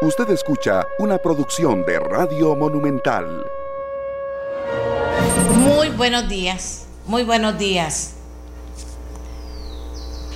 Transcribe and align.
Usted 0.00 0.30
escucha 0.30 0.86
una 1.00 1.18
producción 1.18 1.84
de 1.84 1.98
Radio 1.98 2.54
Monumental. 2.54 3.44
Muy 5.56 5.88
buenos 5.88 6.28
días, 6.28 6.86
muy 7.04 7.24
buenos 7.24 7.58
días. 7.58 8.12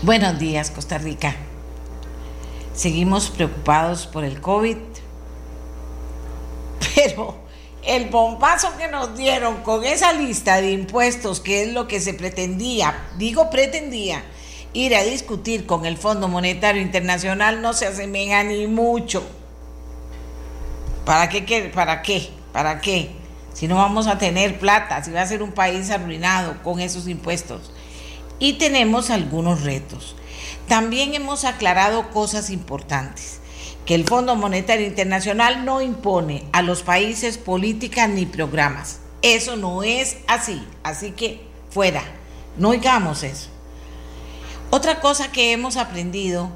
Buenos 0.02 0.36
días, 0.40 0.72
Costa 0.72 0.98
Rica. 0.98 1.36
Seguimos 2.74 3.30
preocupados 3.30 4.08
por 4.08 4.24
el 4.24 4.40
COVID, 4.40 4.78
pero 6.96 7.36
el 7.84 8.10
bombazo 8.10 8.76
que 8.76 8.88
nos 8.88 9.16
dieron 9.16 9.62
con 9.62 9.84
esa 9.84 10.12
lista 10.12 10.60
de 10.60 10.72
impuestos, 10.72 11.38
que 11.38 11.62
es 11.62 11.72
lo 11.72 11.86
que 11.86 12.00
se 12.00 12.14
pretendía, 12.14 13.06
digo 13.16 13.48
pretendía, 13.48 14.24
ir 14.72 14.96
a 14.96 15.04
discutir 15.04 15.66
con 15.66 15.86
el 15.86 15.96
Fondo 15.96 16.26
Monetario 16.26 16.82
Internacional, 16.82 17.62
no 17.62 17.74
se 17.74 17.86
asemeja 17.86 18.42
ni 18.42 18.66
mucho 18.66 19.22
¿Para 21.04 21.28
qué? 21.28 21.70
¿Para 21.74 22.02
qué? 22.02 22.30
¿Para 22.52 22.80
qué? 22.80 23.10
Si 23.54 23.68
no 23.68 23.76
vamos 23.76 24.06
a 24.06 24.18
tener 24.18 24.58
plata, 24.58 25.02
si 25.02 25.10
va 25.10 25.22
a 25.22 25.26
ser 25.26 25.42
un 25.42 25.52
país 25.52 25.90
arruinado 25.90 26.62
con 26.62 26.80
esos 26.80 27.08
impuestos. 27.08 27.72
Y 28.38 28.54
tenemos 28.54 29.10
algunos 29.10 29.62
retos. 29.62 30.16
También 30.68 31.14
hemos 31.14 31.44
aclarado 31.44 32.10
cosas 32.10 32.50
importantes, 32.50 33.40
que 33.84 33.94
el 33.94 34.04
Fondo 34.04 34.36
Monetario 34.36 34.86
Internacional 34.86 35.64
no 35.64 35.82
impone 35.82 36.44
a 36.52 36.62
los 36.62 36.82
países 36.82 37.36
políticas 37.36 38.08
ni 38.08 38.26
programas. 38.26 39.00
Eso 39.22 39.56
no 39.56 39.82
es 39.82 40.18
así. 40.28 40.66
Así 40.82 41.12
que 41.12 41.40
fuera, 41.70 42.02
no 42.56 42.70
oigamos 42.70 43.22
eso. 43.22 43.48
Otra 44.70 45.00
cosa 45.00 45.30
que 45.30 45.52
hemos 45.52 45.76
aprendido 45.76 46.50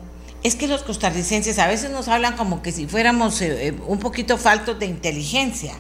es 0.47 0.55
que 0.55 0.69
los 0.69 0.85
costarricenses 0.85 1.59
a 1.59 1.67
veces 1.67 1.91
nos 1.91 2.07
hablan 2.07 2.37
como 2.37 2.63
que 2.63 2.71
si 2.71 2.87
fuéramos 2.87 3.41
eh, 3.41 3.69
eh, 3.69 3.75
un 3.89 3.99
poquito 3.99 4.39
faltos 4.39 4.79
de 4.79 4.87
inteligencia. 4.87 5.75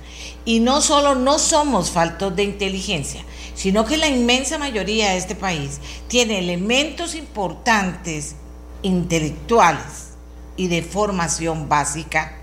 Y 0.44 0.58
no 0.58 0.80
solo 0.80 1.14
no 1.14 1.38
somos 1.38 1.92
faltos 1.92 2.34
de 2.34 2.42
inteligencia, 2.42 3.24
sino 3.54 3.84
que 3.84 3.96
la 3.96 4.08
inmensa 4.08 4.58
mayoría 4.58 5.10
de 5.10 5.18
este 5.18 5.36
país 5.36 5.80
tiene 6.08 6.40
elementos 6.40 7.14
importantes 7.14 8.34
intelectuales 8.82 10.14
y 10.56 10.66
de 10.66 10.82
formación 10.82 11.68
básica 11.68 12.36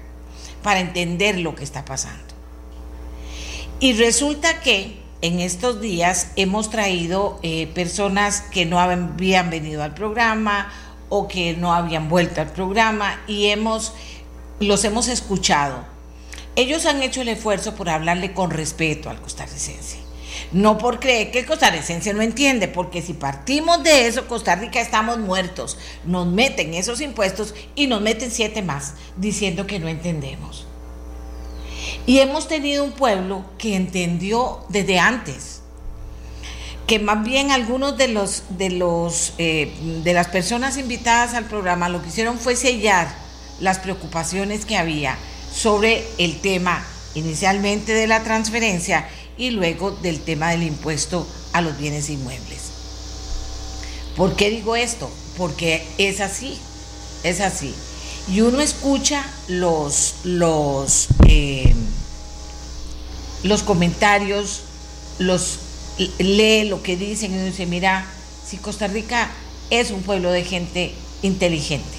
para 0.62 0.80
entender 0.80 1.40
lo 1.40 1.56
que 1.56 1.66
está 1.66 1.84
pasando. 1.84 2.34
Y 3.82 3.94
resulta 3.94 4.62
que 4.62 5.02
en 5.22 5.42
estos 5.42 5.82
días 5.82 6.28
hemos 6.38 6.70
traído 6.70 7.38
eh, 7.44 7.68
personas 7.68 8.40
que 8.40 8.66
no 8.66 8.80
habían 8.80 9.50
venido 9.50 9.84
al 9.84 9.94
programa 9.94 10.72
o 11.16 11.28
que 11.28 11.54
no 11.54 11.76
habían 11.76 12.10
vuelto 12.10 12.42
al 12.42 12.52
programa 12.52 13.22
y 13.28 13.46
hemos, 13.46 13.94
los 14.60 14.84
hemos 14.84 15.08
escuchado. 15.08 15.86
Ellos 16.56 16.88
han 16.88 17.04
hecho 17.04 17.22
el 17.22 17.30
esfuerzo 17.30 17.76
por 17.76 17.88
hablarle 17.88 18.34
con 18.34 18.50
respeto 18.50 19.12
al 19.12 19.22
costarricense. 19.22 19.98
No 20.52 20.80
por 20.80 21.00
creer 21.00 21.30
que 21.30 21.42
el 21.42 21.46
costarricense 21.46 22.16
no 22.16 22.24
entiende, 22.24 22.68
porque 22.68 23.04
si 23.04 23.14
partimos 23.14 23.84
de 23.84 24.08
eso, 24.08 24.28
Costa 24.28 24.56
Rica 24.56 24.82
estamos 24.82 25.20
muertos. 25.20 25.78
Nos 26.04 26.26
meten 26.26 26.74
esos 26.74 27.00
impuestos 27.00 27.54
y 27.76 27.86
nos 27.86 28.02
meten 28.02 28.32
siete 28.32 28.64
más, 28.64 28.96
diciendo 29.16 29.68
que 29.68 29.80
no 29.80 29.90
entendemos. 29.90 30.66
Y 32.08 32.20
hemos 32.20 32.48
tenido 32.48 32.84
un 32.84 32.94
pueblo 32.94 33.46
que 33.60 33.76
entendió 33.76 34.66
desde 34.70 34.98
antes 34.98 35.63
que 36.88 37.00
más 37.00 37.24
bien 37.24 37.52
algunos 37.52 37.98
de 37.98 38.10
los 38.10 38.44
de 38.50 38.70
los 38.70 39.34
eh, 39.38 39.74
de 40.04 40.14
las 40.14 40.28
personas 40.28 40.78
invitadas 40.78 41.34
al 41.34 41.46
programa 41.46 41.90
lo 41.90 42.02
que 42.02 42.10
hicieron 42.10 42.38
fue 42.38 42.56
sellar 42.56 43.08
las 43.60 43.80
preocupaciones 43.80 44.66
que 44.66 44.78
había 44.78 45.18
sobre 45.54 46.06
el 46.18 46.40
tema 46.42 46.84
inicialmente 47.16 47.94
de 47.94 48.08
la 48.08 48.24
transferencia 48.24 49.08
y 49.38 49.52
luego 49.52 49.92
del 49.92 50.20
tema 50.20 50.52
del 50.52 50.64
impuesto 50.64 51.28
a 51.54 51.62
los 51.62 51.78
bienes 51.78 52.10
inmuebles. 52.10 52.72
¿Por 54.16 54.36
qué 54.36 54.50
digo 54.50 54.76
esto? 54.76 55.10
Porque 55.38 55.86
es 55.98 56.22
así, 56.22 56.60
es 57.24 57.42
así. 57.42 57.74
Y 58.28 58.42
uno 58.42 58.62
escucha 58.62 59.26
los, 59.48 60.16
los, 60.24 61.08
eh, 61.28 61.74
los 63.44 63.64
comentarios, 63.64 64.62
los 65.20 65.60
lee 65.98 66.66
lo 66.66 66.82
que 66.82 66.98
dicen 66.98 67.34
y 67.34 67.44
dice, 67.44 67.66
mira, 67.66 68.06
si 68.46 68.58
Costa 68.58 68.88
Rica 68.88 69.30
es 69.70 69.92
un 69.92 70.02
pueblo 70.02 70.32
de 70.32 70.44
gente 70.44 70.94
inteligente 71.22 71.98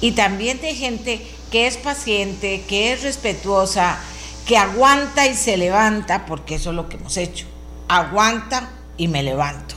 y 0.00 0.12
también 0.12 0.60
de 0.60 0.74
gente 0.74 1.20
que 1.50 1.66
es 1.66 1.76
paciente, 1.76 2.62
que 2.68 2.92
es 2.92 3.02
respetuosa, 3.02 3.98
que 4.46 4.56
aguanta 4.56 5.26
y 5.26 5.34
se 5.34 5.56
levanta, 5.56 6.26
porque 6.26 6.56
eso 6.56 6.70
es 6.70 6.76
lo 6.76 6.88
que 6.88 6.96
hemos 6.96 7.16
hecho. 7.16 7.46
Aguanta 7.88 8.70
y 8.96 9.08
me 9.08 9.22
levanto. 9.22 9.74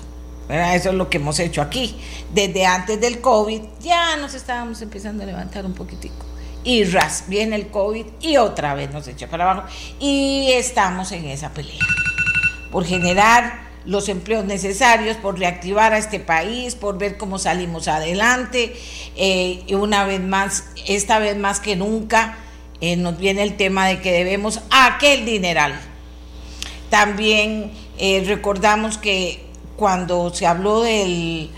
Eso 0.49 0.89
es 0.89 0.95
lo 0.95 1.09
que 1.09 1.17
hemos 1.17 1.39
hecho 1.39 1.61
aquí. 1.61 1.99
Desde 2.33 2.65
antes 2.65 2.99
del 3.01 3.21
COVID 3.21 3.61
ya 3.81 4.15
nos 4.17 4.33
estábamos 4.33 4.81
empezando 4.81 5.23
a 5.23 5.25
levantar 5.25 5.65
un 5.65 5.73
poquitico. 5.73 6.25
Y 6.63 6.83
ras, 6.85 7.25
viene 7.27 7.55
el 7.55 7.67
COVID 7.67 8.05
y 8.21 8.37
otra 8.37 8.75
vez 8.75 8.91
nos 8.91 9.07
echa 9.07 9.27
para 9.27 9.49
abajo. 9.49 9.67
Y 9.99 10.51
estamos 10.51 11.11
en 11.11 11.25
esa 11.25 11.49
pelea 11.49 11.79
por 12.73 12.85
generar 12.85 13.61
los 13.85 14.09
empleos 14.09 14.45
necesarios, 14.45 15.15
por 15.17 15.37
reactivar 15.37 15.93
a 15.93 15.99
este 15.99 16.19
país, 16.19 16.73
por 16.73 16.97
ver 16.97 17.17
cómo 17.17 17.37
salimos 17.37 17.87
adelante. 17.87 18.75
Eh, 19.15 19.63
y 19.67 19.75
una 19.75 20.05
vez 20.05 20.19
más, 20.19 20.63
esta 20.87 21.19
vez 21.19 21.37
más 21.37 21.59
que 21.59 21.75
nunca, 21.75 22.39
eh, 22.81 22.95
nos 22.95 23.19
viene 23.19 23.43
el 23.43 23.57
tema 23.57 23.85
de 23.85 24.01
que 24.01 24.11
debemos 24.11 24.61
aquel 24.71 25.23
dineral. 25.23 25.79
También 26.89 27.71
eh, 27.99 28.23
recordamos 28.25 28.97
que 28.97 29.45
cuando 29.77 30.33
se 30.33 30.47
habló 30.47 30.81
del 30.81 31.51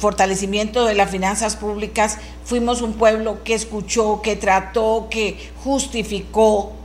fortalecimiento 0.00 0.86
de 0.86 0.94
las 0.94 1.10
finanzas 1.10 1.56
públicas, 1.56 2.16
fuimos 2.46 2.80
un 2.80 2.94
pueblo 2.94 3.44
que 3.44 3.52
escuchó, 3.52 4.22
que 4.22 4.36
trató, 4.36 5.08
que 5.10 5.50
justificó 5.62 6.77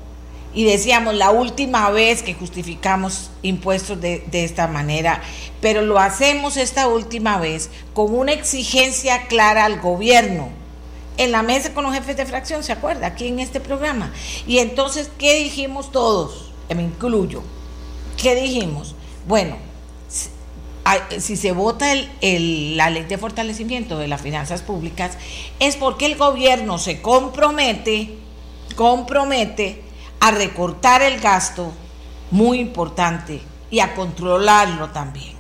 y 0.53 0.65
decíamos 0.65 1.15
la 1.15 1.31
última 1.31 1.89
vez 1.89 2.21
que 2.21 2.35
justificamos 2.35 3.31
impuestos 3.41 3.99
de, 3.99 4.23
esta 4.31 4.67
manera, 4.67 5.21
pero 5.61 5.81
lo 5.81 5.99
hacemos 5.99 6.57
esta 6.57 6.87
última 6.87 7.39
vez 7.39 7.69
con 7.93 8.13
una 8.13 8.33
exigencia 8.33 9.27
clara 9.27 9.65
al 9.65 9.79
gobierno. 9.79 10.49
En 11.17 11.31
la 11.31 11.43
mesa 11.43 11.73
con 11.73 11.83
los 11.83 11.93
jefes 11.93 12.17
de 12.17 12.25
fracción, 12.25 12.63
¿se 12.63 12.71
acuerda? 12.71 13.07
Aquí 13.07 13.27
en 13.27 13.39
este 13.39 13.59
programa. 13.59 14.11
Y 14.47 14.59
entonces, 14.59 15.11
¿qué 15.17 15.35
dijimos 15.35 15.91
todos? 15.91 16.51
Me 16.75 16.81
incluyo. 16.81 17.43
¿Qué 18.17 18.33
dijimos? 18.35 18.95
Bueno, 19.27 19.57
si 21.19 21.37
se 21.37 21.51
vota 21.51 21.93
el, 21.93 22.77
la 22.77 22.89
ley 22.89 23.03
de 23.03 23.17
fortalecimiento 23.17 23.99
de 23.99 24.07
las 24.07 24.21
finanzas 24.21 24.63
públicas, 24.63 25.17
es 25.59 25.75
porque 25.75 26.07
el 26.07 26.15
gobierno 26.15 26.79
se 26.79 27.01
compromete, 27.01 28.15
compromete 28.75 29.92
a 30.23 30.31
recortar 30.31 31.01
el 31.01 31.19
gasto, 31.19 31.73
muy 32.31 32.61
importante, 32.61 33.41
y 33.69 33.81
a 33.81 33.93
controlarlo 33.93 34.89
también. 34.91 35.33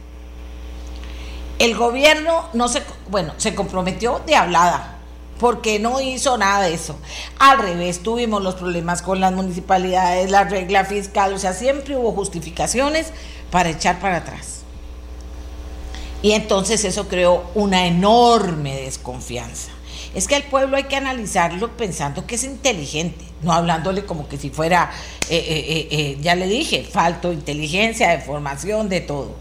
El 1.57 1.77
gobierno 1.77 2.49
no 2.51 2.67
se, 2.67 2.83
bueno, 3.09 3.33
se 3.37 3.55
comprometió 3.55 4.21
de 4.25 4.35
hablada, 4.35 4.97
porque 5.39 5.79
no 5.79 6.01
hizo 6.01 6.37
nada 6.37 6.63
de 6.63 6.73
eso. 6.73 6.97
Al 7.39 7.59
revés, 7.59 8.03
tuvimos 8.03 8.43
los 8.43 8.55
problemas 8.55 9.01
con 9.01 9.21
las 9.21 9.31
municipalidades, 9.31 10.29
la 10.29 10.43
regla 10.43 10.83
fiscal, 10.83 11.33
o 11.33 11.39
sea, 11.39 11.53
siempre 11.53 11.95
hubo 11.95 12.11
justificaciones 12.11 13.13
para 13.51 13.69
echar 13.69 14.01
para 14.01 14.17
atrás. 14.17 14.63
Y 16.21 16.33
entonces 16.33 16.83
eso 16.83 17.07
creó 17.07 17.45
una 17.55 17.87
enorme 17.87 18.75
desconfianza. 18.81 19.71
Es 20.13 20.27
que 20.27 20.35
al 20.35 20.43
pueblo 20.43 20.75
hay 20.75 20.83
que 20.83 20.97
analizarlo 20.97 21.77
pensando 21.77 22.27
que 22.27 22.35
es 22.35 22.43
inteligente, 22.43 23.32
no 23.43 23.53
hablándole 23.53 24.05
como 24.05 24.27
que 24.27 24.37
si 24.37 24.49
fuera, 24.49 24.91
eh, 25.29 25.37
eh, 25.37 25.87
eh, 25.91 26.17
ya 26.21 26.35
le 26.35 26.47
dije, 26.47 26.83
falto 26.83 27.29
de 27.29 27.35
inteligencia, 27.35 28.09
de 28.09 28.19
formación, 28.19 28.89
de 28.89 29.01
todo. 29.01 29.35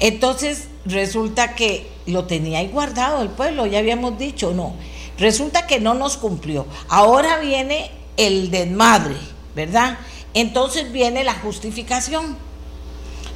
Entonces 0.00 0.68
resulta 0.84 1.54
que 1.54 1.86
lo 2.06 2.24
tenía 2.24 2.58
ahí 2.58 2.68
guardado 2.68 3.22
el 3.22 3.30
pueblo, 3.30 3.66
ya 3.66 3.78
habíamos 3.78 4.18
dicho, 4.18 4.52
no. 4.52 4.74
Resulta 5.18 5.66
que 5.66 5.80
no 5.80 5.94
nos 5.94 6.16
cumplió. 6.18 6.66
Ahora 6.88 7.38
viene 7.38 7.90
el 8.16 8.50
desmadre, 8.50 9.16
¿verdad? 9.54 9.98
Entonces 10.34 10.92
viene 10.92 11.24
la 11.24 11.34
justificación. 11.34 12.36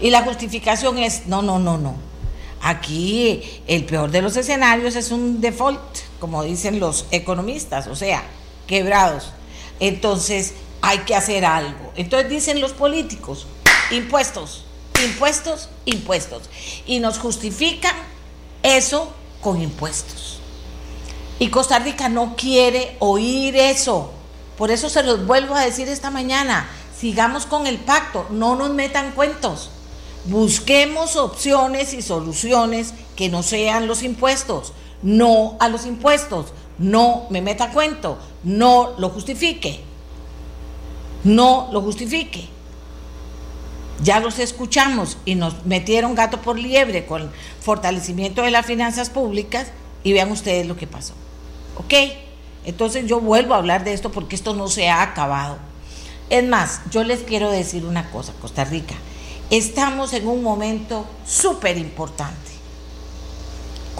Y 0.00 0.10
la 0.10 0.22
justificación 0.22 0.98
es, 0.98 1.26
no, 1.26 1.42
no, 1.42 1.58
no, 1.58 1.76
no 1.78 2.10
Aquí 2.62 3.42
el 3.66 3.84
peor 3.84 4.10
de 4.10 4.20
los 4.20 4.36
escenarios 4.36 4.94
es 4.94 5.10
un 5.10 5.40
default, 5.40 5.80
como 6.18 6.42
dicen 6.42 6.78
los 6.78 7.06
economistas, 7.10 7.86
o 7.86 7.96
sea, 7.96 8.22
quebrados. 8.70 9.32
Entonces 9.80 10.54
hay 10.80 10.98
que 11.00 11.16
hacer 11.16 11.44
algo. 11.44 11.92
Entonces 11.96 12.30
dicen 12.30 12.60
los 12.60 12.72
políticos, 12.72 13.48
impuestos, 13.90 14.64
impuestos, 15.04 15.68
impuestos. 15.86 16.44
Y 16.86 17.00
nos 17.00 17.18
justifican 17.18 17.96
eso 18.62 19.12
con 19.40 19.60
impuestos. 19.60 20.38
Y 21.40 21.48
Costa 21.48 21.80
Rica 21.80 22.08
no 22.08 22.36
quiere 22.36 22.96
oír 23.00 23.56
eso. 23.56 24.12
Por 24.56 24.70
eso 24.70 24.88
se 24.88 25.02
los 25.02 25.26
vuelvo 25.26 25.56
a 25.56 25.64
decir 25.64 25.88
esta 25.88 26.12
mañana. 26.12 26.68
Sigamos 26.96 27.46
con 27.46 27.66
el 27.66 27.78
pacto, 27.78 28.26
no 28.30 28.54
nos 28.54 28.70
metan 28.70 29.12
cuentos. 29.12 29.70
Busquemos 30.26 31.16
opciones 31.16 31.92
y 31.92 32.02
soluciones 32.02 32.94
que 33.16 33.30
no 33.30 33.42
sean 33.42 33.88
los 33.88 34.04
impuestos. 34.04 34.74
No 35.02 35.56
a 35.58 35.68
los 35.68 35.86
impuestos. 35.86 36.52
No 36.80 37.26
me 37.28 37.42
meta 37.42 37.70
cuento. 37.70 38.18
No 38.42 38.94
lo 38.96 39.10
justifique. 39.10 39.80
No 41.22 41.68
lo 41.72 41.82
justifique. 41.82 42.48
Ya 44.02 44.18
los 44.18 44.38
escuchamos 44.38 45.18
y 45.26 45.34
nos 45.34 45.66
metieron 45.66 46.14
gato 46.14 46.40
por 46.40 46.58
liebre 46.58 47.04
con 47.04 47.30
fortalecimiento 47.60 48.40
de 48.40 48.50
las 48.50 48.64
finanzas 48.64 49.10
públicas 49.10 49.68
y 50.02 50.14
vean 50.14 50.32
ustedes 50.32 50.66
lo 50.66 50.78
que 50.78 50.86
pasó. 50.86 51.12
¿Ok? 51.76 51.92
Entonces 52.64 53.06
yo 53.06 53.20
vuelvo 53.20 53.52
a 53.52 53.58
hablar 53.58 53.84
de 53.84 53.92
esto 53.92 54.10
porque 54.10 54.34
esto 54.34 54.54
no 54.54 54.68
se 54.68 54.88
ha 54.88 55.02
acabado. 55.02 55.58
Es 56.30 56.44
más, 56.44 56.80
yo 56.90 57.04
les 57.04 57.20
quiero 57.20 57.50
decir 57.50 57.84
una 57.84 58.10
cosa, 58.10 58.32
Costa 58.40 58.64
Rica. 58.64 58.94
Estamos 59.50 60.14
en 60.14 60.26
un 60.26 60.42
momento 60.42 61.04
súper 61.26 61.76
importante. 61.76 62.49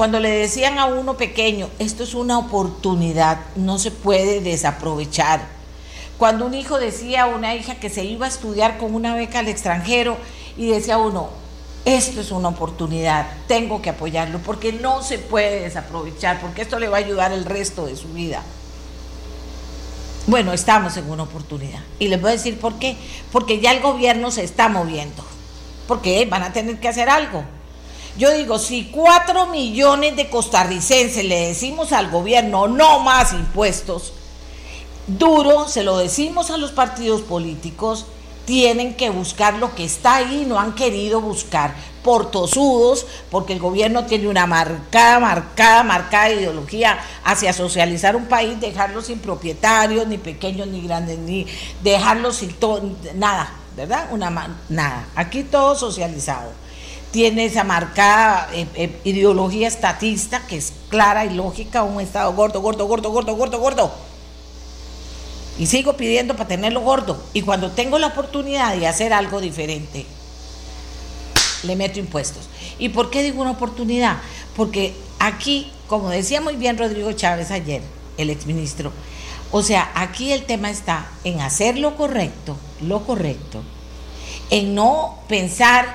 Cuando 0.00 0.19
le 0.19 0.31
decían 0.31 0.79
a 0.79 0.87
uno 0.87 1.19
pequeño, 1.19 1.69
esto 1.79 2.05
es 2.05 2.14
una 2.14 2.38
oportunidad, 2.38 3.38
no 3.55 3.79
se 3.79 3.91
puede 3.91 4.41
desaprovechar. 4.41 5.43
Cuando 6.17 6.47
un 6.47 6.55
hijo 6.55 6.79
decía 6.79 7.25
a 7.25 7.26
una 7.26 7.55
hija 7.55 7.75
que 7.75 7.91
se 7.91 8.06
iba 8.06 8.25
a 8.25 8.31
estudiar 8.31 8.79
con 8.79 8.94
una 8.94 9.14
beca 9.14 9.41
al 9.41 9.49
extranjero 9.49 10.17
y 10.56 10.69
decía 10.69 10.97
uno, 10.97 11.29
esto 11.85 12.23
es 12.23 12.31
una 12.31 12.49
oportunidad, 12.49 13.26
tengo 13.47 13.82
que 13.82 13.91
apoyarlo, 13.91 14.38
porque 14.38 14.73
no 14.73 15.02
se 15.02 15.19
puede 15.19 15.61
desaprovechar, 15.61 16.41
porque 16.41 16.62
esto 16.62 16.79
le 16.79 16.88
va 16.88 16.97
a 16.97 17.00
ayudar 17.00 17.32
el 17.32 17.44
resto 17.44 17.85
de 17.85 17.94
su 17.94 18.08
vida. 18.08 18.43
Bueno, 20.29 20.55
estamos 20.55 20.97
en 20.97 21.11
una 21.11 21.25
oportunidad. 21.25 21.81
Y 21.99 22.08
les 22.08 22.19
voy 22.19 22.31
a 22.31 22.37
decir 22.37 22.58
por 22.58 22.79
qué. 22.79 22.97
Porque 23.31 23.61
ya 23.61 23.73
el 23.73 23.82
gobierno 23.82 24.31
se 24.31 24.44
está 24.44 24.70
moviendo. 24.70 25.23
Porque 25.87 26.25
van 26.25 26.43
a 26.43 26.55
tener 26.55 26.81
que 26.81 26.88
hacer 26.88 27.11
algo. 27.11 27.44
Yo 28.17 28.33
digo, 28.33 28.59
si 28.59 28.87
cuatro 28.87 29.47
millones 29.47 30.17
de 30.17 30.29
costarricenses 30.29 31.25
le 31.25 31.49
decimos 31.49 31.93
al 31.93 32.11
gobierno 32.11 32.69
no 32.69 33.01
más 33.01 33.33
impuestos, 33.33 34.12
duro, 35.07 35.69
se 35.69 35.83
lo 35.83 35.97
decimos 35.99 36.51
a 36.51 36.57
los 36.57 36.73
partidos 36.73 37.23
políticos, 37.23 38.07
tienen 38.45 38.95
que 38.95 39.11
buscar 39.11 39.55
lo 39.55 39.75
que 39.75 39.85
está 39.85 40.17
ahí, 40.17 40.45
no 40.47 40.59
han 40.59 40.75
querido 40.75 41.21
buscar 41.21 41.75
por 42.03 42.31
tosudos, 42.31 43.07
porque 43.31 43.53
el 43.53 43.61
gobierno 43.61 44.07
tiene 44.07 44.27
una 44.27 44.47
marcada, 44.47 45.21
marcada, 45.21 45.83
marcada 45.83 46.31
ideología 46.31 46.99
hacia 47.23 47.53
socializar 47.53 48.17
un 48.17 48.27
país, 48.27 48.61
dejarlos 48.61 49.07
sin 49.07 49.21
propietarios, 49.21 50.07
ni 50.09 50.19
pequeños 50.19 50.67
ni 50.67 50.83
grandes, 50.83 51.19
ni 51.19 51.47
dejarlos 51.83 52.37
sin 52.37 52.53
todo, 52.55 52.83
nada, 53.15 53.53
¿verdad? 53.77 54.09
Una 54.11 54.31
nada. 54.69 55.07
Aquí 55.15 55.45
todo 55.45 55.77
socializado. 55.77 56.51
Tiene 57.11 57.45
esa 57.45 57.65
marcada 57.65 58.49
eh, 58.53 58.67
eh, 58.75 59.01
ideología 59.05 59.67
estatista 59.67 60.47
que 60.47 60.57
es 60.57 60.73
clara 60.89 61.25
y 61.25 61.31
lógica, 61.31 61.83
un 61.83 62.01
estado 62.01 62.33
gordo, 62.35 62.61
gordo, 62.61 62.87
gordo, 62.87 63.11
gordo, 63.11 63.35
gordo, 63.35 63.59
gordo 63.59 64.11
y 65.61 65.67
sigo 65.67 65.95
pidiendo 65.95 66.35
para 66.37 66.49
tenerlo 66.49 66.81
gordo. 66.81 67.23
Y 67.35 67.43
cuando 67.43 67.71
tengo 67.71 67.99
la 67.99 68.07
oportunidad 68.09 68.75
de 68.75 68.87
hacer 68.87 69.12
algo 69.12 69.43
diferente, 69.43 70.07
le 71.65 71.77
meto 71.77 71.99
impuestos. 71.99 72.49
¿Y 72.79 72.89
por 72.89 73.11
qué 73.11 73.23
digo 73.23 73.43
una 73.43 73.51
oportunidad? 73.51 74.17
Porque 74.57 74.95
aquí, 75.19 75.71
como 75.87 76.09
decía 76.09 76.41
muy 76.41 76.57
bien 76.57 76.79
Rodrigo 76.79 77.12
Chávez 77.12 77.51
ayer, 77.51 77.83
el 78.17 78.31
exministro, 78.31 78.91
o 79.53 79.62
sea, 79.62 79.93
aquí 79.95 80.33
el 80.33 80.45
tema 80.45 80.71
está 80.71 81.11
en 81.25 81.41
hacer 81.41 81.77
lo 81.77 81.95
correcto, 81.95 82.57
lo 82.81 83.05
correcto, 83.05 83.62
en 84.49 84.75
no 84.75 85.19
pensar 85.29 85.95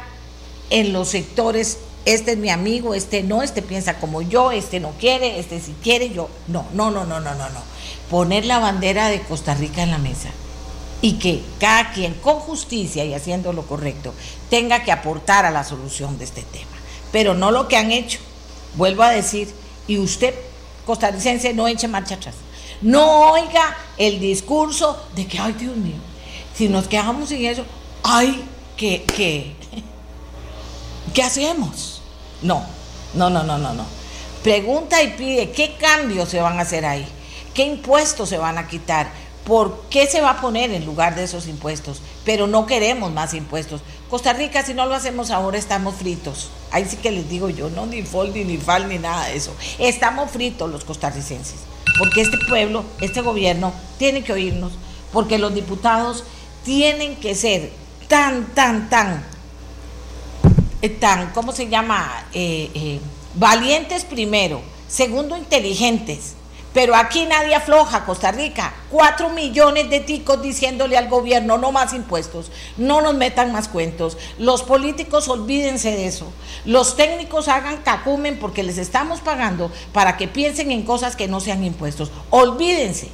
en 0.69 0.93
los 0.93 1.09
sectores, 1.09 1.79
este 2.05 2.33
es 2.33 2.37
mi 2.37 2.49
amigo, 2.49 2.93
este 2.93 3.23
no, 3.23 3.41
este 3.43 3.61
piensa 3.61 3.99
como 3.99 4.21
yo, 4.21 4.51
este 4.51 4.79
no 4.79 4.91
quiere, 4.99 5.39
este 5.39 5.59
sí 5.59 5.73
quiere, 5.83 6.09
yo, 6.09 6.29
no, 6.47 6.65
no, 6.73 6.91
no, 6.91 7.05
no, 7.05 7.19
no, 7.19 7.33
no, 7.35 7.49
no 7.49 7.75
poner 8.09 8.45
la 8.45 8.59
bandera 8.59 9.09
de 9.09 9.21
Costa 9.21 9.53
Rica 9.55 9.83
en 9.83 9.91
la 9.91 9.97
mesa 9.97 10.29
y 11.01 11.13
que 11.13 11.41
cada 11.59 11.91
quien 11.91 12.13
con 12.15 12.39
justicia 12.39 13.03
y 13.05 13.13
haciendo 13.13 13.53
lo 13.53 13.63
correcto 13.63 14.13
tenga 14.49 14.83
que 14.83 14.91
aportar 14.91 15.45
a 15.45 15.51
la 15.51 15.63
solución 15.63 16.17
de 16.17 16.25
este 16.25 16.41
tema. 16.43 16.71
Pero 17.11 17.33
no 17.33 17.51
lo 17.51 17.67
que 17.67 17.77
han 17.77 17.91
hecho, 17.91 18.19
vuelvo 18.75 19.03
a 19.03 19.09
decir, 19.09 19.53
y 19.87 19.97
usted, 19.99 20.33
costarricense, 20.85 21.53
no 21.53 21.67
eche 21.67 21.87
marcha 21.87 22.15
atrás. 22.15 22.35
No 22.81 23.31
oiga 23.31 23.77
el 23.97 24.19
discurso 24.19 25.01
de 25.15 25.27
que, 25.27 25.39
ay 25.39 25.53
Dios 25.53 25.75
mío, 25.77 25.95
si 26.55 26.67
nos 26.67 26.87
quedamos 26.87 27.29
sin 27.29 27.45
eso, 27.45 27.65
ay, 28.03 28.43
que, 28.75 29.03
que, 29.03 29.55
¿qué 31.15 31.23
hacemos? 31.23 32.01
No, 32.43 32.63
no, 33.15 33.31
no, 33.31 33.41
no, 33.41 33.57
no, 33.57 33.73
no. 33.73 33.85
Pregunta 34.43 35.01
y 35.01 35.13
pide 35.13 35.49
qué 35.49 35.75
cambios 35.77 36.29
se 36.29 36.39
van 36.39 36.59
a 36.59 36.61
hacer 36.61 36.85
ahí. 36.85 37.07
¿Qué 37.55 37.63
impuestos 37.63 38.29
se 38.29 38.37
van 38.37 38.59
a 38.59 38.67
quitar? 38.67 39.09
¿Por 39.45 39.85
qué 39.89 40.07
se 40.07 40.21
va 40.21 40.31
a 40.31 40.41
poner 40.41 40.71
en 40.71 40.85
lugar 40.85 41.15
de 41.15 41.23
esos 41.23 41.47
impuestos? 41.47 42.01
Pero 42.25 42.45
no 42.45 42.67
queremos 42.67 43.11
más 43.11 43.33
impuestos. 43.33 43.81
Costa 44.09 44.33
Rica, 44.33 44.63
si 44.63 44.73
no 44.73 44.85
lo 44.85 44.93
hacemos 44.93 45.31
ahora, 45.31 45.57
estamos 45.57 45.95
fritos. 45.95 46.49
Ahí 46.71 46.85
sí 46.85 46.97
que 46.97 47.11
les 47.11 47.29
digo 47.29 47.49
yo, 47.49 47.69
no 47.69 47.85
ni 47.85 48.03
fold, 48.03 48.35
ni 48.35 48.57
fal, 48.57 48.89
ni 48.89 48.99
nada 48.99 49.27
de 49.27 49.37
eso. 49.37 49.55
Estamos 49.79 50.31
fritos 50.31 50.69
los 50.69 50.83
costarricenses. 50.83 51.61
Porque 51.97 52.21
este 52.21 52.37
pueblo, 52.49 52.83
este 52.99 53.21
gobierno, 53.21 53.73
tiene 53.97 54.23
que 54.23 54.33
oírnos. 54.33 54.73
Porque 55.13 55.39
los 55.39 55.53
diputados 55.53 56.25
tienen 56.65 57.15
que 57.15 57.35
ser 57.35 57.71
tan, 58.09 58.47
tan, 58.53 58.89
tan, 58.89 59.23
tan, 60.99 61.31
¿cómo 61.31 61.51
se 61.51 61.67
llama? 61.67 62.25
Eh, 62.33 62.69
eh, 62.73 62.99
valientes 63.35 64.05
primero. 64.05 64.61
Segundo, 64.87 65.35
inteligentes 65.35 66.35
pero 66.75 66.93
aquí 66.93 67.25
nadie 67.25 67.55
afloja, 67.55 68.03
Costa 68.03 68.33
Rica. 68.33 68.73
Cuatro 68.91 69.29
millones 69.29 69.89
de 69.89 70.01
ticos 70.01 70.41
diciéndole 70.41 70.97
al 70.97 71.07
gobierno 71.07 71.57
no 71.57 71.71
más 71.71 71.93
impuestos, 71.93 72.51
no 72.75 72.99
nos 72.99 73.15
metan 73.15 73.53
más 73.53 73.69
cuentos. 73.69 74.17
Los 74.39 74.61
políticos 74.61 75.29
olvídense 75.29 75.91
de 75.91 76.07
eso. 76.07 76.29
Los 76.65 76.97
técnicos 76.97 77.47
hagan 77.47 77.77
cacumen 77.77 78.37
porque 78.39 78.61
les 78.61 78.77
estamos 78.77 79.21
pagando 79.21 79.71
para 79.93 80.17
que 80.17 80.27
piensen 80.27 80.69
en 80.69 80.81
cosas 80.81 81.15
que 81.15 81.29
no 81.29 81.39
sean 81.39 81.63
impuestos. 81.63 82.11
Olvídense 82.29 83.07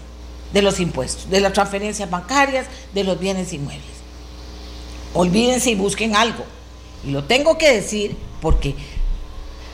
de 0.53 0.63
los 0.63 0.79
impuestos, 0.79 1.29
de 1.29 1.39
las 1.39 1.53
transferencias 1.53 2.09
bancarias, 2.09 2.65
de 2.95 3.03
los 3.03 3.19
bienes 3.19 3.53
inmuebles. 3.53 3.85
Olvídense 5.13 5.69
y 5.69 5.75
busquen 5.75 6.15
algo. 6.15 6.45
Y 7.03 7.11
lo 7.11 7.23
tengo 7.23 7.57
que 7.57 7.71
decir 7.71 8.15
porque 8.41 8.75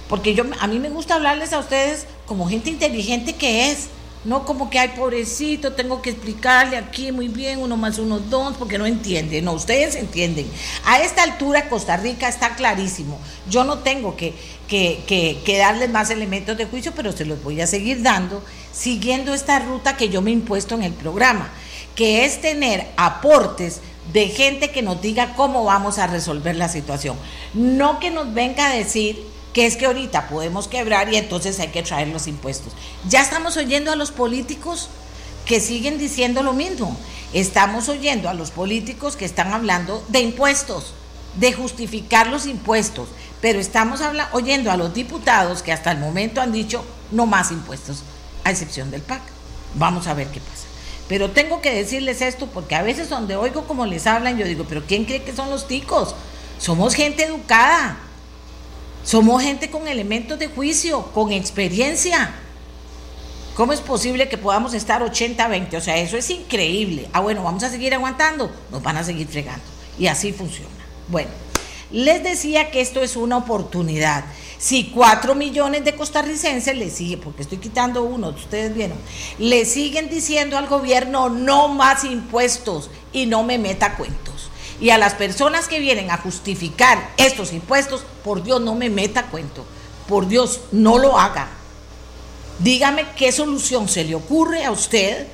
porque 0.10 0.34
yo, 0.34 0.46
a 0.60 0.68
mí 0.68 0.80
me 0.80 0.90
gusta 0.90 1.16
hablarles 1.16 1.54
a 1.54 1.60
ustedes 1.60 2.06
como 2.26 2.48
gente 2.48 2.70
inteligente 2.70 3.34
que 3.34 3.72
es, 3.72 3.88
no 4.24 4.46
como 4.46 4.70
que, 4.70 4.80
ay, 4.80 4.90
pobrecito, 4.96 5.74
tengo 5.74 6.02
que 6.02 6.12
explicarle 6.12 6.78
aquí 6.78 7.12
muy 7.12 7.28
bien, 7.28 7.60
uno 7.60 7.78
más 7.78 8.00
uno, 8.00 8.20
dos, 8.20 8.58
porque 8.58 8.78
no 8.78 8.86
entiende. 8.86 9.42
No, 9.42 9.54
ustedes 9.54 9.96
entienden. 9.96 10.50
A 10.86 11.00
esta 11.00 11.24
altura 11.24 11.70
Costa 11.70 11.98
Rica 11.98 12.28
está 12.28 12.56
clarísimo. 12.56 13.20
Yo 13.50 13.64
no 13.64 13.80
tengo 13.80 14.16
que, 14.16 14.34
que, 14.68 15.04
que, 15.08 15.40
que 15.46 15.58
darles 15.58 15.90
más 15.90 16.10
elementos 16.10 16.58
de 16.58 16.66
juicio, 16.66 16.94
pero 16.96 17.12
se 17.12 17.26
los 17.26 17.42
voy 17.44 17.62
a 17.62 17.68
seguir 17.68 18.02
dando, 18.02 18.44
siguiendo 18.74 19.34
esta 19.34 19.60
ruta 19.60 19.98
que 19.98 20.10
yo 20.10 20.22
me 20.22 20.32
he 20.32 20.34
impuesto 20.34 20.76
en 20.76 20.84
el 20.84 20.94
programa, 20.94 21.50
que 21.96 22.26
es 22.26 22.42
tener 22.42 22.88
aportes 22.98 23.82
de 24.14 24.28
gente 24.28 24.72
que 24.72 24.82
nos 24.82 25.02
diga 25.02 25.34
cómo 25.36 25.64
vamos 25.64 25.98
a 25.98 26.08
resolver 26.08 26.56
la 26.56 26.70
situación. 26.70 27.18
No 27.54 28.00
que 28.00 28.12
nos 28.12 28.34
venga 28.34 28.68
a 28.68 28.76
decir 28.76 29.24
que 29.54 29.66
es 29.66 29.76
que 29.76 29.88
ahorita 29.88 30.30
podemos 30.30 30.68
quebrar 30.68 31.12
y 31.12 31.18
entonces 31.18 31.60
hay 31.60 31.70
que 31.70 31.84
traer 31.84 32.10
los 32.10 32.28
impuestos. 32.28 32.74
Ya 33.10 33.22
estamos 33.22 33.58
oyendo 33.58 33.92
a 33.92 33.96
los 33.96 34.12
políticos 34.12 34.90
que 35.46 35.60
siguen 35.60 35.98
diciendo 35.98 36.44
lo 36.44 36.54
mismo. 36.54 36.96
Estamos 37.34 37.90
oyendo 37.90 38.30
a 38.30 38.34
los 38.34 38.52
políticos 38.52 39.16
que 39.16 39.26
están 39.26 39.54
hablando 39.54 40.04
de 40.10 40.22
impuestos, 40.22 40.94
de 41.40 41.54
justificar 41.54 42.28
los 42.28 42.46
impuestos, 42.46 43.10
pero 43.42 43.60
estamos 43.60 44.02
oyendo 44.32 44.72
a 44.72 44.78
los 44.78 44.94
diputados 44.94 45.64
que 45.64 45.74
hasta 45.74 45.92
el 45.92 45.98
momento 45.98 46.40
han 46.40 46.52
dicho 46.52 46.84
no 47.12 47.26
más 47.26 47.52
impuestos, 47.52 48.04
a 48.44 48.52
excepción 48.52 48.92
del 48.92 49.02
PAC. 49.02 49.22
Vamos 49.76 50.08
a 50.08 50.14
ver 50.14 50.28
qué 50.28 50.40
pasa. 50.40 50.67
Pero 51.08 51.32
tengo 51.32 51.62
que 51.62 51.74
decirles 51.74 52.22
esto 52.22 52.48
porque 52.48 52.76
a 52.76 52.82
veces 52.82 53.10
donde 53.10 53.36
oigo 53.36 53.66
como 53.66 53.86
les 53.86 54.08
hablan, 54.08 54.38
yo 54.38 54.46
digo, 54.46 54.66
pero 54.68 54.84
¿quién 54.86 55.06
cree 55.06 55.24
que 55.24 55.34
son 55.34 55.50
los 55.50 55.68
ticos? 55.68 56.16
Somos 56.60 56.96
gente 56.96 57.24
educada, 57.24 57.98
somos 59.04 59.42
gente 59.42 59.70
con 59.70 59.88
elementos 59.88 60.38
de 60.38 60.48
juicio, 60.48 61.04
con 61.14 61.32
experiencia. 61.32 62.34
¿Cómo 63.56 63.74
es 63.74 63.80
posible 63.80 64.30
que 64.30 64.38
podamos 64.38 64.74
estar 64.74 65.02
80-20? 65.02 65.78
O 65.78 65.82
sea, 65.82 65.98
eso 65.98 66.18
es 66.18 66.30
increíble. 66.30 67.08
Ah, 67.14 67.22
bueno, 67.22 67.44
vamos 67.44 67.64
a 67.64 67.70
seguir 67.70 67.94
aguantando, 67.94 68.52
nos 68.70 68.84
van 68.84 68.98
a 68.98 69.04
seguir 69.04 69.28
fregando. 69.28 69.64
Y 69.98 70.08
así 70.08 70.32
funciona. 70.34 70.70
Bueno, 71.08 71.32
les 71.92 72.22
decía 72.22 72.70
que 72.70 72.82
esto 72.82 73.02
es 73.02 73.16
una 73.16 73.38
oportunidad, 73.38 74.26
Si 74.60 74.86
cuatro 74.86 75.36
millones 75.36 75.86
de 75.86 75.96
costarricenses 75.96 76.76
le 76.76 76.90
siguen, 76.90 77.20
porque 77.20 77.44
estoy 77.44 77.60
quitando 77.60 78.04
uno, 78.04 78.30
ustedes 78.30 78.74
vieron, 78.74 78.98
le 79.38 79.66
siguen 79.66 80.10
diciendo 80.10 80.58
al 80.58 80.68
gobierno 80.68 81.30
no 81.30 81.68
más 81.68 82.04
impuestos 82.04 82.90
y 83.14 83.28
no 83.28 83.44
me 83.44 83.60
meta 83.60 83.96
cuentos. 83.96 84.50
Y 84.82 84.90
a 84.90 84.98
las 84.98 85.14
personas 85.14 85.68
que 85.68 85.80
vienen 85.80 86.10
a 86.10 86.18
justificar 86.18 87.12
estos 87.18 87.54
impuestos, 87.54 88.04
por 88.24 88.44
Dios 88.44 88.62
no 88.62 88.74
me 88.74 88.90
meta 88.90 89.28
cuento, 89.28 89.66
por 90.08 90.28
Dios 90.28 90.62
no 90.72 90.98
lo 90.98 91.20
haga. 91.20 91.50
Dígame 92.60 93.06
qué 93.16 93.32
solución 93.32 93.88
se 93.88 94.04
le 94.04 94.16
ocurre 94.16 94.66
a 94.66 94.72
usted 94.72 95.28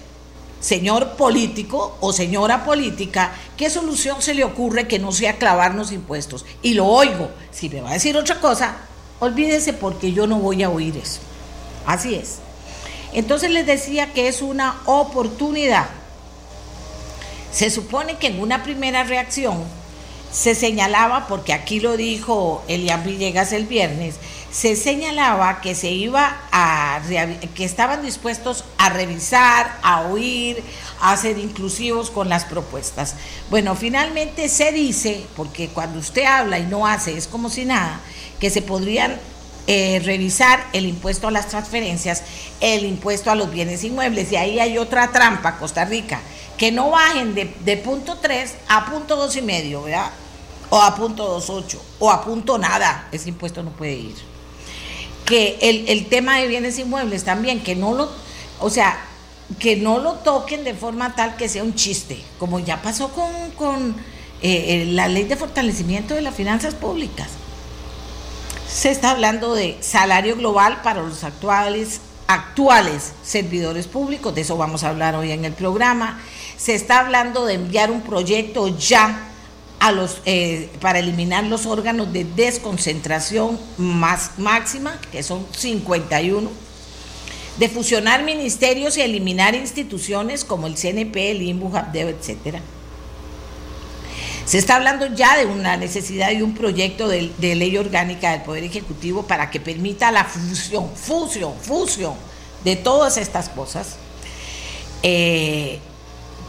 señor 0.63 1.17
político 1.17 1.97
o 1.99 2.13
señora 2.13 2.63
política, 2.63 3.33
¿qué 3.57 3.69
solución 3.69 4.21
se 4.21 4.33
le 4.33 4.45
ocurre 4.45 4.87
que 4.87 4.97
no 4.97 5.11
sea 5.11 5.37
clavarnos 5.37 5.91
impuestos? 5.91 6.45
Y 6.61 6.73
lo 6.73 6.87
oigo. 6.87 7.29
Si 7.51 7.69
me 7.69 7.81
va 7.81 7.89
a 7.89 7.93
decir 7.93 8.15
otra 8.15 8.39
cosa, 8.39 8.77
olvídese 9.23 9.73
porque 9.73 10.13
yo 10.13 10.27
no 10.27 10.39
voy 10.39 10.63
a 10.63 10.69
oír 10.69 10.97
eso. 10.97 11.19
Así 11.85 12.15
es. 12.15 12.39
Entonces 13.13 13.51
les 13.51 13.65
decía 13.65 14.13
que 14.13 14.27
es 14.27 14.41
una 14.41 14.81
oportunidad. 14.85 15.87
Se 17.51 17.69
supone 17.69 18.17
que 18.17 18.27
en 18.27 18.39
una 18.39 18.63
primera 18.63 19.03
reacción 19.03 19.63
se 20.31 20.55
señalaba, 20.55 21.27
porque 21.27 21.53
aquí 21.53 21.79
lo 21.79 21.95
dijo 21.95 22.63
Elian 22.67 23.03
Villegas 23.03 23.53
el 23.53 23.65
viernes, 23.65 24.15
se 24.53 24.75
señalaba 24.75 25.61
que 25.61 25.73
se 25.73 25.89
iba 25.89 26.37
a 26.51 27.01
que 27.55 27.65
estaban 27.65 28.03
dispuestos 28.03 28.63
a 28.77 28.89
revisar, 28.89 29.79
a 29.81 30.01
oír, 30.01 30.63
a 31.01 31.17
ser 31.17 31.39
inclusivos 31.39 32.11
con 32.11 32.29
las 32.29 32.45
propuestas. 32.45 33.15
Bueno, 33.49 33.75
finalmente 33.75 34.47
se 34.49 34.71
dice, 34.71 35.25
porque 35.35 35.69
cuando 35.69 35.97
usted 35.97 36.25
habla 36.25 36.59
y 36.59 36.67
no 36.67 36.85
hace, 36.85 37.17
es 37.17 37.25
como 37.25 37.49
si 37.49 37.65
nada, 37.65 37.99
que 38.39 38.51
se 38.51 38.61
podrían 38.61 39.19
eh, 39.65 39.99
revisar 40.05 40.63
el 40.73 40.85
impuesto 40.85 41.27
a 41.27 41.31
las 41.31 41.47
transferencias, 41.47 42.21
el 42.61 42.85
impuesto 42.85 43.31
a 43.31 43.35
los 43.35 43.51
bienes 43.51 43.83
inmuebles, 43.83 44.31
y 44.31 44.35
ahí 44.35 44.59
hay 44.59 44.77
otra 44.77 45.11
trampa, 45.11 45.57
Costa 45.57 45.83
Rica, 45.83 46.21
que 46.59 46.71
no 46.71 46.91
bajen 46.91 47.33
de, 47.33 47.51
de 47.65 47.77
punto 47.77 48.19
3 48.21 48.53
a 48.67 48.85
punto 48.85 49.15
dos 49.15 49.35
y 49.35 49.41
medio, 49.41 49.81
¿verdad? 49.81 50.11
O 50.69 50.79
a 50.79 50.95
punto 50.95 51.39
2.8, 51.39 51.79
o 51.99 52.11
a 52.11 52.23
punto 52.23 52.59
nada, 52.59 53.07
ese 53.11 53.29
impuesto 53.29 53.63
no 53.63 53.71
puede 53.71 53.93
ir 53.93 54.32
que 55.25 55.57
el, 55.61 56.05
tema 56.07 56.37
de 56.37 56.47
bienes 56.47 56.77
inmuebles 56.79 57.23
también, 57.23 57.61
que 57.61 57.75
no 57.75 57.93
lo, 57.93 58.09
o 58.59 58.69
sea, 58.69 58.97
que 59.59 59.75
no 59.75 59.99
lo 59.99 60.13
toquen 60.13 60.63
de 60.63 60.73
forma 60.73 61.15
tal 61.15 61.35
que 61.35 61.49
sea 61.49 61.63
un 61.63 61.75
chiste, 61.75 62.21
como 62.39 62.59
ya 62.59 62.81
pasó 62.81 63.09
con, 63.55 63.91
eh, 64.41 64.81
eh, 64.81 64.85
la 64.87 65.07
ley 65.07 65.23
de 65.23 65.35
fortalecimiento 65.35 66.13
de 66.13 66.21
las 66.21 66.35
finanzas 66.35 66.75
públicas. 66.75 67.29
Se 68.69 68.89
está 68.89 69.11
hablando 69.11 69.53
de 69.53 69.77
salario 69.81 70.35
global 70.35 70.81
para 70.81 71.01
los 71.01 71.23
actuales, 71.23 72.01
actuales 72.27 73.13
servidores 73.23 73.87
públicos, 73.87 74.33
de 74.33 74.41
eso 74.41 74.57
vamos 74.57 74.83
a 74.83 74.89
hablar 74.89 75.15
hoy 75.15 75.31
en 75.31 75.45
el 75.45 75.53
programa. 75.53 76.19
Se 76.57 76.73
está 76.75 76.99
hablando 76.99 77.45
de 77.45 77.55
enviar 77.55 77.91
un 77.91 78.01
proyecto 78.01 78.67
ya 78.77 79.32
eh, 80.25 80.69
para 80.79 80.99
eliminar 80.99 81.43
los 81.43 81.65
órganos 81.65 82.13
de 82.13 82.23
desconcentración 82.23 83.59
más, 83.77 84.31
máxima, 84.37 84.97
que 85.11 85.23
son 85.23 85.45
51, 85.55 86.49
de 87.57 87.69
fusionar 87.69 88.23
ministerios 88.23 88.97
y 88.97 89.01
eliminar 89.01 89.55
instituciones 89.55 90.45
como 90.45 90.67
el 90.67 90.75
CNP, 90.75 91.31
el 91.31 91.41
INBU, 91.41 91.75
HAPDEO, 91.75 92.09
etc. 92.09 92.59
Se 94.45 94.57
está 94.57 94.75
hablando 94.75 95.07
ya 95.07 95.37
de 95.37 95.45
una 95.45 95.75
necesidad 95.75 96.29
de 96.29 96.43
un 96.43 96.53
proyecto 96.53 97.07
de, 97.07 97.31
ley 97.39 97.77
orgánica 97.77 98.31
del 98.31 98.41
Poder 98.41 98.63
Ejecutivo 98.63 99.23
para 99.23 99.51
que 99.51 99.59
permita 99.59 100.11
la 100.11 100.23
fusión, 100.23 100.89
fusión, 100.95 101.53
fusión 101.61 102.13
de 102.63 102.77
todas 102.77 103.17
estas 103.17 103.49
cosas. 103.49 103.97
Eh, 105.01 105.79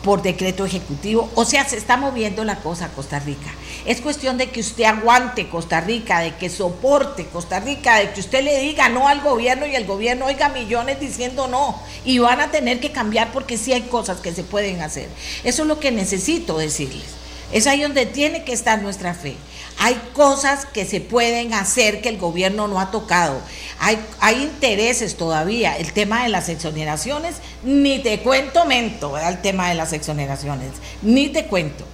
por 0.05 0.23
decreto 0.23 0.65
ejecutivo. 0.67 1.31
O 1.35 1.45
sea, 1.45 1.67
se 1.67 1.77
está 1.77 1.97
moviendo 1.97 2.45
la 2.45 2.57
cosa 2.57 2.89
Costa 2.89 3.19
Rica. 3.19 3.51
Es 3.87 4.01
cuestión 4.01 4.37
de 4.39 4.51
que 4.51 4.61
usted 4.61 4.85
aguante 4.85 5.49
Costa 5.49 5.81
Rica, 5.81 6.21
de 6.21 6.37
que 6.37 6.51
soporte 6.51 7.27
Costa 7.27 7.59
Rica, 7.59 7.99
de 7.99 8.13
que 8.13 8.21
usted 8.21 8.45
le 8.45 8.61
diga 8.61 8.89
no 8.91 9.09
al 9.09 9.23
gobierno 9.23 9.67
y 9.67 9.75
el 9.75 9.87
gobierno 9.87 10.27
oiga 10.27 10.51
millones 10.51 11.01
diciendo 11.01 11.49
no. 11.49 11.81
Y 12.05 12.19
van 12.19 12.41
a 12.41 12.51
tener 12.51 12.81
que 12.81 12.93
cambiar 12.93 13.33
porque 13.33 13.57
sí 13.57 13.73
hay 13.73 13.83
cosas 13.83 14.21
que 14.21 14.33
se 14.33 14.45
pueden 14.45 14.83
hacer. 14.83 15.09
Eso 15.43 15.63
es 15.63 15.69
lo 15.69 15.81
que 15.81 15.91
necesito 15.91 16.59
decirles. 16.59 17.07
Es 17.51 17.67
ahí 17.67 17.81
donde 17.81 18.05
tiene 18.05 18.45
que 18.45 18.53
estar 18.53 18.83
nuestra 18.83 19.15
fe. 19.15 19.37
Hay 19.78 20.00
cosas 20.14 20.66
que 20.66 20.87
se 20.87 21.00
pueden 21.00 21.52
hacer 21.52 22.00
que 22.00 22.09
el 22.09 22.19
gobierno 22.19 22.69
no 22.69 22.81
ha 22.81 22.90
tocado. 22.90 23.40
Hay, 23.81 24.43
intereses 24.43 25.16
todavía. 25.16 25.76
El 25.76 25.93
tema 25.93 26.23
de 26.23 26.28
las 26.28 26.49
exoneraciones, 26.49 27.37
ni 27.62 27.99
te 27.99 28.21
cuento 28.21 28.64
mento, 28.66 29.19
el 29.19 29.40
tema 29.43 29.69
de 29.69 29.75
las 29.75 29.93
exoneraciones, 29.93 30.71
ni 31.02 31.28
te 31.28 31.47
cuento. 31.47 31.85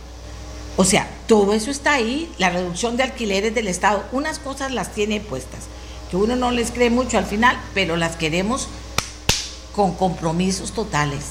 O 0.77 0.85
sea, 0.85 1.09
todo 1.27 1.53
eso 1.53 1.71
está 1.71 1.95
ahí, 1.95 2.31
la 2.39 2.51
reducción 2.51 2.97
de 2.97 3.03
alquileres 3.03 3.55
del 3.55 3.69
Estado, 3.69 4.05
unas 4.13 4.39
cosas 4.39 4.73
las 4.73 4.93
tiene 4.93 5.21
puestas, 5.21 5.61
que 6.11 6.17
uno 6.17 6.37
no 6.37 6.53
les 6.53 6.71
cree 6.71 6.91
mucho 6.91 7.19
al 7.19 7.27
final, 7.27 7.61
pero 7.75 7.97
las 7.97 8.17
queremos 8.17 8.69
con 9.75 9.95
compromisos 9.95 10.73
totales, 10.73 11.25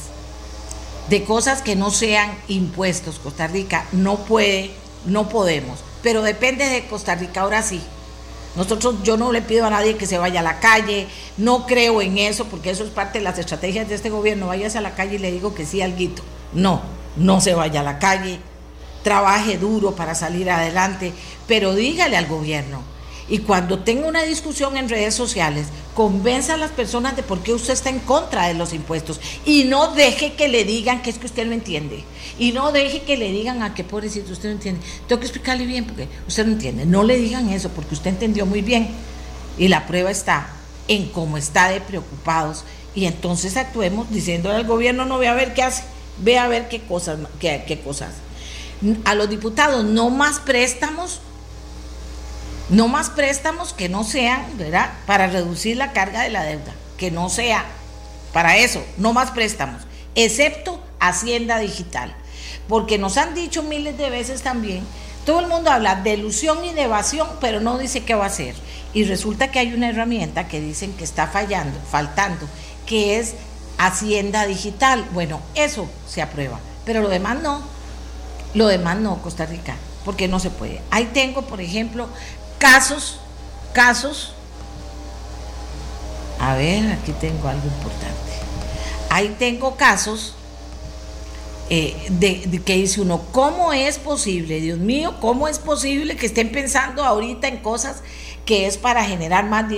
de 1.10 1.24
cosas 1.24 1.62
que 1.62 1.76
no 1.76 1.90
sean 1.90 2.38
impuestos. 2.48 3.18
Costa 3.18 3.48
Rica 3.48 3.86
no 3.92 4.18
puede, 4.18 4.72
no 5.06 5.30
podemos 5.30 5.80
pero 6.04 6.22
depende 6.22 6.66
de 6.66 6.88
Costa 6.88 7.16
Rica, 7.16 7.42
ahora 7.42 7.62
sí. 7.62 7.82
Nosotros, 8.56 8.96
yo 9.04 9.16
no 9.16 9.32
le 9.32 9.42
pido 9.42 9.66
a 9.66 9.70
nadie 9.70 9.96
que 9.96 10.08
se 10.08 10.18
vaya 10.18 10.40
a 10.40 10.44
la 10.44 10.60
calle, 10.60 11.08
no 11.38 11.66
creo 11.66 12.02
en 12.02 12.18
eso, 12.18 12.46
porque 12.46 12.72
eso 12.72 12.84
es 12.84 12.90
parte 12.90 13.20
de 13.20 13.24
las 13.24 13.38
estrategias 13.38 13.88
de 13.88 13.96
este 13.96 14.10
gobierno. 14.10 14.48
Váyase 14.48 14.78
a 14.80 14.82
la 14.82 14.96
calle 14.96 15.16
y 15.16 15.20
le 15.20 15.32
digo 15.32 15.54
que 15.54 15.66
sí, 15.66 15.82
alguito. 15.82 16.24
No, 16.54 16.82
no 17.16 17.42
se 17.42 17.54
vaya 17.54 17.82
a 17.82 17.84
la 17.84 18.00
calle, 18.00 18.40
trabaje 19.04 19.58
duro 19.58 19.96
para 19.96 20.16
salir 20.16 20.50
adelante, 20.50 21.14
pero 21.48 21.76
dígale 21.76 22.18
al 22.18 22.26
gobierno, 22.26 22.82
y 23.30 23.40
cuando 23.40 23.80
tenga 23.80 24.08
una 24.08 24.24
discusión 24.24 24.76
en 24.76 24.90
redes 24.90 25.14
sociales, 25.14 25.68
convenza 25.94 26.56
a 26.56 26.58
las 26.58 26.72
personas 26.72 27.16
de 27.16 27.24
por 27.24 27.40
qué 27.42 27.54
usted 27.54 27.74
está 27.74 27.90
en 27.90 28.00
contra 28.00 28.48
de 28.48 28.56
los 28.56 28.74
impuestos 28.74 29.22
y 29.46 29.66
no 29.66 29.94
deje 29.94 30.34
que 30.34 30.48
le 30.48 30.64
digan 30.64 31.02
que 31.02 31.12
es 31.12 31.20
que 31.20 31.28
usted 31.28 31.46
no 31.46 31.54
entiende. 31.54 32.04
Y 32.40 32.54
no 32.54 32.72
deje 32.72 33.04
que 33.04 33.18
le 33.18 33.32
digan 33.32 33.62
a 33.62 33.76
qué 33.76 33.84
pobrecito 33.84 34.32
usted 34.32 34.50
no 34.50 34.56
entiende. 34.56 34.82
Tengo 35.08 35.20
que 35.20 35.28
explicarle 35.28 35.66
bien 35.66 35.86
porque 35.86 36.08
usted 36.28 36.46
no 36.46 36.54
entiende. 36.54 36.86
No 36.86 37.04
le 37.04 37.18
digan 37.18 37.50
eso 37.50 37.70
porque 37.70 37.94
usted 37.94 38.10
entendió 38.12 38.46
muy 38.46 38.62
bien. 38.62 38.90
Y 39.58 39.68
la 39.68 39.86
prueba 39.86 40.10
está 40.10 40.48
en 40.88 41.10
cómo 41.10 41.38
está 41.38 41.70
de 41.70 41.82
preocupados. 41.82 42.64
Y 42.96 43.06
entonces 43.06 43.58
actuemos 43.58 44.10
diciéndole 44.10 44.56
al 44.56 44.66
gobierno, 44.66 45.06
no 45.06 45.20
ve 45.20 45.28
a 45.28 45.34
ver 45.34 45.54
qué 45.54 45.64
hace, 45.64 45.84
ve 46.20 46.40
a 46.40 46.48
ver 46.48 46.70
qué 46.70 46.82
cosas, 46.82 47.20
qué, 47.40 47.66
qué 47.68 47.82
cosas. 47.82 48.14
A 49.04 49.14
los 49.14 49.30
diputados, 49.30 49.84
no 49.84 50.10
más 50.10 50.40
préstamos 50.40 51.20
no 52.70 52.88
más 52.88 53.10
préstamos 53.10 53.74
que 53.74 53.90
no 53.90 54.04
sean, 54.04 54.46
¿verdad? 54.58 54.92
Para 55.08 55.28
reducir 55.28 55.76
la 55.78 55.92
carga 55.92 56.22
de 56.22 56.30
la 56.30 56.44
deuda, 56.44 56.74
que 56.98 57.10
no 57.10 57.30
sea 57.30 57.66
para 58.32 58.58
eso, 58.58 58.84
no 58.98 59.12
más 59.12 59.32
préstamos, 59.32 59.82
excepto 60.16 60.80
Hacienda 61.00 61.58
Digital. 61.60 62.16
Porque 62.70 62.98
nos 63.00 63.18
han 63.18 63.34
dicho 63.34 63.64
miles 63.64 63.98
de 63.98 64.10
veces 64.10 64.44
también, 64.44 64.86
todo 65.26 65.42
el 65.42 65.48
mundo 65.48 65.72
habla 65.72 65.96
de 65.96 66.14
ilusión 66.14 66.64
y 66.64 66.72
de 66.74 66.84
evasión, 66.84 67.28
pero 67.42 67.60
no 67.60 67.78
dice 67.78 68.06
qué 68.06 68.16
va 68.16 68.26
a 68.26 68.28
hacer. 68.28 68.56
Y 68.94 69.04
resulta 69.04 69.52
que 69.52 69.60
hay 69.60 69.74
una 69.74 69.90
herramienta 69.90 70.48
que 70.48 70.62
dicen 70.62 70.94
que 70.94 71.04
está 71.04 71.28
fallando, 71.28 71.78
faltando, 71.92 72.48
que 72.86 73.20
es 73.20 73.36
Hacienda 73.78 74.46
Digital. 74.46 75.06
Bueno, 75.14 75.42
eso 75.56 75.90
se 76.08 76.22
aprueba, 76.22 76.60
pero 76.86 77.02
lo 77.02 77.10
demás 77.10 77.42
no. 77.42 77.62
Lo 78.54 78.68
demás 78.68 78.98
no, 78.98 79.22
Costa 79.22 79.46
Rica, 79.46 79.76
porque 80.06 80.28
no 80.28 80.40
se 80.40 80.50
puede. 80.50 80.82
Ahí 80.92 81.10
tengo, 81.14 81.44
por 81.44 81.62
ejemplo, 81.62 82.08
casos, 82.60 83.20
casos, 83.74 84.34
a 86.40 86.56
ver, 86.56 86.92
aquí 86.94 87.12
tengo 87.14 87.48
algo 87.48 87.68
importante. 87.68 88.16
Ahí 89.10 89.36
tengo 89.38 89.76
casos 89.76 90.36
eh, 91.72 91.96
de, 92.10 92.62
que 92.64 92.78
dice 92.78 93.02
uno, 93.02 93.22
¿cómo 93.32 93.74
es 93.74 94.00
posible, 94.00 94.60
Dios 94.60 94.80
mío, 94.80 95.18
cómo 95.22 95.48
es 95.48 95.60
posible 95.60 96.16
que 96.16 96.26
estén 96.26 96.52
pensando 96.52 97.04
ahorita 97.04 97.48
en 97.48 97.58
cosas 97.58 97.98
que 98.44 98.66
es 98.66 98.80
para 98.80 99.04
generar 99.04 99.46
más, 99.48 99.72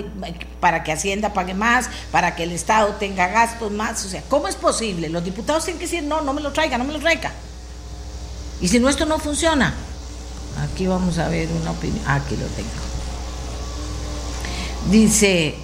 para 0.62 0.83
que 0.83 0.93
Hacienda 0.93 1.33
pague 1.33 1.53
más, 1.53 1.89
para 2.12 2.33
que 2.36 2.43
el 2.43 2.53
Estado 2.53 2.95
tenga 2.95 3.27
gastos 3.27 3.74
más? 3.74 4.05
O 4.05 4.10
sea, 4.10 4.24
¿cómo 4.29 4.48
es 4.48 4.55
posible? 4.55 5.10
Los 5.10 5.25
diputados 5.25 5.65
tienen 5.65 5.79
que 5.79 5.86
decir, 5.86 6.03
no, 6.03 6.21
no 6.21 6.31
me 6.33 6.39
lo 6.39 6.53
traiga, 6.53 6.77
no 6.77 6.86
me 6.86 6.93
lo 6.93 7.00
traiga. 7.00 7.33
Y 8.62 8.69
si 8.69 8.79
no, 8.79 8.88
esto 8.88 9.05
no 9.05 9.19
funciona. 9.19 9.74
Aquí 10.63 10.88
vamos 10.88 11.17
a 11.17 11.27
ver 11.27 11.50
una 11.50 11.71
opinión. 11.71 12.03
Aquí 12.07 12.38
lo 12.38 12.45
tengo. 12.45 12.69
Dice, 14.89 15.55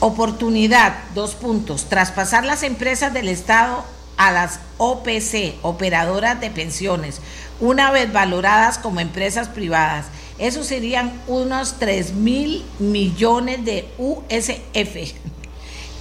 oportunidad, 0.00 0.94
dos 1.14 1.34
puntos, 1.34 1.84
traspasar 1.90 2.44
las 2.44 2.62
empresas 2.62 3.12
del 3.12 3.28
Estado 3.28 3.84
a 4.20 4.30
las 4.30 4.60
OPC, 4.76 5.54
operadoras 5.62 6.38
de 6.42 6.50
pensiones, 6.50 7.22
una 7.58 7.90
vez 7.90 8.12
valoradas 8.12 8.76
como 8.76 9.00
empresas 9.00 9.48
privadas. 9.48 10.08
Eso 10.38 10.62
serían 10.62 11.22
unos 11.26 11.78
3 11.78 12.12
mil 12.12 12.62
millones 12.78 13.64
de 13.64 13.88
USF. 13.96 15.14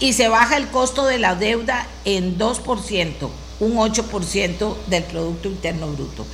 Y 0.02 0.12
se 0.12 0.28
baja 0.28 0.58
el 0.58 0.68
costo 0.68 1.06
de 1.06 1.18
la 1.18 1.36
deuda 1.36 1.88
en 2.04 2.38
2%, 2.38 3.30
un 3.62 3.76
8% 3.78 4.76
del 4.88 5.04
Producto 5.06 5.48
Interno 5.48 5.88
Bruto. 5.88 6.26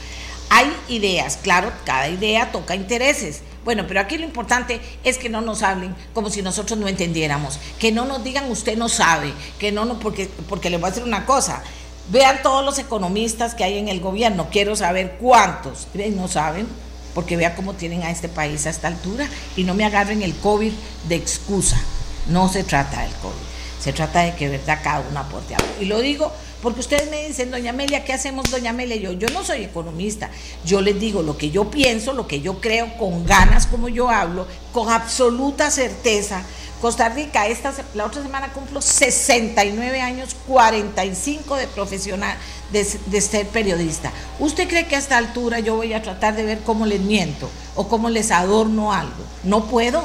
Hay 0.49 0.75
ideas, 0.89 1.37
claro, 1.37 1.71
cada 1.83 2.09
idea 2.09 2.51
toca 2.51 2.73
intereses. 2.73 3.43
Bueno, 3.65 3.85
pero 3.87 3.99
aquí 3.99 4.19
lo 4.19 4.25
importante 4.25 4.79
es 5.03 5.17
que 5.17 5.27
no 5.27 5.41
nos 5.41 5.63
hablen 5.63 5.95
como 6.13 6.29
si 6.29 6.43
nosotros 6.43 6.77
no 6.77 6.87
entendiéramos, 6.87 7.59
que 7.79 7.91
no 7.91 8.05
nos 8.05 8.23
digan 8.23 8.49
usted 8.51 8.77
no 8.77 8.87
sabe, 8.89 9.33
que 9.59 9.71
no, 9.71 9.85
no 9.85 9.99
porque, 9.99 10.29
porque 10.47 10.69
le 10.69 10.77
voy 10.77 10.87
a 10.87 10.89
decir 10.91 11.03
una 11.03 11.25
cosa. 11.25 11.63
Vean 12.09 12.43
todos 12.43 12.63
los 12.63 12.77
economistas 12.77 13.55
que 13.55 13.63
hay 13.63 13.79
en 13.79 13.87
el 13.87 13.99
gobierno, 13.99 14.49
quiero 14.51 14.75
saber 14.75 15.17
cuántos. 15.19 15.87
No 16.15 16.27
saben, 16.27 16.67
porque 17.15 17.37
vea 17.37 17.55
cómo 17.55 17.73
tienen 17.73 18.03
a 18.03 18.11
este 18.11 18.29
país 18.29 18.67
a 18.67 18.69
esta 18.69 18.87
altura 18.87 19.27
y 19.57 19.63
no 19.63 19.73
me 19.73 19.83
agarren 19.83 20.21
el 20.21 20.35
COVID 20.35 20.71
de 21.09 21.15
excusa. 21.15 21.81
No 22.27 22.47
se 22.47 22.63
trata 22.63 23.01
del 23.01 23.13
COVID, 23.13 23.81
se 23.81 23.93
trata 23.93 24.21
de 24.21 24.35
que 24.35 24.47
verdad 24.47 24.79
cada 24.83 24.99
uno 25.09 25.19
aporte 25.19 25.55
algo. 25.55 25.69
Y 25.81 25.85
lo 25.85 25.99
digo 26.01 26.31
porque 26.61 26.79
ustedes 26.79 27.09
me 27.09 27.27
dicen, 27.27 27.51
doña 27.51 27.71
Amelia, 27.71 28.03
¿qué 28.03 28.13
hacemos, 28.13 28.49
doña 28.49 28.71
Amelia? 28.71 28.95
Yo, 28.95 29.11
yo 29.11 29.27
no 29.29 29.43
soy 29.43 29.63
economista, 29.63 30.29
yo 30.65 30.81
les 30.81 30.99
digo 30.99 31.21
lo 31.21 31.37
que 31.37 31.51
yo 31.51 31.69
pienso, 31.69 32.13
lo 32.13 32.27
que 32.27 32.41
yo 32.41 32.59
creo, 32.59 32.97
con 32.97 33.25
ganas 33.25 33.67
como 33.67 33.89
yo 33.89 34.09
hablo, 34.09 34.47
con 34.71 34.89
absoluta 34.89 35.69
certeza. 35.69 36.43
Costa 36.81 37.09
Rica, 37.09 37.47
esta, 37.47 37.73
la 37.93 38.05
otra 38.05 38.21
semana 38.21 38.51
cumplo 38.51 38.81
69 38.81 40.01
años, 40.01 40.35
45 40.47 41.55
de 41.55 41.67
profesional, 41.67 42.37
de, 42.71 42.85
de, 43.05 43.21
ser 43.21 43.47
periodista. 43.47 44.11
¿Usted 44.39 44.67
cree 44.67 44.85
que 44.85 44.95
a 44.95 44.99
esta 44.99 45.17
altura 45.17 45.59
yo 45.59 45.75
voy 45.75 45.93
a 45.93 46.01
tratar 46.01 46.35
de 46.35 46.43
ver 46.43 46.59
cómo 46.59 46.85
les 46.85 47.01
miento 47.01 47.49
o 47.75 47.87
cómo 47.87 48.09
les 48.09 48.31
adorno 48.31 48.91
algo? 48.91 49.23
No 49.43 49.65
puedo. 49.65 50.03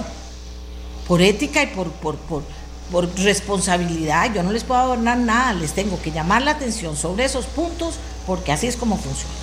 Por 1.07 1.23
ética 1.23 1.63
y 1.63 1.67
por, 1.67 1.91
por, 1.91 2.17
por 2.17 2.45
por 2.91 3.09
responsabilidad, 3.19 4.35
yo 4.35 4.43
no 4.43 4.53
les 4.53 4.65
puedo 4.65 4.81
adornar 4.81 5.19
nada, 5.19 5.53
les 5.53 5.73
tengo 5.73 6.01
que 6.03 6.11
llamar 6.11 6.43
la 6.43 6.53
atención 6.53 6.97
sobre 6.97 7.25
esos 7.25 7.47
puntos 7.47 7.95
porque 8.27 8.53
así 8.53 8.67
es 8.67 8.77
como 8.77 8.97
funciona. 8.97 9.35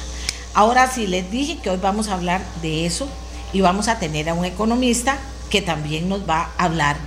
Ahora 0.53 0.89
sí, 0.91 1.07
les 1.07 1.29
dije 1.31 1.57
que 1.61 1.69
hoy 1.69 1.77
vamos 1.77 2.09
a 2.09 2.15
hablar 2.15 2.41
de 2.61 2.85
eso 2.85 3.07
y 3.53 3.61
vamos 3.61 3.87
a 3.87 3.99
tener 3.99 4.29
a 4.29 4.33
un 4.33 4.43
economista 4.43 5.17
que 5.49 5.61
también 5.61 6.09
nos 6.09 6.27
va 6.27 6.51
a 6.57 6.65
hablar 6.65 6.97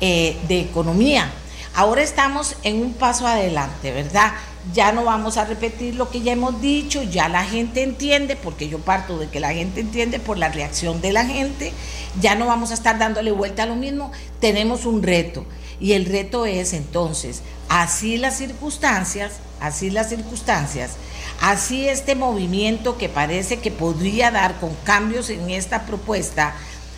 eh, 0.00 0.36
de 0.48 0.60
economía. 0.60 1.30
Ahora 1.74 2.02
estamos 2.02 2.56
en 2.64 2.82
un 2.82 2.92
paso 2.92 3.26
adelante, 3.26 3.92
¿verdad? 3.92 4.32
Ya 4.74 4.92
no 4.92 5.04
vamos 5.04 5.36
a 5.36 5.44
repetir 5.44 5.94
lo 5.94 6.10
que 6.10 6.20
ya 6.20 6.32
hemos 6.32 6.60
dicho, 6.60 7.02
ya 7.02 7.28
la 7.28 7.44
gente 7.44 7.82
entiende, 7.82 8.36
porque 8.36 8.68
yo 8.68 8.78
parto 8.80 9.16
de 9.16 9.28
que 9.28 9.40
la 9.40 9.54
gente 9.54 9.80
entiende 9.80 10.18
por 10.18 10.36
la 10.36 10.48
reacción 10.48 11.00
de 11.00 11.12
la 11.12 11.24
gente, 11.24 11.72
ya 12.20 12.34
no 12.34 12.46
vamos 12.46 12.72
a 12.72 12.74
estar 12.74 12.98
dándole 12.98 13.30
vuelta 13.30 13.62
a 13.62 13.66
lo 13.66 13.76
mismo, 13.76 14.10
tenemos 14.40 14.84
un 14.84 15.02
reto 15.02 15.46
y 15.80 15.92
el 15.92 16.06
reto 16.06 16.46
es 16.46 16.72
entonces, 16.72 17.42
así 17.68 18.16
las 18.16 18.38
circunstancias, 18.38 19.34
así 19.60 19.90
las 19.90 20.08
circunstancias, 20.08 20.92
así 21.40 21.88
este 21.88 22.14
movimiento 22.14 22.98
que 22.98 23.08
parece 23.08 23.58
que 23.58 23.70
podría 23.70 24.30
dar 24.30 24.58
con 24.60 24.74
cambios 24.84 25.30
en 25.30 25.50
esta 25.50 25.86
propuesta, 25.86 26.54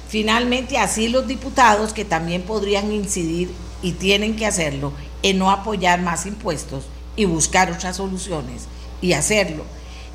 finalmente 0.08 0.78
así 0.78 1.08
los 1.08 1.26
diputados 1.26 1.92
que 1.92 2.04
también 2.04 2.42
podrían 2.42 2.92
incidir 2.92 3.50
y 3.82 3.92
tienen 3.92 4.37
que 4.37 4.46
hacerlo 4.46 4.92
en 5.22 5.38
no 5.38 5.50
apoyar 5.50 6.00
más 6.00 6.26
impuestos 6.26 6.84
y 7.16 7.25
buscar 7.25 7.70
otras 7.70 7.96
soluciones 7.96 8.62
y 9.00 9.12
hacerlo. 9.12 9.64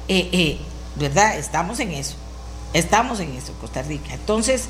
Eh, 0.07 0.29
eh, 0.31 0.57
¿Verdad? 0.95 1.37
Estamos 1.37 1.79
en 1.79 1.91
eso. 1.91 2.15
Estamos 2.73 3.19
en 3.19 3.33
eso, 3.33 3.53
Costa 3.59 3.81
Rica. 3.81 4.13
Entonces, 4.13 4.65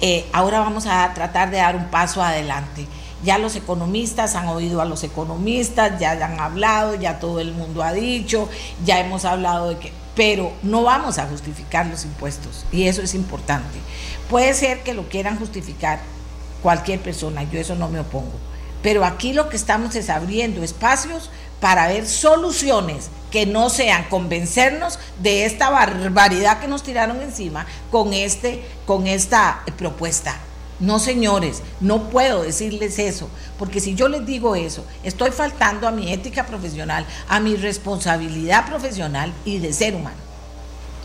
eh, 0.00 0.26
ahora 0.32 0.60
vamos 0.60 0.86
a 0.86 1.12
tratar 1.14 1.50
de 1.50 1.58
dar 1.58 1.76
un 1.76 1.86
paso 1.86 2.22
adelante. 2.22 2.86
Ya 3.24 3.38
los 3.38 3.56
economistas 3.56 4.34
han 4.34 4.48
oído 4.48 4.80
a 4.80 4.84
los 4.84 5.04
economistas, 5.04 5.98
ya 6.00 6.12
han 6.12 6.40
hablado, 6.40 6.94
ya 6.94 7.18
todo 7.18 7.40
el 7.40 7.52
mundo 7.52 7.82
ha 7.82 7.92
dicho, 7.92 8.48
ya 8.84 9.00
hemos 9.00 9.24
hablado 9.24 9.68
de 9.70 9.78
que, 9.78 9.92
pero 10.14 10.52
no 10.62 10.82
vamos 10.82 11.18
a 11.18 11.26
justificar 11.26 11.86
los 11.86 12.04
impuestos 12.04 12.64
y 12.72 12.84
eso 12.84 13.02
es 13.02 13.14
importante. 13.14 13.78
Puede 14.28 14.54
ser 14.54 14.82
que 14.82 14.94
lo 14.94 15.08
quieran 15.08 15.38
justificar 15.38 16.00
cualquier 16.62 17.00
persona, 17.00 17.42
yo 17.44 17.60
eso 17.60 17.74
no 17.74 17.88
me 17.88 18.00
opongo, 18.00 18.32
pero 18.82 19.04
aquí 19.04 19.32
lo 19.32 19.48
que 19.48 19.56
estamos 19.56 19.94
es 19.96 20.08
abriendo 20.08 20.62
espacios 20.62 21.30
para 21.60 21.88
ver 21.88 22.06
soluciones 22.06 23.10
que 23.30 23.46
no 23.46 23.70
sean 23.70 24.04
convencernos 24.08 24.98
de 25.22 25.44
esta 25.44 25.70
barbaridad 25.70 26.60
que 26.60 26.68
nos 26.68 26.82
tiraron 26.82 27.20
encima 27.20 27.66
con, 27.90 28.12
este, 28.12 28.64
con 28.86 29.06
esta 29.06 29.62
propuesta. 29.76 30.36
No, 30.80 30.98
señores, 30.98 31.62
no 31.80 32.08
puedo 32.08 32.42
decirles 32.42 32.98
eso, 32.98 33.28
porque 33.58 33.80
si 33.80 33.94
yo 33.94 34.08
les 34.08 34.24
digo 34.24 34.56
eso, 34.56 34.84
estoy 35.02 35.30
faltando 35.30 35.86
a 35.86 35.90
mi 35.90 36.10
ética 36.10 36.46
profesional, 36.46 37.06
a 37.28 37.38
mi 37.38 37.54
responsabilidad 37.54 38.66
profesional 38.66 39.32
y 39.44 39.58
de 39.58 39.74
ser 39.74 39.94
humano. 39.94 40.16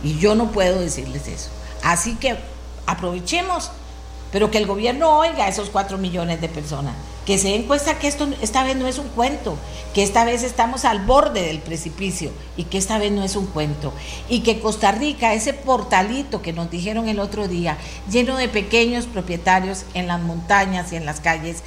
Y 0.02 0.18
yo 0.18 0.34
no 0.34 0.52
puedo 0.52 0.80
decirles 0.80 1.28
eso. 1.28 1.50
Así 1.84 2.16
que 2.16 2.38
aprovechemos, 2.86 3.72
pero 4.36 4.52
que 4.52 4.58
el 4.58 4.66
gobierno 4.66 5.18
oiga 5.18 5.46
a 5.46 5.48
esos 5.48 5.70
cuatro 5.70 5.98
millones 5.98 6.42
de 6.42 6.50
personas 6.50 6.94
que 7.26 7.38
se 7.38 7.48
den 7.48 7.64
cuenta 7.64 7.98
que 8.00 8.10
esto 8.10 8.28
esta 8.42 8.66
vez 8.66 8.76
no 8.76 8.86
es 8.86 8.98
un 8.98 9.08
cuento, 9.08 9.58
que 9.94 10.04
esta 10.04 10.26
vez 10.26 10.44
estamos 10.44 10.84
al 10.84 11.06
borde 11.06 11.42
del 11.42 11.60
precipicio 11.60 12.32
y 12.58 12.66
que 12.66 12.78
esta 12.78 12.98
vez 12.98 13.14
no 13.14 13.24
es 13.24 13.38
un 13.38 13.46
cuento. 13.48 13.94
Y 14.28 14.42
que 14.42 14.60
Costa 14.60 14.92
Rica, 14.92 15.34
ese 15.34 15.54
portalito 15.54 16.42
que 16.42 16.52
nos 16.52 16.70
dijeron 16.70 17.08
el 17.08 17.20
otro 17.20 17.48
día, 17.48 17.78
lleno 18.12 18.36
de 18.36 18.50
pequeños 18.50 19.06
propietarios 19.06 19.86
en 19.94 20.08
las 20.08 20.22
montañas 20.22 20.92
y 20.92 20.98
en 20.98 21.06
las 21.06 21.22
calles, 21.22 21.64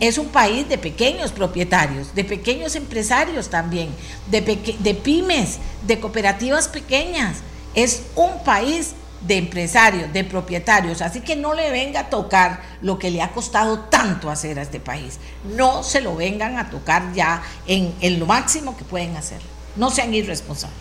es 0.00 0.16
un 0.16 0.28
país 0.28 0.66
de 0.66 0.78
pequeños 0.78 1.30
propietarios, 1.30 2.14
de 2.14 2.24
pequeños 2.24 2.74
empresarios 2.74 3.50
también, 3.50 3.90
de, 4.30 4.40
de 4.40 4.94
pymes, 4.94 5.58
de 5.86 6.00
cooperativas 6.00 6.68
pequeñas. 6.68 7.42
Es 7.74 8.04
un 8.16 8.42
país 8.44 8.94
de 9.20 9.36
empresarios, 9.36 10.12
de 10.12 10.24
propietarios. 10.24 11.02
Así 11.02 11.20
que 11.20 11.36
no 11.36 11.54
le 11.54 11.70
venga 11.70 12.00
a 12.00 12.10
tocar 12.10 12.62
lo 12.82 12.98
que 12.98 13.10
le 13.10 13.22
ha 13.22 13.32
costado 13.32 13.80
tanto 13.80 14.30
hacer 14.30 14.58
a 14.58 14.62
este 14.62 14.80
país. 14.80 15.18
No 15.56 15.82
se 15.82 16.00
lo 16.00 16.16
vengan 16.16 16.58
a 16.58 16.70
tocar 16.70 17.12
ya 17.12 17.42
en, 17.66 17.94
en 18.00 18.18
lo 18.18 18.26
máximo 18.26 18.76
que 18.76 18.84
pueden 18.84 19.16
hacer. 19.16 19.40
No 19.76 19.90
sean 19.90 20.14
irresponsables. 20.14 20.78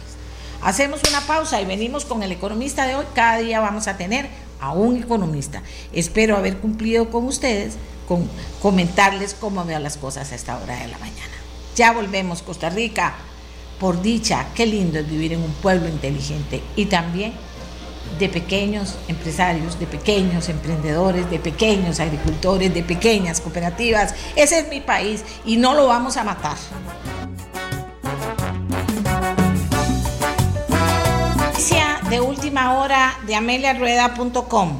Hacemos 0.62 1.02
una 1.08 1.22
pausa 1.22 1.62
y 1.62 1.66
venimos 1.66 2.06
con 2.06 2.24
el 2.24 2.32
economista 2.32 2.88
de 2.88 2.96
hoy. 2.96 3.06
Cada 3.14 3.38
día 3.38 3.60
vamos 3.60 3.88
a 3.88 3.98
tener 3.98 4.28
a 4.60 4.72
un 4.72 4.98
economista. 4.98 5.62
Espero 5.94 6.36
haber 6.36 6.58
cumplido 6.58 7.10
con 7.10 7.26
ustedes, 7.26 7.76
con 8.08 8.30
comentarles 8.62 9.36
cómo 9.40 9.64
veo 9.66 9.80
las 9.80 9.98
cosas 9.98 10.32
a 10.32 10.36
esta 10.36 10.58
hora 10.58 10.76
de 10.80 10.88
la 10.88 10.98
mañana. 10.98 11.34
Ya 11.76 11.92
volvemos, 11.92 12.42
Costa 12.42 12.70
Rica. 12.70 13.16
Por 13.80 14.02
dicha, 14.02 14.48
qué 14.56 14.66
lindo 14.66 14.98
es 14.98 15.08
vivir 15.08 15.34
en 15.34 15.44
un 15.44 15.52
pueblo 15.54 15.88
inteligente 15.88 16.64
y 16.76 16.86
también 16.86 17.34
de 18.20 18.30
pequeños 18.30 18.96
empresarios, 19.08 19.80
de 19.80 19.88
pequeños 19.88 20.50
emprendedores, 20.50 21.30
de 21.30 21.40
pequeños 21.40 22.00
agricultores, 22.00 22.74
de 22.74 22.84
pequeñas 22.84 23.42
cooperativas. 23.42 24.16
Ese 24.36 24.60
es 24.60 24.70
mi 24.70 24.82
país 24.82 25.24
y 25.46 25.58
no 25.58 25.74
lo 25.74 25.88
vamos 25.88 26.18
a 26.18 26.24
matar. 26.24 26.58
De 32.10 32.22
última 32.22 32.80
hora 32.80 33.20
de 33.28 33.36
ameliarueda.com. 33.36 34.80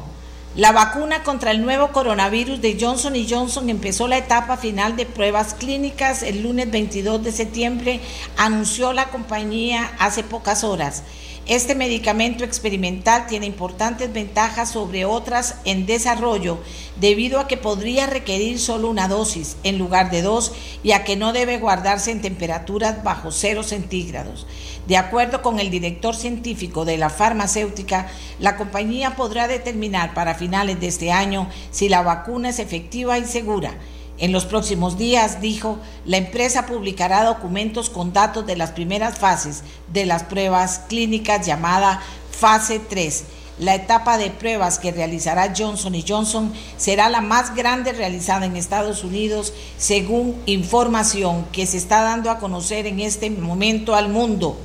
La 0.56 0.72
vacuna 0.72 1.22
contra 1.22 1.50
el 1.50 1.62
nuevo 1.62 1.88
coronavirus 1.88 2.62
de 2.62 2.78
Johnson 2.80 3.12
Johnson 3.28 3.68
empezó 3.68 4.08
la 4.08 4.16
etapa 4.16 4.56
final 4.56 4.96
de 4.96 5.04
pruebas 5.04 5.52
clínicas 5.52 6.22
el 6.22 6.42
lunes 6.42 6.70
22 6.70 7.22
de 7.22 7.30
septiembre, 7.30 8.00
anunció 8.38 8.94
la 8.94 9.10
compañía 9.10 9.92
hace 9.98 10.24
pocas 10.24 10.64
horas. 10.64 11.02
Este 11.48 11.74
medicamento 11.74 12.44
experimental 12.44 13.26
tiene 13.26 13.46
importantes 13.46 14.12
ventajas 14.12 14.70
sobre 14.70 15.06
otras 15.06 15.54
en 15.64 15.86
desarrollo 15.86 16.58
debido 17.00 17.40
a 17.40 17.48
que 17.48 17.56
podría 17.56 18.06
requerir 18.06 18.60
solo 18.60 18.90
una 18.90 19.08
dosis 19.08 19.56
en 19.62 19.78
lugar 19.78 20.10
de 20.10 20.20
dos 20.20 20.52
y 20.82 20.92
a 20.92 21.04
que 21.04 21.16
no 21.16 21.32
debe 21.32 21.56
guardarse 21.56 22.10
en 22.10 22.20
temperaturas 22.20 23.02
bajo 23.02 23.32
cero 23.32 23.62
centígrados. 23.62 24.46
De 24.86 24.98
acuerdo 24.98 25.40
con 25.40 25.58
el 25.58 25.70
director 25.70 26.14
científico 26.14 26.84
de 26.84 26.98
la 26.98 27.08
farmacéutica, 27.08 28.08
la 28.38 28.58
compañía 28.58 29.16
podrá 29.16 29.48
determinar 29.48 30.12
para 30.12 30.34
finales 30.34 30.78
de 30.80 30.88
este 30.88 31.12
año 31.12 31.48
si 31.70 31.88
la 31.88 32.02
vacuna 32.02 32.50
es 32.50 32.58
efectiva 32.58 33.16
y 33.16 33.24
segura 33.24 33.72
en 34.18 34.32
los 34.32 34.44
próximos 34.44 34.98
días, 34.98 35.40
dijo, 35.40 35.78
la 36.04 36.16
empresa 36.16 36.66
publicará 36.66 37.24
documentos 37.24 37.88
con 37.88 38.12
datos 38.12 38.46
de 38.46 38.56
las 38.56 38.72
primeras 38.72 39.18
fases 39.18 39.62
de 39.92 40.06
las 40.06 40.24
pruebas 40.24 40.82
clínicas 40.88 41.46
llamada 41.46 42.02
fase 42.32 42.80
3. 42.80 43.24
La 43.60 43.74
etapa 43.74 44.18
de 44.18 44.30
pruebas 44.30 44.78
que 44.78 44.92
realizará 44.92 45.52
Johnson 45.56 45.94
Johnson 46.06 46.52
será 46.76 47.08
la 47.08 47.20
más 47.20 47.54
grande 47.56 47.92
realizada 47.92 48.46
en 48.46 48.56
Estados 48.56 49.02
Unidos, 49.02 49.52
según 49.76 50.36
información 50.46 51.44
que 51.52 51.66
se 51.66 51.76
está 51.76 52.02
dando 52.02 52.30
a 52.30 52.38
conocer 52.38 52.86
en 52.86 53.00
este 53.00 53.30
momento 53.30 53.94
al 53.94 54.08
mundo. 54.08 54.58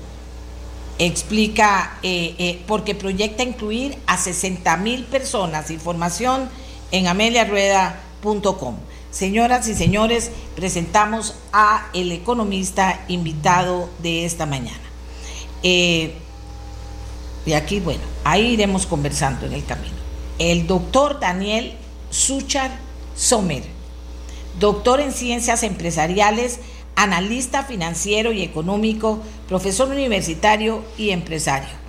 explica, 1.00 1.98
eh, 2.04 2.36
eh, 2.38 2.62
porque 2.68 2.94
proyecta 2.94 3.42
incluir 3.42 3.98
a 4.06 4.16
60 4.16 4.78
mil 4.78 5.06
personas. 5.06 5.72
Información 5.72 6.48
en 6.92 7.08
ameliarueda.com. 7.08 8.76
Señoras 9.14 9.68
y 9.68 9.76
señores, 9.76 10.32
presentamos 10.56 11.36
a 11.54 11.88
el 11.94 12.12
economista 12.12 13.06
invitado 13.08 13.88
de 14.00 14.26
esta 14.26 14.48
mañana. 14.48 14.82
Eh, 15.62 16.16
y 17.46 17.54
aquí, 17.54 17.80
bueno, 17.80 18.02
ahí 18.24 18.54
iremos 18.54 18.88
conversando 18.88 19.46
en 19.46 19.54
el 19.54 19.64
camino. 19.66 19.94
El 20.40 20.66
doctor 20.66 21.20
Daniel 21.20 21.74
Suchar 22.10 22.72
Sommer, 23.16 23.64
doctor 24.60 25.00
en 25.00 25.12
ciencias 25.12 25.62
empresariales, 25.62 26.60
analista 26.96 27.62
financiero 27.66 28.32
y 28.32 28.42
económico, 28.42 29.22
profesor 29.48 29.90
universitario 29.90 30.84
y 30.98 31.12
empresario. 31.12 31.83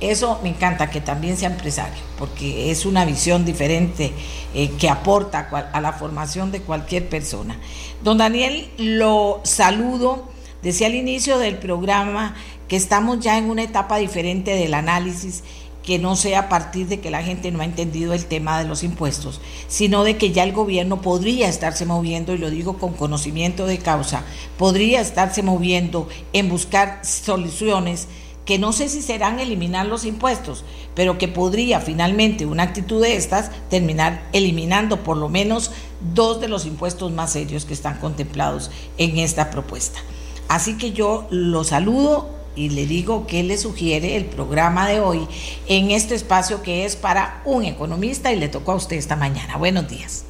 Eso 0.00 0.40
me 0.42 0.48
encanta, 0.48 0.90
que 0.90 1.02
también 1.02 1.36
sea 1.36 1.50
empresario, 1.50 2.02
porque 2.18 2.70
es 2.70 2.86
una 2.86 3.04
visión 3.04 3.44
diferente 3.44 4.12
eh, 4.54 4.70
que 4.78 4.88
aporta 4.88 5.48
a 5.72 5.80
la 5.80 5.92
formación 5.92 6.52
de 6.52 6.62
cualquier 6.62 7.08
persona. 7.08 7.58
Don 8.02 8.16
Daniel, 8.16 8.70
lo 8.78 9.40
saludo. 9.44 10.30
Decía 10.62 10.86
al 10.86 10.94
inicio 10.94 11.38
del 11.38 11.58
programa 11.58 12.34
que 12.68 12.76
estamos 12.76 13.20
ya 13.20 13.36
en 13.36 13.50
una 13.50 13.62
etapa 13.62 13.98
diferente 13.98 14.54
del 14.54 14.74
análisis 14.74 15.42
que 15.82 15.98
no 15.98 16.14
sea 16.16 16.40
a 16.40 16.48
partir 16.48 16.86
de 16.86 17.00
que 17.00 17.10
la 17.10 17.22
gente 17.22 17.50
no 17.50 17.60
ha 17.60 17.64
entendido 17.64 18.12
el 18.12 18.26
tema 18.26 18.58
de 18.58 18.68
los 18.68 18.82
impuestos, 18.82 19.40
sino 19.66 20.04
de 20.04 20.16
que 20.16 20.30
ya 20.30 20.44
el 20.44 20.52
gobierno 20.52 21.00
podría 21.00 21.48
estarse 21.48 21.86
moviendo, 21.86 22.34
y 22.34 22.38
lo 22.38 22.50
digo 22.50 22.78
con 22.78 22.92
conocimiento 22.92 23.66
de 23.66 23.78
causa, 23.78 24.22
podría 24.58 25.00
estarse 25.00 25.42
moviendo 25.42 26.08
en 26.32 26.48
buscar 26.48 27.00
soluciones 27.04 28.08
que 28.50 28.58
no 28.58 28.72
sé 28.72 28.88
si 28.88 29.00
serán 29.00 29.38
eliminar 29.38 29.86
los 29.86 30.04
impuestos, 30.04 30.64
pero 30.96 31.18
que 31.18 31.28
podría 31.28 31.78
finalmente 31.78 32.46
una 32.46 32.64
actitud 32.64 33.00
de 33.00 33.14
estas 33.14 33.52
terminar 33.68 34.24
eliminando 34.32 35.04
por 35.04 35.18
lo 35.18 35.28
menos 35.28 35.70
dos 36.16 36.40
de 36.40 36.48
los 36.48 36.66
impuestos 36.66 37.12
más 37.12 37.32
serios 37.32 37.64
que 37.64 37.74
están 37.74 37.98
contemplados 37.98 38.72
en 38.98 39.18
esta 39.18 39.50
propuesta. 39.50 40.00
Así 40.48 40.76
que 40.78 40.90
yo 40.90 41.28
lo 41.30 41.62
saludo 41.62 42.28
y 42.56 42.70
le 42.70 42.86
digo 42.86 43.24
que 43.28 43.44
le 43.44 43.56
sugiere 43.56 44.16
el 44.16 44.24
programa 44.24 44.88
de 44.88 44.98
hoy 44.98 45.28
en 45.68 45.92
este 45.92 46.16
espacio 46.16 46.60
que 46.64 46.84
es 46.84 46.96
para 46.96 47.42
un 47.44 47.64
economista 47.64 48.32
y 48.32 48.36
le 48.36 48.48
tocó 48.48 48.72
a 48.72 48.74
usted 48.74 48.96
esta 48.96 49.14
mañana. 49.14 49.58
Buenos 49.58 49.86
días. 49.86 50.24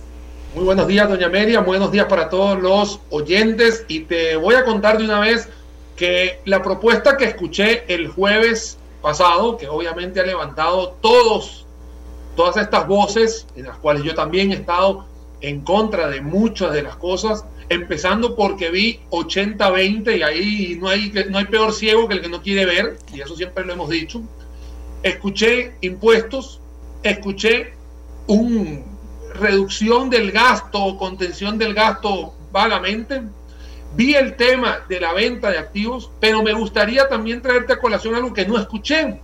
Muy 0.55 0.65
buenos 0.65 0.89
días, 0.89 1.09
doña 1.09 1.31
Meria. 1.31 1.61
Buenos 1.61 1.91
días 1.91 2.05
para 2.05 2.29
todos 2.29 2.61
los 2.61 3.01
oyentes. 3.09 3.87
Y 3.89 4.01
te 4.01 4.37
voy 4.37 4.57
a 4.57 4.65
contar 4.65 4.99
de 4.99 5.05
una 5.05 5.21
vez 5.21 5.49
que 6.01 6.41
la 6.47 6.63
propuesta 6.63 7.19
que 7.19 7.27
escuché 7.27 7.85
el 7.93 8.09
jueves 8.09 8.79
pasado, 9.03 9.59
que 9.59 9.69
obviamente 9.69 10.19
ha 10.19 10.25
levantado 10.25 10.97
todos, 11.03 11.67
todas 12.35 12.57
estas 12.57 12.89
voces, 12.89 13.47
en 13.55 13.67
las 13.67 13.77
cuales 13.77 14.03
yo 14.03 14.15
también 14.15 14.51
he 14.51 14.55
estado 14.55 15.05
en 15.43 15.61
contra 15.61 16.09
de 16.09 16.23
muchas 16.23 16.73
de 16.73 16.83
las 16.83 16.97
cosas, 16.97 17.45
empezando 17.69 18.35
porque 18.35 18.71
vi 18.71 19.01
80-20 19.11 20.17
y 20.17 20.23
ahí 20.23 20.79
no 20.81 20.89
hay, 20.89 21.13
no 21.29 21.37
hay 21.37 21.45
peor 21.45 21.75
ciego 21.75 22.09
que 22.09 22.15
el 22.15 22.23
que 22.23 22.31
no 22.31 22.41
quiere 22.41 22.65
ver, 22.65 22.97
y 23.13 23.21
eso 23.21 23.37
siempre 23.37 23.67
lo 23.67 23.75
hemos 23.75 23.91
dicho. 23.91 24.23
Escuché 25.03 25.75
impuestos, 25.83 26.63
escuché 27.03 27.75
una 28.27 28.81
reducción 29.35 30.09
del 30.09 30.33
gasto, 30.33 30.97
contención 30.97 31.59
del 31.59 31.75
gasto 31.75 32.33
vagamente, 32.53 33.21
vi 33.95 34.15
el 34.15 34.37
tema 34.37 34.81
de 34.89 35.01
la 35.01 35.13
venta 35.13 35.51
de 35.51 35.59
activos, 35.59 36.11
pero 36.21 36.43
me 36.43 36.53
gustaría 36.53 37.09
también 37.09 37.43
traerte 37.43 37.73
a 37.73 37.79
colación 37.79 38.15
algo 38.15 38.33
que 38.33 38.47
no 38.47 38.59
escuché, 38.59 39.21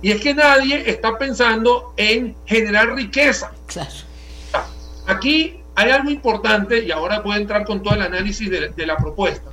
y 0.00 0.10
es 0.10 0.20
que 0.20 0.34
nadie 0.34 0.90
está 0.90 1.16
pensando 1.16 1.94
en 1.96 2.34
generar 2.44 2.94
riqueza. 2.94 3.52
Aquí 5.06 5.60
hay 5.74 5.90
algo 5.90 6.10
importante, 6.10 6.84
y 6.84 6.90
ahora 6.90 7.20
voy 7.20 7.36
a 7.36 7.38
entrar 7.38 7.64
con 7.64 7.82
todo 7.82 7.94
el 7.94 8.02
análisis 8.02 8.50
de, 8.50 8.86
la 8.86 8.96
propuesta, 8.96 9.50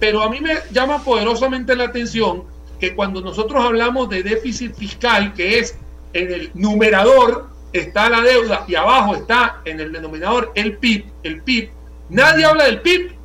pero 0.00 0.22
a 0.22 0.30
mí 0.30 0.40
me 0.40 0.54
llama 0.72 1.02
poderosamente 1.02 1.76
la 1.76 1.84
atención 1.84 2.44
que 2.80 2.94
cuando 2.94 3.20
nosotros 3.20 3.64
hablamos 3.64 4.08
de 4.08 4.22
déficit 4.22 4.74
fiscal, 4.74 5.32
que 5.34 5.58
es 5.58 5.78
en 6.12 6.32
el 6.32 6.50
numerador 6.54 7.48
está 7.72 8.08
la 8.08 8.22
deuda 8.22 8.64
y 8.68 8.74
abajo 8.74 9.16
está 9.16 9.60
en 9.64 9.80
el 9.80 9.92
denominador 9.92 10.52
el 10.54 10.78
PIB, 10.78 11.04
el 11.22 11.42
PIB, 11.42 11.70
nadie 12.08 12.44
habla 12.44 12.64
del 12.64 12.80
PIB. 12.80 13.15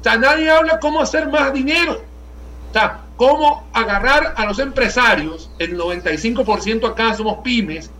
O 0.00 0.02
sea, 0.02 0.16
nadie 0.16 0.50
habla 0.50 0.78
cómo 0.78 1.00
hacer 1.00 1.28
más 1.28 1.52
dinero. 1.52 2.02
O 2.70 2.72
sea, 2.72 3.00
cómo 3.16 3.68
agarrar 3.72 4.34
a 4.36 4.46
los 4.46 4.58
empresarios, 4.58 5.50
el 5.58 5.76
95% 5.76 6.88
acá 6.88 7.14
somos 7.14 7.38
pymes, 7.42 7.90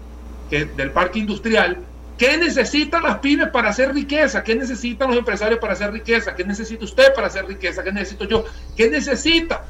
que, 0.50 0.64
del 0.64 0.90
parque 0.90 1.18
industrial, 1.18 1.84
¿Qué 2.18 2.36
necesitan 2.36 3.04
las 3.04 3.18
pymes 3.20 3.48
para 3.50 3.70
hacer 3.70 3.94
riqueza? 3.94 4.42
¿Qué 4.42 4.56
necesitan 4.56 5.08
los 5.08 5.18
empresarios 5.18 5.60
para 5.60 5.74
hacer 5.74 5.92
riqueza? 5.92 6.34
¿Qué 6.34 6.44
necesita 6.44 6.84
usted 6.84 7.14
para 7.14 7.28
hacer 7.28 7.46
riqueza? 7.46 7.84
¿Qué 7.84 7.92
necesito 7.92 8.24
yo? 8.24 8.44
¿Qué 8.76 8.90
necesita? 8.90 9.64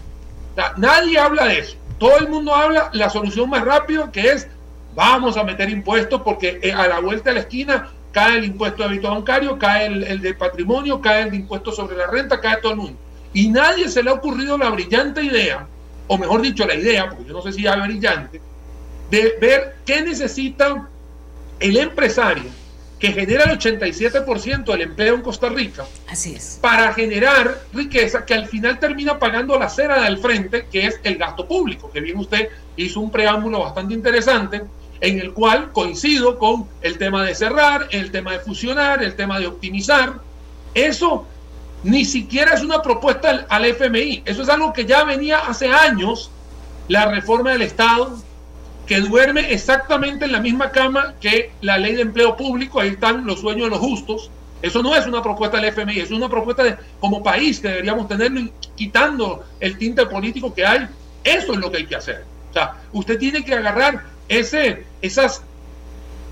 nadie 0.76 1.18
habla 1.18 1.44
de 1.44 1.58
eso. 1.58 1.76
Todo 1.98 2.18
el 2.18 2.28
mundo 2.28 2.54
habla 2.54 2.90
la 2.92 3.10
solución 3.10 3.50
más 3.50 3.64
rápida 3.64 4.10
que 4.10 4.22
es 4.30 4.48
vamos 4.94 5.36
a 5.36 5.44
meter 5.44 5.68
impuestos 5.70 6.22
porque 6.22 6.58
eh, 6.62 6.72
a 6.72 6.88
la 6.88 6.98
vuelta 7.00 7.30
de 7.30 7.34
la 7.34 7.40
esquina 7.42 7.90
cae 8.18 8.38
el 8.38 8.44
impuesto 8.46 8.83
de 8.83 8.88
hábito 8.88 9.11
bancario, 9.11 9.59
cae 9.59 9.87
el, 9.87 10.02
el 10.02 10.20
de 10.20 10.35
patrimonio, 10.35 11.00
cae 11.00 11.22
el 11.22 11.31
de 11.31 11.37
impuesto 11.37 11.70
sobre 11.70 11.96
la 11.96 12.09
renta, 12.09 12.40
cae 12.40 12.57
todo 12.57 12.72
el 12.72 12.78
mundo. 12.78 12.98
Y 13.33 13.48
nadie 13.48 13.88
se 13.88 14.02
le 14.02 14.11
ha 14.11 14.14
ocurrido 14.14 14.59
la 14.59 14.70
brillante 14.70 15.22
idea, 15.22 15.66
o 16.09 16.18
mejor 16.18 16.42
dicho, 16.42 16.66
la 16.66 16.74
idea, 16.74 17.09
porque 17.09 17.26
yo 17.26 17.33
no 17.33 17.42
sé 17.42 17.52
si 17.52 17.62
ya 17.62 17.76
brillante, 17.76 18.40
de 19.11 19.37
ver 19.40 19.76
qué 19.87 20.02
necesitan 20.02 20.88
el 21.61 21.76
empresario 21.76 22.50
que 22.98 23.12
genera 23.12 23.44
el 23.44 23.57
87% 23.57 24.64
del 24.64 24.81
empleo 24.81 25.14
en 25.14 25.22
Costa 25.22 25.48
Rica, 25.48 25.85
Así 26.09 26.35
es. 26.35 26.59
para 26.61 26.92
generar 26.94 27.62
riqueza 27.72 28.26
que 28.26 28.35
al 28.35 28.48
final 28.48 28.81
termina 28.81 29.20
pagando 29.20 29.57
la 29.57 29.68
cera 29.68 30.02
del 30.02 30.18
frente, 30.18 30.66
que 30.66 30.87
es 30.87 30.98
el 31.04 31.16
gasto 31.16 31.46
público, 31.46 31.88
que 31.92 32.00
bien 32.00 32.18
usted 32.18 32.48
hizo 32.76 32.98
un 32.98 33.12
preámbulo 33.12 33.61
bastante 33.61 33.94
interesante, 33.94 34.62
en 35.00 35.18
el 35.20 35.32
cual 35.32 35.72
coincido 35.72 36.38
con 36.38 36.66
el 36.82 36.98
tema 36.98 37.24
de 37.24 37.34
cerrar, 37.34 37.88
el 37.90 38.11
tema 38.11 38.32
de 38.32 38.40
fusionar, 38.40 39.02
el 39.02 39.14
tema 39.14 39.38
de 39.38 39.46
optimizar. 39.46 40.14
Eso 40.74 41.26
ni 41.82 42.04
siquiera 42.04 42.54
es 42.54 42.62
una 42.62 42.82
propuesta 42.82 43.30
al, 43.30 43.46
al 43.48 43.64
FMI, 43.66 44.22
eso 44.24 44.42
es 44.42 44.48
algo 44.48 44.72
que 44.72 44.84
ya 44.84 45.04
venía 45.04 45.38
hace 45.38 45.68
años, 45.68 46.30
la 46.88 47.06
reforma 47.06 47.52
del 47.52 47.62
Estado, 47.62 48.18
que 48.88 49.00
duerme 49.00 49.52
exactamente 49.52 50.24
en 50.24 50.32
la 50.32 50.40
misma 50.40 50.70
cama 50.70 51.14
que 51.20 51.52
la 51.61 51.76
ley 51.76 51.94
de 51.94 52.02
empleo 52.02 52.37
público, 52.37 52.80
ahí 52.80 52.88
están 52.88 53.26
los 53.26 53.40
sueños 53.40 53.64
de 53.64 53.70
los 53.70 53.78
justos. 53.78 54.30
Eso 54.62 54.82
no 54.82 54.96
es 54.96 55.06
una 55.06 55.22
propuesta 55.22 55.58
del 55.58 55.66
FMI, 55.66 56.00
es 56.00 56.11
una 56.11 56.28
propuesta 56.28 56.64
de, 56.64 56.76
como 56.98 57.22
país 57.22 57.61
que 57.61 57.68
deberíamos 57.68 58.08
tenerlo 58.08 58.50
quitando 58.74 59.44
el 59.61 59.76
tinte 59.76 60.04
político 60.06 60.52
que 60.52 60.66
hay. 60.66 60.88
Eso 61.22 61.52
es 61.52 61.58
lo 61.58 61.70
que 61.70 61.76
hay 61.76 61.87
que 61.87 61.96
hacer. 61.96 62.24
O 62.50 62.52
sea, 62.54 62.76
usted 62.92 63.18
tiene 63.18 63.44
que 63.44 63.54
agarrar 63.54 64.04
ese, 64.28 64.84
esas 65.02 65.42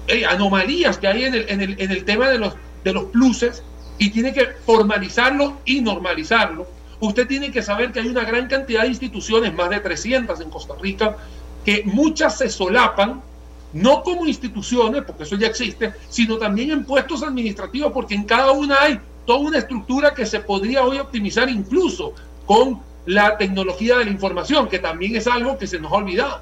eh, 0.08 0.24
anomalías 0.24 0.98
que 0.98 1.08
hay 1.08 1.24
en 1.24 1.34
el, 1.34 1.48
en 1.48 1.60
el, 1.60 1.80
en 1.80 1.90
el 1.90 2.04
tema 2.04 2.28
de 2.28 2.38
los, 2.38 2.54
de 2.84 2.92
los 2.92 3.04
pluses 3.06 3.62
y 3.98 4.10
tiene 4.10 4.32
que 4.32 4.46
formalizarlo 4.64 5.58
y 5.64 5.80
normalizarlo. 5.80 6.66
Usted 7.00 7.26
tiene 7.26 7.50
que 7.50 7.62
saber 7.62 7.92
que 7.92 8.00
hay 8.00 8.08
una 8.08 8.24
gran 8.24 8.48
cantidad 8.48 8.82
de 8.82 8.88
instituciones, 8.88 9.54
más 9.54 9.70
de 9.70 9.80
300 9.80 10.40
en 10.40 10.50
Costa 10.50 10.74
Rica, 10.80 11.16
que 11.64 11.82
muchas 11.84 12.38
se 12.38 12.48
solapan, 12.48 13.20
no 13.72 14.02
como 14.02 14.26
instituciones, 14.26 15.02
porque 15.02 15.24
eso 15.24 15.36
ya 15.36 15.48
existe, 15.48 15.92
sino 16.08 16.38
también 16.38 16.70
en 16.70 16.84
puestos 16.84 17.22
administrativos, 17.22 17.92
porque 17.92 18.14
en 18.14 18.24
cada 18.24 18.52
una 18.52 18.82
hay 18.82 19.00
toda 19.26 19.40
una 19.40 19.58
estructura 19.58 20.14
que 20.14 20.24
se 20.24 20.40
podría 20.40 20.84
hoy 20.84 20.98
optimizar 20.98 21.50
incluso 21.50 22.14
con 22.46 22.80
la 23.06 23.36
tecnología 23.36 23.98
de 23.98 24.06
la 24.06 24.10
información, 24.10 24.68
que 24.68 24.78
también 24.78 25.16
es 25.16 25.26
algo 25.26 25.58
que 25.58 25.66
se 25.66 25.78
nos 25.78 25.92
ha 25.92 25.96
olvidado. 25.96 26.40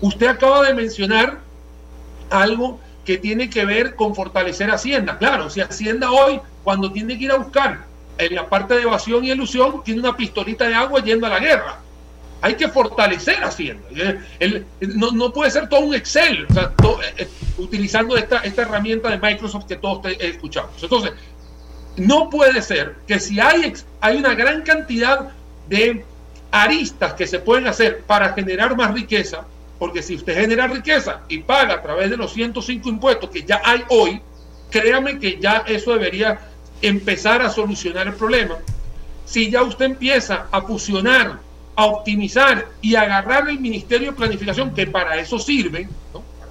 Usted 0.00 0.26
acaba 0.26 0.66
de 0.66 0.74
mencionar 0.74 1.40
algo 2.30 2.80
que 3.04 3.18
tiene 3.18 3.48
que 3.48 3.64
ver 3.64 3.94
con 3.94 4.14
fortalecer 4.14 4.70
Hacienda. 4.70 5.18
Claro, 5.18 5.48
si 5.48 5.60
Hacienda 5.60 6.10
hoy, 6.10 6.40
cuando 6.64 6.90
tiene 6.92 7.16
que 7.16 7.24
ir 7.24 7.32
a 7.32 7.36
buscar 7.36 7.84
en 8.18 8.34
la 8.34 8.48
parte 8.48 8.74
de 8.74 8.82
evasión 8.82 9.24
y 9.24 9.30
ilusión, 9.30 9.82
tiene 9.84 10.00
una 10.00 10.16
pistolita 10.16 10.66
de 10.66 10.74
agua 10.74 11.02
yendo 11.02 11.26
a 11.26 11.30
la 11.30 11.38
guerra 11.38 11.80
hay 12.40 12.54
que 12.54 12.68
fortalecer 12.68 13.42
Hacienda. 13.42 13.82
no, 14.80 15.32
puede 15.32 15.50
ser 15.50 15.68
todo 15.68 15.80
un 15.80 15.94
Excel, 15.94 16.46
eh, 16.56 17.14
eh, 17.18 17.28
utilizando 17.58 18.16
esta, 18.16 18.38
esta 18.38 18.62
herramienta 18.62 19.10
de 19.10 19.18
Microsoft 19.18 19.66
que 19.66 19.76
todos 19.76 20.06
escuchamos. 20.18 20.82
Entonces, 20.82 21.12
no 21.96 22.28
puede 22.28 22.60
ser 22.62 22.96
que 23.06 23.18
si 23.18 23.40
hay, 23.40 23.72
hay 24.00 24.16
una 24.18 24.34
gran 24.34 24.62
cantidad 24.62 25.30
de 25.68 26.04
aristas 26.50 27.14
que 27.14 27.26
se 27.26 27.38
pueden 27.38 27.66
hacer 27.66 28.02
para 28.06 28.32
generar 28.32 28.76
más 28.76 28.92
riqueza, 28.92 29.44
porque 29.78 30.02
si 30.02 30.14
usted 30.14 30.34
genera 30.34 30.66
riqueza 30.66 31.22
y 31.28 31.38
paga 31.38 31.74
a 31.74 31.82
través 31.82 32.10
de 32.10 32.16
los 32.16 32.32
105 32.32 32.88
impuestos 32.88 33.30
que 33.30 33.42
ya 33.42 33.60
hay 33.64 33.82
hoy, 33.88 34.20
créame 34.70 35.18
que 35.18 35.38
ya 35.38 35.64
eso 35.66 35.92
debería 35.92 36.40
empezar 36.82 37.42
a 37.42 37.50
solucionar 37.50 38.06
el 38.06 38.14
problema. 38.14 38.56
Si 39.24 39.50
ya 39.50 39.62
usted 39.62 39.86
empieza 39.86 40.46
a 40.50 40.62
fusionar 40.62 41.40
a 41.76 41.84
optimizar 41.84 42.66
y 42.80 42.94
agarrar 42.94 43.48
el 43.50 43.60
Ministerio 43.60 44.10
de 44.10 44.16
Planificación, 44.16 44.74
que 44.74 44.86
para 44.86 45.18
eso 45.18 45.38
sirve, 45.38 45.88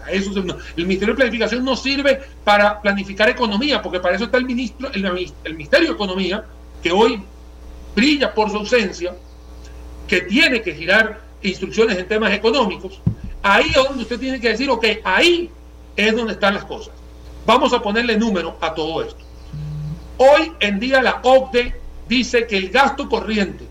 el 0.08 0.86
Ministerio 0.86 1.16
de 1.16 1.18
Planificación 1.18 1.66
no 1.66 1.76
sirve 1.76 2.22
para 2.44 2.80
planificar 2.80 3.28
economía, 3.30 3.82
porque 3.82 4.00
para 4.00 4.16
eso 4.16 4.26
está 4.26 4.38
el, 4.38 4.46
ministro, 4.46 4.92
el, 4.94 5.34
el 5.44 5.54
Ministerio 5.56 5.90
de 5.90 5.94
Economía, 5.96 6.46
que 6.84 6.92
hoy 6.92 7.24
brilla 7.96 8.36
por 8.36 8.52
su 8.52 8.58
ausencia, 8.58 9.16
que 10.08 10.22
tiene 10.22 10.62
que 10.62 10.76
girar 10.76 11.22
instrucciones 11.42 11.98
en 11.98 12.08
temas 12.08 12.32
económicos, 12.34 13.02
ahí 13.46 13.70
es 13.70 13.76
donde 13.76 14.04
usted 14.04 14.20
tiene 14.20 14.42
que 14.42 14.50
decir, 14.50 14.70
ok, 14.70 14.84
ahí 15.04 15.52
es 15.96 16.16
donde 16.16 16.34
están 16.34 16.56
las 16.56 16.66
cosas. 16.66 16.94
Vamos 17.46 17.74
a 17.74 17.82
ponerle 17.82 18.18
número 18.18 18.58
a 18.60 18.74
todo 18.74 19.04
esto. 19.04 19.24
Hoy 20.18 20.52
en 20.60 20.80
día 20.80 21.02
la 21.02 21.20
OCDE 21.22 21.76
dice 22.10 22.48
que 22.48 22.58
el 22.58 22.70
gasto 22.70 23.08
corriente, 23.08 23.68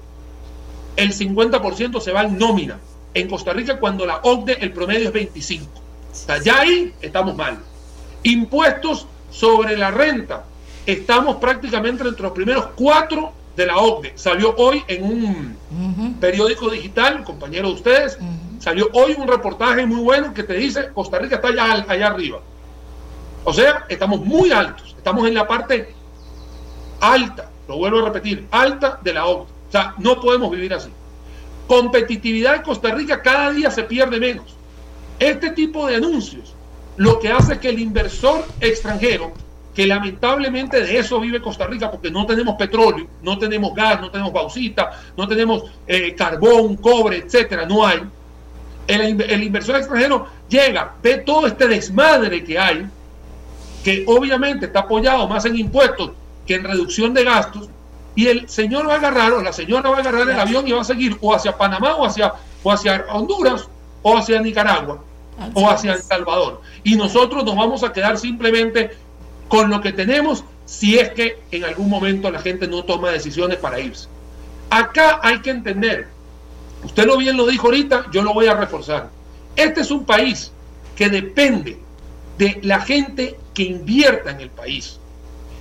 el 0.96 1.12
50% 1.12 2.00
se 2.00 2.12
va 2.12 2.22
en 2.22 2.38
nómina. 2.38 2.78
En 3.14 3.28
Costa 3.28 3.52
Rica, 3.52 3.78
cuando 3.80 4.06
la 4.06 4.18
OCDE, 4.18 4.58
el 4.60 4.72
promedio 4.72 5.08
es 5.08 5.12
25. 5.12 5.66
O 5.66 6.14
sea, 6.14 6.40
ya 6.40 6.60
ahí 6.60 6.92
estamos 7.00 7.36
mal. 7.36 7.58
Impuestos 8.22 9.06
sobre 9.30 9.76
la 9.76 9.90
renta. 9.90 10.44
Estamos 10.86 11.36
prácticamente 11.36 12.06
entre 12.06 12.22
los 12.22 12.32
primeros 12.32 12.66
cuatro 12.76 13.32
de 13.56 13.66
la 13.66 13.78
OCDE. 13.78 14.12
Salió 14.14 14.54
hoy 14.56 14.84
en 14.86 15.02
un 15.02 16.16
periódico 16.20 16.70
digital, 16.70 17.24
compañero 17.24 17.68
de 17.68 17.74
ustedes, 17.74 18.18
salió 18.64 18.88
hoy 18.94 19.14
un 19.18 19.28
reportaje 19.28 19.84
muy 19.84 20.00
bueno 20.00 20.32
que 20.32 20.42
te 20.42 20.54
dice 20.54 20.88
Costa 20.94 21.18
Rica 21.18 21.36
está 21.36 21.48
allá, 21.48 21.84
allá 21.86 22.06
arriba. 22.06 22.40
O 23.44 23.52
sea, 23.52 23.84
estamos 23.90 24.24
muy 24.24 24.52
altos, 24.52 24.94
estamos 24.96 25.28
en 25.28 25.34
la 25.34 25.46
parte 25.46 25.94
alta, 26.98 27.50
lo 27.68 27.76
vuelvo 27.76 27.98
a 27.98 28.04
repetir, 28.06 28.46
alta 28.50 28.98
de 29.02 29.12
la 29.12 29.26
OCDE. 29.26 29.52
O 29.68 29.70
sea, 29.70 29.94
no 29.98 30.18
podemos 30.18 30.50
vivir 30.50 30.72
así. 30.72 30.88
Competitividad 31.66 32.54
en 32.54 32.62
Costa 32.62 32.94
Rica 32.94 33.20
cada 33.20 33.50
día 33.50 33.70
se 33.70 33.82
pierde 33.82 34.18
menos. 34.18 34.56
Este 35.18 35.50
tipo 35.50 35.86
de 35.86 35.96
anuncios 35.96 36.54
lo 36.96 37.20
que 37.20 37.28
hace 37.28 37.54
es 37.54 37.58
que 37.58 37.68
el 37.68 37.80
inversor 37.80 38.46
extranjero 38.60 39.32
que 39.74 39.86
lamentablemente 39.86 40.80
de 40.80 40.98
eso 40.98 41.20
vive 41.20 41.42
Costa 41.42 41.66
Rica 41.66 41.90
porque 41.90 42.10
no 42.10 42.24
tenemos 42.24 42.54
petróleo, 42.54 43.08
no 43.20 43.36
tenemos 43.36 43.74
gas, 43.74 44.00
no 44.00 44.10
tenemos 44.10 44.32
bauxita, 44.32 44.90
no 45.18 45.28
tenemos 45.28 45.64
eh, 45.86 46.14
carbón, 46.14 46.76
cobre, 46.76 47.18
etcétera, 47.18 47.66
no 47.66 47.84
hay. 47.84 48.00
El, 48.86 49.20
el, 49.20 49.42
inversor 49.42 49.76
extranjero 49.76 50.26
llega, 50.48 50.94
ve 51.02 51.18
todo 51.18 51.46
este 51.46 51.66
desmadre 51.68 52.44
que 52.44 52.58
hay, 52.58 52.86
que 53.82 54.04
obviamente 54.06 54.66
está 54.66 54.80
apoyado 54.80 55.26
más 55.28 55.44
en 55.46 55.56
impuestos 55.56 56.10
que 56.46 56.54
en 56.54 56.64
reducción 56.64 57.14
de 57.14 57.24
gastos, 57.24 57.68
y 58.14 58.26
el 58.28 58.48
señor 58.48 58.88
va 58.88 58.94
a 58.94 58.96
agarrar 58.96 59.32
o 59.32 59.42
la 59.42 59.52
señora 59.52 59.90
va 59.90 59.96
a 59.96 60.00
agarrar 60.00 60.28
el 60.28 60.38
avión 60.38 60.68
y 60.68 60.72
va 60.72 60.82
a 60.82 60.84
seguir 60.84 61.16
o 61.20 61.34
hacia 61.34 61.56
Panamá 61.56 61.96
o 61.96 62.06
hacia, 62.06 62.32
o 62.62 62.70
hacia 62.70 63.06
Honduras 63.10 63.68
o 64.02 64.16
hacia 64.16 64.40
Nicaragua 64.40 65.02
o 65.54 65.68
hacia 65.68 65.94
El 65.94 66.02
Salvador. 66.02 66.60
Y 66.84 66.96
nosotros 66.96 67.44
nos 67.44 67.56
vamos 67.56 67.82
a 67.82 67.92
quedar 67.92 68.18
simplemente 68.18 68.92
con 69.48 69.68
lo 69.68 69.80
que 69.80 69.92
tenemos 69.92 70.44
si 70.64 70.98
es 70.98 71.10
que 71.10 71.38
en 71.50 71.64
algún 71.64 71.88
momento 71.90 72.30
la 72.30 72.40
gente 72.40 72.68
no 72.68 72.84
toma 72.84 73.10
decisiones 73.10 73.58
para 73.58 73.80
irse. 73.80 74.08
Acá 74.70 75.20
hay 75.22 75.40
que 75.40 75.50
entender, 75.50 76.08
usted 76.84 77.04
lo 77.04 77.16
bien 77.16 77.36
lo 77.36 77.46
dijo 77.46 77.66
ahorita, 77.66 78.06
yo 78.12 78.22
lo 78.22 78.32
voy 78.32 78.46
a 78.46 78.54
reforzar. 78.54 79.10
Este 79.56 79.80
es 79.80 79.90
un 79.90 80.04
país 80.04 80.52
que 80.96 81.08
depende 81.08 81.78
de 82.38 82.60
la 82.62 82.80
gente 82.80 83.36
que 83.52 83.62
invierta 83.64 84.30
en 84.30 84.40
el 84.40 84.50
país. 84.50 84.98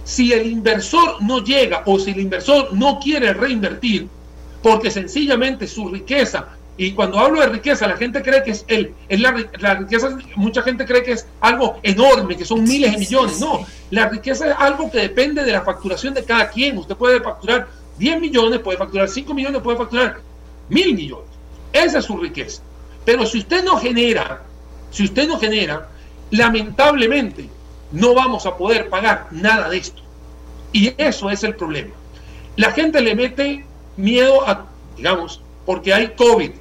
Si 0.03 0.33
el 0.33 0.47
inversor 0.47 1.21
no 1.21 1.43
llega 1.43 1.83
o 1.86 1.97
si 1.97 2.12
el 2.12 2.19
inversor 2.19 2.73
no 2.73 2.99
quiere 2.99 3.33
reinvertir, 3.33 4.07
porque 4.62 4.91
sencillamente 4.91 5.67
su 5.67 5.89
riqueza 5.89 6.47
y 6.75 6.93
cuando 6.93 7.19
hablo 7.19 7.39
de 7.39 7.47
riqueza, 7.47 7.88
la 7.88 7.97
gente 7.97 8.23
cree 8.23 8.43
que 8.43 8.51
es, 8.51 8.65
el, 8.67 8.93
es 9.07 9.19
la, 9.19 9.75
riqueza, 9.75 10.17
mucha 10.36 10.63
gente 10.63 10.86
cree 10.86 11.03
que 11.03 11.12
es 11.12 11.27
algo 11.39 11.79
enorme, 11.83 12.36
que 12.36 12.45
son 12.45 12.63
miles 12.63 12.93
de 12.93 12.97
millones. 12.97 13.39
No, 13.39 13.63
la 13.91 14.09
riqueza 14.09 14.47
es 14.47 14.55
algo 14.57 14.89
que 14.89 14.97
depende 14.97 15.43
de 15.43 15.51
la 15.51 15.62
facturación 15.62 16.15
de 16.15 16.23
cada 16.23 16.49
quien. 16.49 16.77
Usted 16.79 16.95
puede 16.95 17.21
facturar 17.21 17.67
10 17.99 18.19
millones, 18.19 18.59
puede 18.59 18.79
facturar 18.79 19.07
5 19.07 19.33
millones, 19.36 19.62
puede 19.62 19.77
facturar 19.77 20.19
mil 20.69 20.95
millones. 20.95 21.30
Esa 21.71 21.99
es 21.99 22.06
su 22.06 22.17
riqueza. 22.17 22.62
Pero 23.06 23.26
si 23.26 23.39
usted 23.39 23.63
no 23.63 23.78
genera, 23.78 24.43
si 24.91 25.04
usted 25.04 25.28
no 25.28 25.39
genera, 25.39 25.89
lamentablemente 26.32 27.49
no 27.91 28.13
vamos 28.13 28.45
a 28.45 28.58
poder 28.58 28.89
pagar 28.89 29.28
nada 29.32 29.69
de 29.69 29.78
esto. 29.78 30.02
Y 30.71 30.93
eso 30.97 31.30
es 31.30 31.43
el 31.43 31.56
problema. 31.56 31.93
La 32.56 32.71
gente 32.71 33.02
le 33.02 33.15
mete 33.15 33.65
miedo 33.97 34.47
a, 34.47 34.65
digamos, 34.95 35.41
porque 35.65 35.93
hay 35.93 36.10
COVID 36.15 36.52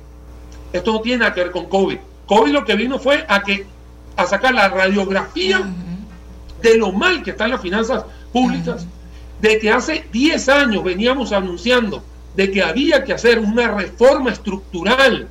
esto 0.73 0.93
no 0.93 1.01
tiene 1.01 1.19
nada 1.19 1.35
que 1.35 1.43
ver 1.43 1.53
con 1.53 1.67
COVID. 1.67 1.99
COVID 2.27 2.53
lo 2.53 2.65
que 2.65 2.77
vino 2.77 2.99
fue 2.99 3.25
a 3.29 3.43
que 3.43 3.67
a 4.17 4.27
sacar 4.27 4.55
la 4.55 4.69
radiografía 4.69 5.63
de 6.63 6.79
lo 6.79 6.93
mal 6.93 7.23
que 7.23 7.31
están 7.31 7.51
las 7.51 7.61
finanzas 7.61 8.05
públicas, 8.33 8.87
de 9.41 9.59
que 9.59 9.71
hace 9.71 10.07
10 10.13 10.49
años 10.49 10.85
veníamos 10.85 11.33
anunciando 11.33 12.03
de 12.37 12.51
que 12.51 12.63
había 12.63 13.05
que 13.05 13.13
hacer 13.13 13.39
una 13.39 13.69
reforma 13.69 14.31
estructural, 14.31 15.29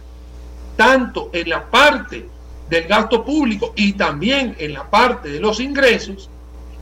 tanto 0.75 1.29
en 1.33 1.49
la 1.49 1.69
parte 1.69 2.27
del 2.69 2.83
gasto 2.85 3.25
público 3.25 3.73
y 3.75 3.93
también 3.93 4.55
en 4.59 4.73
la 4.73 4.89
parte 4.89 5.29
de 5.29 5.39
los 5.39 5.59
ingresos, 5.59 6.29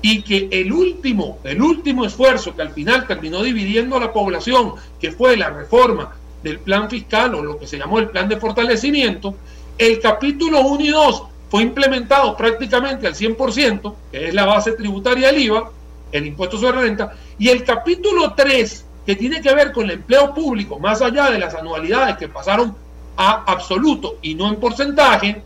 y 0.02 0.22
que 0.22 0.48
el 0.52 0.72
último, 0.72 1.40
el 1.44 1.62
último 1.62 2.06
esfuerzo 2.06 2.56
que 2.56 2.62
al 2.62 2.72
final 2.72 3.06
terminó 3.06 3.42
dividiendo 3.44 3.98
a 3.98 4.00
la 4.00 4.14
población, 4.14 4.74
que 5.00 5.12
fue 5.12 5.36
la 5.36 5.50
reforma 5.50 6.16
del 6.44 6.60
plan 6.60 6.90
fiscal 6.90 7.36
o 7.36 7.44
lo 7.44 7.60
que 7.60 7.68
se 7.68 7.78
llamó 7.78 8.00
el 8.00 8.10
plan 8.10 8.30
de 8.30 8.38
fortalecimiento, 8.38 9.36
el 9.78 10.00
capítulo 10.00 10.62
1 10.62 10.84
y 10.84 10.90
2 10.90 11.24
fue 11.50 11.64
implementado 11.64 12.38
prácticamente 12.38 13.08
al 13.08 13.16
100%, 13.16 13.96
que 14.12 14.28
es 14.28 14.34
la 14.34 14.46
base 14.46 14.74
tributaria 14.74 15.28
del 15.28 15.42
IVA, 15.42 15.72
el 16.12 16.28
impuesto 16.28 16.58
sobre 16.58 16.82
renta, 16.82 17.14
y 17.38 17.50
el 17.50 17.64
capítulo 17.64 18.34
3, 18.36 18.86
que 19.10 19.16
tiene 19.16 19.42
que 19.42 19.56
ver 19.56 19.72
con 19.72 19.86
el 19.86 19.94
empleo 19.94 20.36
público, 20.36 20.78
más 20.78 21.02
allá 21.02 21.32
de 21.32 21.40
las 21.40 21.56
anualidades 21.56 22.16
que 22.18 22.28
pasaron 22.28 22.76
a 23.18 23.44
absoluto 23.52 24.20
y 24.22 24.36
no 24.36 24.48
en 24.50 24.58
porcentaje, 24.58 25.42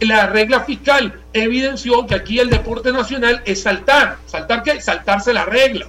la 0.00 0.26
regla 0.26 0.60
fiscal 0.64 1.18
evidenció 1.32 2.06
que 2.06 2.14
aquí 2.14 2.38
el 2.38 2.50
deporte 2.50 2.92
nacional 2.92 3.40
es 3.46 3.62
saltar. 3.62 4.18
¿Saltar 4.26 4.62
qué? 4.62 4.82
Saltarse 4.82 5.32
la 5.32 5.46
regla 5.46 5.86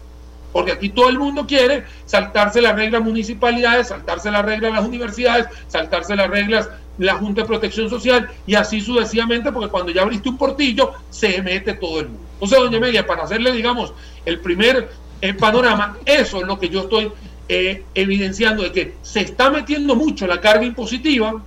porque 0.53 0.71
aquí 0.71 0.89
todo 0.89 1.09
el 1.09 1.17
mundo 1.17 1.45
quiere 1.47 1.85
saltarse 2.05 2.61
las 2.61 2.75
reglas 2.75 3.01
municipalidades, 3.01 3.87
saltarse 3.87 4.31
las 4.31 4.45
reglas 4.45 4.73
las 4.73 4.85
universidades, 4.85 5.47
saltarse 5.67 6.15
las 6.15 6.29
reglas 6.29 6.69
la 6.97 7.15
Junta 7.15 7.41
de 7.41 7.47
Protección 7.47 7.89
Social 7.89 8.29
y 8.45 8.55
así 8.55 8.79
sucesivamente, 8.81 9.51
porque 9.51 9.69
cuando 9.69 9.91
ya 9.91 10.03
abriste 10.03 10.29
un 10.29 10.37
portillo, 10.37 10.91
se 11.09 11.41
mete 11.41 11.73
todo 11.73 11.99
el 12.01 12.09
mundo. 12.09 12.23
Entonces, 12.33 12.59
doña 12.59 12.77
Amelia, 12.77 13.07
para 13.07 13.23
hacerle, 13.23 13.51
digamos, 13.51 13.93
el 14.25 14.39
primer 14.39 14.89
eh, 15.21 15.33
panorama, 15.33 15.97
eso 16.05 16.41
es 16.41 16.47
lo 16.47 16.59
que 16.59 16.69
yo 16.69 16.81
estoy 16.81 17.11
eh, 17.47 17.83
evidenciando, 17.93 18.63
de 18.63 18.71
que 18.71 18.95
se 19.01 19.21
está 19.21 19.49
metiendo 19.49 19.95
mucho 19.95 20.25
la 20.25 20.41
carga 20.41 20.65
impositiva, 20.65 21.41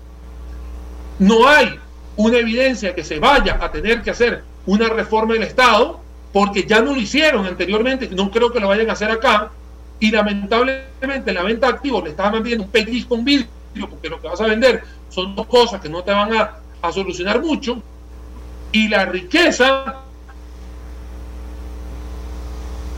no 1.19 1.49
hay 1.49 1.79
una 2.17 2.39
evidencia 2.39 2.95
que 2.95 3.03
se 3.03 3.19
vaya 3.19 3.59
a 3.61 3.71
tener 3.71 4.03
que 4.03 4.11
hacer 4.11 4.45
una 4.67 4.89
reforma 4.89 5.35
del 5.35 5.43
Estado, 5.43 6.01
porque 6.33 6.65
ya 6.65 6.81
no 6.81 6.95
lo 6.95 7.01
hicieron 7.01 7.47
anteriormente, 7.47 8.09
no 8.09 8.31
creo 8.31 8.53
que 8.53 8.61
lo 8.61 8.69
vayan 8.69 8.91
a 8.91 8.93
hacer 8.93 9.11
acá, 9.11 9.51
y 10.01 10.11
lamentablemente 10.11 11.33
la 11.33 11.43
venta 11.43 11.69
de 11.69 11.75
activos 11.75 12.05
le 12.05 12.11
estaban 12.11 12.35
vendiendo 12.35 12.65
un 12.65 12.71
peglis 12.71 13.07
con 13.07 13.25
vidrio, 13.25 13.49
porque 13.91 14.09
lo 14.09 14.21
que 14.21 14.29
vas 14.29 14.41
a 14.41 14.47
vender 14.47 14.83
son 15.09 15.35
dos 15.35 15.47
cosas 15.47 15.81
que 15.81 15.89
no 15.89 16.03
te 16.03 16.13
van 16.13 16.33
a, 16.35 16.59
a 16.83 16.93
solucionar 16.93 17.41
mucho, 17.41 17.83
y 18.73 18.89
la 18.89 19.07
riqueza, 19.07 20.04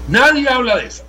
nadie 0.09 0.49
habla 0.49 0.77
de 0.77 0.87
eso. 0.87 1.05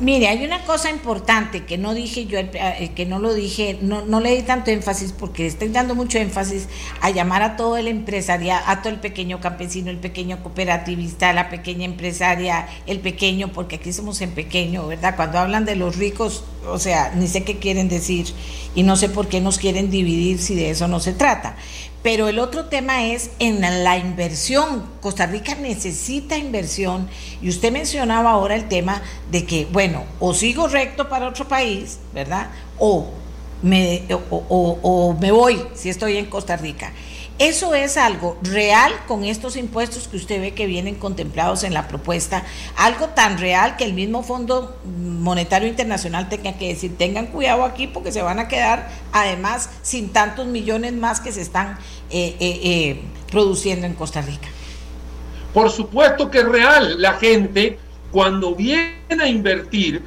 Mire, 0.00 0.28
hay 0.28 0.42
una 0.46 0.64
cosa 0.64 0.88
importante 0.88 1.66
que 1.66 1.76
no 1.76 1.92
dije 1.92 2.24
yo, 2.24 2.38
eh, 2.38 2.92
que 2.96 3.04
no 3.04 3.18
lo 3.18 3.34
dije, 3.34 3.78
no, 3.82 4.00
no 4.06 4.20
le 4.20 4.34
di 4.34 4.40
tanto 4.40 4.70
énfasis 4.70 5.12
porque 5.12 5.46
estoy 5.46 5.68
dando 5.68 5.94
mucho 5.94 6.16
énfasis 6.16 6.68
a 7.02 7.10
llamar 7.10 7.42
a 7.42 7.56
todo 7.56 7.76
el 7.76 7.86
empresariado, 7.86 8.62
a 8.66 8.80
todo 8.80 8.94
el 8.94 8.98
pequeño 8.98 9.40
campesino, 9.40 9.90
el 9.90 9.98
pequeño 9.98 10.42
cooperativista, 10.42 11.34
la 11.34 11.50
pequeña 11.50 11.84
empresaria, 11.84 12.66
el 12.86 13.00
pequeño, 13.00 13.48
porque 13.48 13.76
aquí 13.76 13.92
somos 13.92 14.22
en 14.22 14.30
pequeño, 14.30 14.86
¿verdad? 14.86 15.16
Cuando 15.16 15.38
hablan 15.38 15.66
de 15.66 15.76
los 15.76 15.96
ricos, 15.96 16.44
o 16.66 16.78
sea, 16.78 17.12
ni 17.14 17.28
sé 17.28 17.44
qué 17.44 17.58
quieren 17.58 17.90
decir 17.90 18.26
y 18.74 18.84
no 18.84 18.96
sé 18.96 19.10
por 19.10 19.28
qué 19.28 19.42
nos 19.42 19.58
quieren 19.58 19.90
dividir 19.90 20.38
si 20.38 20.54
de 20.54 20.70
eso 20.70 20.88
no 20.88 21.00
se 21.00 21.12
trata. 21.12 21.56
Pero 22.02 22.28
el 22.28 22.38
otro 22.38 22.66
tema 22.66 23.04
es 23.06 23.30
en 23.38 23.60
la 23.60 23.98
inversión. 23.98 24.84
Costa 25.00 25.26
Rica 25.26 25.54
necesita 25.54 26.38
inversión 26.38 27.08
y 27.42 27.50
usted 27.50 27.70
mencionaba 27.70 28.30
ahora 28.30 28.54
el 28.54 28.68
tema 28.68 29.02
de 29.30 29.44
que, 29.44 29.66
bueno, 29.70 30.04
o 30.18 30.32
sigo 30.32 30.66
recto 30.66 31.08
para 31.10 31.28
otro 31.28 31.46
país, 31.46 31.98
¿verdad? 32.14 32.50
O 32.78 33.10
me, 33.62 34.04
o, 34.30 35.16
me 35.20 35.30
voy 35.30 35.62
si 35.74 35.90
estoy 35.90 36.16
en 36.16 36.26
Costa 36.26 36.56
Rica. 36.56 36.92
Eso 37.40 37.74
es 37.74 37.96
algo 37.96 38.36
real 38.42 38.92
con 39.08 39.24
estos 39.24 39.56
impuestos 39.56 40.08
que 40.08 40.18
usted 40.18 40.42
ve 40.42 40.52
que 40.52 40.66
vienen 40.66 40.96
contemplados 40.96 41.64
en 41.64 41.72
la 41.72 41.88
propuesta, 41.88 42.44
algo 42.76 43.08
tan 43.08 43.38
real 43.38 43.78
que 43.78 43.84
el 43.84 43.94
mismo 43.94 44.22
Fondo 44.22 44.76
Monetario 44.84 45.66
Internacional 45.66 46.28
tenga 46.28 46.58
que 46.58 46.68
decir, 46.68 46.98
tengan 46.98 47.28
cuidado 47.28 47.64
aquí 47.64 47.86
porque 47.86 48.12
se 48.12 48.20
van 48.20 48.40
a 48.40 48.46
quedar 48.46 48.90
además 49.12 49.70
sin 49.80 50.10
tantos 50.10 50.48
millones 50.48 50.92
más 50.92 51.18
que 51.18 51.32
se 51.32 51.40
están 51.40 51.78
eh, 52.10 52.36
eh, 52.40 52.60
eh, 52.62 53.00
produciendo 53.32 53.86
en 53.86 53.94
Costa 53.94 54.20
Rica. 54.20 54.48
Por 55.54 55.70
supuesto 55.70 56.30
que 56.30 56.40
es 56.40 56.44
real. 56.44 57.00
La 57.00 57.14
gente 57.14 57.78
cuando 58.10 58.54
viene 58.54 58.92
a 59.18 59.26
invertir 59.26 60.04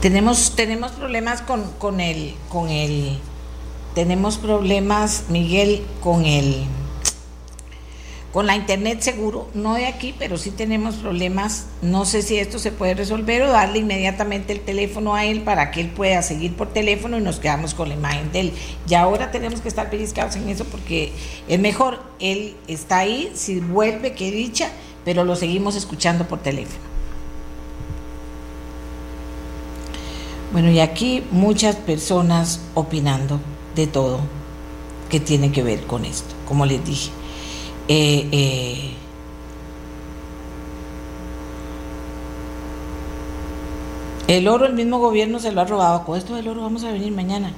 Tenemos, 0.00 0.56
tenemos 0.56 0.92
problemas 0.92 1.42
con, 1.42 1.62
con 1.72 2.00
el, 2.00 2.34
con 2.48 2.70
el, 2.70 3.18
tenemos 3.94 4.38
problemas, 4.38 5.24
Miguel, 5.28 5.82
con 6.00 6.24
el, 6.24 6.64
con 8.32 8.46
la 8.46 8.56
internet 8.56 9.02
seguro, 9.02 9.48
no 9.52 9.74
de 9.74 9.84
aquí, 9.84 10.14
pero 10.18 10.38
sí 10.38 10.52
tenemos 10.52 10.94
problemas. 10.94 11.66
No 11.82 12.06
sé 12.06 12.22
si 12.22 12.38
esto 12.38 12.58
se 12.58 12.72
puede 12.72 12.94
resolver 12.94 13.42
o 13.42 13.50
darle 13.50 13.80
inmediatamente 13.80 14.54
el 14.54 14.60
teléfono 14.60 15.14
a 15.14 15.26
él 15.26 15.42
para 15.42 15.70
que 15.70 15.82
él 15.82 15.90
pueda 15.90 16.22
seguir 16.22 16.56
por 16.56 16.72
teléfono 16.72 17.18
y 17.18 17.20
nos 17.20 17.38
quedamos 17.38 17.74
con 17.74 17.90
la 17.90 17.94
imagen 17.94 18.32
de 18.32 18.40
él. 18.40 18.52
Y 18.88 18.94
ahora 18.94 19.30
tenemos 19.30 19.60
que 19.60 19.68
estar 19.68 19.90
pellizcados 19.90 20.34
en 20.34 20.48
eso 20.48 20.64
porque 20.64 21.12
es 21.46 21.60
mejor, 21.60 22.00
él 22.20 22.56
está 22.68 23.00
ahí, 23.00 23.30
si 23.34 23.60
vuelve, 23.60 24.14
que 24.14 24.30
dicha, 24.30 24.70
pero 25.04 25.24
lo 25.24 25.36
seguimos 25.36 25.76
escuchando 25.76 26.26
por 26.26 26.38
teléfono. 26.38 26.89
Bueno, 30.52 30.68
y 30.70 30.80
aquí 30.80 31.22
muchas 31.30 31.76
personas 31.76 32.60
opinando 32.74 33.38
de 33.76 33.86
todo 33.86 34.20
que 35.08 35.20
tiene 35.20 35.52
que 35.52 35.62
ver 35.62 35.86
con 35.86 36.04
esto, 36.04 36.34
como 36.48 36.66
les 36.66 36.84
dije. 36.84 37.10
Eh, 37.86 38.28
eh, 38.32 38.90
el 44.26 44.48
oro 44.48 44.66
el 44.66 44.74
mismo 44.74 44.98
gobierno 44.98 45.38
se 45.38 45.52
lo 45.52 45.60
ha 45.60 45.64
robado. 45.66 46.04
Con 46.04 46.18
esto 46.18 46.34
del 46.34 46.48
oro 46.48 46.62
vamos 46.62 46.82
a 46.82 46.90
venir 46.90 47.12
mañana, 47.12 47.52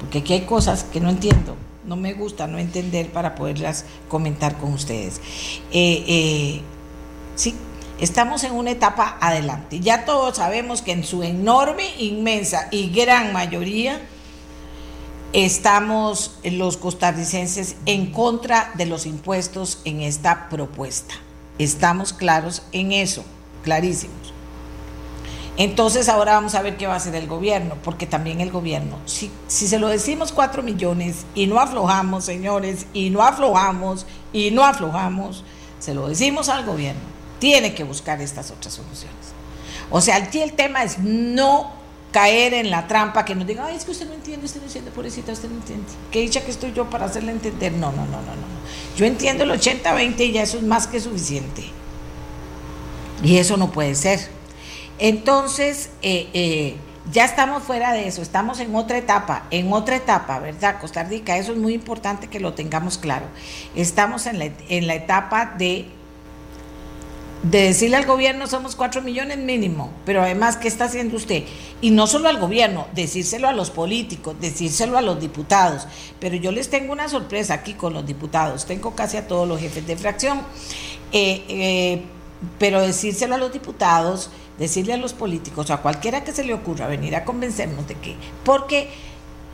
porque 0.00 0.18
aquí 0.18 0.32
hay 0.32 0.42
cosas 0.42 0.82
que 0.82 1.00
no 1.00 1.10
entiendo, 1.10 1.54
no 1.86 1.94
me 1.94 2.12
gusta 2.12 2.48
no 2.48 2.58
entender 2.58 3.10
para 3.12 3.36
poderlas 3.36 3.84
comentar 4.08 4.58
con 4.58 4.72
ustedes. 4.72 5.20
Eh, 5.70 6.60
sí, 7.36 7.54
Estamos 8.02 8.42
en 8.42 8.50
una 8.50 8.72
etapa 8.72 9.16
adelante. 9.20 9.78
Ya 9.78 10.04
todos 10.04 10.38
sabemos 10.38 10.82
que 10.82 10.90
en 10.90 11.04
su 11.04 11.22
enorme, 11.22 11.84
inmensa 11.98 12.66
y 12.72 12.90
gran 12.90 13.32
mayoría 13.32 14.00
estamos 15.32 16.36
los 16.42 16.78
costarricenses 16.78 17.76
en 17.86 18.10
contra 18.10 18.72
de 18.74 18.86
los 18.86 19.06
impuestos 19.06 19.78
en 19.84 20.00
esta 20.00 20.48
propuesta. 20.48 21.14
Estamos 21.60 22.12
claros 22.12 22.64
en 22.72 22.90
eso, 22.90 23.24
clarísimos. 23.62 24.34
Entonces 25.56 26.08
ahora 26.08 26.32
vamos 26.32 26.56
a 26.56 26.62
ver 26.62 26.76
qué 26.76 26.88
va 26.88 26.94
a 26.94 26.96
hacer 26.96 27.14
el 27.14 27.28
gobierno, 27.28 27.76
porque 27.84 28.08
también 28.08 28.40
el 28.40 28.50
gobierno, 28.50 28.96
si, 29.04 29.30
si 29.46 29.68
se 29.68 29.78
lo 29.78 29.86
decimos 29.86 30.32
cuatro 30.32 30.64
millones 30.64 31.24
y 31.36 31.46
no 31.46 31.60
aflojamos, 31.60 32.24
señores, 32.24 32.86
y 32.92 33.10
no 33.10 33.22
aflojamos, 33.22 34.06
y 34.32 34.50
no 34.50 34.64
aflojamos, 34.64 35.44
se 35.78 35.94
lo 35.94 36.08
decimos 36.08 36.48
al 36.48 36.64
gobierno 36.66 37.21
tiene 37.42 37.74
que 37.74 37.82
buscar 37.82 38.20
estas 38.20 38.52
otras 38.52 38.72
soluciones. 38.72 39.16
O 39.90 40.00
sea, 40.00 40.14
aquí 40.14 40.40
el 40.40 40.52
tema 40.52 40.84
es 40.84 41.00
no 41.00 41.72
caer 42.12 42.54
en 42.54 42.70
la 42.70 42.86
trampa 42.86 43.24
que 43.24 43.34
nos 43.34 43.48
diga, 43.48 43.66
ay, 43.66 43.74
es 43.74 43.84
que 43.84 43.90
usted 43.90 44.06
no 44.06 44.14
entiende, 44.14 44.46
usted 44.46 44.60
no 44.60 44.66
entiende, 44.68 44.92
pobrecita, 44.92 45.32
usted 45.32 45.48
no 45.48 45.56
entiende. 45.56 45.86
¿Qué 46.12 46.20
dicha 46.20 46.44
que 46.44 46.52
estoy 46.52 46.72
yo 46.72 46.88
para 46.88 47.06
hacerle 47.06 47.32
entender? 47.32 47.72
No, 47.72 47.90
no, 47.90 48.04
no, 48.04 48.22
no, 48.22 48.36
no. 48.36 48.46
Yo 48.96 49.06
entiendo 49.06 49.42
el 49.42 49.50
80-20 49.50 50.20
y 50.20 50.30
ya 50.30 50.42
eso 50.42 50.58
es 50.58 50.62
más 50.62 50.86
que 50.86 51.00
suficiente. 51.00 51.64
Y 53.24 53.38
eso 53.38 53.56
no 53.56 53.72
puede 53.72 53.96
ser. 53.96 54.20
Entonces, 55.00 55.90
eh, 56.02 56.28
eh, 56.34 56.76
ya 57.10 57.24
estamos 57.24 57.64
fuera 57.64 57.92
de 57.92 58.06
eso, 58.06 58.22
estamos 58.22 58.60
en 58.60 58.72
otra 58.76 58.98
etapa, 58.98 59.48
en 59.50 59.72
otra 59.72 59.96
etapa, 59.96 60.38
¿verdad? 60.38 60.80
Costa 60.80 61.02
Rica, 61.02 61.36
eso 61.36 61.50
es 61.50 61.58
muy 61.58 61.74
importante 61.74 62.28
que 62.28 62.38
lo 62.38 62.54
tengamos 62.54 62.98
claro. 62.98 63.26
Estamos 63.74 64.26
en 64.26 64.38
la, 64.38 64.44
en 64.68 64.86
la 64.86 64.94
etapa 64.94 65.56
de 65.58 65.88
de 67.42 67.62
decirle 67.62 67.96
al 67.96 68.06
gobierno 68.06 68.46
somos 68.46 68.76
cuatro 68.76 69.02
millones 69.02 69.38
mínimo, 69.38 69.90
pero 70.06 70.22
además, 70.22 70.56
¿qué 70.56 70.68
está 70.68 70.84
haciendo 70.84 71.16
usted? 71.16 71.42
Y 71.80 71.90
no 71.90 72.06
solo 72.06 72.28
al 72.28 72.38
gobierno, 72.38 72.86
decírselo 72.94 73.48
a 73.48 73.52
los 73.52 73.70
políticos, 73.70 74.36
decírselo 74.40 74.96
a 74.96 75.02
los 75.02 75.20
diputados. 75.20 75.88
Pero 76.20 76.36
yo 76.36 76.52
les 76.52 76.70
tengo 76.70 76.92
una 76.92 77.08
sorpresa 77.08 77.54
aquí 77.54 77.74
con 77.74 77.94
los 77.94 78.06
diputados, 78.06 78.64
tengo 78.66 78.94
casi 78.94 79.16
a 79.16 79.26
todos 79.26 79.48
los 79.48 79.60
jefes 79.60 79.86
de 79.86 79.96
fracción, 79.96 80.40
eh, 81.12 81.44
eh, 81.48 82.02
pero 82.58 82.80
decírselo 82.80 83.34
a 83.34 83.38
los 83.38 83.52
diputados, 83.52 84.30
decirle 84.58 84.92
a 84.92 84.96
los 84.96 85.12
políticos, 85.12 85.70
a 85.70 85.78
cualquiera 85.78 86.22
que 86.22 86.30
se 86.30 86.44
le 86.44 86.54
ocurra 86.54 86.86
venir 86.86 87.16
a 87.16 87.24
convencernos 87.24 87.88
de 87.88 87.96
que, 87.96 88.14
porque 88.44 88.88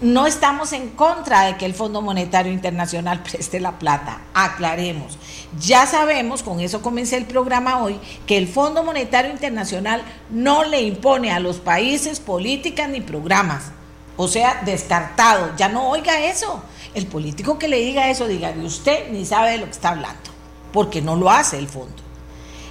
no 0.01 0.27
estamos 0.27 0.73
en 0.73 0.91
contra 0.91 1.43
de 1.43 1.57
que 1.57 1.67
el 1.67 1.75
Fondo 1.75 2.03
Monetario 2.03 2.53
Internacional 2.53 3.23
preste 3.31 3.61
la 3.61 3.79
plata, 3.79 4.21
aclaremos. 4.35 5.19
Ya 5.61 5.87
sabemos, 5.87 6.43
con 6.43 6.61
eso 6.61 6.83
comencé 6.83 7.17
el 7.17 7.27
programa 7.27 7.83
hoy, 7.83 7.99
que 8.27 8.39
el 8.39 8.49
Fondo 8.49 8.85
Monetario 8.85 9.31
Internacional 9.31 10.03
no 10.31 10.65
le 10.65 10.83
impone 10.83 11.33
a 11.33 11.41
los 11.41 11.59
países 11.59 12.21
políticas 12.21 12.89
ni 12.89 13.01
programas. 13.01 13.73
O 14.17 14.27
sea, 14.27 14.63
descartado. 14.65 15.53
Ya 15.57 15.69
no 15.69 15.89
oiga 15.91 16.25
eso. 16.25 16.63
El 16.95 17.07
político 17.07 17.59
que 17.59 17.69
le 17.69 17.79
diga 17.79 18.11
eso, 18.11 18.27
diga 18.27 18.53
que 18.53 18.61
usted 18.61 19.11
ni 19.11 19.25
sabe 19.25 19.53
de 19.53 19.59
lo 19.59 19.67
que 19.67 19.73
está 19.73 19.91
hablando, 19.91 20.31
porque 20.73 21.01
no 21.01 21.15
lo 21.17 21.31
hace 21.31 21.59
el 21.59 21.69
fondo. 21.69 22.03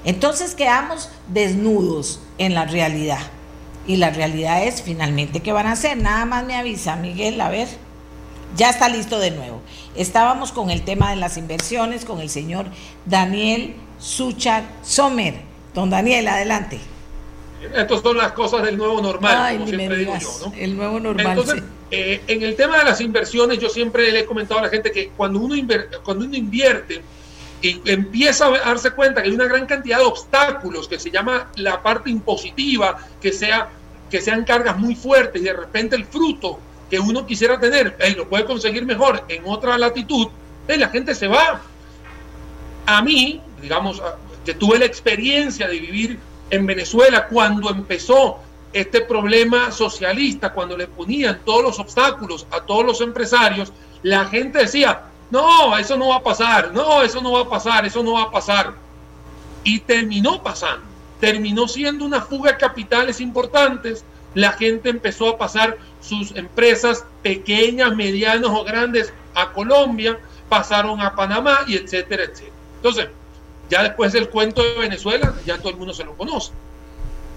Entonces 0.04 0.56
quedamos 0.56 1.10
desnudos 1.28 2.20
en 2.38 2.54
la 2.54 2.66
realidad. 2.66 3.20
Y 3.88 3.95
la 3.95 4.10
realidad 4.10 4.63
es 4.63 4.82
finalmente 4.82 5.39
qué 5.39 5.54
van 5.54 5.65
a 5.65 5.71
hacer. 5.71 5.97
Nada 5.97 6.26
más 6.26 6.45
me 6.45 6.56
avisa 6.56 6.97
Miguel, 6.97 7.39
a 7.41 7.50
ver. 7.50 7.67
Ya 8.56 8.69
está 8.69 8.89
listo 8.89 9.19
de 9.19 9.32
nuevo. 9.32 9.62
Estábamos 9.95 10.52
con 10.52 10.69
el 10.69 10.84
tema 10.84 11.10
de 11.10 11.15
las 11.15 11.38
inversiones 11.38 12.06
con 12.06 12.19
el 12.19 12.30
señor 12.30 12.65
Daniel 13.06 13.76
Suchar 14.00 14.63
Sommer. 14.84 15.36
Don 15.73 15.89
Daniel, 15.89 16.28
adelante. 16.28 16.80
Estas 17.73 18.02
son 18.02 18.17
las 18.17 18.34
cosas 18.34 18.63
del 18.63 18.78
nuevo 18.78 19.02
normal, 19.02 19.54
como 19.54 19.67
siempre 19.67 19.97
digo 19.97 20.17
yo, 20.17 20.30
¿no? 20.45 20.54
El 20.58 20.78
nuevo 20.78 21.00
normal. 21.00 21.38
Entonces, 21.38 21.63
eh, 21.89 22.21
en 22.28 22.43
el 22.43 22.56
tema 22.56 22.78
de 22.80 22.84
las 22.86 23.02
inversiones, 23.02 23.60
yo 23.60 23.69
siempre 23.69 24.12
le 24.12 24.19
he 24.19 24.26
comentado 24.26 24.60
a 24.60 24.63
la 24.63 24.69
gente 24.69 24.91
que 24.91 25.10
cuando 25.10 25.39
uno, 25.39 25.56
cuando 26.04 26.26
uno 26.26 26.36
invierte, 26.36 27.02
y 27.62 27.82
empieza 27.86 28.45
a 28.47 28.52
darse 28.52 28.91
cuenta 28.91 29.21
que 29.21 29.30
hay 29.30 29.36
una 29.36 29.45
gran 29.45 29.65
cantidad 29.65 29.97
de 29.97 30.04
obstáculos 30.04 30.88
que 30.88 31.00
se 31.00 31.10
llama 31.10 31.50
la 31.56 31.82
parte 31.82 32.10
impositiva, 32.10 33.00
que, 33.19 33.32
sea, 33.32 33.69
que 34.10 34.22
sean 34.22 34.43
cargas 34.43 34.78
muy 34.78 34.96
fuertes 34.96 35.41
y 35.41 35.46
de 35.46 35.54
repente 35.54 35.96
el 35.96 36.06
fruto 36.06 36.60
que 36.89 37.00
uno 37.00 37.26
quisiera 37.26 37.60
tener 37.60 37.98
y 38.08 38.15
lo 38.15 38.30
puede 38.30 38.46
conseguir 38.46 38.86
mejor 38.86 39.26
en 39.28 39.43
otra 39.46 39.78
latitud, 39.78 40.28
la 40.67 40.89
gente 40.89 41.15
se 41.15 41.28
va. 41.28 41.62
A 42.86 43.02
mí, 43.02 43.41
digamos, 43.62 44.02
que 44.46 44.54
tuve 44.54 44.80
la 44.80 44.86
experiencia 44.86 45.67
de 45.67 45.80
vivir 45.80 46.20
en 46.50 46.65
Venezuela 46.65 47.28
cuando 47.28 47.70
empezó 47.70 48.39
este 48.74 49.02
problema 49.02 49.72
socialista, 49.72 50.54
cuando 50.54 50.78
le 50.78 50.88
ponían 50.88 51.41
todos 51.43 51.63
los 51.63 51.80
obstáculos 51.80 52.48
a 52.52 52.62
todos 52.62 52.86
los 52.86 53.02
empresarios, 53.02 53.72
la 54.04 54.26
gente 54.26 54.60
decía, 54.60 55.04
no, 55.30 55.78
eso 55.78 55.98
no 55.98 56.10
va 56.10 56.17
a 56.17 56.24
pasar, 56.24 56.72
no, 56.74 57.02
eso 57.02 57.22
no 57.22 57.34
va 57.34 57.41
a 57.41 57.50
pasar, 57.50 57.86
eso 57.86 58.04
no 58.04 58.13
va 58.13 58.24
a 58.24 58.32
pasar. 58.32 58.74
Y 59.63 59.80
terminó 59.80 60.41
pasando, 60.41 60.86
terminó 61.20 61.68
siendo 61.68 62.06
una 62.06 62.22
fuga 62.22 62.52
de 62.52 62.58
capitales 62.58 63.22
importantes, 63.22 64.04
la 64.34 64.52
gente 64.52 64.90
empezó 64.90 65.30
a 65.30 65.38
pasar 65.38 65.78
sus 66.02 66.36
empresas 66.36 67.06
pequeñas, 67.24 67.96
medianas 67.96 68.52
o 68.52 68.64
grandes 68.64 69.14
a 69.34 69.52
Colombia, 69.52 70.20
pasaron 70.50 71.02
a 71.02 71.16
Panamá 71.16 71.62
y 71.68 71.76
etcétera, 71.76 72.24
etcétera. 72.24 72.54
Entonces, 72.76 73.08
ya 73.70 73.84
después 73.84 74.14
del 74.14 74.30
cuento 74.30 74.63
de 74.63 74.78
Venezuela, 74.80 75.34
ya 75.46 75.58
todo 75.58 75.70
el 75.70 75.78
mundo 75.78 75.94
se 75.94 76.04
lo 76.04 76.15
conoce. 76.15 76.52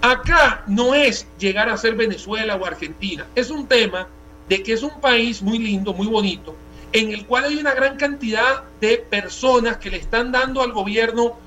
Acá 0.01 0.63
no 0.67 0.93
es 0.95 1.27
llegar 1.37 1.69
a 1.69 1.77
ser 1.77 1.95
Venezuela 1.95 2.55
o 2.55 2.65
Argentina, 2.65 3.27
es 3.35 3.49
un 3.49 3.67
tema 3.67 4.07
de 4.47 4.63
que 4.63 4.73
es 4.73 4.83
un 4.83 4.99
país 4.99 5.41
muy 5.41 5.59
lindo, 5.59 5.93
muy 5.93 6.07
bonito, 6.07 6.55
en 6.91 7.11
el 7.11 7.25
cual 7.25 7.45
hay 7.45 7.57
una 7.57 7.73
gran 7.73 7.97
cantidad 7.97 8.63
de 8.79 8.97
personas 8.97 9.77
que 9.77 9.89
le 9.89 9.97
están 9.97 10.31
dando 10.31 10.61
al 10.61 10.71
gobierno 10.71 11.37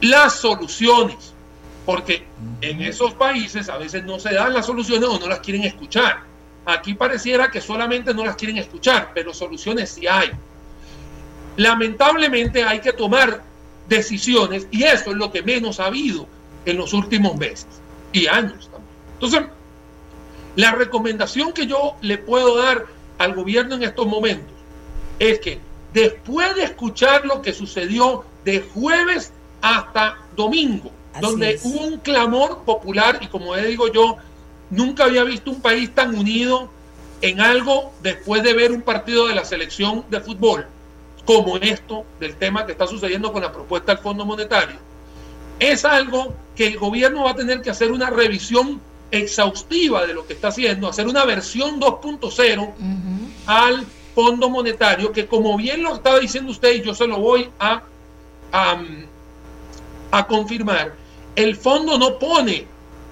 las 0.00 0.34
soluciones, 0.34 1.33
porque 1.84 2.24
en 2.60 2.80
esos 2.80 3.14
países 3.14 3.68
a 3.68 3.76
veces 3.76 4.04
no 4.04 4.18
se 4.18 4.32
dan 4.34 4.54
las 4.54 4.66
soluciones 4.66 5.08
o 5.08 5.18
no 5.18 5.28
las 5.28 5.40
quieren 5.40 5.64
escuchar. 5.64 6.22
Aquí 6.66 6.94
pareciera 6.94 7.50
que 7.50 7.60
solamente 7.60 8.14
no 8.14 8.24
las 8.24 8.36
quieren 8.36 8.56
escuchar, 8.56 9.10
pero 9.14 9.34
soluciones 9.34 9.90
sí 9.90 10.06
hay. 10.06 10.30
Lamentablemente 11.56 12.64
hay 12.64 12.80
que 12.80 12.92
tomar 12.92 13.42
decisiones 13.88 14.66
y 14.70 14.84
eso 14.84 15.10
es 15.10 15.16
lo 15.16 15.30
que 15.30 15.42
menos 15.42 15.78
ha 15.78 15.86
habido 15.86 16.26
en 16.64 16.78
los 16.78 16.94
últimos 16.94 17.36
meses 17.36 17.66
y 18.12 18.26
años 18.26 18.70
también. 18.70 18.94
Entonces, 19.14 19.42
la 20.56 20.72
recomendación 20.72 21.52
que 21.52 21.66
yo 21.66 21.96
le 22.00 22.16
puedo 22.16 22.56
dar 22.56 22.86
al 23.18 23.34
gobierno 23.34 23.74
en 23.74 23.82
estos 23.82 24.06
momentos 24.06 24.54
es 25.18 25.38
que 25.40 25.60
después 25.92 26.54
de 26.56 26.64
escuchar 26.64 27.26
lo 27.26 27.42
que 27.42 27.52
sucedió 27.52 28.24
de 28.44 28.60
jueves 28.60 29.32
hasta 29.60 30.18
domingo, 30.34 30.90
donde 31.20 31.58
hubo 31.62 31.86
un 31.86 31.98
clamor 31.98 32.64
popular 32.64 33.18
y 33.20 33.28
como 33.28 33.54
digo 33.56 33.92
yo, 33.92 34.16
nunca 34.70 35.04
había 35.04 35.24
visto 35.24 35.50
un 35.50 35.60
país 35.60 35.94
tan 35.94 36.14
unido 36.14 36.68
en 37.20 37.40
algo 37.40 37.92
después 38.02 38.42
de 38.42 38.52
ver 38.52 38.72
un 38.72 38.82
partido 38.82 39.28
de 39.28 39.34
la 39.34 39.44
selección 39.44 40.04
de 40.10 40.20
fútbol 40.20 40.66
como 41.24 41.56
esto 41.56 42.04
del 42.20 42.36
tema 42.36 42.66
que 42.66 42.72
está 42.72 42.86
sucediendo 42.86 43.32
con 43.32 43.42
la 43.42 43.52
propuesta 43.52 43.94
del 43.94 44.02
Fondo 44.02 44.26
Monetario, 44.26 44.76
es 45.58 45.84
algo 45.84 46.34
que 46.54 46.66
el 46.66 46.78
gobierno 46.78 47.24
va 47.24 47.30
a 47.30 47.36
tener 47.36 47.62
que 47.62 47.70
hacer 47.70 47.90
una 47.92 48.10
revisión 48.10 48.80
exhaustiva 49.10 50.06
de 50.06 50.14
lo 50.14 50.26
que 50.26 50.34
está 50.34 50.48
haciendo, 50.48 50.88
hacer 50.88 51.06
una 51.06 51.24
versión 51.24 51.80
2.0 51.80 52.72
al 53.46 53.86
Fondo 54.14 54.50
Monetario, 54.50 55.12
que 55.12 55.26
como 55.26 55.56
bien 55.56 55.82
lo 55.82 55.94
estaba 55.94 56.18
diciendo 56.18 56.50
usted, 56.50 56.74
y 56.74 56.82
yo 56.82 56.94
se 56.94 57.06
lo 57.06 57.18
voy 57.18 57.48
a, 57.58 57.82
a, 58.52 58.82
a 60.10 60.26
confirmar, 60.26 60.94
el 61.36 61.56
fondo 61.56 61.98
no 61.98 62.18
pone 62.18 62.66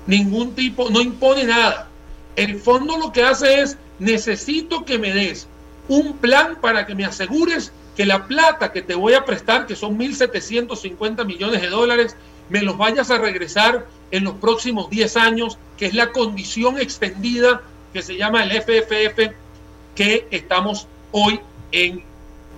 ningún 0.07 0.55
tipo, 0.55 0.91
no 0.91 1.01
impone 1.01 1.45
nada. 1.45 1.89
El 2.37 2.59
fondo 2.59 2.97
lo 2.97 3.13
que 3.13 3.23
hace 3.23 3.61
es, 3.61 3.77
necesito 3.99 4.85
que 4.85 4.99
me 4.99 5.13
des 5.13 5.47
un 5.89 6.17
plan 6.17 6.59
para 6.61 6.87
que 6.87 6.95
me 6.95 7.05
asegures 7.05 7.73
que 7.97 8.07
la 8.07 8.27
plata 8.27 8.73
que 8.73 8.83
te 8.83 8.95
voy 8.95 9.15
a 9.15 9.25
prestar, 9.25 9.67
que 9.67 9.77
son 9.77 9.99
1.750 9.99 11.27
millones 11.27 11.61
de 11.61 11.69
dólares, 11.69 12.17
me 12.49 12.63
los 12.63 12.77
vayas 12.77 13.11
a 13.11 13.19
regresar 13.19 13.87
en 14.11 14.25
los 14.25 14.35
próximos 14.35 14.89
10 14.91 15.17
años, 15.17 15.59
que 15.77 15.87
es 15.87 15.95
la 15.95 16.13
condición 16.13 16.79
extendida 16.79 17.63
que 17.93 18.03
se 18.03 18.17
llama 18.17 18.45
el 18.45 18.51
FFF, 18.63 19.35
que 19.95 20.27
estamos 20.31 20.87
hoy 21.13 21.41
en, 21.73 22.03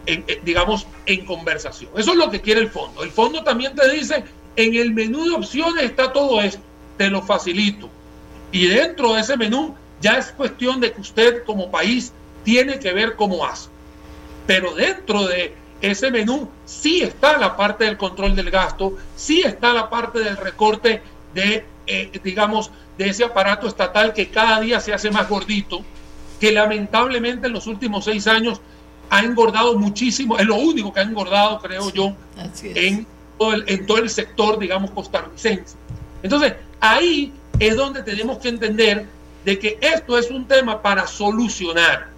en, 0.06 0.24
digamos, 0.44 0.86
en 1.06 1.24
conversación. 1.24 1.90
Eso 1.96 2.12
es 2.12 2.16
lo 2.16 2.30
que 2.30 2.40
quiere 2.40 2.60
el 2.60 2.70
fondo. 2.70 3.02
El 3.02 3.10
fondo 3.10 3.42
también 3.42 3.74
te 3.74 3.88
dice, 3.90 4.24
en 4.56 4.74
el 4.74 4.92
menú 4.92 5.24
de 5.24 5.34
opciones 5.34 5.84
está 5.84 6.12
todo 6.12 6.40
esto, 6.40 6.62
te 6.96 7.10
lo 7.10 7.22
facilito. 7.22 7.88
Y 8.52 8.66
dentro 8.66 9.14
de 9.14 9.20
ese 9.20 9.36
menú 9.36 9.74
ya 10.00 10.18
es 10.18 10.32
cuestión 10.32 10.80
de 10.80 10.92
que 10.92 11.00
usted 11.00 11.44
como 11.44 11.70
país 11.70 12.12
tiene 12.44 12.78
que 12.78 12.92
ver 12.92 13.16
cómo 13.16 13.44
hace. 13.44 13.68
Pero 14.46 14.74
dentro 14.74 15.26
de 15.26 15.54
ese 15.80 16.10
menú 16.10 16.48
sí 16.64 17.02
está 17.02 17.38
la 17.38 17.56
parte 17.56 17.84
del 17.84 17.96
control 17.96 18.36
del 18.36 18.50
gasto, 18.50 18.96
sí 19.16 19.42
está 19.42 19.72
la 19.72 19.90
parte 19.90 20.20
del 20.20 20.36
recorte 20.36 21.02
de, 21.34 21.64
eh, 21.86 22.20
digamos, 22.22 22.70
de 22.96 23.08
ese 23.08 23.24
aparato 23.24 23.66
estatal 23.66 24.12
que 24.12 24.28
cada 24.28 24.60
día 24.60 24.80
se 24.80 24.92
hace 24.92 25.10
más 25.10 25.28
gordito, 25.28 25.82
que 26.38 26.52
lamentablemente 26.52 27.46
en 27.46 27.52
los 27.52 27.66
últimos 27.66 28.04
seis 28.04 28.26
años 28.26 28.60
ha 29.10 29.20
engordado 29.20 29.78
muchísimo, 29.78 30.38
es 30.38 30.46
lo 30.46 30.56
único 30.56 30.92
que 30.92 31.00
ha 31.00 31.02
engordado, 31.02 31.60
creo 31.60 31.90
yo, 31.90 32.14
en 32.62 33.06
todo, 33.38 33.54
el, 33.54 33.64
en 33.66 33.86
todo 33.86 33.98
el 33.98 34.10
sector, 34.10 34.58
digamos, 34.58 34.90
costarricense. 34.90 35.76
Entonces, 36.22 36.54
ahí 36.80 37.32
es 37.58 37.76
donde 37.76 38.02
tenemos 38.02 38.38
que 38.38 38.48
entender 38.48 39.06
de 39.44 39.58
que 39.58 39.78
esto 39.80 40.18
es 40.18 40.30
un 40.30 40.46
tema 40.46 40.80
para 40.80 41.06
solucionar 41.06 42.14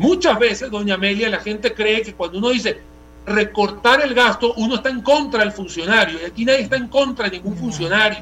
Muchas 0.00 0.38
veces, 0.38 0.70
doña 0.70 0.94
Amelia, 0.94 1.28
la 1.28 1.40
gente 1.40 1.74
cree 1.74 2.00
que 2.00 2.14
cuando 2.14 2.38
uno 2.38 2.48
dice 2.48 2.80
recortar 3.26 4.00
el 4.00 4.14
gasto, 4.14 4.54
uno 4.56 4.76
está 4.76 4.88
en 4.88 5.02
contra 5.02 5.40
del 5.40 5.52
funcionario. 5.52 6.18
Y 6.22 6.24
aquí 6.24 6.44
nadie 6.46 6.62
está 6.62 6.76
en 6.76 6.88
contra 6.88 7.28
de 7.28 7.32
ningún 7.36 7.54
funcionario. 7.54 8.18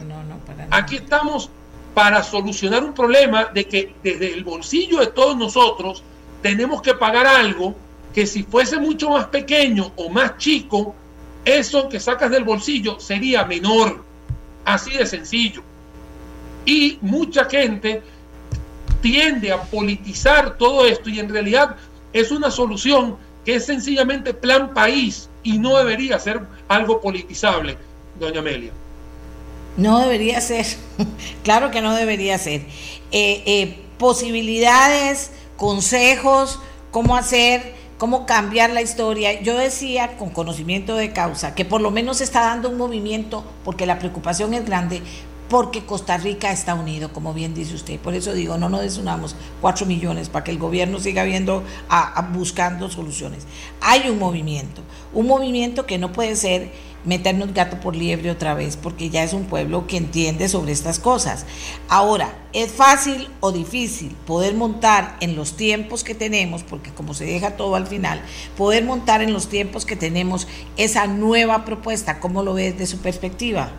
aquí 0.71 0.97
estamos 0.97 1.49
para 1.95 2.23
solucionar 2.25 2.83
un 2.83 2.93
problema 2.93 3.45
de 3.45 3.65
que 3.65 3.95
desde 4.03 4.35
el 4.35 4.43
bolsillo 4.43 4.99
de 4.99 5.07
todos 5.07 5.37
nosotros 5.37 6.03
tenemos 6.43 6.83
que 6.83 6.95
pagar 6.95 7.29
algo 7.29 7.77
que 8.13 8.27
si 8.27 8.43
fuese 8.43 8.79
mucho 8.79 9.11
más 9.11 9.27
pequeño 9.27 9.93
o 9.95 10.09
más 10.09 10.37
chico, 10.37 10.97
eso 11.57 11.89
que 11.89 12.01
sacas 12.01 12.31
del 12.31 12.45
bolsillo 12.45 13.01
sería 13.01 13.45
menor. 13.45 14.05
Así 14.65 14.93
de 14.93 15.07
sencillo. 15.07 15.63
Y 16.65 16.99
mucha 17.01 17.47
gente 17.47 18.03
tiende 19.01 19.53
a 19.53 19.63
politizar 19.63 20.59
todo 20.59 20.85
esto 20.87 21.09
y 21.09 21.21
en 21.21 21.29
realidad 21.29 21.77
es 22.13 22.31
una 22.31 22.51
solución 22.51 23.17
que 23.45 23.55
es 23.55 23.65
sencillamente 23.65 24.35
plan 24.35 24.75
país 24.75 25.29
y 25.43 25.59
no 25.59 25.79
debería 25.79 26.19
ser 26.19 26.43
algo 26.69 27.01
politizable, 27.01 27.79
doña 28.19 28.41
Amelia. 28.41 28.73
No 29.77 30.01
debería 30.01 30.41
ser, 30.41 30.67
claro 31.45 31.71
que 31.71 31.81
no 31.81 31.95
debería 31.95 32.37
ser. 32.37 32.63
Eh, 33.11 33.43
eh, 33.47 33.79
posibilidades, 33.97 35.31
consejos, 35.57 36.59
cómo 36.91 37.17
hacer, 37.17 37.75
cómo 37.99 38.25
cambiar 38.25 38.71
la 38.71 38.81
historia. 38.81 39.43
Yo 39.43 39.59
decía 39.59 40.17
con 40.17 40.31
conocimiento 40.31 40.97
de 40.97 41.13
causa 41.13 41.55
que 41.55 41.65
por 41.65 41.81
lo 41.81 41.91
menos 41.91 42.21
está 42.21 42.41
dando 42.43 42.71
un 42.71 42.79
movimiento, 42.79 43.45
porque 43.65 43.87
la 43.87 43.99
preocupación 43.99 44.55
es 44.55 44.65
grande, 44.65 45.03
porque 45.49 45.85
Costa 45.85 46.17
Rica 46.19 46.53
está 46.53 46.75
unido, 46.75 47.13
como 47.13 47.35
bien 47.35 47.55
dice 47.55 47.75
usted. 47.75 47.99
Por 47.99 48.15
eso 48.15 48.33
digo, 48.33 48.59
no 48.59 48.69
nos 48.69 48.83
desunamos 48.83 49.35
cuatro 49.61 49.87
millones 49.87 50.29
para 50.29 50.45
que 50.45 50.51
el 50.51 50.59
gobierno 50.59 51.01
siga 51.01 51.25
viendo, 51.25 51.65
a, 51.89 52.23
buscando 52.33 52.89
soluciones. 52.91 53.47
Hay 53.81 54.09
un 54.09 54.19
movimiento, 54.19 54.83
un 55.13 55.27
movimiento 55.27 55.87
que 55.87 55.99
no 55.99 56.13
puede 56.13 56.37
ser 56.37 56.71
meternos 57.09 57.55
gato 57.55 57.81
por 57.81 57.97
liebre 57.97 58.31
otra 58.31 58.53
vez, 58.55 58.77
porque 58.77 59.09
ya 59.09 59.25
es 59.25 59.33
un 59.33 59.47
pueblo 59.47 59.87
que 59.87 59.97
entiende 59.97 60.49
sobre 60.49 60.73
estas 60.73 60.99
cosas. 60.99 61.47
Ahora, 61.89 62.35
¿es 62.53 62.71
fácil 62.71 63.31
o 63.41 63.51
difícil 63.51 64.15
poder 64.27 64.55
montar 64.55 65.17
en 65.21 65.35
los 65.35 65.57
tiempos 65.57 66.05
que 66.05 66.15
tenemos, 66.15 66.63
porque 66.63 66.93
como 66.93 67.15
se 67.15 67.25
deja 67.25 67.57
todo 67.57 67.75
al 67.77 67.87
final, 67.87 68.21
poder 68.59 68.85
montar 68.85 69.23
en 69.23 69.33
los 69.33 69.49
tiempos 69.49 69.87
que 69.87 69.97
tenemos 69.97 70.47
esa 70.77 71.07
nueva 71.07 71.65
propuesta? 71.65 72.21
¿Cómo 72.21 72.43
lo 72.43 72.55
ves 72.55 72.79
de 72.79 72.87
su 72.87 72.99
perspectiva? 72.99 73.71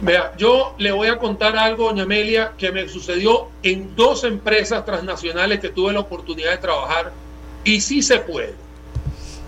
Vea, 0.00 0.32
yo 0.38 0.74
le 0.78 0.92
voy 0.92 1.08
a 1.08 1.18
contar 1.18 1.56
algo, 1.56 1.88
doña 1.88 2.04
Amelia, 2.04 2.52
que 2.56 2.72
me 2.72 2.88
sucedió 2.88 3.48
en 3.62 3.94
dos 3.96 4.24
empresas 4.24 4.84
transnacionales 4.84 5.60
que 5.60 5.68
tuve 5.68 5.92
la 5.92 6.00
oportunidad 6.00 6.52
de 6.52 6.58
trabajar 6.58 7.12
y 7.64 7.80
sí 7.80 8.02
se 8.02 8.18
puede. 8.18 8.65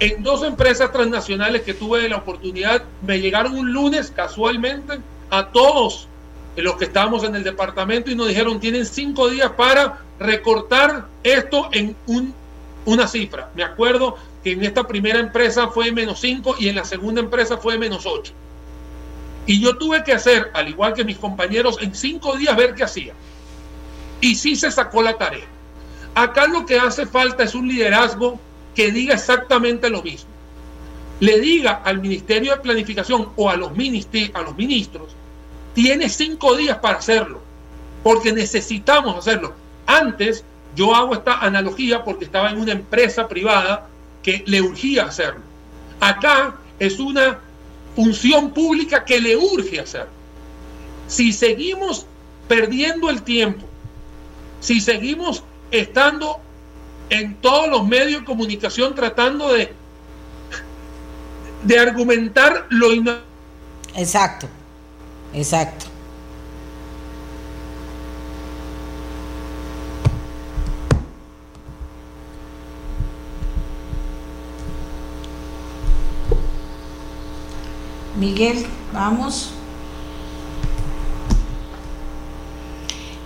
En 0.01 0.23
dos 0.23 0.45
empresas 0.45 0.93
transnacionales 0.93 1.63
que 1.63 1.75
tuve 1.75 2.09
la 2.09 2.19
oportunidad, 2.19 2.85
me 3.03 3.21
llegaron 3.21 3.57
un 3.57 3.73
lunes 3.73 4.13
casualmente 4.15 5.01
a 5.31 5.49
todos 5.49 6.07
los 6.57 6.77
que 6.77 6.85
estábamos 6.85 7.25
en 7.25 7.35
el 7.35 7.43
departamento 7.43 8.11
y 8.11 8.15
nos 8.15 8.29
dijeron, 8.29 8.61
tienen 8.61 8.87
cinco 8.87 9.29
días 9.29 9.51
para 9.53 9.99
recortar 10.21 11.07
esto 11.25 11.69
en 11.73 11.97
un, 12.07 12.33
una 12.85 13.09
cifra. 13.09 13.51
Me 13.55 13.65
acuerdo 13.65 14.17
que 14.45 14.53
en 14.53 14.65
esta 14.65 14.87
primera 14.87 15.19
empresa 15.19 15.69
fue 15.69 15.91
menos 15.91 16.21
cinco 16.21 16.55
y 16.59 16.69
en 16.69 16.77
la 16.77 16.85
segunda 16.85 17.21
empresa 17.21 17.59
fue 17.59 17.77
menos 17.77 18.07
ocho. 18.07 18.33
Y 19.47 19.61
yo 19.61 19.77
tuve 19.79 20.05
que 20.05 20.13
hacer, 20.13 20.51
al 20.55 20.69
igual 20.69 20.95
que 20.95 21.05
mis 21.05 21.19
compañeros, 21.19 21.79
en 21.81 21.95
cinco 21.95 22.37
días 22.37 22.57
ver 22.57 22.75
qué 22.75 22.85
hacía. 22.85 23.15
Y 24.21 24.37
sí 24.37 24.55
se 24.55 24.71
sacó 24.71 25.03
la 25.03 25.17
tarea. 25.17 25.47
Acá 26.15 26.47
lo 26.47 26.67
que 26.67 26.79
hace 26.79 27.07
falta 27.07 27.45
es 27.45 27.55
un 27.55 27.67
liderazgo 27.67 28.39
que 28.79 28.93
diga 28.93 29.15
exactamente 29.15 29.91
lo 29.91 30.05
mismo. 30.05 30.31
Le 31.19 31.41
diga 31.41 31.83
al 31.85 32.01
Ministerio 32.01 32.53
de 32.53 32.61
Planificación 32.61 33.31
o 33.35 33.51
a 33.51 33.57
los, 33.57 33.73
a 33.73 34.43
los 34.43 34.57
ministros, 34.57 35.17
tiene 35.75 36.09
cinco 36.09 36.55
días 36.55 36.79
para 36.79 36.99
hacerlo, 36.99 37.41
porque 38.05 38.33
necesitamos 38.33 39.17
hacerlo. 39.17 39.53
Antes 39.85 40.45
yo 40.77 40.95
hago 40.95 41.15
esta 41.15 41.41
analogía 41.41 42.05
porque 42.05 42.27
estaba 42.27 42.51
en 42.51 42.61
una 42.61 42.71
empresa 42.71 43.27
privada 43.27 43.89
que 44.23 44.45
le 44.47 44.63
urgía 44.63 45.07
hacerlo. 45.07 45.43
Acá 45.99 46.55
es 46.79 47.01
una 47.01 47.41
función 47.97 48.53
pública 48.53 49.05
que 49.05 49.21
le 49.21 49.37
urge 49.37 49.81
hacer. 49.81 50.07
Si 51.09 51.33
seguimos 51.33 52.07
perdiendo 52.47 53.11
el 53.11 53.23
tiempo, 53.23 53.67
si 54.61 54.81
seguimos 54.81 55.43
estando 55.73 56.41
en 57.11 57.35
todos 57.37 57.69
los 57.69 57.87
medios 57.87 58.21
de 58.21 58.27
comunicación 58.27 58.95
tratando 58.95 59.53
de, 59.53 59.73
de 61.63 61.79
argumentar 61.79 62.67
lo 62.71 62.93
Exacto, 63.95 64.49
exacto. 65.33 65.87
Miguel, 78.19 78.67
vamos. 78.93 79.53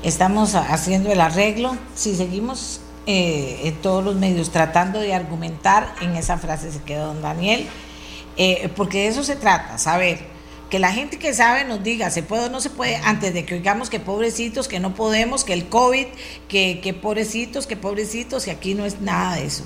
Estamos 0.02 0.54
haciendo 0.54 1.10
el 1.10 1.20
arreglo. 1.20 1.78
Si 1.94 2.14
seguimos 2.14 2.81
eh, 3.07 3.61
en 3.64 3.74
todos 3.82 4.05
los 4.05 4.16
medios 4.16 4.50
tratando 4.50 5.00
de 5.00 5.14
argumentar, 5.14 5.94
en 6.00 6.16
esa 6.16 6.38
frase 6.38 6.72
se 6.72 6.82
quedó 6.82 7.09
don 7.09 7.22
Daniel. 7.22 7.66
eh, 8.36 8.70
porque 8.76 9.00
de 9.00 9.09
eso 9.09 9.22
se 9.24 9.36
trata, 9.36 9.76
saber 9.78 10.32
que 10.72 10.78
la 10.78 10.90
gente 10.90 11.18
que 11.18 11.34
sabe 11.34 11.64
nos 11.66 11.82
diga, 11.82 12.09
se 12.09 12.22
puede 12.22 12.46
o 12.46 12.48
no 12.48 12.59
se 12.62 12.70
puede, 12.70 12.96
antes 13.05 13.34
de 13.34 13.44
que 13.44 13.57
oigamos 13.57 13.90
que 13.90 14.00
pobrecitos, 14.00 14.68
que 14.68 14.80
no 14.80 14.94
podemos, 14.94 15.44
que 15.44 15.53
el 15.53 15.68
COVID, 15.68 16.07
que, 16.48 16.98
pobrecitos, 17.03 17.66
que 17.66 17.76
pobrecitos, 17.76 18.46
y 18.46 18.50
aquí 18.50 18.74
no 18.74 18.86
es 18.86 19.03
nada 19.03 19.34
de 19.34 19.44
eso. 19.44 19.64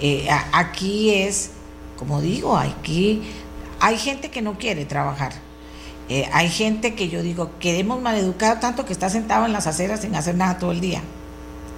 Eh, 0.00 0.26
aquí 0.52 1.14
es, 1.14 1.52
como 1.96 2.20
digo, 2.20 2.56
aquí 2.56 3.22
hay 3.78 3.98
gente 3.98 4.32
que 4.32 4.42
no 4.42 4.58
quiere 4.58 4.84
trabajar. 4.84 5.32
Eh, 6.08 6.28
hay 6.32 6.48
gente 6.48 6.94
que 6.96 7.08
yo 7.08 7.22
digo, 7.22 7.52
queremos 7.60 8.02
maleducado 8.02 8.58
tanto 8.58 8.84
que 8.84 8.92
está 8.92 9.08
sentado 9.10 9.46
en 9.46 9.52
las 9.52 9.68
aceras 9.68 10.00
sin 10.00 10.16
hacer 10.16 10.34
nada 10.34 10.58
todo 10.58 10.72
el 10.72 10.80
día. 10.80 11.02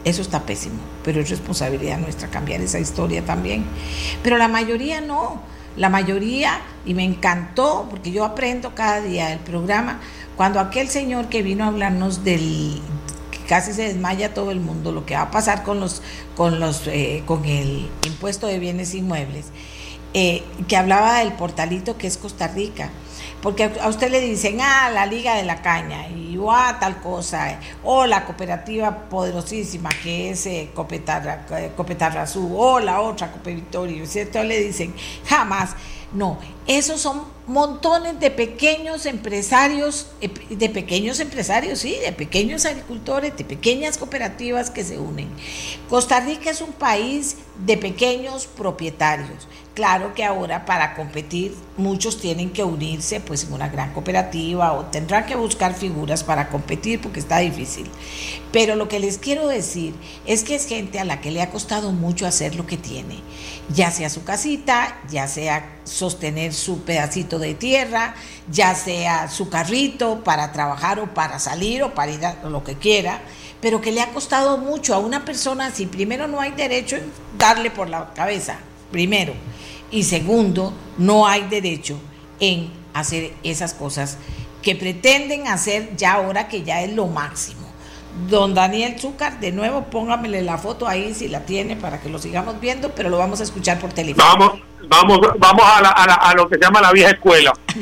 Eso 0.04 0.22
está 0.22 0.40
pésimo, 0.42 0.80
pero 1.04 1.20
es 1.20 1.28
responsabilidad 1.28 1.98
nuestra 1.98 2.28
cambiar 2.28 2.60
esa 2.60 2.78
historia 2.78 3.24
también. 3.24 3.64
Pero 4.22 4.38
la 4.38 4.48
mayoría 4.48 5.00
no. 5.00 5.42
La 5.76 5.88
mayoría, 5.88 6.60
y 6.84 6.94
me 6.94 7.04
encantó, 7.04 7.86
porque 7.88 8.10
yo 8.10 8.24
aprendo 8.24 8.74
cada 8.74 9.00
día 9.00 9.28
del 9.28 9.38
programa, 9.38 10.00
cuando 10.36 10.58
aquel 10.58 10.88
señor 10.88 11.28
que 11.28 11.42
vino 11.42 11.64
a 11.64 11.68
hablarnos 11.68 12.24
del 12.24 12.80
que 13.30 13.38
casi 13.46 13.72
se 13.72 13.82
desmaya 13.82 14.34
todo 14.34 14.50
el 14.50 14.58
mundo, 14.58 14.90
lo 14.90 15.06
que 15.06 15.14
va 15.14 15.22
a 15.22 15.30
pasar 15.30 15.62
con 15.62 15.78
los, 15.78 16.02
con 16.36 16.58
los, 16.58 16.86
eh, 16.88 17.22
con 17.24 17.44
el 17.44 17.88
impuesto 18.04 18.48
de 18.48 18.58
bienes 18.58 18.94
inmuebles, 18.94 19.46
eh, 20.12 20.42
que 20.66 20.76
hablaba 20.76 21.20
del 21.20 21.32
portalito 21.34 21.96
que 21.96 22.08
es 22.08 22.16
Costa 22.16 22.48
Rica 22.48 22.90
porque 23.42 23.70
a 23.80 23.88
usted 23.88 24.10
le 24.10 24.20
dicen, 24.20 24.60
ah, 24.60 24.90
la 24.90 25.06
Liga 25.06 25.34
de 25.34 25.44
la 25.44 25.62
Caña, 25.62 26.08
y 26.08 26.38
ah, 26.48 26.76
tal 26.80 27.00
cosa, 27.00 27.58
o 27.84 28.06
la 28.06 28.24
cooperativa 28.24 29.08
poderosísima 29.08 29.90
que 30.02 30.30
es 30.30 30.46
eh, 30.46 30.70
Copetarrazú, 30.74 32.56
o 32.56 32.80
la 32.80 33.00
otra 33.00 33.30
Cope 33.32 33.54
Victoria, 33.54 34.04
¿cierto? 34.06 34.42
Le 34.42 34.60
dicen, 34.60 34.94
jamás. 35.26 35.74
No, 36.12 36.38
esos 36.66 37.00
son 37.00 37.22
montones 37.50 38.20
de 38.20 38.30
pequeños 38.30 39.06
empresarios, 39.06 40.06
de 40.48 40.68
pequeños 40.68 41.18
empresarios, 41.18 41.80
sí, 41.80 41.96
de 42.04 42.12
pequeños 42.12 42.64
agricultores, 42.64 43.36
de 43.36 43.44
pequeñas 43.44 43.98
cooperativas 43.98 44.70
que 44.70 44.84
se 44.84 44.98
unen. 44.98 45.28
Costa 45.88 46.20
Rica 46.20 46.50
es 46.50 46.60
un 46.60 46.72
país 46.72 47.38
de 47.66 47.76
pequeños 47.76 48.46
propietarios. 48.46 49.48
Claro 49.74 50.14
que 50.14 50.24
ahora 50.24 50.64
para 50.64 50.94
competir 50.94 51.54
muchos 51.76 52.20
tienen 52.20 52.50
que 52.50 52.62
unirse 52.62 53.20
pues 53.20 53.44
en 53.44 53.52
una 53.52 53.68
gran 53.68 53.92
cooperativa 53.92 54.72
o 54.72 54.84
tendrán 54.86 55.26
que 55.26 55.34
buscar 55.34 55.74
figuras 55.74 56.22
para 56.22 56.48
competir 56.50 57.00
porque 57.00 57.18
está 57.18 57.38
difícil. 57.38 57.86
Pero 58.52 58.76
lo 58.76 58.88
que 58.88 59.00
les 59.00 59.18
quiero 59.18 59.48
decir 59.48 59.94
es 60.26 60.44
que 60.44 60.54
es 60.54 60.66
gente 60.66 61.00
a 61.00 61.04
la 61.04 61.20
que 61.20 61.30
le 61.30 61.42
ha 61.42 61.50
costado 61.50 61.92
mucho 61.92 62.26
hacer 62.26 62.54
lo 62.54 62.66
que 62.66 62.76
tiene, 62.76 63.20
ya 63.72 63.90
sea 63.90 64.10
su 64.10 64.24
casita, 64.24 64.96
ya 65.10 65.28
sea 65.28 65.78
sostener 65.84 66.52
su 66.52 66.82
pedacito 66.82 67.38
de 67.38 67.54
tierra, 67.54 68.14
ya 68.50 68.74
sea 68.74 69.28
su 69.28 69.48
carrito 69.48 70.22
para 70.24 70.52
trabajar 70.52 71.00
o 71.00 71.14
para 71.14 71.38
salir 71.38 71.82
o 71.82 71.94
para 71.94 72.12
ir 72.12 72.24
a 72.24 72.36
lo 72.44 72.64
que 72.64 72.76
quiera, 72.76 73.20
pero 73.60 73.80
que 73.80 73.92
le 73.92 74.00
ha 74.00 74.12
costado 74.12 74.58
mucho 74.58 74.94
a 74.94 74.98
una 74.98 75.24
persona 75.24 75.70
si 75.70 75.86
primero 75.86 76.26
no 76.26 76.40
hay 76.40 76.52
derecho 76.52 76.96
en 76.96 77.12
darle 77.38 77.70
por 77.70 77.88
la 77.88 78.12
cabeza, 78.14 78.58
primero 78.90 79.34
y 79.90 80.04
segundo, 80.04 80.72
no 80.98 81.26
hay 81.26 81.42
derecho 81.48 81.98
en 82.38 82.70
hacer 82.94 83.32
esas 83.42 83.74
cosas 83.74 84.18
que 84.62 84.76
pretenden 84.76 85.48
hacer 85.48 85.96
ya 85.96 86.14
ahora 86.14 86.48
que 86.48 86.62
ya 86.62 86.82
es 86.82 86.92
lo 86.92 87.06
máximo. 87.06 87.59
Don 88.28 88.54
Daniel 88.54 88.98
Zúcar, 88.98 89.40
de 89.40 89.52
nuevo 89.52 89.84
póngamele 89.84 90.42
la 90.42 90.58
foto 90.58 90.88
ahí 90.88 91.14
si 91.14 91.28
la 91.28 91.46
tiene 91.46 91.76
para 91.76 92.00
que 92.00 92.08
lo 92.08 92.18
sigamos 92.18 92.60
viendo, 92.60 92.90
pero 92.90 93.08
lo 93.08 93.18
vamos 93.18 93.40
a 93.40 93.44
escuchar 93.44 93.78
por 93.78 93.92
teléfono. 93.92 94.24
Vamos, 94.26 94.60
vamos, 94.88 95.20
vamos 95.38 95.64
a, 95.64 96.34
lo 96.36 96.48
que 96.48 96.56
se 96.56 96.62
llama 96.62 96.80
la 96.80 96.92
vieja 96.92 97.10
escuela. 97.10 97.52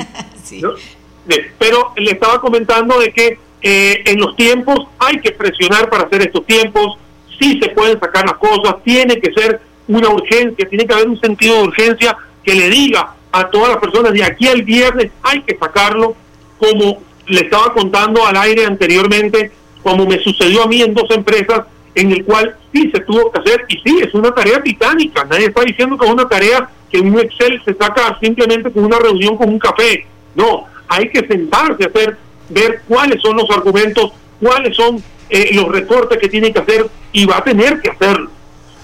Pero 1.59 1.93
le 1.97 2.13
estaba 2.13 2.41
comentando 2.41 2.99
de 2.99 3.13
que 3.13 3.39
eh, 3.61 4.03
en 4.07 4.19
los 4.19 4.35
tiempos 4.35 4.89
hay 4.99 5.21
que 5.21 5.33
presionar 5.33 5.91
para 5.91 6.05
hacer 6.05 6.23
estos 6.23 6.47
tiempos, 6.47 6.97
sí 7.39 7.59
se 7.61 7.69
pueden 7.71 8.01
sacar 8.01 8.25
las 8.25 8.39
cosas, 8.39 8.77
tiene 8.83 9.21
que 9.21 9.33
ser 9.33 9.61
una 9.89 10.09
urgencia, 10.09 10.69
tiene 10.69 10.87
que 10.87 10.95
haber 10.95 11.09
un 11.09 11.21
sentido 11.21 11.57
de 11.57 11.63
urgencia 11.65 12.17
que 12.43 12.55
le 12.55 12.71
diga 12.71 13.15
a 13.33 13.49
todas 13.51 13.71
las 13.71 13.79
personas 13.79 14.13
de 14.13 14.25
aquí 14.25 14.49
al 14.49 14.63
viernes 14.63 15.11
hay 15.23 15.43
que 15.43 15.57
sacarlo, 15.57 16.15
como 16.59 17.03
le 17.27 17.41
estaba 17.43 17.73
contando 17.73 18.27
al 18.27 18.37
aire 18.37 18.65
anteriormente, 18.65 19.53
como 19.83 20.07
me 20.07 20.19
sucedió 20.19 20.65
a 20.65 20.67
mí 20.67 20.83
en 20.83 20.95
dos 20.95 21.11
empresas, 21.11 21.63
en 21.95 22.13
el 22.13 22.25
cual 22.25 22.57
sí 22.73 22.91
se 22.93 23.01
tuvo 23.01 23.31
que 23.31 23.41
hacer, 23.41 23.65
y 23.69 23.77
sí, 23.79 24.01
es 24.03 24.15
una 24.15 24.33
tarea 24.33 24.63
titánica, 24.63 25.25
nadie 25.25 25.47
está 25.47 25.63
diciendo 25.63 25.97
que 25.97 26.07
es 26.07 26.13
una 26.13 26.29
tarea 26.29 26.69
que 26.91 27.01
un 27.01 27.19
Excel 27.19 27.61
se 27.65 27.75
saca 27.75 28.19
simplemente 28.21 28.71
con 28.71 28.85
una 28.85 28.99
reunión 28.99 29.37
con 29.37 29.49
un 29.49 29.59
café, 29.59 30.07
no, 30.35 30.65
hay 30.87 31.09
que 31.09 31.27
sentarse 31.27 31.85
a 31.85 31.89
hacer, 31.89 32.17
ver 32.49 32.83
cuáles 32.87 33.21
son 33.21 33.37
los 33.37 33.51
argumentos, 33.51 34.13
cuáles 34.41 34.77
son 34.77 35.03
eh, 35.29 35.51
los 35.55 35.69
recortes 35.69 36.19
que 36.19 36.29
tiene 36.29 36.53
que 36.53 36.61
hacer, 36.61 36.87
y 37.13 37.27
va 37.27 37.39
a 37.39 37.45
tener 37.45 37.81
que 37.81 37.91
hacerlo. 37.91 38.31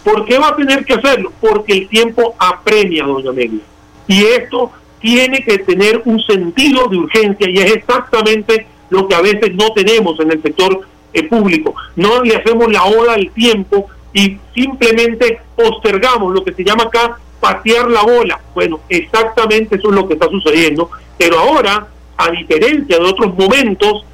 ¿Por 0.03 0.27
qué 0.27 0.39
va 0.39 0.49
a 0.49 0.57
tener 0.57 0.85
que 0.85 0.95
hacerlo? 0.95 1.33
Porque 1.41 1.73
el 1.73 1.89
tiempo 1.89 2.35
apremia, 2.39 3.05
doña 3.05 3.31
Amelia. 3.31 3.63
Y 4.07 4.23
esto 4.23 4.71
tiene 5.01 5.43
que 5.43 5.59
tener 5.59 6.03
un 6.05 6.21
sentido 6.21 6.89
de 6.89 6.99
urgencia 6.99 7.49
y 7.49 7.59
es 7.59 7.77
exactamente 7.77 8.67
lo 8.95 9.09
que 9.09 9.15
a 9.15 9.21
veces 9.21 9.55
no 9.55 9.73
tenemos 9.73 10.19
en 10.21 10.31
el 10.33 10.43
sector 10.43 10.81
eh, 11.13 11.29
público. 11.29 11.75
No 11.97 12.23
le 12.23 12.37
hacemos 12.37 12.73
la 12.73 12.85
oda 12.85 13.15
al 13.15 13.31
tiempo 13.31 13.87
y 14.13 14.39
simplemente 14.55 15.41
postergamos 15.57 16.33
lo 16.33 16.45
que 16.45 16.55
se 16.55 16.65
llama 16.65 16.85
acá 16.85 17.19
patear 17.41 17.91
la 17.91 18.03
bola. 18.03 18.41
Bueno, 18.55 18.81
exactamente 18.89 19.77
eso 19.77 19.91
es 19.91 19.95
lo 19.95 20.07
que 20.07 20.15
está 20.15 20.29
sucediendo. 20.29 20.91
Pero 21.19 21.39
ahora, 21.39 21.89
a 22.17 22.31
diferencia 22.31 22.99
de 22.99 23.05
otros 23.05 23.37
momentos, 23.37 24.05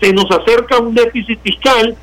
se 0.00 0.12
nos 0.12 0.30
acerca 0.30 0.78
un 0.78 0.94
déficit 0.94 1.40
fiscal 1.40 1.96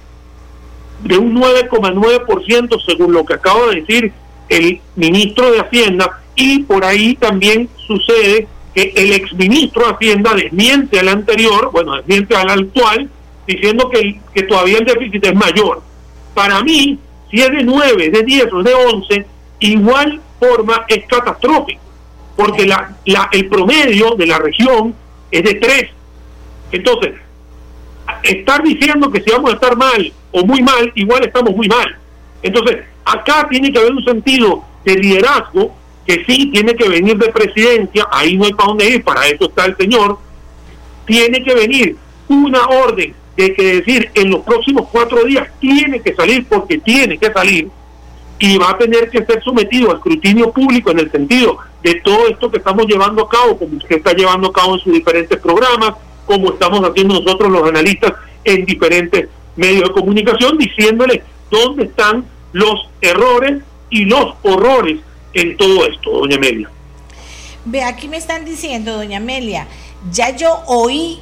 de 1.03 1.17
un 1.17 1.36
9,9% 1.36 2.80
según 2.86 3.13
lo 3.13 3.26
que 3.26 3.34
acaba 3.34 3.67
de 3.67 3.82
decir 3.82 4.13
el 4.49 4.80
ministro 4.95 5.51
de 5.51 5.59
Hacienda 5.59 6.22
y 6.36 6.59
por 6.63 6.86
ahí 6.86 7.15
también 7.15 7.69
sucede 7.88 8.47
que 8.74 8.93
el 8.95 9.13
exministro 9.13 9.86
de 9.86 9.93
Hacienda 9.93 10.34
desmiente 10.34 10.99
al 10.99 11.09
anterior, 11.09 11.69
bueno, 11.72 11.97
desmiente 11.97 12.36
al 12.36 12.49
actual, 12.49 13.09
diciendo 13.45 13.89
que, 13.89 14.19
que 14.34 14.43
todavía 14.43 14.78
el 14.78 14.86
déficit 14.86 15.26
es 15.26 15.36
mayor. 15.36 15.82
Para 16.34 16.61
mí, 16.63 16.97
si 17.30 17.41
es 17.41 17.51
de 17.51 17.63
9, 17.63 18.09
de 18.09 18.24
10 18.24 18.53
o 18.53 18.63
de 18.63 18.74
11, 18.74 19.26
igual 19.59 20.22
forma 20.39 20.86
es 20.88 21.05
catastrófico, 21.05 21.82
porque 22.36 22.65
la, 22.65 22.95
la, 23.05 23.30
el 23.32 23.47
promedio 23.47 24.15
de 24.15 24.26
la 24.26 24.39
región 24.39 24.95
es 25.30 25.43
de 25.43 25.55
3. 25.55 25.89
Entonces, 26.72 27.13
estar 28.24 28.63
diciendo 28.63 29.11
que 29.11 29.22
si 29.22 29.32
vamos 29.32 29.51
a 29.51 29.55
estar 29.55 29.76
mal 29.76 30.11
o 30.32 30.45
muy 30.45 30.61
mal, 30.61 30.91
igual 30.95 31.24
estamos 31.26 31.55
muy 31.55 31.67
mal. 31.67 31.97
Entonces, 32.41 32.80
acá 33.05 33.47
tiene 33.49 33.72
que 33.72 33.80
haber 33.80 33.91
un 33.91 34.03
sentido 34.03 34.63
de 34.86 34.95
liderazgo 34.95 35.76
que 36.12 36.26
sí 36.26 36.47
tiene 36.51 36.76
que 36.76 36.89
venir 36.89 37.18
de 37.18 37.30
presidencia, 37.30 38.05
ahí 38.12 38.36
no 38.36 38.43
hay 38.43 38.53
para 38.53 38.68
dónde 38.68 38.89
ir, 38.89 39.03
para 39.03 39.28
eso 39.28 39.45
está 39.45 39.64
el 39.66 39.78
señor, 39.78 40.18
tiene 41.05 41.41
que 41.41 41.55
venir 41.55 41.95
una 42.28 42.66
orden 42.68 43.14
de 43.38 43.53
que 43.53 43.76
decir 43.76 44.12
en 44.16 44.30
los 44.30 44.41
próximos 44.41 44.89
cuatro 44.91 45.24
días 45.24 45.47
tiene 45.62 46.01
que 46.01 46.14
salir 46.14 46.45
porque 46.49 46.80
tiene 46.80 47.18
que 47.18 47.32
salir 47.32 47.70
y 48.39 48.57
va 48.57 48.72
a 48.72 48.78
tener 48.78 49.09
que 49.09 49.24
ser 49.26 49.41
sometido 49.41 49.89
a 49.89 49.95
escrutinio 49.95 50.51
público 50.51 50.91
en 50.91 50.99
el 50.99 51.12
sentido 51.12 51.59
de 51.82 51.95
todo 52.01 52.28
esto 52.28 52.51
que 52.51 52.57
estamos 52.57 52.86
llevando 52.88 53.24
a 53.24 53.30
cabo, 53.30 53.57
como 53.57 53.78
usted 53.78 53.95
está 53.95 54.12
llevando 54.12 54.49
a 54.49 54.53
cabo 54.53 54.76
en 54.76 54.82
sus 54.82 54.93
diferentes 54.93 55.39
programas, 55.39 55.93
como 56.26 56.51
estamos 56.51 56.82
haciendo 56.82 57.22
nosotros 57.22 57.49
los 57.49 57.70
analistas 57.70 58.14
en 58.43 58.66
diferentes 58.66 59.30
medios 59.55 59.88
de 59.88 59.93
comunicación, 59.93 60.57
diciéndole 60.57 61.24
dónde 61.49 61.86
están 61.86 62.26
los 62.51 62.89
errores 63.01 63.64
y 63.89 64.03
los 64.05 64.34
horrores 64.43 64.99
en 65.34 65.57
todo 65.57 65.86
esto, 65.86 66.11
doña 66.11 66.38
Amelia. 66.38 66.69
Ve, 67.65 67.84
aquí 67.84 68.07
me 68.07 68.17
están 68.17 68.45
diciendo, 68.45 68.93
doña 68.93 69.17
Amelia, 69.17 69.67
ya 70.11 70.36
yo 70.36 70.63
oí 70.67 71.19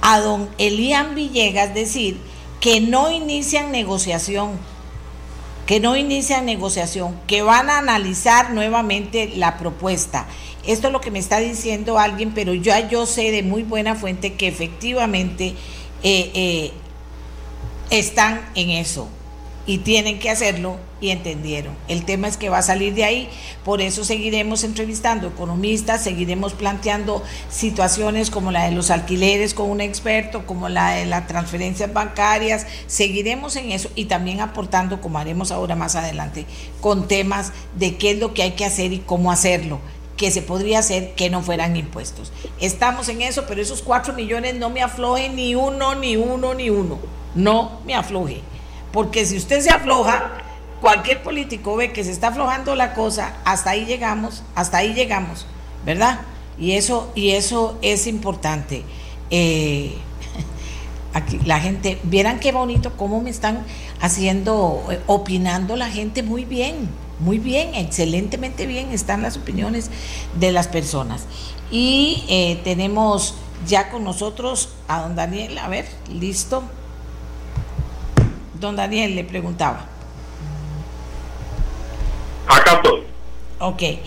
a 0.00 0.20
don 0.20 0.48
Elian 0.58 1.14
Villegas 1.14 1.74
decir 1.74 2.18
que 2.60 2.80
no 2.80 3.10
inician 3.10 3.72
negociación, 3.72 4.52
que 5.66 5.80
no 5.80 5.96
inician 5.96 6.46
negociación, 6.46 7.18
que 7.26 7.42
van 7.42 7.70
a 7.70 7.78
analizar 7.78 8.52
nuevamente 8.52 9.32
la 9.36 9.58
propuesta. 9.58 10.26
Esto 10.64 10.88
es 10.88 10.92
lo 10.92 11.00
que 11.00 11.10
me 11.10 11.18
está 11.18 11.38
diciendo 11.38 11.98
alguien, 11.98 12.32
pero 12.34 12.54
ya 12.54 12.88
yo 12.88 13.06
sé 13.06 13.30
de 13.30 13.42
muy 13.42 13.62
buena 13.62 13.94
fuente 13.94 14.34
que 14.34 14.48
efectivamente 14.48 15.54
eh, 16.02 16.30
eh, 16.34 16.72
están 17.90 18.48
en 18.54 18.70
eso 18.70 19.08
y 19.66 19.78
tienen 19.78 20.18
que 20.18 20.30
hacerlo 20.30 20.78
y 21.00 21.10
entendieron. 21.10 21.74
El 21.88 22.04
tema 22.04 22.28
es 22.28 22.36
que 22.36 22.48
va 22.48 22.58
a 22.58 22.62
salir 22.62 22.94
de 22.94 23.04
ahí, 23.04 23.28
por 23.64 23.80
eso 23.80 24.04
seguiremos 24.04 24.64
entrevistando 24.64 25.28
economistas, 25.28 26.02
seguiremos 26.02 26.54
planteando 26.54 27.22
situaciones 27.50 28.30
como 28.30 28.50
la 28.50 28.64
de 28.64 28.72
los 28.72 28.90
alquileres 28.90 29.54
con 29.54 29.70
un 29.70 29.80
experto, 29.80 30.46
como 30.46 30.68
la 30.68 30.92
de 30.92 31.06
las 31.06 31.26
transferencias 31.26 31.92
bancarias, 31.92 32.66
seguiremos 32.86 33.56
en 33.56 33.72
eso 33.72 33.90
y 33.94 34.06
también 34.06 34.40
aportando, 34.40 35.00
como 35.00 35.18
haremos 35.18 35.52
ahora 35.52 35.76
más 35.76 35.94
adelante, 35.96 36.46
con 36.80 37.08
temas 37.08 37.52
de 37.76 37.96
qué 37.96 38.12
es 38.12 38.18
lo 38.18 38.34
que 38.34 38.42
hay 38.42 38.52
que 38.52 38.64
hacer 38.64 38.92
y 38.92 38.98
cómo 38.98 39.30
hacerlo 39.30 39.80
que 40.16 40.30
se 40.32 40.42
podría 40.42 40.80
hacer 40.80 41.14
que 41.14 41.30
no 41.30 41.42
fueran 41.42 41.76
impuestos. 41.76 42.32
Estamos 42.60 43.08
en 43.08 43.22
eso, 43.22 43.44
pero 43.46 43.62
esos 43.62 43.82
cuatro 43.82 44.12
millones 44.14 44.56
no 44.56 44.68
me 44.68 44.82
afloje 44.82 45.28
ni 45.28 45.54
uno, 45.54 45.94
ni 45.94 46.16
uno, 46.16 46.54
ni 46.54 46.70
uno. 46.70 46.98
No 47.36 47.80
me 47.86 47.94
afloje. 47.94 48.42
Porque 48.92 49.24
si 49.24 49.36
usted 49.36 49.60
se 49.60 49.70
afloja, 49.70 50.47
cualquier 50.80 51.22
político 51.22 51.76
ve 51.76 51.92
que 51.92 52.04
se 52.04 52.10
está 52.10 52.28
aflojando 52.28 52.74
la 52.74 52.94
cosa, 52.94 53.34
hasta 53.44 53.70
ahí 53.70 53.84
llegamos, 53.84 54.42
hasta 54.54 54.78
ahí 54.78 54.94
llegamos, 54.94 55.46
¿verdad? 55.84 56.20
Y 56.58 56.72
eso, 56.72 57.10
y 57.14 57.30
eso 57.30 57.78
es 57.82 58.06
importante. 58.06 58.84
Eh, 59.30 59.94
aquí 61.14 61.38
la 61.44 61.60
gente, 61.60 61.98
vieran 62.02 62.40
qué 62.40 62.52
bonito 62.52 62.96
cómo 62.96 63.20
me 63.20 63.30
están 63.30 63.64
haciendo, 64.00 64.84
eh, 64.90 65.00
opinando 65.06 65.76
la 65.76 65.90
gente 65.90 66.22
muy 66.22 66.44
bien 66.44 66.88
muy 67.20 67.38
bien, 67.38 67.74
excelentemente 67.74 68.66
bien 68.66 68.92
están 68.92 69.22
las 69.22 69.36
opiniones 69.36 69.90
de 70.38 70.52
las 70.52 70.68
personas. 70.68 71.26
Y 71.70 72.24
eh, 72.28 72.60
tenemos 72.64 73.34
ya 73.66 73.90
con 73.90 74.04
nosotros 74.04 74.70
a 74.86 75.02
don 75.02 75.16
Daniel, 75.16 75.58
a 75.58 75.68
ver, 75.68 75.86
listo. 76.12 76.62
Don 78.60 78.76
Daniel 78.76 79.14
le 79.14 79.24
preguntaba. 79.24 79.86
Ok, 83.60 83.82
eh, 83.82 83.98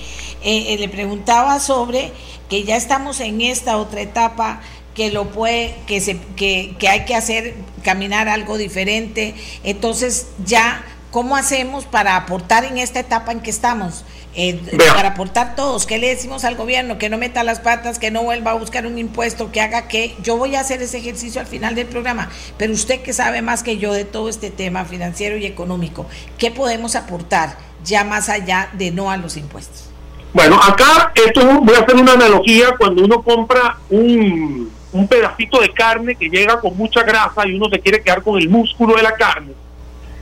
eh, 0.44 0.78
le 0.80 0.90
preguntaba 0.90 1.60
sobre 1.60 2.12
que 2.50 2.64
ya 2.64 2.76
estamos 2.76 3.20
en 3.20 3.42
esta 3.42 3.78
otra 3.78 4.02
etapa 4.02 4.62
que 4.96 5.12
lo 5.12 5.32
puede, 5.32 5.76
que 5.88 6.02
se, 6.02 6.20
que, 6.36 6.76
que 6.80 6.88
hay 6.88 7.06
que 7.06 7.16
hacer 7.16 7.56
caminar 7.84 8.30
algo 8.30 8.58
diferente. 8.58 9.36
Entonces 9.64 10.28
ya 10.46 10.84
¿Cómo 11.12 11.36
hacemos 11.36 11.84
para 11.84 12.16
aportar 12.16 12.64
en 12.64 12.78
esta 12.78 13.02
etapa 13.02 13.34
en 13.34 13.42
que 13.42 13.50
estamos? 13.50 14.06
Eh, 14.34 14.62
para 14.96 15.10
aportar 15.10 15.56
todos, 15.56 15.86
¿qué 15.86 15.98
le 15.98 16.08
decimos 16.08 16.46
al 16.46 16.56
gobierno? 16.56 16.98
Que 16.98 17.10
no 17.10 17.18
meta 17.18 17.44
las 17.44 17.60
patas, 17.60 18.00
que 18.00 18.12
no 18.12 18.24
vuelva 18.24 18.52
a 18.52 18.54
buscar 18.54 18.86
un 18.86 18.98
impuesto, 18.98 19.52
que 19.52 19.60
haga 19.60 19.88
que 19.88 20.16
yo 20.24 20.38
voy 20.38 20.56
a 20.56 20.62
hacer 20.62 20.82
ese 20.82 21.00
ejercicio 21.00 21.42
al 21.42 21.48
final 21.48 21.76
del 21.76 21.88
programa, 21.88 22.30
pero 22.58 22.72
usted 22.72 23.02
que 23.02 23.12
sabe 23.12 23.42
más 23.42 23.62
que 23.62 23.78
yo 23.78 23.92
de 23.92 24.06
todo 24.06 24.30
este 24.30 24.50
tema 24.50 24.86
financiero 24.86 25.38
y 25.38 25.46
económico, 25.46 26.06
¿qué 26.38 26.50
podemos 26.50 26.96
aportar 26.96 27.58
ya 27.84 28.06
más 28.06 28.30
allá 28.30 28.70
de 28.74 28.92
no 28.92 29.12
a 29.12 29.18
los 29.18 29.36
impuestos? 29.36 29.90
Bueno, 30.34 30.58
acá 30.64 31.12
esto 31.14 31.60
voy 31.62 31.76
a 31.76 31.80
hacer 31.80 31.96
una 31.96 32.14
analogía 32.14 32.74
cuando 32.78 33.04
uno 33.04 33.22
compra 33.22 33.80
un, 33.90 34.72
un 34.94 35.08
pedacito 35.10 35.60
de 35.60 35.74
carne 35.74 36.16
que 36.16 36.30
llega 36.30 36.58
con 36.62 36.78
mucha 36.78 37.04
grasa 37.04 37.46
y 37.46 37.56
uno 37.56 37.68
se 37.70 37.82
quiere 37.82 38.02
quedar 38.02 38.24
con 38.24 38.40
el 38.40 38.48
músculo 38.48 38.96
de 38.96 39.04
la 39.04 39.14
carne 39.16 39.52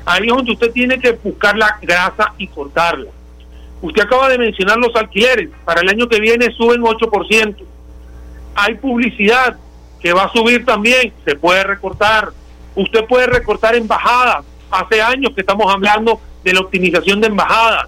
Ahí 0.09 0.23
es 0.23 0.33
donde 0.33 0.53
usted 0.53 0.71
tiene 0.71 0.99
que 0.99 1.11
buscar 1.11 1.55
la 1.55 1.77
grasa 1.79 2.33
y 2.39 2.47
cortarla. 2.47 3.11
Usted 3.81 4.03
acaba 4.03 4.29
de 4.29 4.37
mencionar 4.37 4.77
los 4.77 4.95
alquileres. 4.95 5.49
Para 5.65 5.81
el 5.81 5.89
año 5.89 6.07
que 6.07 6.19
viene 6.19 6.51
suben 6.51 6.81
8%. 6.81 7.55
Hay 8.55 8.75
publicidad 8.75 9.57
que 10.01 10.13
va 10.13 10.23
a 10.23 10.31
subir 10.31 10.65
también. 10.65 11.13
Se 11.25 11.35
puede 11.35 11.63
recortar. 11.63 12.29
Usted 12.75 13.05
puede 13.05 13.27
recortar 13.27 13.75
embajadas. 13.75 14.45
Hace 14.71 15.01
años 15.01 15.31
que 15.33 15.41
estamos 15.41 15.71
hablando 15.71 16.19
de 16.43 16.53
la 16.53 16.61
optimización 16.61 17.21
de 17.21 17.27
embajadas. 17.27 17.87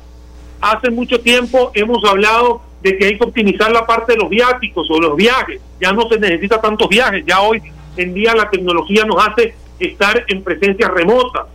Hace 0.61 0.89
mucho 0.91 1.19
tiempo 1.19 1.71
hemos 1.73 2.03
hablado 2.05 2.61
de 2.81 2.97
que 2.97 3.05
hay 3.05 3.17
que 3.17 3.23
optimizar 3.23 3.71
la 3.71 3.85
parte 3.85 4.13
de 4.13 4.19
los 4.19 4.29
viáticos 4.29 4.87
o 4.89 4.99
los 4.99 5.15
viajes. 5.15 5.61
Ya 5.79 5.91
no 5.91 6.07
se 6.07 6.19
necesita 6.19 6.59
tantos 6.61 6.87
viajes. 6.89 7.23
Ya 7.25 7.41
hoy 7.41 7.61
en 7.97 8.13
día 8.13 8.33
la 8.33 8.49
tecnología 8.49 9.03
nos 9.05 9.25
hace 9.27 9.55
estar 9.79 10.23
en 10.27 10.43
presencia 10.43 10.87
remota 10.87 11.47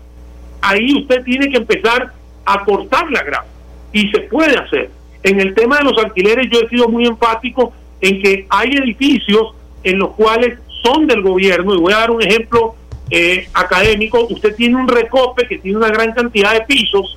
ahí 0.66 0.94
usted 1.00 1.22
tiene 1.22 1.48
que 1.48 1.56
empezar 1.56 2.12
a 2.44 2.64
cortar 2.64 3.10
la 3.10 3.22
grasa 3.22 3.46
y 3.96 4.10
se 4.10 4.20
puede 4.20 4.54
hacer. 4.58 4.90
En 5.22 5.40
el 5.40 5.54
tema 5.54 5.78
de 5.78 5.84
los 5.84 5.96
alquileres 5.96 6.50
yo 6.52 6.60
he 6.60 6.68
sido 6.68 6.86
muy 6.86 7.06
enfático 7.06 7.72
en 8.02 8.20
que 8.20 8.46
hay 8.50 8.68
edificios 8.76 9.54
en 9.82 9.98
los 9.98 10.10
cuales 10.10 10.58
son 10.82 11.06
del 11.06 11.22
gobierno, 11.22 11.74
y 11.74 11.78
voy 11.78 11.94
a 11.94 12.00
dar 12.00 12.10
un 12.10 12.22
ejemplo 12.22 12.74
eh, 13.08 13.48
académico, 13.54 14.26
usted 14.28 14.54
tiene 14.54 14.76
un 14.76 14.86
recope 14.86 15.48
que 15.48 15.56
tiene 15.58 15.78
una 15.78 15.88
gran 15.88 16.12
cantidad 16.12 16.52
de 16.52 16.60
pisos 16.66 17.16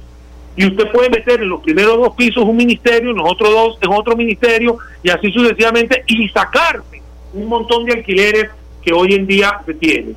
y 0.55 0.67
usted 0.67 0.89
puede 0.89 1.09
meter 1.09 1.41
en 1.41 1.49
los 1.49 1.61
primeros 1.61 1.97
dos 1.97 2.15
pisos 2.15 2.45
un 2.45 2.55
ministerio, 2.55 3.11
en 3.11 3.17
los 3.17 3.29
otros 3.29 3.49
dos 3.49 3.77
en 3.81 3.91
otro 3.91 4.15
ministerio 4.15 4.77
y 5.03 5.09
así 5.09 5.33
sucesivamente 5.33 6.03
y 6.07 6.29
sacarse 6.29 7.01
un 7.33 7.47
montón 7.47 7.83
de 7.83 7.93
alquileres 7.93 8.51
que 8.81 8.93
hoy 8.93 9.15
en 9.15 9.27
día 9.27 9.59
se 9.65 9.73
tienen. 9.73 10.15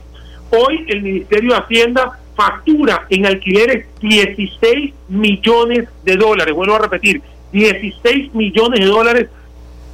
Hoy 0.51 0.85
el 0.87 1.03
Ministerio 1.03 1.55
de 1.55 1.57
Hacienda 1.57 2.21
factura 2.35 3.07
en 3.11 3.27
alquileres 3.27 3.87
16 4.01 4.95
millones 5.09 5.89
de 6.05 6.17
dólares. 6.17 6.55
Vuelvo 6.55 6.77
a 6.77 6.81
repetir, 6.81 7.23
16 7.53 8.35
millones 8.35 8.81
de 8.81 8.87
dólares 8.87 9.29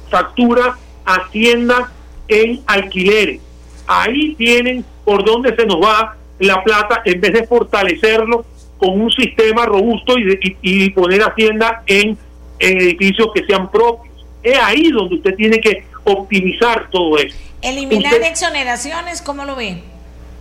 factura 0.09 0.77
Hacienda 1.05 1.91
en 2.27 2.61
alquileres. 2.67 3.41
Ahí 3.87 4.35
tienen 4.35 4.85
por 5.03 5.25
dónde 5.25 5.55
se 5.55 5.65
nos 5.65 5.77
va 5.77 6.15
la 6.37 6.63
plata 6.63 7.01
en 7.03 7.19
vez 7.19 7.33
de 7.33 7.47
fortalecerlo 7.47 8.45
con 8.77 9.01
un 9.01 9.11
sistema 9.11 9.65
robusto 9.65 10.17
y, 10.17 10.57
y, 10.61 10.89
poner 10.91 11.21
Hacienda 11.21 11.83
en, 11.87 12.17
edificios 12.59 13.29
que 13.33 13.43
sean 13.45 13.71
propios. 13.71 14.25
Es 14.43 14.57
ahí 14.59 14.89
donde 14.91 15.15
usted 15.15 15.35
tiene 15.35 15.59
que 15.59 15.85
optimizar 16.03 16.89
todo 16.89 17.17
eso. 17.17 17.35
Eliminar 17.61 18.21
exoneraciones, 18.21 19.21
¿cómo 19.21 19.45
lo 19.45 19.55
ve? 19.55 19.81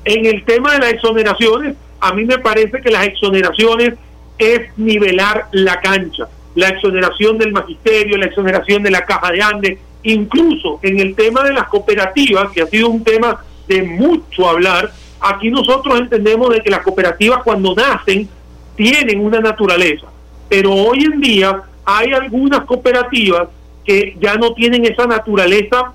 En 0.04 0.26
el 0.26 0.44
tema 0.44 0.72
de 0.72 0.78
las 0.78 0.92
exoneraciones, 0.92 1.76
a 2.00 2.12
mí 2.12 2.24
me 2.24 2.38
parece 2.38 2.80
que 2.80 2.90
las 2.90 3.06
exoneraciones 3.06 3.94
es 4.38 4.78
nivelar 4.78 5.46
la 5.52 5.80
cancha. 5.80 6.28
La 6.54 6.68
exoneración 6.68 7.38
del 7.38 7.52
magisterio, 7.52 8.16
la 8.16 8.26
exoneración 8.26 8.82
de 8.82 8.90
la 8.90 9.04
caja 9.04 9.30
de 9.32 9.42
Andes, 9.42 9.78
incluso 10.02 10.80
en 10.82 11.00
el 11.00 11.14
tema 11.14 11.42
de 11.42 11.52
las 11.52 11.68
cooperativas, 11.68 12.50
que 12.52 12.62
ha 12.62 12.66
sido 12.66 12.88
un 12.88 13.04
tema 13.04 13.44
de 13.66 13.82
mucho 13.82 14.48
hablar, 14.48 14.92
aquí 15.20 15.50
nosotros 15.50 15.98
entendemos 15.98 16.50
de 16.50 16.60
que 16.60 16.70
las 16.70 16.82
cooperativas 16.82 17.42
cuando 17.42 17.74
nacen 17.74 18.28
tienen 18.76 19.20
una 19.20 19.40
naturaleza, 19.40 20.06
pero 20.48 20.72
hoy 20.72 21.04
en 21.04 21.20
día 21.20 21.62
hay 21.84 22.12
algunas 22.12 22.64
cooperativas 22.64 23.48
que 23.84 24.16
ya 24.20 24.36
no 24.36 24.52
tienen 24.52 24.84
esa 24.84 25.06
naturaleza 25.06 25.92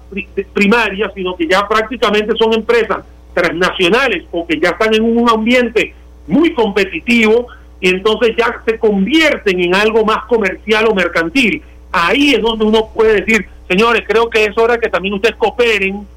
primaria, 0.53 1.11
sino 1.15 1.35
que 1.35 1.47
ya 1.47 1.67
prácticamente 1.67 2.33
son 2.37 2.53
empresas 2.53 3.05
transnacionales 3.33 4.23
o 4.31 4.45
que 4.45 4.59
ya 4.59 4.69
están 4.69 4.93
en 4.93 5.03
un 5.03 5.29
ambiente 5.29 5.93
muy 6.27 6.53
competitivo 6.53 7.47
y 7.79 7.89
entonces 7.89 8.35
ya 8.37 8.61
se 8.65 8.79
convierten 8.79 9.59
en 9.59 9.75
algo 9.75 10.05
más 10.05 10.25
comercial 10.25 10.87
o 10.87 10.95
mercantil. 10.95 11.61
Ahí 11.91 12.33
es 12.33 12.41
donde 12.41 12.65
uno 12.65 12.89
puede 12.93 13.21
decir, 13.21 13.45
señores, 13.67 14.03
creo 14.07 14.29
que 14.29 14.45
es 14.45 14.57
hora 14.57 14.77
que 14.77 14.89
también 14.89 15.15
ustedes 15.15 15.35
cooperen 15.35 16.07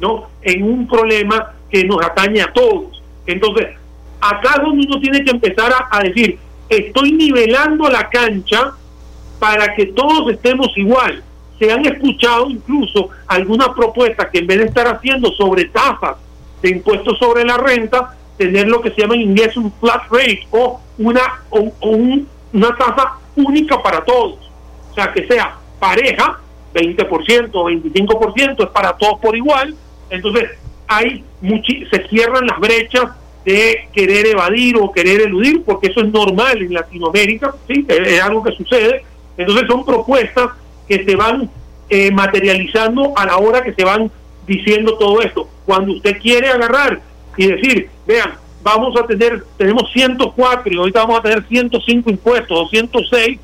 ¿no? 0.00 0.28
en 0.42 0.62
un 0.62 0.88
problema 0.88 1.52
que 1.70 1.84
nos 1.84 2.02
atañe 2.04 2.40
a 2.40 2.52
todos. 2.52 3.02
Entonces, 3.26 3.68
acá 4.20 4.54
es 4.56 4.62
donde 4.62 4.86
uno 4.86 5.00
tiene 5.00 5.22
que 5.22 5.30
empezar 5.30 5.72
a, 5.72 5.88
a 5.90 6.02
decir, 6.02 6.38
estoy 6.68 7.12
nivelando 7.12 7.88
la 7.90 8.08
cancha 8.08 8.72
para 9.38 9.74
que 9.74 9.86
todos 9.86 10.32
estemos 10.32 10.68
igual. 10.76 11.22
Se 11.58 11.70
han 11.70 11.84
escuchado 11.84 12.48
incluso 12.48 13.10
algunas 13.26 13.68
propuestas 13.70 14.30
que 14.30 14.38
en 14.38 14.46
vez 14.46 14.58
de 14.58 14.64
estar 14.64 14.88
haciendo 14.88 15.30
sobre 15.32 15.66
tasas 15.66 16.16
de 16.62 16.70
impuestos 16.70 17.18
sobre 17.18 17.44
la 17.44 17.56
renta, 17.56 18.16
tener 18.36 18.68
lo 18.68 18.80
que 18.80 18.90
se 18.90 19.02
llama 19.02 19.14
en 19.14 19.22
inglés 19.22 19.56
un 19.56 19.72
flat 19.72 20.02
rate 20.10 20.46
o 20.50 20.80
una, 20.98 21.42
o, 21.50 21.72
una 22.52 22.76
tasa 22.76 23.18
única 23.36 23.82
para 23.82 24.04
todos. 24.04 24.50
O 24.90 24.94
sea, 24.94 25.12
que 25.12 25.26
sea 25.26 25.56
pareja, 25.78 26.40
20% 26.74 27.50
o 27.52 27.64
25%, 27.70 28.64
es 28.64 28.70
para 28.70 28.92
todos 28.94 29.20
por 29.20 29.36
igual. 29.36 29.74
Entonces, 30.10 30.50
hay 30.86 31.24
se 31.90 32.08
cierran 32.08 32.46
las 32.46 32.58
brechas 32.58 33.10
de 33.44 33.88
querer 33.92 34.26
evadir 34.26 34.76
o 34.76 34.92
querer 34.92 35.22
eludir, 35.22 35.62
porque 35.64 35.88
eso 35.88 36.00
es 36.00 36.12
normal 36.12 36.60
en 36.60 36.74
Latinoamérica, 36.74 37.54
¿sí? 37.66 37.86
es 37.88 38.20
algo 38.20 38.42
que 38.42 38.52
sucede. 38.52 39.04
Entonces, 39.36 39.66
son 39.68 39.84
propuestas 39.84 40.50
que 40.86 41.04
se 41.04 41.16
van 41.16 41.50
eh, 41.88 42.10
materializando 42.10 43.12
a 43.16 43.26
la 43.26 43.38
hora 43.38 43.62
que 43.62 43.72
se 43.72 43.84
van 43.84 44.10
diciendo 44.46 44.98
todo 44.98 45.22
esto. 45.22 45.48
Cuando 45.70 45.92
usted 45.92 46.18
quiere 46.20 46.48
agarrar 46.48 47.00
y 47.36 47.46
decir, 47.46 47.88
vean, 48.04 48.32
vamos 48.60 48.92
a 49.00 49.06
tener, 49.06 49.44
tenemos 49.56 49.88
104 49.92 50.72
y 50.72 50.76
ahorita 50.76 51.02
vamos 51.02 51.20
a 51.20 51.22
tener 51.22 51.46
105 51.46 52.10
impuestos 52.10 52.58
o 52.58 52.68
106, 52.68 53.38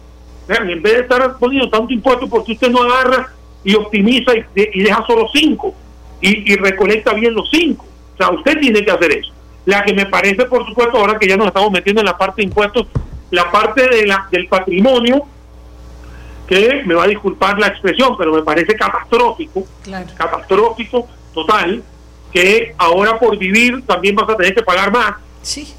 vean, 0.49 0.69
en 0.69 0.83
vez 0.83 0.95
de 0.95 1.01
estar 1.03 1.39
poniendo 1.39 1.71
tanto 1.71 1.93
impuesto, 1.93 2.27
porque 2.29 2.55
usted 2.55 2.69
no 2.69 2.83
agarra 2.83 3.33
y 3.63 3.77
optimiza 3.77 4.33
y, 4.57 4.83
deja 4.83 5.07
solo 5.07 5.29
5 5.33 5.75
y, 6.21 6.53
y 6.53 6.57
recolecta 6.57 7.13
bien 7.13 7.33
los 7.33 7.49
5. 7.49 7.85
O 7.85 8.17
sea, 8.17 8.31
usted 8.31 8.59
tiene 8.59 8.85
que 8.85 8.91
hacer 8.91 9.13
eso. 9.13 9.31
La 9.65 9.85
que 9.85 9.95
me 9.95 10.07
parece, 10.07 10.47
por 10.47 10.67
supuesto, 10.67 10.99
ahora 10.99 11.21
que 11.21 11.29
ya 11.29 11.37
nos 11.37 11.47
estamos 11.47 11.71
metiendo 11.71 12.01
en 12.01 12.07
la 12.07 12.19
parte 12.19 12.43
de 12.43 12.49
impuestos, 12.49 12.89
la 13.31 13.53
parte 13.53 13.89
de 13.89 14.05
la, 14.05 14.27
del 14.33 14.49
patrimonio, 14.49 15.23
que 16.49 16.83
me 16.87 16.95
va 16.97 17.05
a 17.05 17.07
disculpar 17.07 17.57
la 17.61 17.69
expresión, 17.69 18.17
pero 18.19 18.33
me 18.33 18.43
parece 18.43 18.75
catastrófico, 18.75 19.63
catastrófico 20.17 21.07
total, 21.33 21.85
que 22.33 22.75
ahora 22.79 23.19
por 23.19 23.39
vivir 23.39 23.83
también 23.87 24.15
vas 24.15 24.29
a 24.29 24.37
tener 24.37 24.55
que 24.55 24.63
pagar 24.63 24.93
más. 24.93 25.15
Sí. 25.43 25.75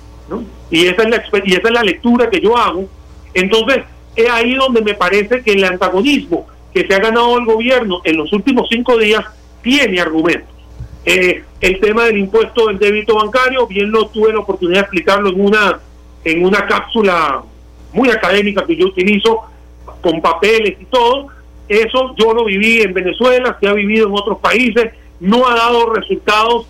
Y, 0.69 0.87
esa 0.87 1.03
es 1.03 1.09
la, 1.09 1.23
y 1.43 1.53
esa 1.53 1.67
es 1.67 1.73
la 1.73 1.83
lectura 1.83 2.29
que 2.29 2.41
yo 2.41 2.57
hago. 2.57 2.87
Entonces, 3.33 3.83
es 4.15 4.29
ahí 4.29 4.55
donde 4.55 4.81
me 4.81 4.93
parece 4.93 5.41
que 5.41 5.53
el 5.53 5.63
antagonismo 5.63 6.47
que 6.73 6.85
se 6.85 6.93
ha 6.93 6.99
ganado 6.99 7.37
el 7.37 7.45
gobierno 7.45 8.01
en 8.03 8.17
los 8.17 8.31
últimos 8.33 8.67
cinco 8.69 8.97
días 8.97 9.23
tiene 9.61 9.99
argumentos. 9.99 10.49
Eh, 11.05 11.43
el 11.61 11.79
tema 11.79 12.05
del 12.05 12.17
impuesto 12.17 12.67
del 12.67 12.79
débito 12.79 13.15
bancario, 13.15 13.65
bien 13.67 13.91
lo 13.91 14.07
tuve 14.07 14.33
la 14.33 14.39
oportunidad 14.39 14.79
de 14.79 14.81
explicarlo 14.81 15.29
en 15.29 15.39
una, 15.39 15.79
en 16.23 16.45
una 16.45 16.65
cápsula 16.65 17.41
muy 17.93 18.09
académica 18.09 18.65
que 18.65 18.75
yo 18.75 18.87
utilizo, 18.87 19.43
con 20.01 20.21
papeles 20.21 20.77
y 20.79 20.85
todo. 20.85 21.27
Eso 21.67 22.13
yo 22.17 22.33
lo 22.33 22.45
viví 22.45 22.81
en 22.81 22.93
Venezuela, 22.93 23.57
se 23.59 23.67
ha 23.67 23.73
vivido 23.73 24.07
en 24.07 24.13
otros 24.13 24.39
países, 24.39 24.91
no 25.19 25.47
ha 25.47 25.55
dado 25.55 25.93
resultados 25.93 26.67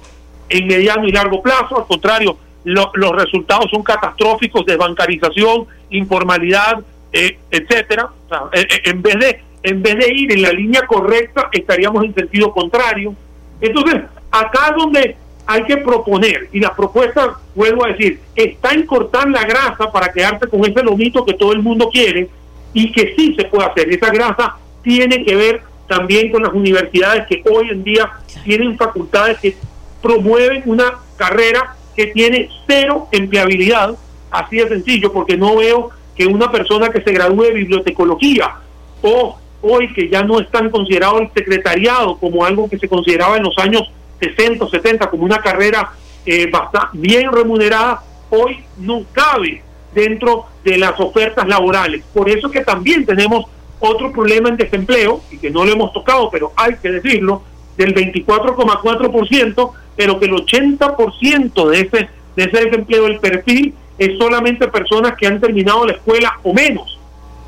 en 0.50 0.68
mediano 0.68 1.08
y 1.08 1.12
largo 1.12 1.42
plazo, 1.42 1.78
al 1.78 1.86
contrario, 1.86 2.38
los 2.64 3.16
resultados 3.16 3.70
son 3.72 3.84
catastróficos 3.84 4.66
de 4.66 4.76
bancarización, 4.76 5.66
informalidad, 5.90 6.84
eh, 7.14 7.38
etcétera. 7.50 8.10
Eh, 8.54 8.68
eh, 8.70 8.82
en 8.86 9.02
vez 9.02 9.16
de 9.20 9.42
en 9.64 9.82
vez 9.82 9.98
de 9.98 10.14
ir 10.14 10.32
en 10.32 10.42
la 10.44 10.52
línea 10.52 10.86
correcta, 10.86 11.50
estaríamos 11.52 12.04
en 12.06 12.14
sentido 12.14 12.52
contrario. 12.52 13.14
Entonces, 13.60 14.04
acá 14.32 14.74
donde 14.78 15.18
hay 15.46 15.64
que 15.64 15.78
proponer, 15.78 16.50
y 16.54 16.60
la 16.60 16.76
propuesta, 16.76 17.38
vuelvo 17.56 17.86
a 17.86 17.90
decir, 17.90 18.20
está 18.36 18.72
en 18.72 18.86
cortar 18.86 19.30
la 19.30 19.44
grasa 19.46 19.92
para 19.92 20.12
quedarse 20.12 20.48
con 20.48 20.64
ese 20.66 20.84
lomito 20.84 21.26
que 21.26 21.34
todo 21.34 21.54
el 21.54 21.62
mundo 21.62 21.90
quiere 21.90 22.30
y 22.74 22.92
que 22.92 23.14
sí 23.16 23.36
se 23.36 23.46
puede 23.46 23.66
hacer. 23.66 23.90
Esa 23.90 24.10
grasa 24.10 24.58
tiene 24.84 25.24
que 25.26 25.36
ver 25.36 25.62
también 25.88 26.32
con 26.32 26.44
las 26.44 26.54
universidades 26.54 27.28
que 27.28 27.44
hoy 27.50 27.70
en 27.70 27.84
día 27.84 28.12
tienen 28.44 28.78
facultades 28.78 29.40
que 29.40 29.58
promueven 30.02 30.64
una 30.66 31.00
carrera 31.16 31.76
que 31.96 32.08
tiene 32.08 32.50
cero 32.68 33.08
empleabilidad, 33.12 33.96
así 34.30 34.58
de 34.58 34.70
sencillo, 34.70 35.12
porque 35.12 35.38
no 35.38 35.56
veo 35.56 35.90
que 36.16 36.26
una 36.26 36.52
persona 36.52 36.90
que 36.90 37.02
se 37.02 37.12
gradúe 37.12 37.44
de 37.44 37.54
bibliotecología 37.54 38.56
o 39.02 39.38
hoy 39.62 39.92
que 39.94 40.10
ya 40.10 40.24
no 40.24 40.40
es 40.40 40.50
tan 40.52 40.70
considerado 40.70 41.20
el 41.20 41.30
secretariado 41.34 42.18
como 42.18 42.46
algo 42.46 42.70
que 42.70 42.78
se 42.78 42.88
consideraba 42.88 43.38
en 43.38 43.44
los 43.44 43.58
años 43.58 43.92
60 44.20 44.64
o 44.64 44.70
70 44.70 45.10
como 45.10 45.24
una 45.24 45.40
carrera 45.40 45.92
eh, 46.26 46.50
bastante 46.52 46.98
bien 46.98 47.32
remunerada, 47.32 48.04
hoy 48.30 48.64
no 48.78 49.04
cabe 49.12 49.62
dentro 49.94 50.46
de 50.64 50.78
las 50.78 51.00
ofertas 51.00 51.48
laborales. 51.48 52.04
Por 52.14 52.30
eso 52.30 52.50
que 52.52 52.64
también 52.64 53.06
tenemos 53.06 53.46
otro 53.80 54.12
problema 54.12 54.50
en 54.50 54.58
desempleo, 54.58 55.22
y 55.32 55.38
que 55.38 55.50
no 55.50 55.66
lo 55.66 55.72
hemos 55.72 55.94
tocado, 55.94 56.30
pero 56.30 56.52
hay 56.56 56.76
que 56.76 56.92
decirlo, 56.92 57.44
del 57.78 57.94
24,4%, 57.94 59.72
pero 59.96 60.20
que 60.20 60.26
el 60.26 60.32
80% 60.32 61.70
de 61.70 61.80
ese, 61.80 62.10
de 62.36 62.44
ese 62.44 62.66
desempleo, 62.66 63.08
el 63.08 63.20
perfil, 63.20 63.74
es 63.98 64.18
solamente 64.18 64.68
personas 64.68 65.16
que 65.18 65.28
han 65.28 65.40
terminado 65.40 65.86
la 65.86 65.94
escuela 65.94 66.40
o 66.44 66.54
menos. 66.54 67.00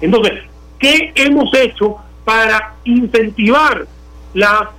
Entonces, 0.02 0.34
¿qué 0.80 1.12
hemos 1.16 1.54
hecho 1.54 1.98
para 2.24 2.76
incentivar 2.84 3.86
la, 4.34 4.72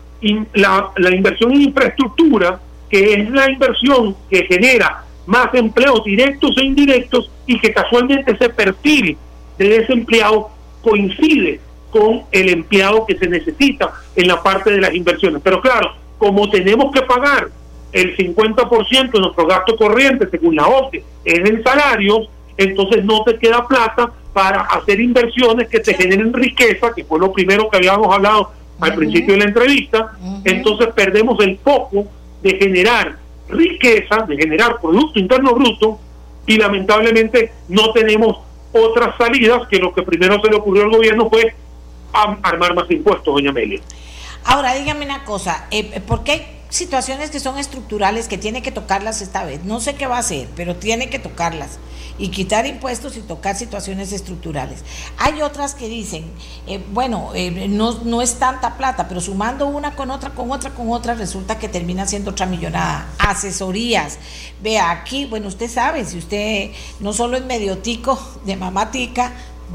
la, 0.55 0.90
la 0.96 1.14
inversión 1.14 1.53
en 1.53 1.62
infraestructura, 1.62 2.61
que 2.88 3.14
es 3.14 3.30
la 3.30 3.51
inversión 3.51 4.16
que 4.28 4.44
genera 4.44 5.05
más 5.26 5.55
empleos 5.55 6.03
directos 6.05 6.57
e 6.59 6.64
indirectos 6.64 7.30
y 7.46 7.59
que 7.61 7.72
casualmente 7.72 8.32
ese 8.32 8.48
perfil 8.48 9.16
de 9.59 9.68
desempleado 9.68 10.51
coincide 10.82 11.60
con 11.90 12.22
el 12.30 12.48
empleado 12.50 13.04
que 13.06 13.18
se 13.18 13.28
necesita 13.28 13.92
en 14.14 14.28
la 14.28 14.42
parte 14.42 14.70
de 14.70 14.80
las 14.80 14.94
inversiones. 14.94 15.42
Pero 15.42 15.60
claro, 15.60 15.92
como 16.18 16.48
tenemos 16.50 16.92
que 16.92 17.02
pagar 17.02 17.48
el 17.92 18.16
50% 18.16 19.10
de 19.10 19.20
nuestro 19.20 19.46
gasto 19.46 19.76
corriente, 19.76 20.28
según 20.30 20.56
la 20.56 20.68
OCDE, 20.68 21.04
es 21.24 21.50
en 21.50 21.62
salarios, 21.62 22.28
entonces 22.56 23.04
no 23.04 23.24
te 23.24 23.38
queda 23.38 23.66
plata 23.66 24.12
para 24.32 24.60
hacer 24.62 25.00
inversiones 25.00 25.68
que 25.68 25.80
te 25.80 25.94
generen 25.94 26.32
riqueza, 26.32 26.92
que 26.94 27.04
fue 27.04 27.18
lo 27.18 27.32
primero 27.32 27.68
que 27.68 27.78
habíamos 27.78 28.14
hablado 28.14 28.52
al 28.78 28.94
principio 28.94 29.34
de 29.34 29.40
la 29.40 29.46
entrevista, 29.46 30.12
entonces 30.44 30.88
perdemos 30.94 31.42
el 31.44 31.58
foco 31.58 32.06
de 32.42 32.56
generar 32.56 33.16
riqueza, 33.48 34.24
de 34.28 34.36
generar 34.36 34.80
Producto 34.80 35.18
Interno 35.18 35.54
Bruto, 35.54 35.98
y 36.46 36.56
lamentablemente 36.56 37.52
no 37.68 37.92
tenemos 37.92 38.38
otras 38.72 39.16
salidas 39.16 39.66
que 39.68 39.78
lo 39.78 39.92
que 39.92 40.02
primero 40.02 40.40
se 40.40 40.50
le 40.50 40.56
ocurrió 40.56 40.84
al 40.84 40.90
gobierno 40.90 41.28
fue 41.28 41.54
armar 42.12 42.74
más 42.74 42.90
impuestos, 42.90 43.34
doña 43.34 43.50
Amelia. 43.50 43.80
Ahora, 44.44 44.74
dígame 44.74 45.04
una 45.04 45.24
cosa, 45.24 45.66
eh, 45.70 46.00
¿por 46.00 46.24
qué 46.24 46.32
hay 46.32 46.46
situaciones 46.70 47.30
que 47.30 47.40
son 47.40 47.58
estructurales 47.58 48.26
que 48.26 48.38
tiene 48.38 48.62
que 48.62 48.72
tocarlas 48.72 49.22
esta 49.22 49.44
vez? 49.44 49.64
No 49.64 49.80
sé 49.80 49.94
qué 49.94 50.06
va 50.06 50.16
a 50.16 50.20
hacer, 50.20 50.48
pero 50.56 50.76
tiene 50.76 51.10
que 51.10 51.18
tocarlas 51.18 51.78
y 52.20 52.28
quitar 52.28 52.66
impuestos 52.66 53.16
y 53.16 53.20
tocar 53.20 53.56
situaciones 53.56 54.12
estructurales. 54.12 54.84
Hay 55.16 55.40
otras 55.40 55.74
que 55.74 55.88
dicen, 55.88 56.30
eh, 56.66 56.84
bueno, 56.92 57.30
eh, 57.34 57.66
no, 57.68 58.04
no 58.04 58.20
es 58.20 58.34
tanta 58.34 58.76
plata, 58.76 59.08
pero 59.08 59.20
sumando 59.22 59.66
una 59.66 59.96
con 59.96 60.10
otra, 60.10 60.30
con 60.30 60.52
otra, 60.52 60.70
con 60.70 60.90
otra, 60.90 61.14
resulta 61.14 61.58
que 61.58 61.68
termina 61.68 62.06
siendo 62.06 62.32
otra 62.32 62.44
millonada. 62.44 63.08
Asesorías. 63.18 64.18
Vea, 64.62 64.90
aquí, 64.90 65.24
bueno, 65.24 65.48
usted 65.48 65.70
sabe, 65.70 66.04
si 66.04 66.18
usted 66.18 66.70
no 67.00 67.14
solo 67.14 67.38
es 67.38 67.44
mediotico 67.44 68.20
de 68.44 68.56
mamática, 68.56 69.32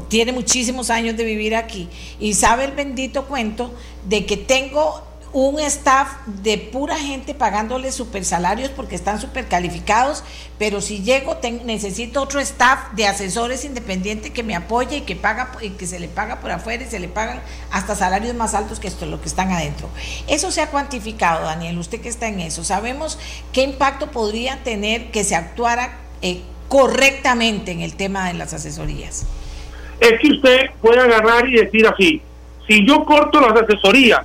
tiene 0.08 0.32
muchísimos 0.32 0.90
años 0.90 1.16
de 1.16 1.24
vivir 1.24 1.56
aquí 1.56 1.88
y 2.20 2.34
sabe 2.34 2.64
el 2.64 2.72
bendito 2.72 3.24
cuento 3.24 3.72
de 4.06 4.26
que 4.26 4.36
tengo 4.36 5.02
un 5.36 5.60
staff 5.60 6.08
de 6.24 6.56
pura 6.56 6.96
gente 6.96 7.34
pagándole 7.34 7.92
super 7.92 8.24
salarios 8.24 8.70
porque 8.70 8.94
están 8.94 9.20
super 9.20 9.46
calificados, 9.48 10.24
pero 10.58 10.80
si 10.80 11.02
llego 11.02 11.38
necesito 11.66 12.22
otro 12.22 12.40
staff 12.40 12.92
de 12.94 13.06
asesores 13.06 13.66
independientes 13.66 14.30
que 14.30 14.42
me 14.42 14.56
apoye 14.56 14.96
y 14.96 15.00
que 15.02 15.14
paga 15.14 15.52
y 15.60 15.70
que 15.70 15.86
se 15.86 16.00
le 16.00 16.08
paga 16.08 16.40
por 16.40 16.50
afuera 16.50 16.84
y 16.84 16.86
se 16.86 17.00
le 17.00 17.08
pagan 17.08 17.42
hasta 17.70 17.94
salarios 17.94 18.34
más 18.34 18.54
altos 18.54 18.80
que 18.80 18.88
esto, 18.88 19.04
lo 19.04 19.20
que 19.20 19.28
están 19.28 19.52
adentro. 19.52 19.90
Eso 20.26 20.50
se 20.50 20.62
ha 20.62 20.70
cuantificado, 20.70 21.44
Daniel, 21.44 21.76
usted 21.76 22.00
que 22.00 22.08
está 22.08 22.28
en 22.28 22.40
eso. 22.40 22.64
Sabemos 22.64 23.18
qué 23.52 23.60
impacto 23.60 24.10
podría 24.10 24.62
tener 24.64 25.10
que 25.10 25.22
se 25.22 25.34
actuara 25.34 25.98
eh, 26.22 26.40
correctamente 26.68 27.72
en 27.72 27.82
el 27.82 27.94
tema 27.94 28.26
de 28.26 28.32
las 28.32 28.54
asesorías 28.54 29.26
es 30.00 30.20
que 30.20 30.28
usted 30.28 30.70
puede 30.80 31.00
agarrar 31.00 31.48
y 31.48 31.56
decir 31.56 31.86
así, 31.86 32.20
si 32.68 32.86
yo 32.86 33.04
corto 33.04 33.40
las 33.40 33.60
asesorías, 33.62 34.20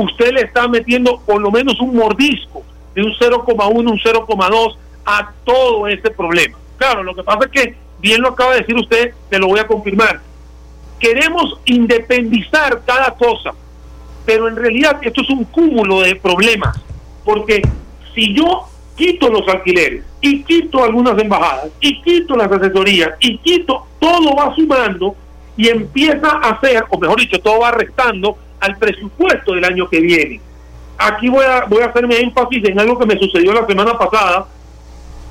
usted 0.00 0.32
le 0.32 0.42
está 0.42 0.68
metiendo 0.68 1.20
por 1.26 1.40
lo 1.40 1.50
menos 1.50 1.80
un 1.80 1.96
mordisco 1.96 2.62
de 2.94 3.02
un 3.02 3.12
0,1, 3.12 3.72
un 3.74 3.98
0,2 3.98 4.76
a 5.04 5.32
todo 5.44 5.86
ese 5.88 6.10
problema. 6.10 6.58
Claro, 6.76 7.02
lo 7.02 7.14
que 7.14 7.22
pasa 7.22 7.40
es 7.44 7.50
que, 7.50 7.74
bien 8.00 8.22
lo 8.22 8.28
acaba 8.28 8.54
de 8.54 8.60
decir 8.60 8.76
usted, 8.76 9.14
te 9.28 9.38
lo 9.38 9.48
voy 9.48 9.60
a 9.60 9.66
confirmar, 9.66 10.20
queremos 10.98 11.58
independizar 11.64 12.82
cada 12.84 13.12
cosa, 13.14 13.52
pero 14.24 14.48
en 14.48 14.56
realidad 14.56 14.98
esto 15.02 15.22
es 15.22 15.30
un 15.30 15.44
cúmulo 15.44 16.00
de 16.02 16.16
problemas, 16.16 16.78
porque 17.24 17.62
si 18.14 18.34
yo 18.34 18.66
quito 18.96 19.28
los 19.30 19.48
alquileres 19.48 20.04
y 20.20 20.42
quito 20.42 20.84
algunas 20.84 21.18
embajadas 21.18 21.70
y 21.80 22.00
quito 22.02 22.36
las 22.36 22.52
asesorías 22.52 23.12
y 23.18 23.38
quito, 23.38 23.86
todo 23.98 24.34
va 24.36 24.54
sumando 24.54 25.16
y 25.56 25.68
empieza 25.68 26.28
a 26.28 26.60
ser, 26.60 26.84
o 26.90 26.98
mejor 26.98 27.18
dicho, 27.18 27.38
todo 27.40 27.60
va 27.60 27.70
restando 27.70 28.36
al 28.60 28.76
presupuesto 28.76 29.54
del 29.54 29.64
año 29.64 29.88
que 29.88 30.00
viene. 30.00 30.40
Aquí 30.98 31.28
voy 31.28 31.44
a, 31.44 31.64
voy 31.64 31.82
a 31.82 31.86
hacerme 31.86 32.20
énfasis 32.20 32.62
en 32.64 32.78
algo 32.78 32.98
que 32.98 33.06
me 33.06 33.18
sucedió 33.18 33.52
la 33.52 33.66
semana 33.66 33.96
pasada. 33.96 34.46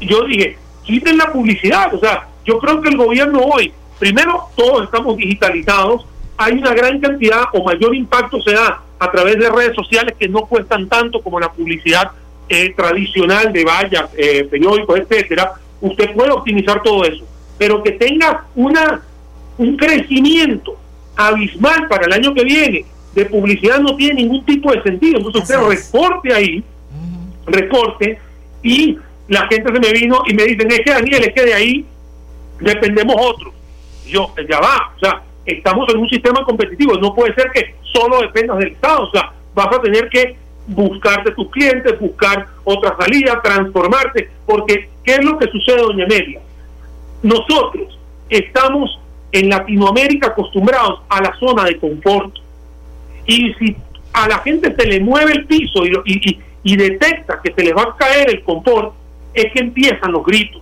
Yo 0.02 0.24
dije, 0.24 0.58
quiten 0.84 1.18
la 1.18 1.32
publicidad. 1.32 1.94
O 1.94 2.00
sea, 2.00 2.28
yo 2.46 2.58
creo 2.60 2.82
que 2.82 2.90
el 2.90 2.98
gobierno 2.98 3.40
hoy, 3.42 3.72
primero, 4.00 4.46
todos 4.56 4.86
estamos 4.86 5.16
digitalizados, 5.18 6.06
hay 6.38 6.54
una 6.54 6.74
gran 6.74 7.00
cantidad 7.00 7.44
o 7.54 7.64
mayor 7.64 7.96
impacto 7.96 8.42
se 8.42 8.54
da 8.54 8.82
a 8.98 9.12
través 9.12 9.38
de 9.38 9.50
redes 9.50 9.76
sociales 9.76 10.16
que 10.18 10.28
no 10.28 10.42
cuestan 10.42 10.88
tanto 10.90 11.22
como 11.22 11.40
la 11.40 11.52
publicidad 11.52 12.12
eh, 12.48 12.74
tradicional 12.76 13.54
de 13.54 13.64
vallas, 13.64 14.10
eh, 14.18 14.46
periódicos, 14.46 15.00
etcétera, 15.00 15.54
usted 15.82 16.14
puede 16.16 16.32
optimizar 16.32 16.82
todo 16.82 17.04
eso, 17.04 17.24
pero 17.58 17.84
que 17.84 17.92
tenga 17.92 18.46
una 18.56 19.02
un 19.58 19.76
crecimiento 19.76 20.78
abismal 21.18 21.88
para 21.90 22.06
el 22.06 22.14
año 22.14 22.34
que 22.34 22.46
viene 22.46 22.86
de 23.20 23.26
publicidad 23.26 23.80
no 23.80 23.96
tiene 23.96 24.22
ningún 24.22 24.46
tipo 24.46 24.72
de 24.72 24.82
sentido. 24.82 25.18
Entonces 25.18 25.44
usted 25.44 25.60
recorte 25.60 26.34
ahí, 26.34 26.64
recorte, 27.46 28.20
y 28.64 28.98
la 29.28 29.48
gente 29.48 29.72
se 29.72 29.80
me 29.80 29.92
vino 29.94 30.24
y 30.28 30.34
me 30.34 30.44
dicen, 30.44 30.72
es 30.72 30.82
que 30.82 30.92
Daniel, 30.92 31.24
es 31.24 31.34
que 31.34 31.44
de 31.44 31.54
ahí 31.54 31.86
dependemos 32.60 33.16
otros. 33.20 33.54
Yo, 34.06 34.34
ya 34.50 34.60
va, 34.60 34.94
o 34.96 35.00
sea, 35.00 35.22
estamos 35.46 35.88
en 35.94 36.00
un 36.00 36.10
sistema 36.10 36.44
competitivo, 36.44 36.96
no 36.96 37.14
puede 37.14 37.34
ser 37.36 37.52
que 37.52 37.76
solo 37.84 38.22
dependas 38.22 38.58
del 38.58 38.70
Estado, 38.70 39.04
o 39.04 39.12
sea, 39.12 39.32
vas 39.54 39.68
a 39.68 39.82
tener 39.82 40.10
que 40.10 40.36
buscarte 40.68 41.32
tus 41.32 41.50
clientes, 41.52 42.00
buscar 42.00 42.48
otra 42.64 42.96
salida, 42.98 43.40
transformarte, 43.44 44.30
porque 44.46 44.90
¿qué 45.04 45.16
es 45.16 45.24
lo 45.24 45.38
que 45.38 45.48
sucede, 45.48 45.78
doña 45.78 46.06
Amelia? 46.06 46.42
Nosotros 47.22 48.00
estamos 48.30 49.00
en 49.32 49.50
Latinoamérica 49.50 50.28
acostumbrados 50.28 51.02
a 51.10 51.22
la 51.22 51.36
zona 51.40 51.66
de 51.66 51.78
confort 51.78 52.36
y 53.30 53.54
si 53.54 53.76
a 54.12 54.28
la 54.28 54.40
gente 54.40 54.76
se 54.76 54.88
le 54.88 55.00
mueve 55.00 55.34
el 55.34 55.46
piso 55.46 55.86
y, 55.86 55.94
y, 56.06 56.40
y 56.64 56.76
detecta 56.76 57.40
que 57.44 57.54
se 57.54 57.64
le 57.64 57.74
va 57.74 57.84
a 57.84 57.96
caer 57.96 58.30
el 58.30 58.44
confort, 58.44 58.94
es 59.34 59.52
que 59.54 59.60
empiezan 59.60 60.12
los 60.12 60.26
gritos. 60.26 60.62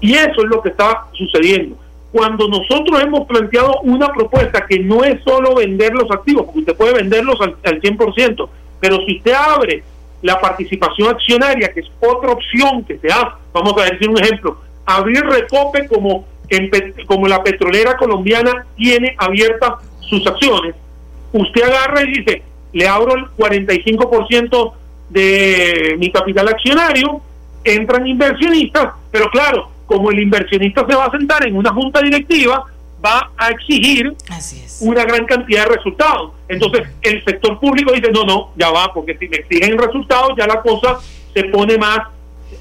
Y 0.00 0.12
eso 0.14 0.42
es 0.42 0.48
lo 0.48 0.60
que 0.62 0.68
está 0.68 1.06
sucediendo. 1.12 1.76
cuando 2.12 2.48
nosotros 2.48 3.02
hemos 3.02 3.26
planteado 3.26 3.80
una 3.82 4.08
propuesta 4.08 4.66
que 4.66 4.78
no 4.78 5.02
es 5.04 5.22
solo 5.22 5.54
vender 5.54 5.92
los 5.92 6.10
activos, 6.10 6.44
porque 6.44 6.60
usted 6.60 6.76
puede 6.76 6.94
venderlos 6.94 7.40
al, 7.40 7.56
al 7.64 7.80
100%, 7.80 8.48
pero 8.80 8.98
si 9.06 9.16
usted 9.16 9.32
abre 9.32 9.82
la 10.22 10.40
participación 10.40 11.08
accionaria, 11.08 11.72
que 11.72 11.80
es 11.80 11.90
otra 12.00 12.32
opción 12.32 12.84
que 12.84 12.98
se 12.98 13.08
hace, 13.08 13.32
vamos 13.52 13.74
a 13.78 13.84
decir 13.84 14.08
un 14.08 14.18
ejemplo, 14.18 14.58
abrir 14.84 15.22
Recope 15.22 15.86
como, 15.86 16.26
en, 16.48 16.70
como 17.06 17.28
la 17.28 17.42
petrolera 17.42 17.96
colombiana 17.96 18.66
tiene 18.76 19.14
abiertas 19.18 19.74
sus 20.00 20.26
acciones, 20.26 20.74
usted 21.32 21.62
agarra 21.62 22.02
y 22.02 22.18
dice, 22.18 22.42
le 22.72 22.86
abro 22.86 23.14
el 23.14 23.24
45% 23.36 24.72
de 25.10 25.96
mi 25.98 26.10
capital 26.10 26.48
accionario, 26.48 27.20
entran 27.64 28.06
inversionistas, 28.06 28.94
pero 29.10 29.28
claro, 29.30 29.70
como 29.86 30.10
el 30.10 30.20
inversionista 30.20 30.86
se 30.86 30.94
va 30.94 31.06
a 31.06 31.10
sentar 31.10 31.46
en 31.46 31.56
una 31.56 31.72
junta 31.72 32.00
directiva, 32.02 32.64
va 33.04 33.30
a 33.36 33.50
exigir 33.50 34.14
una 34.80 35.04
gran 35.04 35.24
cantidad 35.24 35.64
de 35.64 35.76
resultados. 35.76 36.32
Entonces, 36.48 36.88
el 37.02 37.24
sector 37.24 37.58
público 37.58 37.92
dice, 37.92 38.10
no, 38.10 38.24
no, 38.24 38.50
ya 38.56 38.70
va, 38.70 38.92
porque 38.92 39.16
si 39.16 39.28
me 39.28 39.38
exigen 39.38 39.78
resultados, 39.78 40.32
ya 40.36 40.46
la 40.46 40.60
cosa 40.60 40.98
se 41.32 41.44
pone 41.44 41.78
más, 41.78 42.00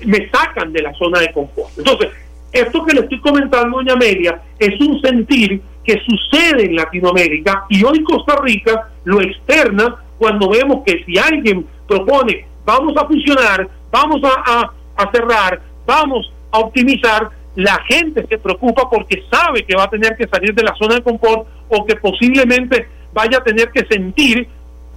me 0.06 0.30
sacan 0.30 0.72
de 0.72 0.82
la 0.82 0.94
zona 0.94 1.20
de 1.20 1.32
confort. 1.32 1.78
Entonces, 1.78 2.10
esto 2.52 2.86
que 2.86 2.94
le 2.94 3.02
estoy 3.02 3.20
comentando, 3.20 3.78
doña 3.78 3.94
Amelia, 3.94 4.42
es 4.60 4.80
un 4.80 5.02
sentir 5.02 5.62
que 5.88 6.02
sucede 6.06 6.66
en 6.66 6.76
Latinoamérica 6.76 7.64
y 7.70 7.82
hoy 7.84 8.04
Costa 8.04 8.36
Rica 8.42 8.90
lo 9.06 9.22
externa 9.22 9.96
cuando 10.18 10.50
vemos 10.50 10.84
que 10.86 11.02
si 11.06 11.18
alguien 11.18 11.66
propone, 11.88 12.46
vamos 12.66 12.94
a 12.98 13.08
funcionar, 13.08 13.70
vamos 13.90 14.22
a 14.24 15.12
cerrar, 15.12 15.62
vamos 15.86 16.30
a 16.52 16.60
optimizar, 16.60 17.30
la 17.56 17.82
gente 17.88 18.26
se 18.28 18.38
preocupa 18.38 18.90
porque 18.90 19.24
sabe 19.32 19.64
que 19.64 19.76
va 19.76 19.86
a 19.86 19.90
tener 19.90 20.16
que 20.18 20.28
salir 20.28 20.54
de 20.54 20.64
la 20.64 20.76
zona 20.76 20.96
de 20.96 21.02
confort 21.02 21.48
o 21.70 21.86
que 21.86 21.96
posiblemente 21.96 22.88
vaya 23.14 23.38
a 23.38 23.44
tener 23.44 23.72
que 23.72 23.86
sentir 23.86 24.48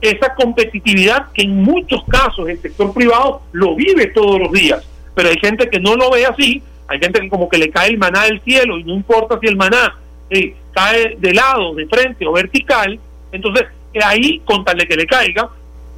esa 0.01 0.35
competitividad 0.35 1.29
que 1.33 1.43
en 1.43 1.63
muchos 1.63 2.03
casos 2.09 2.49
el 2.49 2.61
sector 2.61 2.93
privado 2.93 3.43
lo 3.53 3.77
vive 3.77 4.07
todos 4.09 4.41
los 4.41 4.51
días. 4.51 4.85
Pero 5.15 5.29
hay 5.29 5.39
gente 5.39 5.71
que 5.71 5.79
no 5.79 5.95
lo 5.95 6.11
ve 6.11 6.27
así, 6.27 6.63
hay 6.89 6.99
gente 6.99 7.21
que 7.21 7.29
como 7.29 7.49
que 7.49 7.59
le 7.59 7.71
cae 7.71 7.91
el 7.91 7.99
maná 7.99 8.25
del 8.25 8.41
cielo 8.41 8.79
y 8.79 8.85
no 8.85 8.95
importa 8.95 9.39
si 9.41 9.47
el 9.47 9.57
maná 9.57 10.00
eh, 10.31 10.57
cae 10.73 11.17
de 11.19 11.35
lado, 11.35 11.75
de 11.75 11.87
frente 11.87 12.27
o 12.27 12.33
vertical, 12.33 12.99
entonces 13.33 13.67
ahí, 14.03 14.41
con 14.45 14.65
tal 14.65 14.79
de 14.79 14.87
que 14.87 14.97
le 14.97 15.07
caiga, 15.07 15.49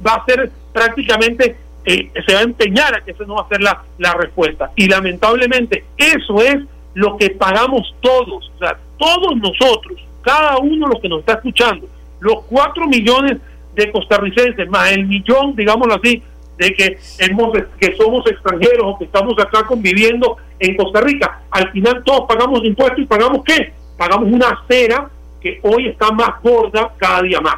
va 0.05 0.15
a 0.15 0.25
ser 0.25 0.51
prácticamente 0.71 1.57
eh, 1.85 2.09
se 2.25 2.33
va 2.33 2.39
a 2.39 2.43
empeñar 2.43 2.95
a 2.95 3.01
que 3.01 3.11
eso 3.11 3.25
no 3.25 3.35
va 3.35 3.41
a 3.43 3.47
ser 3.49 3.61
la, 3.61 3.83
la 3.97 4.13
respuesta. 4.13 4.71
Y 4.75 4.87
lamentablemente 4.87 5.85
eso 5.97 6.41
es 6.41 6.63
lo 6.93 7.17
que 7.17 7.31
pagamos 7.31 7.95
todos, 8.01 8.51
o 8.55 8.59
sea, 8.59 8.77
todos 8.97 9.35
nosotros, 9.37 9.99
cada 10.21 10.57
uno 10.57 10.87
de 10.87 10.93
los 10.93 11.01
que 11.01 11.09
nos 11.09 11.19
está 11.19 11.33
escuchando, 11.33 11.87
los 12.19 12.43
cuatro 12.45 12.87
millones 12.87 13.37
de 13.75 13.91
costarricenses, 13.91 14.69
más 14.69 14.91
el 14.91 15.05
millón, 15.05 15.55
digámoslo 15.55 15.95
así, 15.95 16.21
de 16.57 16.73
que, 16.73 16.97
hemos, 17.19 17.51
que 17.79 17.95
somos 17.97 18.25
extranjeros 18.27 18.85
o 18.85 18.97
que 18.99 19.05
estamos 19.05 19.33
acá 19.39 19.65
conviviendo 19.65 20.37
en 20.59 20.77
Costa 20.77 21.01
Rica, 21.01 21.41
al 21.49 21.71
final 21.71 22.03
todos 22.05 22.25
pagamos 22.27 22.63
impuestos 22.63 22.99
y 22.99 23.05
pagamos 23.05 23.43
qué? 23.43 23.73
Pagamos 23.97 24.31
una 24.31 24.49
acera 24.49 25.09
que 25.41 25.59
hoy 25.63 25.87
está 25.87 26.11
más 26.11 26.41
gorda 26.41 26.93
cada 26.97 27.21
día 27.21 27.39
más, 27.41 27.55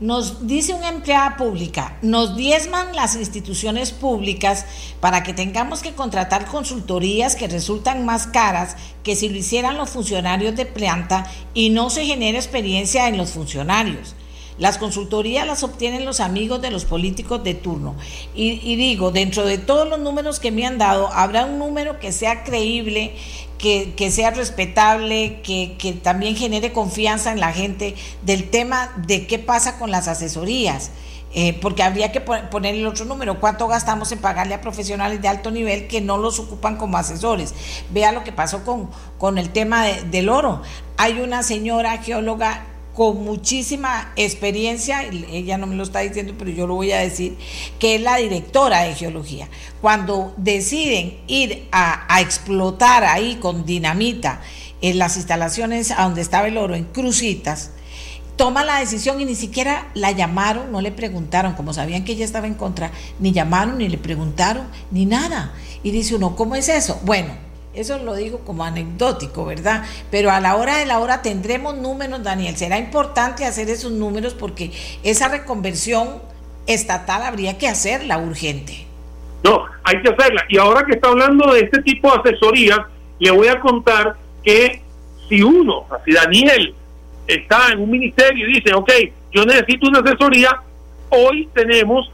nos 0.00 0.46
dice 0.48 0.74
una 0.74 0.88
empleada 0.88 1.36
pública, 1.36 1.96
nos 2.02 2.34
diezman 2.34 2.96
las 2.96 3.14
instituciones 3.14 3.92
públicas 3.92 4.66
para 5.00 5.22
que 5.22 5.32
tengamos 5.32 5.82
que 5.82 5.94
contratar 5.94 6.46
consultorías 6.46 7.36
que 7.36 7.46
resultan 7.46 8.04
más 8.04 8.26
caras 8.26 8.76
que 9.04 9.14
si 9.14 9.28
lo 9.28 9.36
hicieran 9.36 9.76
los 9.76 9.90
funcionarios 9.90 10.56
de 10.56 10.66
planta 10.66 11.30
y 11.54 11.70
no 11.70 11.90
se 11.90 12.04
genera 12.04 12.38
experiencia 12.38 13.06
en 13.06 13.16
los 13.16 13.30
funcionarios. 13.30 14.16
Las 14.58 14.78
consultorías 14.78 15.46
las 15.46 15.64
obtienen 15.64 16.04
los 16.04 16.20
amigos 16.20 16.62
de 16.62 16.70
los 16.70 16.84
políticos 16.84 17.42
de 17.42 17.54
turno. 17.54 17.96
Y, 18.36 18.76
digo, 18.76 19.10
dentro 19.10 19.44
de 19.44 19.58
todos 19.58 19.88
los 19.88 19.98
números 19.98 20.38
que 20.38 20.52
me 20.52 20.64
han 20.64 20.78
dado, 20.78 21.08
habrá 21.12 21.44
un 21.44 21.58
número 21.58 21.98
que 21.98 22.12
sea 22.12 22.44
creíble, 22.44 23.16
que, 23.96 24.10
sea 24.10 24.30
respetable, 24.30 25.40
que, 25.42 25.98
también 26.02 26.36
genere 26.36 26.72
confianza 26.72 27.32
en 27.32 27.40
la 27.40 27.52
gente 27.52 27.94
del 28.22 28.50
tema 28.50 28.92
de 29.06 29.26
qué 29.26 29.38
pasa 29.38 29.78
con 29.78 29.90
las 29.90 30.06
asesorías. 30.06 30.90
Eh, 31.36 31.58
porque 31.60 31.82
habría 31.82 32.12
que 32.12 32.20
poner 32.20 32.76
el 32.76 32.86
otro 32.86 33.06
número, 33.06 33.40
cuánto 33.40 33.66
gastamos 33.66 34.12
en 34.12 34.20
pagarle 34.20 34.54
a 34.54 34.60
profesionales 34.60 35.20
de 35.20 35.26
alto 35.26 35.50
nivel 35.50 35.88
que 35.88 36.00
no 36.00 36.16
los 36.16 36.38
ocupan 36.38 36.76
como 36.76 36.96
asesores. 36.96 37.54
Vea 37.90 38.12
lo 38.12 38.22
que 38.22 38.30
pasó 38.30 38.62
con 39.18 39.38
el 39.38 39.50
tema 39.50 39.84
del 39.84 40.28
oro. 40.28 40.62
Hay 40.96 41.20
una 41.20 41.42
señora 41.42 41.98
geóloga 41.98 42.66
con 42.94 43.24
muchísima 43.24 44.12
experiencia, 44.14 45.02
ella 45.02 45.58
no 45.58 45.66
me 45.66 45.74
lo 45.74 45.82
está 45.82 46.00
diciendo, 46.00 46.34
pero 46.38 46.50
yo 46.52 46.68
lo 46.68 46.76
voy 46.76 46.92
a 46.92 47.00
decir, 47.00 47.36
que 47.80 47.96
es 47.96 48.00
la 48.00 48.16
directora 48.16 48.82
de 48.82 48.94
geología. 48.94 49.48
Cuando 49.80 50.32
deciden 50.36 51.18
ir 51.26 51.66
a, 51.72 52.20
explotar 52.20 53.02
ahí 53.04 53.36
con 53.36 53.66
dinamita 53.66 54.40
en 54.80 54.98
las 54.98 55.16
instalaciones 55.16 55.90
a 55.90 56.04
donde 56.04 56.20
estaba 56.20 56.46
el 56.46 56.56
oro, 56.56 56.76
en 56.76 56.84
Crucitas, 56.84 57.72
toma 58.36 58.64
la 58.64 58.78
decisión 58.78 59.20
y 59.20 59.24
ni 59.24 59.34
siquiera 59.34 59.90
la 59.94 60.12
llamaron, 60.12 60.70
no 60.70 60.80
le 60.80 60.92
preguntaron, 60.92 61.54
como 61.54 61.74
sabían 61.74 62.04
que 62.04 62.12
ella 62.12 62.24
estaba 62.24 62.46
en 62.46 62.54
contra, 62.54 62.92
ni 63.18 63.32
llamaron, 63.32 63.78
ni 63.78 63.88
le 63.88 63.98
preguntaron, 63.98 64.68
ni 64.92 65.04
nada. 65.04 65.52
Y 65.82 65.90
dice 65.90 66.14
uno, 66.14 66.36
¿cómo 66.36 66.54
es 66.54 66.68
eso? 66.68 67.00
Bueno, 67.04 67.34
eso 67.74 67.98
lo 67.98 68.14
digo 68.14 68.40
como 68.40 68.64
anecdótico, 68.64 69.44
¿verdad? 69.44 69.84
Pero 70.10 70.30
a 70.30 70.40
la 70.40 70.56
hora 70.56 70.76
de 70.76 70.86
la 70.86 70.98
hora 70.98 71.22
tendremos 71.22 71.76
números, 71.76 72.22
Daniel. 72.22 72.56
Será 72.56 72.78
importante 72.78 73.44
hacer 73.44 73.68
esos 73.68 73.92
números 73.92 74.34
porque 74.34 74.70
esa 75.02 75.28
reconversión 75.28 76.22
estatal 76.66 77.22
habría 77.22 77.58
que 77.58 77.68
hacerla 77.68 78.18
urgente. 78.18 78.86
No, 79.42 79.64
hay 79.82 80.00
que 80.02 80.08
hacerla. 80.08 80.44
Y 80.48 80.56
ahora 80.56 80.84
que 80.86 80.92
está 80.92 81.08
hablando 81.08 81.52
de 81.52 81.60
este 81.60 81.82
tipo 81.82 82.10
de 82.10 82.20
asesorías, 82.20 82.80
le 83.18 83.30
voy 83.30 83.48
a 83.48 83.60
contar 83.60 84.16
que 84.42 84.82
si 85.28 85.42
uno, 85.42 85.86
si 86.04 86.12
Daniel 86.12 86.74
está 87.26 87.72
en 87.72 87.80
un 87.80 87.90
ministerio 87.90 88.48
y 88.48 88.54
dice, 88.54 88.74
ok, 88.74 88.90
yo 89.32 89.44
necesito 89.44 89.88
una 89.88 90.00
asesoría, 90.00 90.60
hoy 91.10 91.48
tenemos 91.54 92.10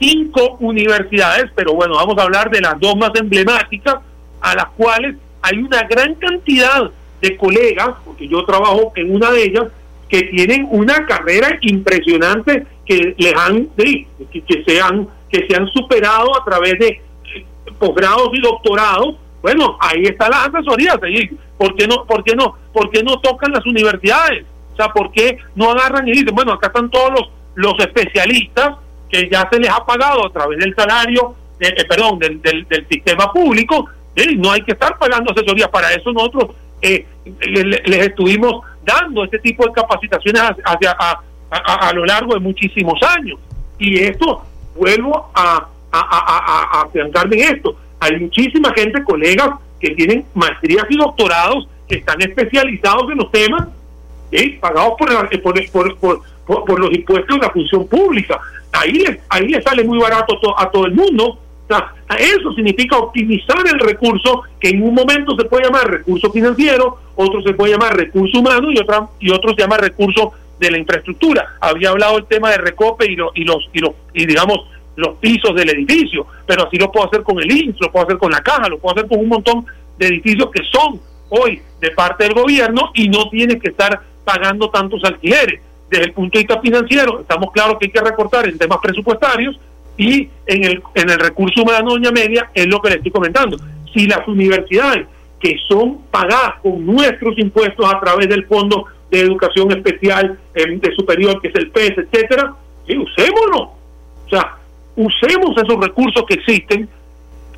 cinco 0.00 0.56
universidades, 0.60 1.50
pero 1.54 1.74
bueno, 1.74 1.94
vamos 1.94 2.18
a 2.18 2.22
hablar 2.22 2.50
de 2.50 2.60
las 2.60 2.78
dos 2.80 2.96
más 2.96 3.10
emblemáticas, 3.14 3.96
a 4.42 4.54
las 4.54 4.66
cuales 4.76 5.16
hay 5.40 5.58
una 5.58 5.82
gran 5.84 6.14
cantidad 6.16 6.90
de 7.20 7.36
colegas, 7.36 7.90
porque 8.04 8.28
yo 8.28 8.44
trabajo 8.44 8.92
en 8.96 9.14
una 9.14 9.30
de 9.30 9.44
ellas, 9.44 9.64
que 10.08 10.24
tienen 10.24 10.68
una 10.70 11.06
carrera 11.06 11.56
impresionante 11.62 12.66
que 12.84 13.14
les 13.16 13.34
han, 13.34 13.68
que, 13.76 14.06
que, 14.30 14.64
se 14.66 14.80
han, 14.80 15.08
que 15.30 15.46
se 15.48 15.56
han 15.56 15.66
superado 15.68 16.38
a 16.38 16.44
través 16.44 16.78
de 16.78 16.88
eh, 16.88 17.46
posgrados 17.78 18.28
y 18.34 18.40
doctorados. 18.42 19.16
Bueno, 19.40 19.78
ahí 19.80 20.02
está 20.02 20.28
la 20.28 20.44
asesoría. 20.44 21.00
¿Por 21.56 21.74
qué 21.76 21.86
no, 21.86 22.04
por 22.04 22.22
qué 22.24 22.36
no, 22.36 22.56
por 22.72 23.04
no 23.04 23.20
tocan 23.20 23.52
las 23.52 23.64
universidades? 23.64 24.44
O 24.74 24.76
sea, 24.76 24.88
¿por 24.88 25.10
qué 25.12 25.38
no 25.54 25.70
agarran 25.70 26.06
y 26.06 26.12
dicen, 26.12 26.34
bueno, 26.34 26.52
acá 26.52 26.66
están 26.66 26.90
todos 26.90 27.10
los, 27.10 27.30
los 27.54 27.74
especialistas 27.78 28.76
que 29.08 29.28
ya 29.30 29.48
se 29.50 29.58
les 29.58 29.70
ha 29.70 29.84
pagado 29.84 30.26
a 30.26 30.32
través 30.32 30.58
del 30.58 30.74
salario, 30.74 31.34
eh, 31.58 31.84
perdón, 31.88 32.18
del, 32.18 32.40
del 32.42 32.88
sistema 32.88 33.32
público, 33.32 33.88
no 34.36 34.50
hay 34.50 34.62
que 34.62 34.72
estar 34.72 34.98
pagando 34.98 35.32
asesoría. 35.32 35.70
Para 35.70 35.92
eso 35.92 36.12
nosotros 36.12 36.50
eh, 36.80 37.06
les, 37.24 38.06
estuvimos 38.06 38.64
dando 38.84 39.24
este 39.24 39.38
tipo 39.38 39.66
de 39.66 39.72
capacitaciones 39.72 40.42
hacia, 40.64 40.96
a, 41.50 41.92
lo 41.94 42.04
largo 42.04 42.34
de 42.34 42.40
muchísimos 42.40 43.00
años. 43.02 43.38
Y 43.78 43.98
esto, 43.98 44.42
vuelvo 44.76 45.30
a, 45.34 45.68
a, 45.92 46.88
en 46.94 47.40
esto. 47.40 47.76
Hay 48.00 48.18
muchísima 48.18 48.72
gente, 48.74 49.02
colegas, 49.04 49.50
que 49.80 49.90
tienen 49.90 50.24
maestrías 50.34 50.84
y 50.88 50.96
doctorados, 50.96 51.68
que 51.88 51.96
están 51.96 52.20
especializados 52.20 53.10
en 53.10 53.18
los 53.18 53.30
temas, 53.30 53.68
pagados 54.60 54.94
por, 54.98 55.98
por, 56.00 56.22
por, 56.46 56.80
los 56.80 56.92
impuestos 56.92 57.36
de 57.36 57.46
la 57.46 57.50
función 57.50 57.86
pública. 57.86 58.40
Ahí 58.72 59.04
ahí 59.28 59.48
les 59.48 59.62
sale 59.62 59.84
muy 59.84 59.98
barato 59.98 60.38
a 60.58 60.70
todo 60.70 60.86
el 60.86 60.94
mundo 60.94 61.38
eso 62.18 62.52
significa 62.52 62.98
optimizar 62.98 63.64
el 63.66 63.80
recurso 63.80 64.42
que 64.60 64.70
en 64.70 64.82
un 64.82 64.94
momento 64.94 65.34
se 65.36 65.44
puede 65.44 65.64
llamar 65.64 65.90
recurso 65.90 66.30
financiero, 66.30 66.98
otro 67.16 67.42
se 67.42 67.54
puede 67.54 67.72
llamar 67.72 67.96
recurso 67.96 68.40
humano 68.40 68.70
y 68.70 68.78
otra 68.78 69.08
y 69.18 69.30
otro 69.30 69.54
se 69.54 69.62
llama 69.62 69.78
recurso 69.78 70.32
de 70.58 70.70
la 70.70 70.78
infraestructura. 70.78 71.56
Había 71.60 71.90
hablado 71.90 72.18
el 72.18 72.26
tema 72.26 72.50
de 72.50 72.58
recope 72.58 73.06
y, 73.10 73.14
y 73.34 73.44
los 73.44 73.70
y 73.72 73.78
los 73.78 73.92
y 74.12 74.26
digamos 74.26 74.66
los 74.96 75.16
pisos 75.16 75.54
del 75.54 75.70
edificio, 75.70 76.26
pero 76.46 76.66
así 76.66 76.76
lo 76.76 76.92
puedo 76.92 77.06
hacer 77.06 77.22
con 77.22 77.40
el 77.40 77.50
INS, 77.50 77.76
lo 77.80 77.90
puedo 77.90 78.04
hacer 78.04 78.18
con 78.18 78.30
la 78.30 78.42
caja, 78.42 78.68
lo 78.68 78.78
puedo 78.78 78.94
hacer 78.94 79.08
con 79.08 79.20
un 79.20 79.28
montón 79.28 79.64
de 79.98 80.06
edificios 80.06 80.50
que 80.50 80.62
son 80.70 81.00
hoy 81.30 81.62
de 81.80 81.90
parte 81.92 82.24
del 82.24 82.34
gobierno 82.34 82.90
y 82.94 83.08
no 83.08 83.30
tiene 83.30 83.58
que 83.58 83.70
estar 83.70 84.00
pagando 84.24 84.70
tantos 84.70 85.02
alquileres. 85.04 85.60
Desde 85.88 86.04
el 86.04 86.12
punto 86.12 86.38
de 86.38 86.44
vista 86.44 86.60
financiero, 86.60 87.20
estamos 87.20 87.50
claros 87.52 87.78
que 87.78 87.86
hay 87.86 87.92
que 87.92 88.00
recortar 88.00 88.46
en 88.48 88.58
temas 88.58 88.78
presupuestarios, 88.82 89.58
y 89.96 90.28
en 90.46 90.64
el, 90.64 90.82
en 90.94 91.10
el 91.10 91.18
recurso 91.18 91.62
humano, 91.62 91.90
doña 91.90 92.10
Media, 92.10 92.50
es 92.54 92.66
lo 92.66 92.80
que 92.80 92.90
le 92.90 92.96
estoy 92.96 93.12
comentando. 93.12 93.56
Si 93.92 94.06
las 94.06 94.26
universidades 94.26 95.06
que 95.38 95.56
son 95.68 95.98
pagadas 96.10 96.60
con 96.62 96.86
nuestros 96.86 97.36
impuestos 97.38 97.92
a 97.92 97.98
través 98.00 98.28
del 98.28 98.46
Fondo 98.46 98.86
de 99.10 99.20
Educación 99.20 99.70
Especial 99.72 100.38
em, 100.54 100.78
de 100.78 100.94
Superior, 100.94 101.40
que 101.40 101.48
es 101.48 101.54
el 101.56 101.70
PES, 101.70 101.98
etcétera, 101.98 102.54
y 102.86 102.96
usémoslo. 102.96 103.60
O 104.26 104.28
sea, 104.30 104.56
usemos 104.96 105.56
esos 105.56 105.80
recursos 105.80 106.24
que 106.28 106.34
existen 106.34 106.88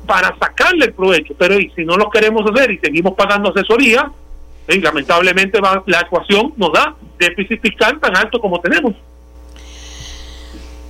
para 0.05 0.35
sacarle 0.37 0.85
el 0.85 0.93
provecho. 0.93 1.33
Pero 1.37 1.59
y 1.59 1.69
si 1.75 1.85
no 1.85 1.95
lo 1.95 2.09
queremos 2.09 2.43
hacer 2.51 2.71
y 2.71 2.79
seguimos 2.79 3.13
pagando 3.13 3.51
asesoría, 3.51 4.11
y 4.67 4.79
lamentablemente 4.79 5.61
va, 5.61 5.83
la 5.85 6.01
ecuación 6.01 6.53
nos 6.57 6.73
da 6.73 6.95
déficit 7.19 7.61
fiscal 7.61 7.99
tan 7.99 8.17
alto 8.17 8.39
como 8.39 8.59
tenemos. 8.59 8.93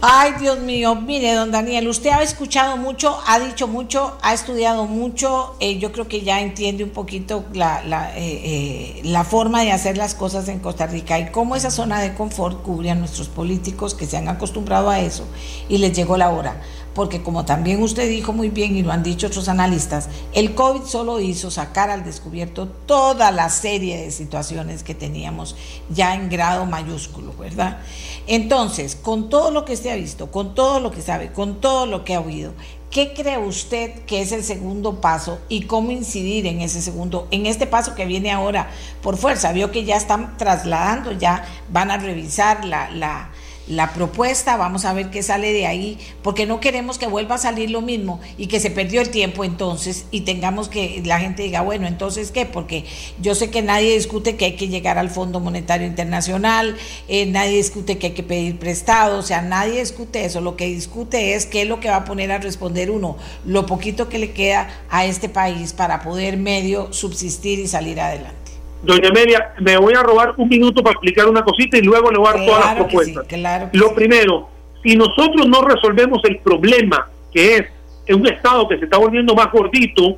Ay, 0.08 0.34
Dios 0.40 0.60
mío, 0.60 0.94
mire, 0.94 1.34
don 1.34 1.50
Daniel, 1.50 1.88
usted 1.88 2.12
ha 2.12 2.22
escuchado 2.22 2.78
mucho, 2.78 3.18
ha 3.26 3.40
dicho 3.40 3.68
mucho, 3.68 4.20
ha 4.22 4.36
estudiado 4.36 4.86
mucho, 4.86 5.56
eh, 5.60 5.80
yo 5.80 5.92
creo 5.92 6.08
que 6.08 6.22
ya 6.22 6.42
entiende 6.42 6.84
un 6.84 6.92
poquito 6.92 7.44
la, 7.54 7.82
eh, 8.16 8.20
eh, 8.20 9.02
la, 9.04 9.24
forma 9.24 9.64
de 9.64 9.72
hacer 9.72 9.98
las 9.98 10.14
cosas 10.14 10.48
en 10.48 10.60
Costa 10.60 10.86
Rica 10.86 11.18
y 11.18 11.32
cómo 11.32 11.56
esa 11.56 11.72
zona 11.72 12.00
de 12.02 12.14
confort 12.14 12.62
cubre 12.62 12.92
a 12.92 12.96
nuestros 12.96 13.30
políticos 13.30 13.96
que 13.96 14.06
se 14.06 14.16
han 14.16 14.28
acostumbrado 14.30 14.92
a 14.92 15.00
eso 15.00 15.26
y 15.70 15.80
les 15.80 15.94
llegó 15.94 16.18
la 16.18 16.30
hora 16.30 16.62
porque 16.96 17.22
como 17.22 17.46
también 17.46 17.84
usted 17.84 18.10
dijo 18.10 18.32
muy 18.32 18.50
bien 18.50 18.76
y 18.78 18.82
lo 18.82 18.92
han 18.92 19.04
dicho 19.04 19.28
otros 19.28 19.50
analistas, 19.50 20.08
el 20.34 20.56
COVID 20.56 20.84
solo 20.84 21.20
hizo 21.20 21.52
sacar 21.52 21.90
al 21.92 22.06
descubierto 22.06 22.68
toda 22.68 23.32
la 23.32 23.50
serie 23.50 23.98
de 23.98 24.12
situaciones 24.12 24.82
que 24.82 24.96
teníamos 24.96 25.58
ya 25.90 26.16
en 26.16 26.30
grado 26.30 26.66
mayúsculo, 26.66 27.34
¿verdad? 27.38 27.80
Entonces, 28.28 28.96
con 28.96 29.30
todo 29.30 29.52
lo 29.52 29.66
que 29.66 29.76
se 29.76 29.92
ha 29.92 29.96
visto, 29.96 30.32
con 30.32 30.56
todo 30.56 30.80
lo 30.80 30.92
que 30.92 31.02
sabe, 31.02 31.32
con 31.32 31.62
todo 31.62 31.86
lo 31.86 32.04
que 32.04 32.16
ha 32.16 32.20
oído, 32.20 32.54
¿qué 32.90 33.14
cree 33.14 33.38
usted 33.38 33.92
que 34.06 34.22
es 34.22 34.32
el 34.32 34.44
segundo 34.44 35.00
paso 35.00 35.40
y 35.48 35.64
cómo 35.64 35.92
incidir 35.92 36.48
en 36.48 36.62
ese 36.62 36.82
segundo, 36.82 37.28
en 37.30 37.46
este 37.46 37.68
paso 37.68 37.94
que 37.94 38.06
viene 38.06 38.32
ahora 38.32 38.70
por 39.04 39.18
fuerza? 39.18 39.52
Vio 39.52 39.72
que 39.72 39.84
ya 39.84 39.96
están 39.96 40.38
trasladando, 40.38 41.12
ya 41.12 41.46
van 41.70 41.92
a 41.92 41.98
revisar 41.98 42.66
la, 42.66 42.90
la 42.90 43.30
la 43.68 43.94
propuesta, 43.94 44.58
vamos 44.58 44.86
a 44.86 44.94
ver 44.94 45.10
qué 45.10 45.24
sale 45.24 45.52
de 45.52 45.66
ahí, 45.66 45.98
porque 46.22 46.46
no 46.46 46.60
queremos 46.60 46.98
que 46.98 47.08
vuelva 47.08 47.36
a 47.36 47.38
salir 47.40 47.72
lo 47.72 47.82
mismo 47.82 48.20
y 48.38 48.48
que 48.48 48.60
se 48.60 48.70
perdió 48.70 49.02
el 49.02 49.10
tiempo 49.10 49.44
entonces 49.44 50.06
y 50.12 50.22
tengamos 50.22 50.70
que 50.70 51.02
la 51.06 51.20
gente 51.20 51.44
diga, 51.44 51.62
bueno, 51.62 51.88
entonces 51.88 52.32
qué, 52.32 52.46
porque 52.46 52.86
yo 53.20 53.34
sé 53.36 53.50
que 53.50 53.62
nadie 53.62 53.94
discute 53.96 54.36
que 54.36 54.46
hay 54.46 54.56
que 54.56 54.68
llegar 54.68 54.98
al 54.98 55.10
Fondo 55.10 55.40
Monetario 55.40 55.88
Internacional, 55.88 56.78
eh, 57.08 57.26
nadie 57.26 57.58
discute 57.58 57.98
que 57.98 58.08
hay 58.08 58.14
que 58.14 58.24
pedir 58.24 58.60
prestado, 58.60 59.20
o 59.20 59.24
sea, 59.24 59.42
nadie 59.42 59.80
discute 59.80 60.26
eso, 60.26 60.42
lo 60.42 60.56
que 60.56 60.68
discute 60.68 61.34
es 61.34 61.46
qué 61.46 61.64
es 61.64 61.68
lo 61.68 61.80
que 61.80 61.90
va 61.90 61.98
a 61.98 62.06
poner 62.06 62.32
a 62.32 62.38
responder 62.38 62.92
uno, 62.92 63.18
lo 63.46 63.66
poquito 63.66 64.10
que 64.10 64.20
le 64.20 64.32
queda 64.32 64.70
a 64.90 65.06
este 65.06 65.30
país 65.30 65.74
para 65.74 66.02
poder 66.02 66.38
medio 66.38 66.94
subsistir 66.94 67.60
y 67.60 67.68
salir 67.68 68.00
adelante. 68.00 68.45
Doña 68.84 69.10
Amelia, 69.10 69.54
me 69.60 69.78
voy 69.78 69.94
a 69.94 70.04
robar 70.04 70.34
un 70.38 70.48
minuto 70.48 70.84
para 70.84 70.94
explicar 70.94 71.28
una 71.28 71.44
cosita 71.44 71.78
y 71.78 71.82
luego 71.82 72.12
le 72.12 72.20
voy 72.20 72.28
a 72.28 72.34
dar 72.34 72.46
todas 72.46 72.66
las 72.66 72.76
propuestas. 72.76 73.26
Lo 73.74 73.96
primero, 73.96 74.50
si 74.84 74.96
nosotros 74.96 75.48
no 75.48 75.62
resolvemos 75.64 76.22
el 76.26 76.38
problema, 76.40 77.10
que 77.34 77.56
es 77.56 78.16
un 78.16 78.28
Estado 78.28 78.68
que 78.68 78.78
se 78.78 78.86
está 78.86 78.98
volviendo 78.98 79.34
más 79.34 79.52
gordito, 79.52 80.18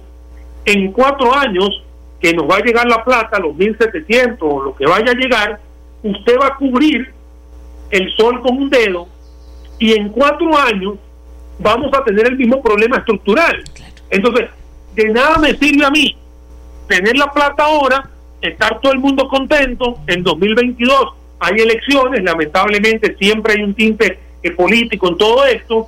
en 0.65 0.91
cuatro 0.91 1.33
años, 1.33 1.83
que 2.19 2.33
nos 2.33 2.49
va 2.49 2.57
a 2.57 2.61
llegar 2.61 2.87
la 2.87 3.03
plata, 3.03 3.39
los 3.39 3.55
1.700 3.55 4.37
o 4.41 4.63
lo 4.63 4.75
que 4.75 4.85
vaya 4.85 5.11
a 5.11 5.15
llegar, 5.15 5.59
usted 6.03 6.37
va 6.41 6.47
a 6.47 6.55
cubrir 6.55 7.13
el 7.89 8.13
sol 8.15 8.41
con 8.41 8.57
un 8.57 8.69
dedo 8.69 9.07
y 9.79 9.93
en 9.93 10.09
cuatro 10.09 10.57
años 10.57 10.95
vamos 11.59 11.93
a 11.93 12.03
tener 12.03 12.27
el 12.27 12.35
mismo 12.35 12.61
problema 12.61 12.97
estructural. 12.97 13.63
Entonces, 14.09 14.49
de 14.95 15.09
nada 15.09 15.37
me 15.37 15.55
sirve 15.55 15.85
a 15.85 15.89
mí 15.89 16.17
tener 16.87 17.17
la 17.17 17.31
plata 17.31 17.63
ahora 17.63 18.09
estar 18.41 18.79
todo 18.81 18.91
el 18.91 18.99
mundo 18.99 19.27
contento. 19.27 19.99
En 20.07 20.23
2022 20.23 21.13
hay 21.39 21.55
elecciones, 21.59 22.23
lamentablemente 22.23 23.15
siempre 23.17 23.53
hay 23.53 23.63
un 23.63 23.73
tinte 23.73 24.19
político 24.55 25.09
en 25.09 25.17
todo 25.17 25.45
esto. 25.45 25.87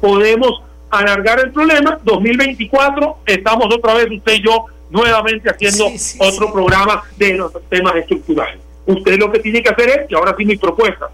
Podemos 0.00 0.62
alargar 0.90 1.40
el 1.40 1.52
problema. 1.52 1.98
2024 2.04 3.18
estamos 3.26 3.74
otra 3.74 3.94
vez 3.94 4.10
usted 4.10 4.34
y 4.34 4.42
yo 4.42 4.66
nuevamente 4.90 5.50
haciendo 5.50 5.86
otro 6.20 6.52
programa 6.52 7.02
de 7.16 7.34
los 7.34 7.52
temas 7.68 7.96
estructurales. 7.96 8.60
Usted 8.86 9.18
lo 9.18 9.32
que 9.32 9.40
tiene 9.40 9.62
que 9.62 9.70
hacer 9.70 9.88
es, 9.88 10.10
y 10.10 10.14
ahora 10.14 10.34
sí 10.36 10.44
mi 10.44 10.56
propuesta, 10.56 11.08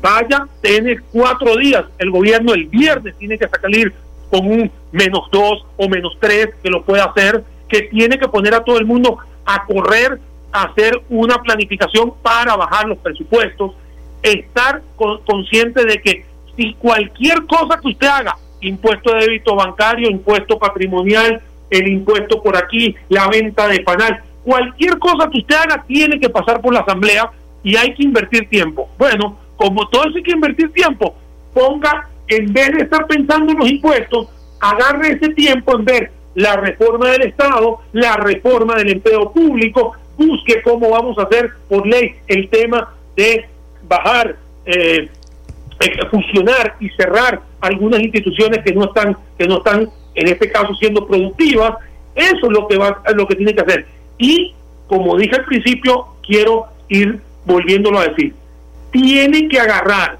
vaya, 0.00 0.46
tiene 0.60 0.98
cuatro 1.12 1.56
días, 1.56 1.84
el 1.98 2.10
gobierno 2.10 2.52
el 2.54 2.66
viernes 2.66 3.14
tiene 3.16 3.38
que 3.38 3.48
salir 3.48 3.92
con 4.28 4.44
un 4.46 4.70
menos 4.90 5.28
dos 5.30 5.64
o 5.76 5.88
menos 5.88 6.16
tres, 6.18 6.48
que 6.62 6.70
lo 6.70 6.82
puede 6.82 7.02
hacer, 7.02 7.44
que 7.68 7.82
tiene 7.82 8.18
que 8.18 8.26
poner 8.26 8.54
a 8.54 8.64
todo 8.64 8.78
el 8.78 8.86
mundo 8.86 9.18
a 9.44 9.64
correr 9.64 10.20
a 10.52 10.64
hacer 10.64 11.02
una 11.08 11.40
planificación 11.42 12.12
para 12.22 12.56
bajar 12.56 12.86
los 12.86 12.98
presupuestos, 12.98 13.72
estar 14.22 14.82
consciente 15.24 15.84
de 15.84 16.00
que 16.00 16.26
si 16.56 16.74
cualquier 16.74 17.46
cosa 17.46 17.80
que 17.80 17.88
usted 17.88 18.06
haga, 18.06 18.36
impuesto 18.60 19.12
de 19.14 19.20
débito 19.20 19.56
bancario, 19.56 20.10
impuesto 20.10 20.58
patrimonial, 20.58 21.42
el 21.70 21.88
impuesto 21.88 22.42
por 22.42 22.56
aquí, 22.56 22.94
la 23.08 23.28
venta 23.28 23.66
de 23.66 23.80
panal, 23.80 24.22
cualquier 24.44 24.98
cosa 24.98 25.28
que 25.30 25.38
usted 25.38 25.56
haga 25.56 25.84
tiene 25.86 26.20
que 26.20 26.28
pasar 26.28 26.60
por 26.60 26.74
la 26.74 26.80
asamblea 26.80 27.30
y 27.62 27.76
hay 27.76 27.94
que 27.94 28.02
invertir 28.02 28.48
tiempo. 28.48 28.88
Bueno, 28.98 29.38
como 29.56 29.88
todo 29.88 30.04
eso 30.04 30.18
hay 30.18 30.22
que 30.22 30.32
invertir 30.32 30.72
tiempo, 30.72 31.14
ponga, 31.54 32.08
en 32.28 32.52
vez 32.52 32.72
de 32.72 32.82
estar 32.82 33.06
pensando 33.06 33.52
en 33.52 33.58
los 33.58 33.70
impuestos, 33.70 34.28
agarre 34.60 35.12
ese 35.12 35.30
tiempo 35.30 35.76
en 35.76 35.84
ver 35.84 36.12
la 36.34 36.56
reforma 36.56 37.10
del 37.10 37.22
Estado, 37.22 37.80
la 37.92 38.16
reforma 38.16 38.76
del 38.76 38.90
empleo 38.90 39.32
público, 39.32 39.92
busque 40.16 40.62
cómo 40.62 40.90
vamos 40.90 41.18
a 41.18 41.22
hacer 41.22 41.50
por 41.68 41.86
ley 41.86 42.14
el 42.26 42.48
tema 42.48 42.94
de 43.16 43.46
bajar, 43.88 44.36
eh, 44.64 45.08
eh, 45.80 46.06
fusionar 46.10 46.76
y 46.80 46.88
cerrar 46.90 47.40
algunas 47.60 48.00
instituciones 48.00 48.62
que 48.64 48.72
no 48.72 48.84
están, 48.84 49.16
que 49.38 49.46
no 49.46 49.58
están 49.58 49.88
en 50.14 50.28
este 50.28 50.50
caso 50.50 50.74
siendo 50.74 51.06
productivas. 51.06 51.76
Eso 52.14 52.46
es 52.46 52.52
lo 52.52 52.68
que 52.68 52.76
va, 52.76 53.02
lo 53.14 53.26
que 53.26 53.36
tiene 53.36 53.54
que 53.54 53.62
hacer. 53.62 53.86
Y 54.18 54.54
como 54.86 55.16
dije 55.16 55.36
al 55.36 55.44
principio, 55.44 56.08
quiero 56.26 56.66
ir 56.88 57.20
volviéndolo 57.44 57.98
a 57.98 58.08
decir, 58.08 58.34
tiene 58.90 59.48
que 59.48 59.58
agarrar 59.58 60.18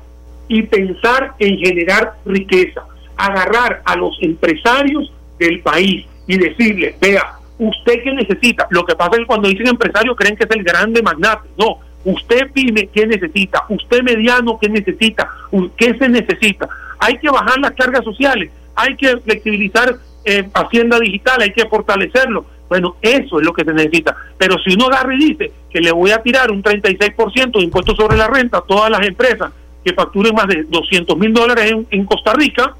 y 0.48 0.62
pensar 0.62 1.34
en 1.38 1.58
generar 1.58 2.14
riqueza, 2.24 2.84
agarrar 3.16 3.82
a 3.84 3.96
los 3.96 4.16
empresarios 4.20 5.12
del 5.44 5.60
país 5.60 6.06
y 6.26 6.38
decirle, 6.38 6.96
vea, 7.00 7.38
¿usted 7.58 8.02
qué 8.02 8.12
necesita? 8.12 8.66
Lo 8.70 8.84
que 8.84 8.94
pasa 8.94 9.12
es 9.12 9.18
que 9.20 9.26
cuando 9.26 9.48
dicen 9.48 9.68
empresario 9.68 10.16
creen 10.16 10.36
que 10.36 10.44
es 10.44 10.50
el 10.50 10.64
grande 10.64 11.02
magnate. 11.02 11.48
No, 11.58 11.78
usted 12.04 12.50
pyme, 12.52 12.88
¿qué 12.92 13.06
necesita? 13.06 13.64
Usted 13.68 14.02
mediano, 14.02 14.58
¿qué 14.60 14.68
necesita? 14.68 15.30
¿Qué 15.76 15.94
se 15.98 16.08
necesita? 16.08 16.68
Hay 16.98 17.18
que 17.18 17.30
bajar 17.30 17.58
las 17.58 17.72
cargas 17.72 18.04
sociales, 18.04 18.50
hay 18.74 18.96
que 18.96 19.16
flexibilizar 19.18 19.96
eh, 20.24 20.48
Hacienda 20.54 20.98
Digital, 20.98 21.42
hay 21.42 21.52
que 21.52 21.66
fortalecerlo. 21.66 22.46
Bueno, 22.68 22.96
eso 23.02 23.38
es 23.38 23.44
lo 23.44 23.52
que 23.52 23.64
se 23.64 23.72
necesita. 23.72 24.16
Pero 24.38 24.56
si 24.58 24.74
uno 24.74 24.86
agarra 24.86 25.14
y 25.14 25.18
dice 25.18 25.52
que 25.70 25.80
le 25.80 25.92
voy 25.92 26.10
a 26.10 26.22
tirar 26.22 26.50
un 26.50 26.62
36% 26.62 27.58
de 27.58 27.64
impuestos 27.64 27.96
sobre 27.96 28.16
la 28.16 28.28
renta 28.28 28.58
a 28.58 28.62
todas 28.62 28.90
las 28.90 29.06
empresas 29.06 29.52
que 29.84 29.92
facturen 29.92 30.34
más 30.34 30.46
de 30.46 30.62
200 30.62 31.18
mil 31.18 31.34
dólares 31.34 31.74
en 31.90 32.04
Costa 32.06 32.32
Rica, 32.32 32.74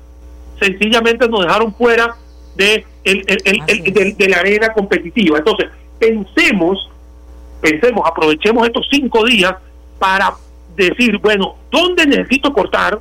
sencillamente 0.58 1.28
nos 1.28 1.42
dejaron 1.42 1.74
fuera 1.74 2.14
de, 2.55 2.84
el, 3.05 3.24
el, 3.26 4.16
de, 4.16 4.28
la 4.28 4.38
arena 4.38 4.72
competitiva. 4.72 5.38
Entonces, 5.38 5.68
pensemos, 5.98 6.90
pensemos, 7.61 8.03
aprovechemos 8.07 8.66
estos 8.66 8.86
cinco 8.90 9.24
días 9.24 9.55
para 9.98 10.34
decir, 10.76 11.18
bueno, 11.18 11.57
¿dónde 11.70 12.07
necesito 12.07 12.53
cortar? 12.53 13.00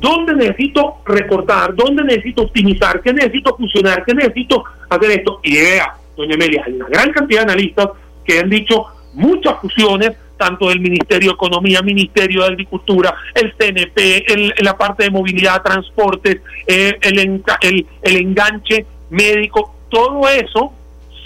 ¿Dónde 0.00 0.34
necesito 0.34 0.96
recortar? 1.06 1.74
¿Dónde 1.74 2.02
necesito 2.02 2.42
optimizar? 2.42 3.00
¿Qué 3.00 3.12
necesito 3.12 3.56
fusionar? 3.56 4.04
¿Qué 4.04 4.14
necesito 4.14 4.64
hacer 4.88 5.10
esto? 5.12 5.40
Y 5.44 5.56
vea, 5.56 5.94
doña 6.16 6.34
Amelia, 6.34 6.64
hay 6.66 6.72
una 6.72 6.88
gran 6.88 7.12
cantidad 7.12 7.40
de 7.40 7.52
analistas 7.52 7.88
que 8.24 8.40
han 8.40 8.50
dicho 8.50 8.86
muchas 9.14 9.60
fusiones, 9.60 10.12
tanto 10.42 10.68
del 10.68 10.80
Ministerio 10.80 11.30
de 11.30 11.34
Economía, 11.34 11.82
Ministerio 11.82 12.40
de 12.40 12.48
Agricultura, 12.48 13.14
el 13.32 13.54
CNP, 13.56 14.32
el, 14.32 14.54
la 14.58 14.76
parte 14.76 15.04
de 15.04 15.10
movilidad, 15.12 15.62
transportes, 15.62 16.40
eh, 16.66 16.98
el 17.00 18.16
enganche 18.16 18.84
médico, 19.10 19.72
todo 19.88 20.28
eso 20.28 20.72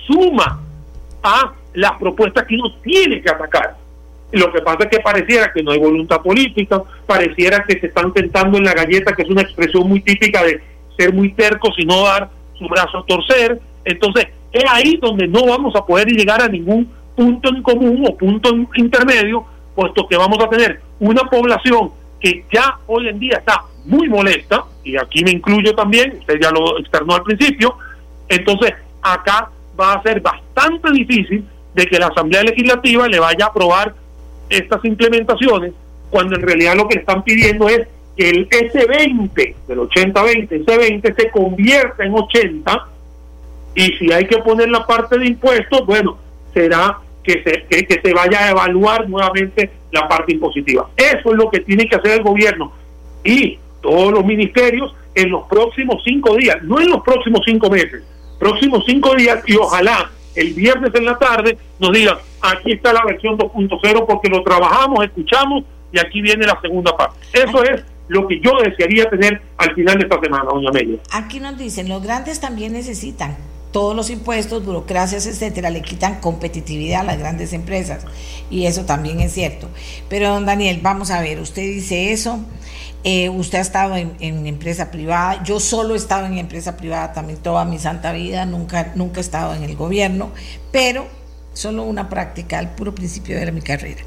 suma 0.07 0.61
a 1.23 1.55
las 1.73 1.93
propuestas 1.93 2.45
que 2.47 2.57
uno 2.57 2.75
tiene 2.83 3.23
que 3.23 3.31
atacar. 3.31 3.77
Lo 4.33 4.53
que 4.53 4.61
pasa 4.61 4.81
es 4.85 4.91
que 4.91 5.01
pareciera 5.01 5.51
que 5.51 5.63
no 5.63 5.71
hay 5.71 5.79
voluntad 5.79 6.21
política, 6.21 6.83
pareciera 7.07 7.65
que 7.67 7.81
se 7.81 7.87
están 7.87 8.13
tentando 8.13 8.59
en 8.59 8.65
la 8.65 8.75
galleta, 8.75 9.15
que 9.15 9.23
es 9.23 9.31
una 9.31 9.43
expresión 9.43 9.89
muy 9.89 10.01
típica 10.01 10.43
de 10.43 10.61
ser 10.99 11.15
muy 11.15 11.33
tercos 11.33 11.75
y 11.79 11.87
no 11.87 12.03
dar 12.05 12.29
su 12.59 12.69
brazo 12.69 12.99
a 12.99 13.07
torcer. 13.07 13.61
Entonces, 13.83 14.27
es 14.53 14.65
ahí 14.69 14.99
donde 15.01 15.27
no 15.27 15.47
vamos 15.47 15.75
a 15.75 15.87
poder 15.87 16.09
llegar 16.09 16.43
a 16.43 16.49
ningún 16.49 16.93
punto 17.17 17.49
en 17.49 17.63
común 17.63 18.05
o 18.07 18.17
punto 18.17 18.51
intermedio, 18.75 19.45
puesto 19.75 20.07
que 20.07 20.17
vamos 20.17 20.39
a 20.43 20.49
tener 20.49 20.81
una 21.01 21.23
población 21.23 21.91
que 22.21 22.45
ya 22.53 22.79
hoy 22.87 23.09
en 23.09 23.19
día 23.19 23.39
está 23.39 23.63
muy 23.85 24.09
molesta, 24.09 24.65
y 24.85 24.97
aquí 24.97 25.25
me 25.25 25.31
incluyo 25.31 25.75
también, 25.75 26.19
usted 26.19 26.39
ya 26.41 26.51
lo 26.51 26.79
externó 26.79 27.15
al 27.15 27.23
principio, 27.23 27.77
entonces 28.29 28.75
acá 29.03 29.51
va 29.79 29.95
a 29.95 30.03
ser 30.03 30.21
bastante 30.21 30.91
difícil 30.93 31.45
de 31.75 31.87
que 31.87 31.99
la 31.99 32.07
Asamblea 32.07 32.43
Legislativa 32.43 33.07
le 33.07 33.21
vaya 33.21 33.47
a 33.47 33.49
aprobar 33.49 33.95
estas 34.49 34.85
implementaciones, 34.85 35.73
cuando 36.11 36.37
en 36.37 36.43
realidad 36.43 36.77
lo 36.77 36.89
que 36.89 36.99
están 36.99 37.23
pidiendo 37.23 37.69
es 37.69 37.87
que 38.17 38.31
el 38.31 38.49
S20 38.49 39.55
del 39.69 39.79
80-20, 39.79 40.65
S20 40.65 41.17
se 41.17 41.31
convierta 41.31 42.05
en 42.05 42.15
80 42.15 42.89
y 43.75 43.93
si 43.99 44.11
hay 44.11 44.27
que 44.27 44.39
poner 44.39 44.71
la 44.71 44.87
parte 44.87 45.19
de 45.19 45.27
impuestos, 45.27 45.85
bueno, 45.85 46.17
será 46.55 46.99
que 47.27 47.43
se, 47.43 47.87
que, 47.87 48.01
se 48.01 48.15
vaya 48.15 48.45
a 48.45 48.51
evaluar 48.51 49.09
nuevamente 49.09 49.71
la 49.91 50.09
parte 50.09 50.33
impositiva. 50.33 50.89
Eso 50.97 51.33
es 51.33 51.37
lo 51.37 51.51
que 51.51 51.61
tiene 51.61 51.89
que 51.89 51.97
hacer 51.97 52.13
el 52.13 52.23
gobierno 52.23 52.73
y 53.25 53.59
todos 53.83 54.13
los 54.13 54.25
ministerios 54.25 54.95
en 55.15 55.31
los 55.31 55.47
próximos 55.49 56.03
cinco 56.05 56.37
días, 56.37 56.63
no 56.63 56.81
en 56.81 56.89
los 56.89 57.03
próximos 57.03 57.41
cinco 57.45 57.69
meses, 57.69 58.03
próximos 58.39 58.85
cinco 58.87 59.15
días 59.15 59.43
y 59.47 59.57
ojalá 59.57 60.11
el 60.35 60.53
viernes 60.53 60.95
en 60.95 61.05
la 61.07 61.19
tarde 61.19 61.59
nos 61.81 61.93
digan, 61.93 62.19
aquí 62.43 62.73
está 62.73 62.93
la 62.93 63.05
versión 63.05 63.39
2.0 63.39 64.07
porque 64.07 64.29
lo 64.29 64.43
trabajamos, 64.43 65.05
escuchamos 65.05 65.65
y 65.93 65.99
aquí 65.99 66.21
viene 66.21 66.47
la 66.47 66.61
segunda 66.61 66.97
parte. 66.97 67.19
Eso 67.33 67.65
es 67.65 67.83
lo 68.09 68.29
que 68.29 68.39
yo 68.41 68.53
desearía 68.63 69.09
tener 69.09 69.41
al 69.57 69.75
final 69.75 69.97
de 69.97 70.05
esta 70.05 70.21
semana, 70.21 70.45
doña 70.45 70.69
Amelia. 70.69 70.99
Aquí 71.13 71.41
nos 71.41 71.57
dicen, 71.59 71.89
los 71.89 72.03
grandes 72.03 72.41
también 72.41 72.75
necesitan 72.75 73.37
todos 73.77 73.95
los 73.95 74.09
impuestos, 74.09 74.65
burocracias, 74.65 75.27
etcétera, 75.27 75.69
le 75.69 75.83
quitan 75.83 76.19
competitividad 76.23 77.03
a 77.03 77.05
las 77.05 77.19
grandes 77.19 77.53
empresas. 77.53 78.05
Y 78.49 78.65
eso 78.65 78.87
también 78.87 79.21
es 79.21 79.35
cierto. 79.35 79.69
Pero, 80.09 80.31
don 80.31 80.47
Daniel, 80.47 80.81
vamos 80.83 81.11
a 81.11 81.21
ver, 81.21 81.41
usted 81.41 81.61
dice 81.61 82.11
eso. 82.11 82.41
Eh, 83.05 83.29
usted 83.29 83.59
ha 83.59 83.61
estado 83.61 83.95
en, 83.95 84.47
empresa 84.47 84.91
privada, 84.91 85.43
yo 85.45 85.61
solo 85.61 85.93
he 85.93 85.99
estado 85.99 86.25
en 86.25 86.39
empresa 86.39 86.79
privada 86.79 87.13
también 87.13 87.39
toda 87.39 87.67
mi 87.67 87.79
santa 87.79 88.13
vida, 88.13 88.47
nunca, 88.47 88.93
nunca 88.95 89.19
he 89.19 89.21
estado 89.21 89.55
en 89.55 89.63
el 89.63 89.77
gobierno, 89.77 90.31
pero 90.73 91.07
solo 91.57 91.85
una 91.85 92.09
práctica 92.09 92.59
al 92.59 92.75
puro 92.75 92.95
principio 92.95 93.39
de 93.39 93.51
mi 93.51 93.63
carrera. 93.63 94.03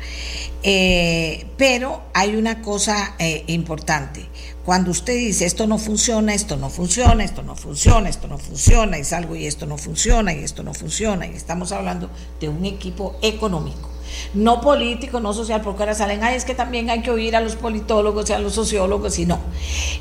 Eh, 0.62 1.48
pero 1.58 2.04
hay 2.14 2.36
una 2.36 2.62
cosa 2.62 3.16
eh, 3.18 3.44
importante. 3.48 4.28
Cuando 4.64 4.92
usted 4.92 5.16
dice 5.16 5.46
esto 5.46 5.66
no 5.66 5.80
funciona, 5.80 6.34
esto 6.34 6.56
no 6.56 6.70
funciona, 6.70 7.24
esto 7.24 7.42
no 7.42 7.56
funciona, 7.56 8.08
esto 8.08 8.28
no 8.28 8.38
funciona, 8.38 9.00
y 9.00 9.04
salgo 9.04 9.36
y 9.36 9.48
esto 9.48 9.66
no 9.66 9.78
funciona, 9.78 10.32
y 10.32 10.44
esto 10.44 10.62
no 10.62 10.76
funciona, 10.76 11.26
y 11.26 11.32
estamos 11.32 11.72
hablando 11.72 12.12
de 12.40 12.50
un 12.50 12.66
equipo 12.66 13.16
económico, 13.24 13.90
no 14.36 14.62
político, 14.62 15.20
no 15.20 15.34
social, 15.34 15.62
porque 15.62 15.82
ahora 15.84 15.96
salen, 15.96 16.24
ay, 16.24 16.36
es 16.36 16.46
que 16.46 16.54
también 16.54 16.92
hay 16.92 17.02
que 17.02 17.10
oír 17.10 17.36
a 17.36 17.42
los 17.42 17.56
politólogos 17.56 18.30
y 18.30 18.34
a 18.34 18.40
los 18.40 18.54
sociólogos, 18.54 19.18
y 19.18 19.26
no. 19.26 19.40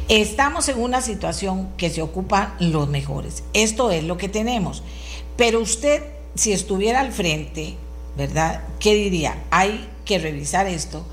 Estamos 0.08 0.68
en 0.68 0.78
una 0.82 1.00
situación 1.00 1.70
que 1.78 1.88
se 1.88 2.02
ocupan 2.02 2.54
los 2.58 2.88
mejores. 2.88 3.44
Esto 3.54 3.90
es 3.90 4.04
lo 4.04 4.18
que 4.18 4.28
tenemos. 4.28 4.82
Pero 5.38 5.60
usted, 5.60 6.02
si 6.34 6.52
estuviera 6.52 7.00
al 7.00 7.12
frente, 7.12 7.76
¿verdad? 8.16 8.62
¿Qué 8.80 8.94
diría? 8.94 9.42
Hay 9.50 9.88
que 10.04 10.18
revisar 10.18 10.66
esto 10.66 11.04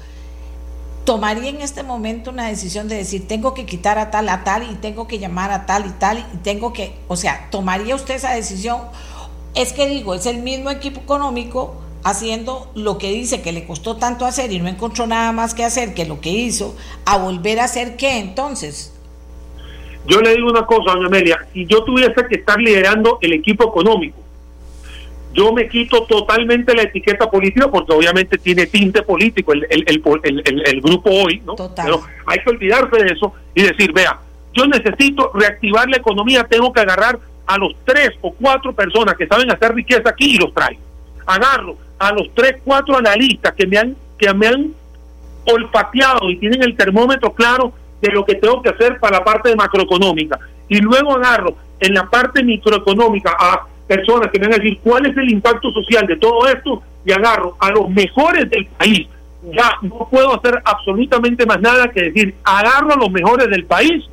tomaría 1.06 1.50
en 1.50 1.62
este 1.62 1.84
momento 1.84 2.32
una 2.32 2.48
decisión 2.48 2.88
de 2.88 2.98
decir, 2.98 3.28
tengo 3.28 3.54
que 3.54 3.66
quitar 3.66 3.98
a 4.00 4.12
tal, 4.12 4.28
a 4.28 4.44
tal, 4.44 4.64
y 4.70 4.76
tengo 4.76 5.08
que 5.08 5.20
llamar 5.20 5.52
a 5.52 5.66
tal 5.66 5.86
y 5.86 5.92
tal, 5.92 6.26
y 6.34 6.38
tengo 6.38 6.74
que, 6.74 6.96
o 7.08 7.16
sea, 7.16 7.48
¿tomaría 7.52 7.96
usted 7.96 8.16
esa 8.16 8.34
decisión? 8.34 8.82
Es 9.54 9.72
que 9.72 9.88
digo, 9.88 10.16
es 10.16 10.26
el 10.26 10.40
mismo 10.40 10.72
equipo 10.72 11.00
económico 11.02 11.76
haciendo 12.04 12.70
lo 12.76 12.98
que 12.98 13.12
dice 13.12 13.42
que 13.42 13.52
le 13.52 13.66
costó 13.66 13.98
tanto 13.98 14.26
hacer 14.26 14.52
y 14.52 14.60
no 14.60 14.68
encontró 14.68 15.08
nada 15.08 15.32
más 15.32 15.54
que 15.54 15.64
hacer 15.64 15.94
que 15.94 16.06
lo 16.06 16.20
que 16.20 16.32
hizo, 16.32 16.76
a 17.06 17.18
volver 17.18 17.60
a 17.60 17.66
hacer 17.66 17.96
qué 17.98 18.20
entonces. 18.20 18.92
Yo 20.08 20.22
le 20.22 20.36
digo 20.36 20.50
una 20.50 20.66
cosa, 20.66 20.92
doña 20.92 21.08
Amelia, 21.08 21.48
si 21.54 21.66
yo 21.66 21.84
tuviese 21.84 22.14
que 22.30 22.36
estar 22.36 22.60
liderando 22.60 23.18
el 23.22 23.34
equipo 23.34 23.70
económico, 23.70 24.18
yo 25.36 25.52
me 25.52 25.68
quito 25.68 26.04
totalmente 26.04 26.74
la 26.74 26.84
etiqueta 26.84 27.30
política 27.30 27.70
porque 27.70 27.92
obviamente 27.94 28.38
tiene 28.38 28.68
tinte 28.68 29.02
político 29.02 29.52
el, 29.52 29.68
el, 29.70 29.86
el, 30.24 30.64
el 30.66 30.82
grupo 30.82 31.10
hoy, 31.10 31.42
¿no? 31.46 31.56
Pero 31.56 32.02
hay 32.26 32.40
que 32.40 32.50
olvidarse 32.50 33.04
de 33.04 33.12
eso 33.12 33.34
y 33.54 33.64
decir, 33.64 33.92
vea, 33.92 34.18
yo 34.54 34.66
necesito 34.66 35.32
reactivar 35.34 35.90
la 35.90 35.98
economía, 35.98 36.46
tengo 36.46 36.72
que 36.72 36.80
agarrar 36.80 37.20
a 37.46 37.58
los 37.58 37.76
tres 37.84 38.12
o 38.22 38.32
cuatro 38.34 38.74
personas 38.74 39.16
que 39.16 39.28
saben 39.28 39.52
hacer 39.52 39.76
riqueza 39.76 40.10
aquí 40.10 40.36
y 40.36 40.38
los 40.38 40.54
traigo. 40.54 40.82
Agarro 41.26 41.78
a 42.00 42.14
los 42.14 42.34
tres, 42.34 42.56
cuatro 42.64 42.98
analistas 42.98 43.54
que 43.54 43.68
me 43.68 43.78
han, 43.78 43.96
que 44.18 44.34
me 44.34 44.48
han 44.48 44.74
olfateado 45.46 46.30
y 46.30 46.38
tienen 46.38 46.64
el 46.64 46.78
termómetro 46.78 47.34
claro 47.34 47.74
de 48.02 48.10
lo 48.12 48.26
que 48.26 48.36
tengo 48.36 48.62
que 48.62 48.70
hacer 48.70 49.00
para 49.00 49.20
la 49.20 49.24
parte 49.26 49.54
macroeconómica. 49.56 50.40
Y 50.70 50.80
luego 50.80 51.16
agarro 51.16 51.56
en 51.80 51.94
la 51.94 52.10
parte 52.10 52.42
microeconómica 52.44 53.36
a 53.38 53.68
personas 53.88 54.30
que 54.32 54.40
me 54.40 54.48
van 54.48 54.56
a 54.56 54.64
decir 54.64 54.80
cuál 54.84 55.06
es 55.06 55.18
el 55.18 55.32
impacto 55.32 55.72
social 55.72 56.08
de 56.08 56.18
todo 56.18 56.48
esto 56.48 56.82
y 57.06 57.12
agarro 57.12 57.56
a 57.60 57.70
los 57.72 57.90
mejores 57.90 58.50
del 58.50 58.66
país. 58.66 59.08
Ya 59.54 59.74
no 59.84 60.08
puedo 60.10 60.36
hacer 60.36 60.60
absolutamente 60.66 61.46
más 61.46 61.62
nada 61.62 61.90
que 61.90 62.10
decir, 62.10 62.36
agarro 62.44 62.94
a 62.94 62.98
los 62.98 63.12
mejores 63.12 63.48
del 63.50 63.66
país, 63.66 64.04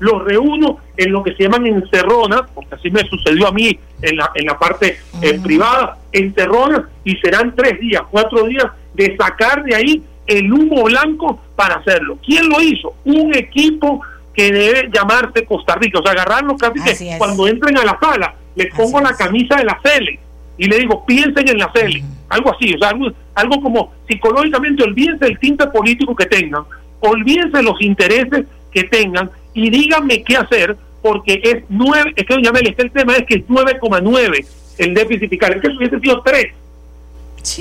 los 0.00 0.24
reúno 0.24 0.78
en 0.96 1.12
lo 1.12 1.22
que 1.22 1.34
se 1.34 1.44
llaman 1.44 1.66
encerronas, 1.66 2.42
porque 2.54 2.74
así 2.74 2.90
me 2.90 3.04
sucedió 3.04 3.48
a 3.48 3.52
mí 3.52 3.78
en 4.02 4.16
la, 4.16 4.32
en 4.34 4.46
la 4.46 4.58
parte 4.58 4.98
eh, 5.22 5.38
privada, 5.42 5.98
encerronas, 6.10 6.86
y 7.04 7.16
serán 7.16 7.54
tres 7.54 7.78
días, 7.78 8.02
cuatro 8.10 8.44
días 8.44 8.66
de 8.94 9.16
sacar 9.16 9.62
de 9.62 9.76
ahí 9.76 10.02
el 10.26 10.52
humo 10.52 10.84
blanco 10.84 11.40
para 11.54 11.76
hacerlo. 11.76 12.18
¿Quién 12.24 12.48
lo 12.48 12.60
hizo? 12.60 12.94
Un 13.04 13.34
equipo 13.34 14.00
que 14.32 14.50
debe 14.50 14.90
llamarse 14.92 15.44
Costa 15.44 15.74
Rica, 15.76 15.98
o 15.98 16.02
sea, 16.02 16.12
agarrarlo 16.12 16.56
casi 16.56 16.82
que 16.82 17.18
cuando 17.18 17.46
entren 17.46 17.76
a 17.78 17.84
la 17.84 17.98
sala, 18.00 18.34
les 18.54 18.74
pongo 18.74 19.00
la 19.00 19.14
camisa 19.14 19.56
de 19.56 19.64
la 19.64 19.80
CELE 19.82 20.18
y 20.58 20.66
le 20.66 20.78
digo, 20.78 21.04
piensen 21.06 21.48
en 21.48 21.58
la 21.58 21.72
CELE, 21.72 22.04
algo 22.28 22.54
así, 22.54 22.74
o 22.74 22.78
sea, 22.78 22.92
algo, 23.34 23.62
como 23.62 23.92
psicológicamente 24.08 24.82
olvídense 24.82 25.26
el 25.26 25.38
tinte 25.38 25.66
político 25.68 26.14
que 26.14 26.26
tengan, 26.26 26.64
olvídense 27.00 27.62
los 27.62 27.80
intereses 27.80 28.44
que 28.70 28.84
tengan 28.84 29.30
y 29.54 29.70
díganme 29.70 30.22
qué 30.22 30.36
hacer, 30.36 30.76
porque 31.02 31.40
es 31.42 31.64
nueve, 31.68 32.12
es 32.14 32.26
que 32.26 32.34
doña 32.34 32.50
es 32.62 32.76
que 32.76 32.82
el 32.82 32.90
tema 32.90 33.16
es 33.16 33.24
que 33.24 33.36
es 33.36 33.46
9,9 33.46 34.46
el 34.78 34.94
déficit 34.94 35.30
fiscal, 35.30 35.54
es 35.54 35.60
que 35.60 35.68
eso 35.68 35.76
hubiese 35.76 35.98
sido 36.00 36.22
3. 36.22 36.52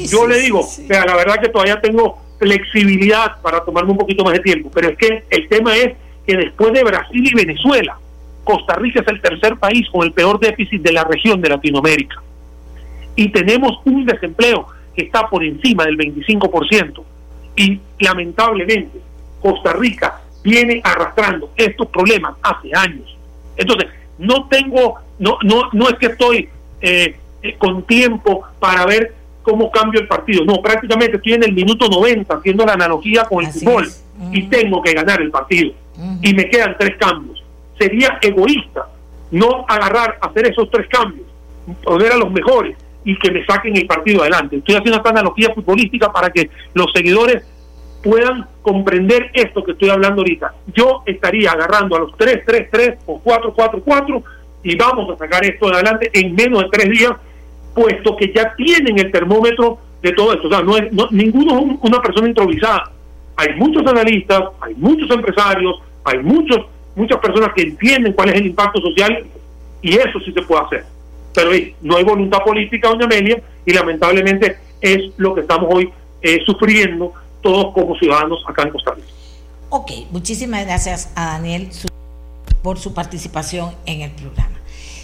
Yo 0.09 0.27
le 0.27 0.39
digo, 0.39 0.67
la 0.89 1.15
verdad 1.15 1.39
que 1.41 1.49
todavía 1.49 1.79
tengo 1.79 2.21
flexibilidad 2.37 3.41
para 3.41 3.63
tomarme 3.63 3.91
un 3.91 3.97
poquito 3.97 4.23
más 4.23 4.33
de 4.33 4.39
tiempo, 4.39 4.69
pero 4.73 4.89
es 4.89 4.97
que 4.97 5.23
el 5.29 5.47
tema 5.47 5.75
es 5.75 5.93
que 6.25 6.35
después 6.35 6.73
de 6.73 6.83
Brasil 6.83 7.27
y 7.27 7.33
Venezuela, 7.33 7.97
Costa 8.49 8.73
Rica 8.73 9.01
es 9.01 9.07
el 9.07 9.21
tercer 9.21 9.57
país 9.57 9.87
con 9.91 10.03
el 10.03 10.11
peor 10.11 10.39
déficit 10.39 10.81
de 10.81 10.91
la 10.91 11.03
región 11.03 11.39
de 11.39 11.49
Latinoamérica. 11.49 12.19
Y 13.15 13.29
tenemos 13.29 13.79
un 13.85 14.03
desempleo 14.07 14.65
que 14.95 15.03
está 15.03 15.29
por 15.29 15.43
encima 15.43 15.85
del 15.85 15.95
25%. 15.95 17.03
Y 17.55 17.79
lamentablemente 17.99 18.99
Costa 19.39 19.73
Rica 19.73 20.21
viene 20.43 20.81
arrastrando 20.83 21.51
estos 21.55 21.89
problemas 21.89 22.37
hace 22.41 22.71
años. 22.73 23.15
Entonces, 23.55 23.87
no 24.17 24.47
tengo, 24.47 24.95
no, 25.19 25.37
no, 25.43 25.69
no 25.71 25.87
es 25.87 25.99
que 25.99 26.07
estoy 26.07 26.49
eh, 26.81 27.19
eh, 27.43 27.55
con 27.59 27.83
tiempo 27.83 28.45
para 28.59 28.83
ver 28.87 29.13
cómo 29.43 29.69
cambio 29.69 30.01
el 30.01 30.07
partido. 30.07 30.43
No, 30.43 30.59
prácticamente 30.59 31.17
estoy 31.17 31.33
en 31.33 31.43
el 31.43 31.53
minuto 31.53 31.87
90 31.87 32.33
haciendo 32.33 32.65
la 32.65 32.73
analogía 32.73 33.25
con 33.25 33.45
el 33.45 33.51
fútbol 33.51 33.87
y 34.31 34.41
tengo 34.47 34.81
que 34.81 34.93
ganar 34.93 35.21
el 35.21 35.29
partido. 35.29 35.71
Y 36.23 36.33
me 36.33 36.49
quedan 36.49 36.75
tres 36.79 36.97
cambios 36.97 37.38
sería 37.79 38.19
egoísta 38.21 38.87
no 39.31 39.65
agarrar, 39.67 40.17
hacer 40.21 40.47
esos 40.47 40.69
tres 40.69 40.87
cambios, 40.89 41.27
poner 41.83 42.11
a 42.11 42.17
los 42.17 42.31
mejores 42.31 42.77
y 43.03 43.17
que 43.17 43.31
me 43.31 43.45
saquen 43.45 43.77
el 43.77 43.87
partido 43.87 44.21
adelante. 44.21 44.57
Estoy 44.57 44.75
haciendo 44.75 44.97
esta 44.97 45.09
analogía 45.09 45.53
futbolística 45.53 46.11
para 46.11 46.29
que 46.29 46.49
los 46.73 46.87
seguidores 46.93 47.43
puedan 48.03 48.47
comprender 48.61 49.29
esto 49.33 49.63
que 49.63 49.73
estoy 49.73 49.89
hablando 49.89 50.21
ahorita. 50.21 50.53
Yo 50.73 51.03
estaría 51.05 51.51
agarrando 51.51 51.95
a 51.95 51.99
los 51.99 52.11
3-3-3 52.13 52.97
o 53.05 53.21
4-4-4 53.23 54.23
y 54.63 54.75
vamos 54.75 55.09
a 55.11 55.17
sacar 55.17 55.45
esto 55.45 55.73
adelante 55.73 56.09
en 56.13 56.35
menos 56.35 56.63
de 56.63 56.69
tres 56.69 56.89
días, 56.89 57.11
puesto 57.73 58.15
que 58.15 58.33
ya 58.33 58.53
tienen 58.55 58.99
el 58.99 59.11
termómetro 59.11 59.79
de 60.01 60.11
todo 60.13 60.33
esto. 60.33 60.47
O 60.47 60.51
sea, 60.51 60.61
no 60.61 60.77
es, 60.77 60.91
ninguno 61.11 61.59
es 61.59 61.77
una 61.81 62.01
persona 62.01 62.27
improvisada. 62.27 62.91
Hay 63.37 63.55
muchos 63.55 63.85
analistas, 63.85 64.43
hay 64.61 64.75
muchos 64.75 65.09
empresarios, 65.11 65.81
hay 66.03 66.19
muchos 66.19 66.65
muchas 66.99 67.19
personas 67.19 67.51
que 67.55 67.63
entienden 67.63 68.13
cuál 68.13 68.29
es 68.29 68.35
el 68.35 68.47
impacto 68.47 68.81
social 68.81 69.25
y 69.81 69.95
eso 69.95 70.19
sí 70.19 70.33
se 70.33 70.41
puede 70.41 70.65
hacer. 70.65 70.85
Pero 71.33 71.51
no 71.81 71.95
hay 71.95 72.03
voluntad 72.03 72.39
política, 72.43 72.89
doña 72.89 73.05
Amelia, 73.05 73.41
y 73.65 73.71
lamentablemente 73.71 74.57
es 74.81 75.11
lo 75.17 75.33
que 75.33 75.41
estamos 75.41 75.69
hoy 75.73 75.89
eh, 76.21 76.39
sufriendo 76.45 77.13
todos 77.41 77.73
como 77.73 77.97
ciudadanos 77.97 78.43
acá 78.45 78.63
en 78.63 78.71
Costa 78.71 78.91
Rica. 78.91 79.07
Ok, 79.69 79.91
muchísimas 80.11 80.65
gracias 80.65 81.11
a 81.15 81.37
Daniel 81.37 81.69
por 82.61 82.77
su 82.77 82.93
participación 82.93 83.73
en 83.85 84.01
el 84.01 84.11
programa. 84.11 84.57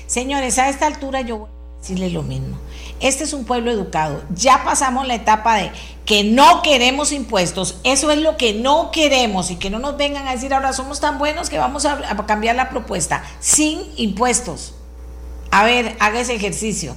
Señores, 0.07 0.59
a 0.59 0.69
esta 0.69 0.87
altura 0.87 1.21
yo 1.21 1.37
voy 1.37 1.47
a 1.47 1.79
decirle 1.79 2.09
lo 2.09 2.23
mismo. 2.23 2.57
Este 2.99 3.23
es 3.23 3.33
un 3.33 3.45
pueblo 3.45 3.71
educado. 3.71 4.23
Ya 4.33 4.63
pasamos 4.63 5.07
la 5.07 5.15
etapa 5.15 5.55
de 5.55 5.71
que 6.05 6.23
no 6.23 6.61
queremos 6.61 7.11
impuestos. 7.11 7.79
Eso 7.83 8.11
es 8.11 8.19
lo 8.19 8.37
que 8.37 8.53
no 8.53 8.91
queremos 8.91 9.51
y 9.51 9.57
que 9.57 9.69
no 9.69 9.79
nos 9.79 9.97
vengan 9.97 10.27
a 10.27 10.31
decir 10.31 10.53
ahora 10.53 10.73
somos 10.73 10.99
tan 10.99 11.17
buenos 11.17 11.49
que 11.49 11.57
vamos 11.57 11.85
a, 11.85 11.97
cambiar 12.25 12.55
la 12.55 12.69
propuesta 12.69 13.23
sin 13.39 13.81
impuestos. 13.97 14.75
A 15.51 15.63
ver, 15.63 15.95
haga 15.99 16.19
ese 16.19 16.35
ejercicio. 16.35 16.95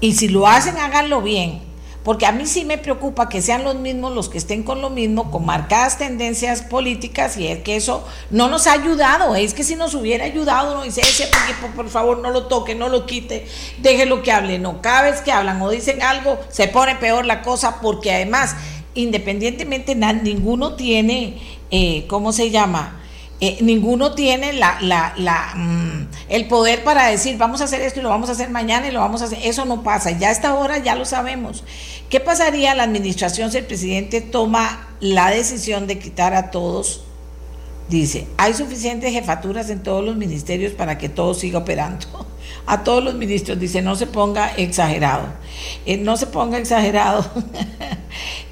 Y 0.00 0.14
si 0.14 0.28
lo 0.28 0.46
hacen, 0.46 0.76
háganlo 0.76 1.22
bien. 1.22 1.67
Porque 2.08 2.24
a 2.24 2.32
mí 2.32 2.46
sí 2.46 2.64
me 2.64 2.78
preocupa 2.78 3.28
que 3.28 3.42
sean 3.42 3.64
los 3.64 3.74
mismos 3.74 4.14
los 4.14 4.30
que 4.30 4.38
estén 4.38 4.62
con 4.62 4.80
lo 4.80 4.88
mismo, 4.88 5.30
con 5.30 5.44
marcadas 5.44 5.98
tendencias 5.98 6.62
políticas, 6.62 7.36
y 7.36 7.48
es 7.48 7.58
que 7.58 7.76
eso 7.76 8.02
no 8.30 8.48
nos 8.48 8.66
ha 8.66 8.72
ayudado. 8.72 9.36
Es 9.36 9.52
que 9.52 9.62
si 9.62 9.76
nos 9.76 9.92
hubiera 9.92 10.24
ayudado, 10.24 10.74
no 10.74 10.84
dice 10.84 11.02
ese 11.02 11.24
equipo, 11.24 11.66
por 11.76 11.90
favor, 11.90 12.20
no 12.20 12.30
lo 12.30 12.46
toque, 12.46 12.74
no 12.74 12.88
lo 12.88 13.04
quite, 13.04 13.46
déjelo 13.82 14.22
que 14.22 14.32
hable. 14.32 14.58
No, 14.58 14.80
cada 14.80 15.02
vez 15.02 15.20
que 15.20 15.32
hablan 15.32 15.60
o 15.60 15.68
dicen 15.68 16.00
algo, 16.00 16.38
se 16.48 16.66
pone 16.68 16.96
peor 16.96 17.26
la 17.26 17.42
cosa, 17.42 17.78
porque 17.82 18.10
además, 18.10 18.56
independientemente, 18.94 19.94
ninguno 19.94 20.76
tiene, 20.76 21.42
eh, 21.70 22.06
¿cómo 22.08 22.32
se 22.32 22.50
llama? 22.50 23.02
Eh, 23.40 23.58
ninguno 23.60 24.14
tiene 24.14 24.52
la, 24.52 24.78
la, 24.80 25.14
la 25.16 25.54
mm, 25.54 26.08
el 26.28 26.48
poder 26.48 26.82
para 26.82 27.06
decir 27.06 27.38
vamos 27.38 27.60
a 27.60 27.64
hacer 27.64 27.80
esto 27.82 28.00
y 28.00 28.02
lo 28.02 28.08
vamos 28.08 28.28
a 28.30 28.32
hacer 28.32 28.50
mañana 28.50 28.88
y 28.88 28.90
lo 28.90 29.00
vamos 29.00 29.22
a 29.22 29.26
hacer. 29.26 29.38
Eso 29.42 29.64
no 29.64 29.82
pasa. 29.82 30.10
Ya 30.10 30.28
a 30.28 30.32
esta 30.32 30.54
hora 30.54 30.78
ya 30.78 30.96
lo 30.96 31.04
sabemos. 31.04 31.64
¿Qué 32.10 32.20
pasaría 32.20 32.74
la 32.74 32.82
administración 32.82 33.52
si 33.52 33.58
el 33.58 33.66
presidente 33.66 34.20
toma 34.20 34.88
la 35.00 35.30
decisión 35.30 35.86
de 35.86 35.98
quitar 35.98 36.34
a 36.34 36.50
todos? 36.50 37.02
Dice, 37.88 38.26
hay 38.36 38.52
suficientes 38.54 39.12
jefaturas 39.12 39.70
en 39.70 39.82
todos 39.82 40.04
los 40.04 40.16
ministerios 40.16 40.72
para 40.72 40.98
que 40.98 41.08
todo 41.08 41.32
siga 41.34 41.58
operando. 41.58 42.06
A 42.66 42.82
todos 42.84 43.02
los 43.02 43.14
ministros, 43.14 43.58
dice, 43.58 43.80
no 43.80 43.94
se 43.96 44.06
ponga 44.06 44.48
exagerado. 44.56 45.26
Eh, 45.86 45.96
no 45.96 46.16
se 46.16 46.26
ponga 46.26 46.58
exagerado. 46.58 47.24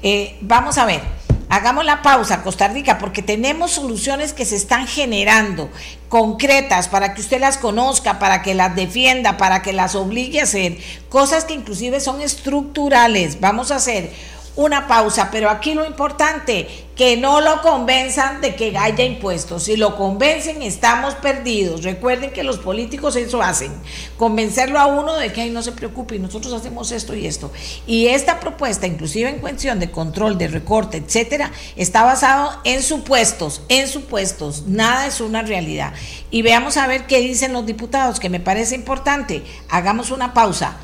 Eh, 0.03 0.37
vamos 0.41 0.77
a 0.77 0.85
ver. 0.85 1.01
Hagamos 1.49 1.85
la 1.85 2.01
pausa, 2.01 2.43
Costa 2.43 2.67
Rica, 2.67 2.97
porque 2.97 3.21
tenemos 3.21 3.71
soluciones 3.71 4.33
que 4.33 4.43
se 4.43 4.57
están 4.57 4.85
generando, 4.85 5.69
concretas, 6.09 6.89
para 6.89 7.13
que 7.13 7.21
usted 7.21 7.39
las 7.39 7.57
conozca, 7.57 8.19
para 8.19 8.41
que 8.41 8.53
las 8.53 8.75
defienda, 8.75 9.37
para 9.37 9.61
que 9.61 9.71
las 9.71 9.95
obligue 9.95 10.41
a 10.41 10.43
hacer, 10.43 10.77
cosas 11.07 11.45
que 11.45 11.53
inclusive 11.53 12.01
son 12.01 12.21
estructurales. 12.21 13.39
Vamos 13.39 13.71
a 13.71 13.77
hacer 13.77 14.11
una 14.57 14.87
pausa, 14.87 15.29
pero 15.31 15.49
aquí 15.49 15.73
lo 15.73 15.85
importante, 15.85 16.67
que 16.95 17.15
no 17.15 17.41
lo 17.41 17.61
convenzan 17.61 18.41
de 18.41 18.55
que 18.55 18.75
haya 18.75 19.05
impuestos. 19.05 19.63
Si 19.63 19.77
lo 19.77 19.95
convencen, 19.95 20.63
estamos 20.63 21.13
perdidos. 21.13 21.83
Recuerden 21.83 22.31
que 22.31 22.43
los 22.43 22.57
políticos 22.57 23.15
eso 23.15 23.43
hacen, 23.43 23.71
convencerlo 24.17 24.79
a 24.79 24.87
uno 24.87 25.15
de 25.15 25.31
que 25.31 25.41
Ay, 25.41 25.51
no 25.51 25.61
se 25.61 25.71
preocupe, 25.71 26.17
nosotros 26.17 26.53
hacemos 26.53 26.91
esto 26.91 27.15
y 27.15 27.27
esto. 27.27 27.51
Y 27.85 28.07
esta 28.07 28.39
propuesta, 28.39 28.87
inclusive 28.87 29.29
en 29.29 29.39
cuestión 29.39 29.79
de 29.79 29.91
control, 29.91 30.39
de 30.39 30.47
recorte, 30.47 30.97
etcétera, 30.97 31.51
está 31.75 32.03
basado 32.03 32.59
en 32.63 32.81
supuestos, 32.81 33.61
en 33.69 33.87
supuestos. 33.87 34.63
Nada 34.65 35.05
es 35.05 35.21
una 35.21 35.43
realidad. 35.43 35.93
Y 36.31 36.41
veamos 36.41 36.77
a 36.77 36.87
ver 36.87 37.05
qué 37.05 37.19
dicen 37.19 37.53
los 37.53 37.67
diputados, 37.67 38.19
que 38.19 38.29
me 38.29 38.39
parece 38.39 38.73
importante. 38.73 39.43
Hagamos 39.69 40.09
una 40.09 40.33
pausa 40.33 40.77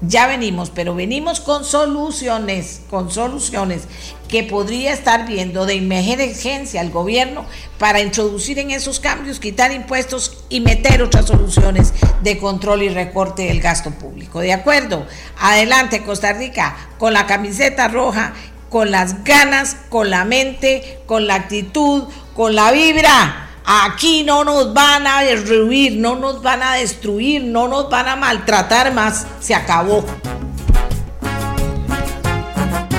ya 0.00 0.26
venimos, 0.26 0.70
pero 0.70 0.94
venimos 0.94 1.40
con 1.40 1.64
soluciones, 1.64 2.82
con 2.88 3.10
soluciones 3.10 3.82
que 4.28 4.44
podría 4.44 4.92
estar 4.92 5.26
viendo 5.26 5.66
de 5.66 5.74
emergencia 5.74 6.80
al 6.80 6.90
gobierno 6.90 7.44
para 7.78 8.00
introducir 8.00 8.58
en 8.58 8.70
esos 8.70 9.00
cambios, 9.00 9.40
quitar 9.40 9.72
impuestos 9.72 10.44
y 10.48 10.60
meter 10.60 11.02
otras 11.02 11.26
soluciones 11.26 11.92
de 12.22 12.38
control 12.38 12.82
y 12.82 12.88
recorte 12.88 13.44
del 13.44 13.60
gasto 13.60 13.90
público. 13.90 14.40
¿De 14.40 14.52
acuerdo? 14.52 15.06
Adelante, 15.38 16.02
Costa 16.02 16.32
Rica, 16.32 16.76
con 16.98 17.12
la 17.12 17.26
camiseta 17.26 17.88
roja, 17.88 18.32
con 18.70 18.90
las 18.90 19.24
ganas, 19.24 19.76
con 19.88 20.10
la 20.10 20.24
mente, 20.24 21.00
con 21.06 21.26
la 21.26 21.34
actitud, 21.34 22.04
con 22.34 22.54
la 22.54 22.70
vibra 22.70 23.49
Aquí 23.72 24.24
no 24.24 24.42
nos 24.42 24.74
van 24.74 25.06
a 25.06 25.22
destruir, 25.22 25.96
no 25.96 26.16
nos 26.16 26.42
van 26.42 26.60
a 26.60 26.74
destruir, 26.74 27.44
no 27.44 27.68
nos 27.68 27.88
van 27.88 28.08
a 28.08 28.16
maltratar 28.16 28.92
más. 28.92 29.28
Se 29.38 29.54
acabó. 29.54 30.04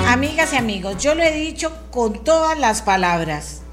Amigas 0.07 0.53
y 0.53 0.55
amigos, 0.55 0.95
yo 1.03 1.13
lo 1.13 1.23
he 1.23 1.33
dicho 1.33 1.73
con 1.91 2.23
todas 2.23 2.57
las 2.57 2.81
palabras. 2.81 3.63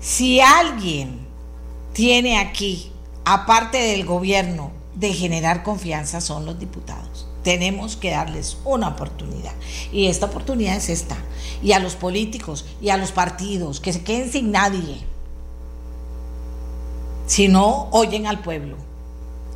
Si 0.00 0.40
alguien 0.40 1.20
tiene 1.92 2.40
aquí, 2.40 2.90
aparte 3.24 3.78
del 3.78 4.04
gobierno, 4.04 4.72
de 4.96 5.12
generar 5.14 5.62
confianza, 5.62 6.20
son 6.20 6.46
los 6.46 6.58
diputados. 6.58 7.28
Tenemos 7.44 7.94
que 7.94 8.10
darles 8.10 8.58
una 8.64 8.88
oportunidad. 8.88 9.52
Y 9.92 10.08
esta 10.08 10.26
oportunidad 10.26 10.74
es 10.74 10.88
esta. 10.88 11.16
Y 11.62 11.74
a 11.74 11.78
los 11.78 11.94
políticos 11.94 12.66
y 12.82 12.88
a 12.88 12.96
los 12.96 13.12
partidos, 13.12 13.78
que 13.78 13.92
se 13.92 14.02
queden 14.02 14.32
sin 14.32 14.50
nadie 14.50 15.06
si 17.30 17.46
no 17.46 17.88
oyen 17.92 18.26
al 18.26 18.40
pueblo. 18.40 18.76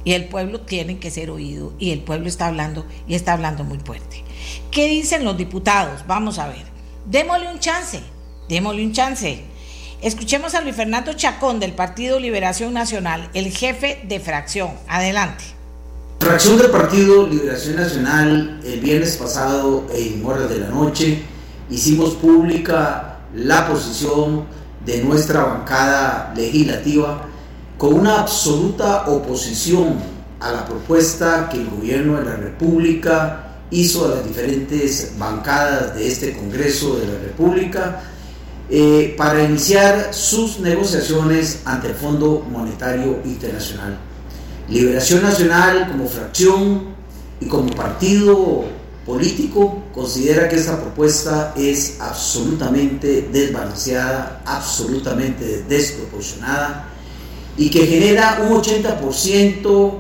Y 0.05 0.13
el 0.13 0.27
pueblo 0.27 0.61
tiene 0.61 1.01
que 1.01 1.11
ser 1.11 1.29
oído 1.29 1.73
y 1.81 1.91
el 1.91 2.03
pueblo 2.03 2.29
está 2.29 2.47
hablando 2.47 2.87
y 3.09 3.17
está 3.17 3.33
hablando 3.33 3.65
muy 3.65 3.79
fuerte. 3.79 4.23
¿Qué 4.71 4.87
dicen 4.87 5.25
los 5.25 5.37
diputados? 5.37 6.05
Vamos 6.07 6.39
a 6.39 6.47
ver. 6.47 6.67
Démosle 7.07 7.51
un 7.51 7.59
chance, 7.59 8.01
démosle 8.49 8.87
un 8.87 8.93
chance. 8.93 9.43
Escuchemos 10.03 10.55
a 10.55 10.61
Luis 10.61 10.77
Fernando 10.77 11.15
Chacón 11.15 11.59
del 11.59 11.73
Partido 11.73 12.21
Liberación 12.21 12.73
Nacional, 12.75 13.29
el 13.35 13.51
jefe 13.51 14.05
de 14.07 14.21
fracción. 14.21 14.71
Adelante. 14.87 15.43
Fracción 16.21 16.59
del 16.59 16.71
Partido 16.71 17.27
Liberación 17.27 17.75
Nacional, 17.75 18.61
el 18.65 18.79
viernes 18.79 19.17
pasado 19.17 19.85
en 19.93 20.25
horas 20.25 20.49
de 20.49 20.61
la 20.61 20.69
noche, 20.69 21.25
hicimos 21.69 22.11
pública 22.15 23.19
la 23.35 23.67
posición 23.67 24.45
de 24.87 25.03
nuestra 25.03 25.43
bancada 25.43 26.33
legislativa 26.37 27.31
con 27.85 27.93
una 27.93 28.21
absoluta 28.21 29.05
oposición 29.09 29.99
a 30.41 30.53
la 30.53 30.65
propuesta 30.65 31.51
que 31.51 31.59
el 31.59 31.69
gobierno 31.69 32.19
de 32.19 32.25
la 32.25 32.37
República 32.37 33.59
hizo 33.71 34.07
a 34.07 34.09
las 34.09 34.27
diferentes 34.27 35.13
bancadas 35.19 35.95
de 35.95 36.09
este 36.09 36.33
Congreso 36.33 36.97
de 36.97 37.07
la 37.09 37.19
República 37.19 38.01
eh, 38.71 39.15
para 39.19 39.45
iniciar 39.45 40.15
sus 40.15 40.61
negociaciones 40.61 41.61
ante 41.67 41.89
el 41.89 41.95
Fondo 41.95 42.47
Monetario 42.51 43.21
Internacional. 43.23 43.99
Liberación 44.67 45.23
Nacional 45.23 45.89
como 45.93 46.09
fracción 46.09 46.85
y 47.39 47.45
como 47.45 47.69
partido 47.69 48.65
político 49.05 49.85
considera 49.93 50.49
que 50.49 50.57
esta 50.57 50.81
propuesta 50.81 51.53
es 51.55 51.99
absolutamente 52.01 53.29
desbalanceada, 53.31 54.41
absolutamente 54.47 55.67
desproporcionada 55.69 56.93
y 57.57 57.71
que 57.71 57.87
genera 57.87 58.47
un 58.49 58.61
80% 58.61 59.93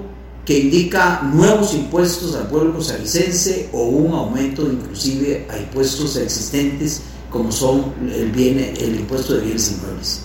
que 0.44 0.58
indica 0.58 1.22
nuevos 1.22 1.74
impuestos 1.74 2.34
al 2.34 2.48
pueblo 2.48 2.74
costarricense 2.74 3.70
o 3.72 3.84
un 3.84 4.12
aumento 4.12 4.62
inclusive 4.62 5.46
a 5.50 5.58
impuestos 5.58 6.16
existentes 6.16 7.02
como 7.30 7.50
son 7.50 7.92
el, 8.14 8.30
bien, 8.30 8.58
el 8.78 9.00
impuesto 9.00 9.34
de 9.34 9.40
bienes 9.42 9.72
inmuebles. 9.72 10.22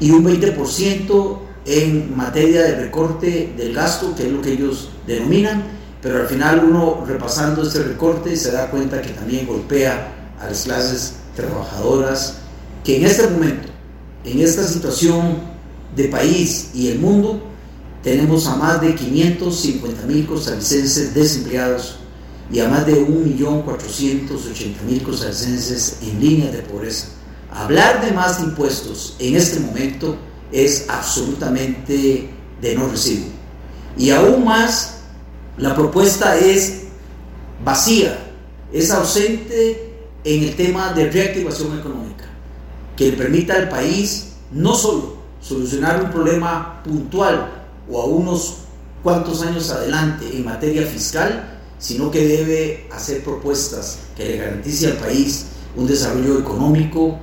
Y 0.00 0.10
un 0.10 0.24
20% 0.24 1.38
en 1.66 2.16
materia 2.16 2.62
de 2.62 2.76
recorte 2.76 3.52
del 3.56 3.74
gasto, 3.74 4.14
que 4.16 4.26
es 4.26 4.32
lo 4.32 4.40
que 4.40 4.54
ellos 4.54 4.90
denominan, 5.06 5.62
pero 6.02 6.22
al 6.22 6.26
final 6.26 6.64
uno 6.64 7.04
repasando 7.06 7.62
este 7.62 7.82
recorte 7.82 8.34
se 8.36 8.50
da 8.50 8.70
cuenta 8.70 9.00
que 9.02 9.10
también 9.10 9.46
golpea 9.46 10.12
a 10.40 10.46
las 10.46 10.62
clases 10.62 11.16
trabajadoras 11.36 12.38
que 12.82 12.96
en 12.96 13.06
este 13.06 13.28
momento, 13.28 13.68
en 14.24 14.40
esta 14.40 14.64
situación 14.64 15.49
de 15.94 16.04
país 16.04 16.70
y 16.74 16.88
el 16.88 16.98
mundo, 16.98 17.42
tenemos 18.02 18.46
a 18.46 18.56
más 18.56 18.80
de 18.80 18.94
550 18.94 20.06
mil 20.06 20.26
costarricenses 20.26 21.12
desempleados 21.14 21.96
y 22.52 22.60
a 22.60 22.68
más 22.68 22.86
de 22.86 23.06
1.480.000 23.06 25.02
costarricenses 25.02 25.98
en 26.02 26.20
línea 26.20 26.50
de 26.50 26.62
pobreza. 26.62 27.08
Hablar 27.52 28.04
de 28.04 28.12
más 28.12 28.40
impuestos 28.40 29.16
en 29.18 29.36
este 29.36 29.60
momento 29.60 30.16
es 30.50 30.86
absolutamente 30.88 32.30
de 32.60 32.74
no 32.74 32.88
recibo. 32.88 33.26
Y 33.96 34.10
aún 34.10 34.44
más, 34.44 35.02
la 35.58 35.74
propuesta 35.76 36.36
es 36.36 36.84
vacía, 37.64 38.18
es 38.72 38.90
ausente 38.90 39.94
en 40.24 40.42
el 40.42 40.56
tema 40.56 40.92
de 40.92 41.10
reactivación 41.10 41.78
económica, 41.78 42.24
que 42.96 43.10
le 43.10 43.16
permita 43.16 43.54
al 43.54 43.68
país 43.68 44.32
no 44.52 44.74
solo 44.74 45.19
solucionar 45.40 46.02
un 46.04 46.10
problema 46.10 46.82
puntual 46.82 47.50
o 47.90 48.02
a 48.02 48.04
unos 48.06 48.58
cuantos 49.02 49.42
años 49.42 49.70
adelante 49.70 50.26
en 50.32 50.44
materia 50.44 50.86
fiscal, 50.86 51.58
sino 51.78 52.10
que 52.10 52.26
debe 52.26 52.88
hacer 52.92 53.24
propuestas 53.24 54.00
que 54.16 54.24
le 54.24 54.36
garantice 54.36 54.88
al 54.88 54.98
país 54.98 55.46
un 55.76 55.86
desarrollo 55.86 56.38
económico 56.38 57.18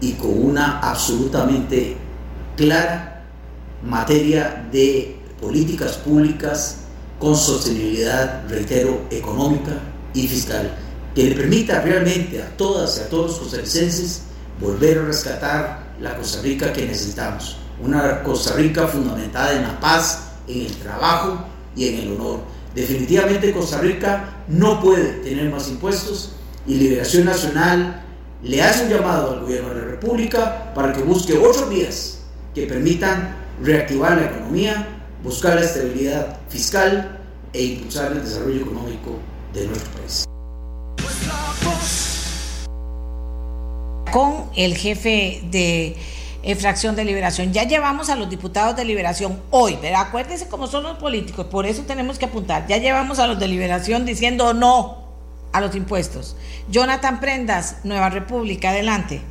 y 0.00 0.12
con 0.12 0.30
una 0.30 0.78
absolutamente 0.80 1.96
clara 2.56 3.24
materia 3.82 4.68
de 4.70 5.16
políticas 5.40 5.96
públicas 5.96 6.76
con 7.18 7.36
sostenibilidad, 7.36 8.44
reitero, 8.48 9.06
económica 9.10 9.72
y 10.14 10.28
fiscal, 10.28 10.70
que 11.14 11.24
le 11.24 11.34
permita 11.34 11.80
realmente 11.80 12.42
a 12.42 12.56
todas 12.56 12.98
y 12.98 13.00
a 13.00 13.08
todos 13.08 13.30
los 13.32 13.38
costarricenses 13.40 14.22
volver 14.60 14.98
a 14.98 15.04
rescatar 15.06 15.85
la 16.00 16.16
Costa 16.16 16.42
Rica 16.42 16.72
que 16.72 16.86
necesitamos. 16.86 17.58
Una 17.80 18.22
Costa 18.22 18.54
Rica 18.54 18.86
fundamentada 18.86 19.54
en 19.54 19.62
la 19.62 19.80
paz, 19.80 20.32
en 20.48 20.62
el 20.66 20.76
trabajo 20.76 21.44
y 21.74 21.88
en 21.88 21.98
el 22.00 22.12
honor. 22.12 22.40
Definitivamente 22.74 23.52
Costa 23.52 23.78
Rica 23.78 24.44
no 24.48 24.80
puede 24.80 25.20
tener 25.20 25.50
más 25.50 25.68
impuestos 25.68 26.32
y 26.66 26.74
Liberación 26.74 27.24
Nacional 27.24 28.02
le 28.42 28.62
hace 28.62 28.84
un 28.84 28.90
llamado 28.90 29.32
al 29.32 29.40
gobierno 29.40 29.70
de 29.70 29.80
la 29.80 29.86
República 29.86 30.72
para 30.74 30.92
que 30.92 31.02
busque 31.02 31.38
otros 31.38 31.68
vías 31.68 32.18
que 32.54 32.66
permitan 32.66 33.34
reactivar 33.62 34.16
la 34.16 34.26
economía, 34.26 34.86
buscar 35.22 35.54
la 35.54 35.62
estabilidad 35.62 36.38
fiscal 36.48 37.18
e 37.52 37.64
impulsar 37.64 38.12
el 38.12 38.22
desarrollo 38.22 38.60
económico 38.60 39.18
de 39.54 39.66
nuestro 39.66 39.90
país. 39.92 40.35
Con 44.12 44.44
el 44.56 44.76
jefe 44.76 45.42
de 45.50 45.96
eh, 46.46 46.54
fracción 46.54 46.94
de 46.94 47.04
liberación. 47.04 47.52
Ya 47.52 47.64
llevamos 47.64 48.08
a 48.08 48.14
los 48.14 48.30
diputados 48.30 48.76
de 48.76 48.84
liberación 48.84 49.40
hoy, 49.50 49.78
pero 49.80 49.96
acuérdense 49.96 50.46
cómo 50.48 50.68
son 50.68 50.84
los 50.84 50.96
políticos, 50.96 51.46
por 51.46 51.66
eso 51.66 51.82
tenemos 51.82 52.20
que 52.20 52.26
apuntar. 52.26 52.68
Ya 52.68 52.76
llevamos 52.78 53.18
a 53.18 53.26
los 53.26 53.40
de 53.40 53.48
liberación 53.48 54.06
diciendo 54.06 54.54
no 54.54 55.06
a 55.52 55.60
los 55.60 55.74
impuestos. 55.74 56.36
Jonathan 56.70 57.18
Prendas, 57.18 57.78
Nueva 57.82 58.10
República, 58.10 58.70
adelante. 58.70 59.22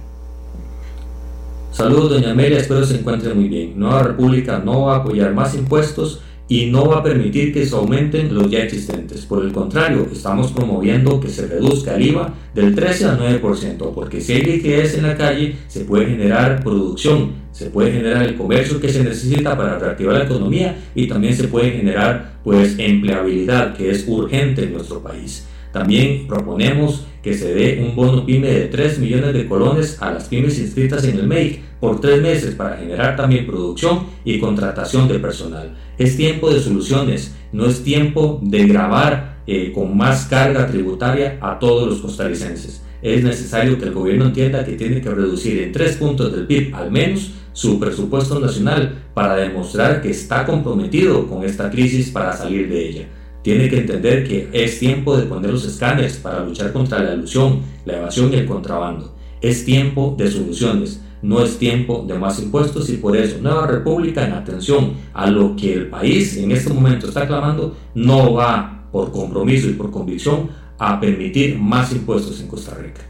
Saludos, 1.72 2.10
doña 2.10 2.32
Amelia, 2.32 2.58
espero 2.58 2.86
se 2.86 2.96
encuentre 2.96 3.34
muy 3.34 3.48
bien. 3.48 3.80
Nueva 3.80 4.04
República 4.04 4.60
no 4.60 4.88
va 4.88 4.96
a 4.96 4.98
apoyar 4.98 5.34
más 5.34 5.56
impuestos 5.56 6.22
y 6.48 6.68
no 6.68 6.88
va 6.88 6.98
a 6.98 7.04
permitir 7.04 7.54
que 7.54 7.66
se 7.66 7.76
aumenten 7.76 8.34
los 8.34 8.50
ya 8.50 8.60
existentes. 8.60 9.26
Por 9.26 9.44
el 9.44 9.52
contrario, 9.52 10.08
estamos 10.12 10.52
promoviendo 10.52 11.20
que 11.20 11.30
se 11.30 11.48
reduzca 11.48 11.96
el 11.96 12.08
IVA 12.08 12.34
del 12.54 12.76
13 12.76 13.06
al 13.06 13.20
9%, 13.20 13.94
porque 13.94 14.22
si 14.22 14.34
hay 14.34 14.44
liquidez 14.44 14.98
en 14.98 15.04
la 15.04 15.18
calle, 15.18 15.56
se 15.68 15.86
puede 15.86 16.06
generar 16.06 16.64
producción, 16.64 17.34
se 17.52 17.68
puede 17.68 17.92
generar 17.92 18.24
el 18.24 18.36
comercio 18.36 18.80
que 18.80 18.90
se 18.90 19.04
necesita 19.04 19.58
para 19.58 19.80
reactivar 19.80 20.18
la 20.18 20.26
economía 20.26 20.78
y 20.94 21.08
también 21.08 21.36
se 21.36 21.48
puede 21.48 21.72
generar 21.72 22.36
pues 22.44 22.76
empleabilidad 22.78 23.76
que 23.76 23.90
es 23.90 24.06
urgente 24.08 24.64
en 24.64 24.74
nuestro 24.74 25.02
país. 25.02 25.48
También 25.72 26.28
proponemos 26.28 27.06
que 27.22 27.34
se 27.34 27.54
dé 27.54 27.84
un 27.84 27.96
bono 27.96 28.26
PYME 28.26 28.48
de 28.48 28.66
3 28.68 29.00
millones 29.00 29.34
de 29.34 29.48
colones 29.48 30.02
a 30.02 30.12
las 30.12 30.26
pymes 30.26 30.60
inscritas 30.60 31.04
en 31.06 31.18
el 31.18 31.28
MEIC 31.28 31.60
por 31.86 32.02
tres 32.02 32.20
meses 32.20 32.56
para 32.56 32.78
generar 32.78 33.16
también 33.16 33.45
producción 33.45 34.07
y 34.24 34.40
contratación 34.40 35.07
de 35.07 35.20
personal. 35.20 35.76
Es 35.99 36.18
tiempo 36.18 36.52
de 36.52 36.60
soluciones, 36.60 37.36
no 37.52 37.68
es 37.68 37.84
tiempo 37.84 38.40
de 38.41 38.66
grabar 38.66 39.38
eh, 39.45 39.72
con 39.72 39.95
más 39.95 40.26
carga 40.26 40.66
tributaria 40.66 41.38
a 41.41 41.60
todos 41.60 41.88
los 41.88 41.99
costarricenses. 41.99 42.82
Es 43.03 43.24
necesario 43.24 43.78
que 43.78 43.86
el 43.86 43.94
gobierno 43.94 44.26
entienda 44.26 44.66
que 44.66 44.72
tiene 44.72 44.99
que 44.99 45.12
reducir 45.12 45.62
en 45.62 45.72
tres 45.72 45.98
puntos 45.98 46.32
del 46.36 46.48
PIB 46.48 46.74
al 46.74 46.90
menos 46.90 47.34
su 47.53 47.80
presupuesto 47.80 48.40
nacional 48.40 49.03
para 49.14 49.36
demostrar 49.36 50.02
que 50.02 50.10
está 50.10 50.44
comprometido 50.44 51.28
con 51.28 51.44
esta 51.44 51.70
crisis 51.70 52.10
para 52.10 52.34
salir 52.34 52.68
de 52.68 52.90
ella 52.90 53.07
tiene 53.44 53.70
que 53.70 53.78
entender 53.78 54.28
que 54.28 54.49
es 54.52 54.80
tiempo 54.80 55.16
de 55.16 55.28
poner 55.28 55.52
los 55.52 55.64
escáneres 55.66 56.18
para 56.18 56.44
luchar 56.44 56.74
contra 56.74 57.03
la 57.03 57.14
ilusión, 57.14 57.62
la 57.86 57.98
evasión 57.98 58.34
y 58.34 58.38
el 58.38 58.48
contrabando. 58.48 59.14
Es 59.40 59.64
tiempo 59.66 60.16
de 60.18 60.32
soluciones, 60.32 61.05
no 61.26 61.44
es 61.44 61.58
tiempo 61.58 62.06
de 62.08 62.14
más 62.20 62.40
impuestos 62.40 62.90
y 62.90 62.98
por 62.98 63.18
eso 63.18 63.38
Nueva 63.42 63.66
República, 63.66 64.26
en 64.26 64.34
atención 64.34 64.94
a 65.14 65.28
lo 65.28 65.56
que 65.56 65.74
el 65.74 65.90
país 65.90 66.38
en 66.38 66.52
este 66.52 66.72
momento 66.72 67.08
está 67.08 67.28
clamando, 67.28 67.76
no 67.96 68.34
va 68.34 68.86
por 68.92 69.12
compromiso 69.12 69.68
y 69.68 69.74
por 69.74 69.90
convicción 69.90 70.50
a 70.78 71.00
permitir 71.00 71.58
más 71.58 71.92
impuestos 71.92 72.40
en 72.42 72.48
Costa 72.48 72.76
Rica. 72.76 73.02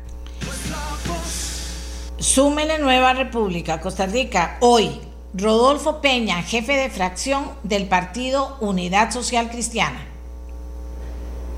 Súmele 2.17 2.79
Nueva 2.79 3.13
República, 3.13 3.81
Costa 3.81 4.05
Rica, 4.05 4.57
hoy. 4.61 4.89
Rodolfo 5.37 5.99
Peña, 5.99 6.41
jefe 6.43 6.77
de 6.77 6.89
fracción 6.89 7.43
del 7.63 7.87
partido 7.87 8.55
Unidad 8.61 9.11
Social 9.11 9.49
Cristiana 9.51 10.15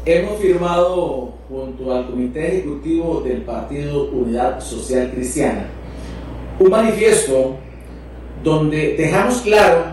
hemos 0.07 0.39
firmado 0.39 1.33
junto 1.49 1.93
al 1.93 2.07
Comité 2.07 2.47
Ejecutivo 2.47 3.19
del 3.21 3.41
Partido 3.41 4.05
Unidad 4.05 4.61
Social 4.61 5.11
Cristiana 5.11 5.67
un 6.59 6.69
manifiesto 6.69 7.55
donde 8.43 8.95
dejamos 8.95 9.41
claro 9.41 9.85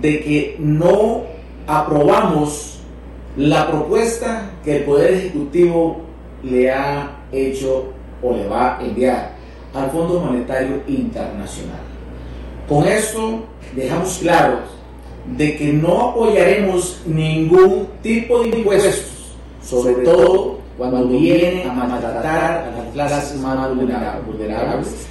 de 0.00 0.20
que 0.20 0.56
no 0.58 1.22
aprobamos 1.66 2.80
la 3.36 3.70
propuesta 3.70 4.50
que 4.64 4.78
el 4.78 4.84
Poder 4.84 5.14
Ejecutivo 5.14 6.02
le 6.42 6.70
ha 6.70 7.10
hecho 7.32 7.92
o 8.22 8.34
le 8.34 8.46
va 8.46 8.78
a 8.78 8.84
enviar 8.84 9.32
al 9.74 9.90
Fondo 9.90 10.20
Monetario 10.20 10.82
Internacional. 10.86 11.80
Con 12.68 12.86
esto 12.86 13.44
dejamos 13.74 14.18
claro 14.18 14.60
de 15.36 15.56
que 15.56 15.72
no 15.72 16.10
apoyaremos 16.10 17.02
ningún 17.06 17.88
tipo 18.02 18.42
de 18.42 18.48
impuestos 18.48 19.12
sobre 19.62 19.94
todo 20.04 20.58
cuando 20.76 21.06
viene 21.06 21.64
a 21.64 21.72
maltratar 21.72 22.64
a 22.68 22.78
las 22.78 22.92
clases 22.92 23.40
más 23.40 23.68
vulnerables, 23.74 25.06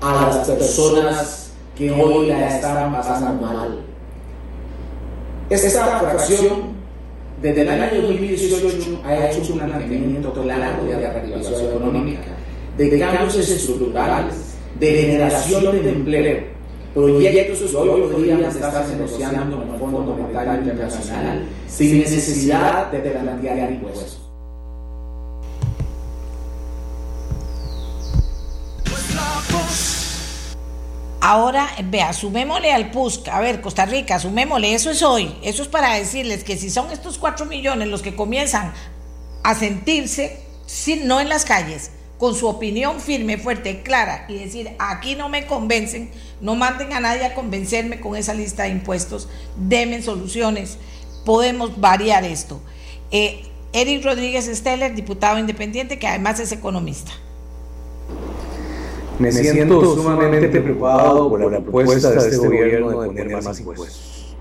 a 0.00 0.26
las 0.26 0.48
personas 0.48 1.50
que 1.76 1.90
hoy 1.90 2.28
la 2.28 2.56
están 2.56 2.92
pasando 2.92 3.46
mal. 3.46 3.80
Esta 5.48 5.98
fracción 5.98 6.80
desde 7.42 7.62
el 7.62 7.68
año 7.68 8.02
2018 8.02 9.00
ha 9.04 9.30
hecho 9.30 9.52
un 9.52 9.58
planteamiento 9.58 10.32
claro 10.32 10.84
de 10.84 10.96
reactivación 10.96 11.76
económica, 11.76 12.36
de 12.76 12.98
cambios 12.98 13.36
estructurales, 13.36 14.54
de 14.78 14.86
generación 15.02 15.82
de 15.82 15.90
empleo 15.90 16.60
proyectos 16.94 17.70
que 17.70 17.76
hoy 17.76 18.02
podrían 18.12 18.44
estarse 18.44 18.96
negociando 18.96 19.58
con 19.58 19.70
el 19.70 19.78
Fondo 19.78 20.00
Monetario 20.00 20.62
Internacional 20.62 21.44
sin 21.68 22.00
necesidad 22.00 22.90
de 22.90 22.98
plantear 22.98 23.72
impuestos. 23.72 24.19
Ahora, 31.22 31.68
vea, 31.84 32.12
sumémosle 32.14 32.72
al 32.72 32.90
PUSC, 32.90 33.28
a 33.28 33.40
ver, 33.40 33.60
Costa 33.60 33.84
Rica, 33.84 34.18
sumémosle, 34.18 34.74
eso 34.74 34.90
es 34.90 35.02
hoy, 35.02 35.36
eso 35.42 35.62
es 35.62 35.68
para 35.68 35.94
decirles 35.94 36.44
que 36.44 36.56
si 36.56 36.70
son 36.70 36.90
estos 36.90 37.18
cuatro 37.18 37.44
millones 37.44 37.88
los 37.88 38.00
que 38.00 38.16
comienzan 38.16 38.72
a 39.42 39.54
sentirse, 39.54 40.40
no 41.04 41.20
en 41.20 41.28
las 41.28 41.44
calles, 41.44 41.90
con 42.18 42.34
su 42.34 42.48
opinión 42.48 43.00
firme, 43.00 43.36
fuerte, 43.36 43.82
clara 43.82 44.24
y 44.28 44.38
decir, 44.38 44.70
aquí 44.78 45.14
no 45.14 45.28
me 45.28 45.46
convencen, 45.46 46.10
no 46.40 46.54
manden 46.54 46.92
a 46.94 47.00
nadie 47.00 47.24
a 47.24 47.34
convencerme 47.34 48.00
con 48.00 48.16
esa 48.16 48.32
lista 48.32 48.62
de 48.62 48.70
impuestos, 48.70 49.28
denme 49.56 50.02
soluciones, 50.02 50.78
podemos 51.24 51.80
variar 51.80 52.24
esto. 52.24 52.60
Eh, 53.10 53.44
Eric 53.72 54.04
Rodríguez 54.04 54.46
Steller, 54.46 54.94
diputado 54.94 55.38
independiente, 55.38 55.98
que 55.98 56.06
además 56.06 56.40
es 56.40 56.50
economista. 56.50 57.12
Me 59.20 59.30
siento 59.32 59.94
sumamente 59.94 60.48
preocupado 60.48 61.28
por 61.28 61.52
la 61.52 61.60
propuesta 61.60 62.10
de 62.10 62.18
este 62.18 62.38
gobierno 62.38 63.02
de 63.02 63.06
poner 63.06 63.42
más 63.42 63.60
impuestos. 63.60 64.34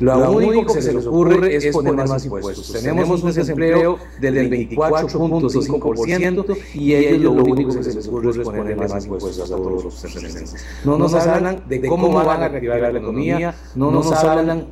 Lo 0.00 0.32
único 0.32 0.74
que 0.74 0.82
se 0.82 0.92
les 0.92 1.06
ocurre 1.06 1.56
es 1.56 1.68
poner 1.68 1.94
más 1.94 2.24
impuestos. 2.24 2.72
Tenemos 2.72 3.22
un 3.22 3.32
desempleo 3.32 3.98
del 4.20 4.50
24.5% 4.50 6.56
y 6.74 6.94
ellos 6.94 7.34
lo 7.34 7.44
único 7.44 7.72
que 7.74 7.84
se 7.84 7.94
les 7.94 8.08
ocurre 8.08 8.30
es 8.30 8.38
ponerle 8.38 8.74
más 8.76 9.04
impuestos 9.04 9.40
a 9.40 9.46
todos 9.56 9.84
los 9.84 9.94
costarricenses. 9.94 10.66
No 10.84 10.98
nos 10.98 11.14
hablan 11.14 11.62
de 11.68 11.88
cómo 11.88 12.12
van 12.12 12.42
a 12.42 12.48
reactivar 12.48 12.80
la 12.80 12.90
economía, 12.90 13.54
no 13.76 13.92
nos 13.92 14.10
hablan 14.12 14.66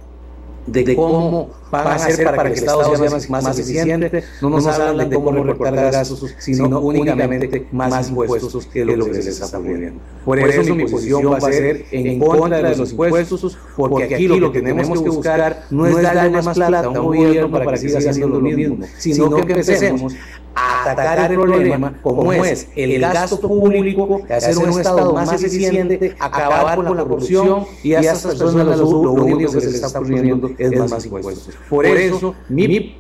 de 0.67 0.97
cómo 0.97 1.51
van 1.71 1.87
a 1.87 1.95
hacer 1.95 2.25
para 2.25 2.43
que 2.45 2.49
el 2.49 2.55
Estado 2.55 2.97
sea 2.97 3.11
más, 3.11 3.31
más 3.31 3.59
eficiente, 3.59 4.25
no 4.41 4.51
nos 4.51 4.67
hablan 4.67 5.09
de 5.09 5.17
cómo 5.17 5.43
recortar 5.43 5.93
gastos, 5.93 6.35
sino 6.39 6.81
únicamente 6.81 7.67
más 7.73 8.09
impuestos 8.09 8.67
que 8.67 8.85
lo 8.85 9.07
que 9.07 9.15
se 9.15 9.23
les 9.25 9.41
está 9.41 9.59
poniendo. 9.59 10.01
Por 10.25 10.39
eso 10.39 10.75
mi 10.75 10.85
posición 10.87 11.33
va 11.33 11.39
a 11.39 11.41
ser 11.41 11.87
en 11.91 12.19
contra 12.19 12.63
de 12.63 12.77
los 12.77 12.91
impuestos, 12.91 13.59
porque 13.77 14.15
aquí 14.15 14.29
lo 14.29 14.53
que 14.53 14.61
tenemos 14.61 15.03
que 15.03 15.09
buscar 15.09 15.65
no 15.71 15.87
es 15.87 16.03
darle 16.03 16.31
más 16.43 16.57
plata 16.57 16.87
a 16.87 16.89
un 16.89 17.17
gobierno 17.17 17.51
para 17.51 17.73
que 17.73 17.79
siga 17.79 17.99
haciendo 17.99 18.29
lo 18.29 18.41
mismo, 18.41 18.79
sino 18.99 19.31
que 19.37 19.53
empecemos 19.53 20.15
a 20.55 20.91
atacar 20.93 21.31
el 21.31 21.39
problema 21.39 21.99
como 22.03 22.33
es 22.33 22.69
el 22.75 23.01
gasto 23.01 23.41
público, 23.41 24.23
hacer 24.29 24.57
un 24.57 24.71
Estado 24.71 25.13
más 25.13 25.33
eficiente, 25.33 26.15
acabar 26.19 26.77
con 26.77 26.97
la 26.97 27.05
corrupción 27.05 27.67
y 27.83 27.95
a 27.95 28.01
estas 28.01 28.35
personas 28.37 28.79
lo, 28.79 28.89
único 28.89 29.53
que 29.53 29.61
se 29.61 29.67
les 29.67 29.83
está 29.83 30.01
poniendo 30.01 30.51
es 30.59 30.91
más 30.91 31.05
impuestos. 31.05 31.56
Por 31.69 31.87
eso, 31.87 32.35
mi 32.49 32.97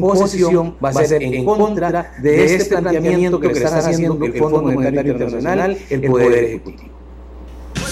posición 0.00 0.76
va 0.84 0.90
a 0.90 0.92
ser 0.92 1.22
en 1.22 1.44
contra 1.44 2.14
de 2.20 2.54
este 2.54 2.76
planteamiento 2.76 3.38
que 3.38 3.48
están 3.48 3.78
haciendo 3.78 4.24
el 4.24 4.34
Fondo 4.34 4.62
Monetario 4.62 5.12
Internacional, 5.12 5.78
el 5.88 6.02
Poder 6.02 6.44
Ejecutivo. 6.44 6.98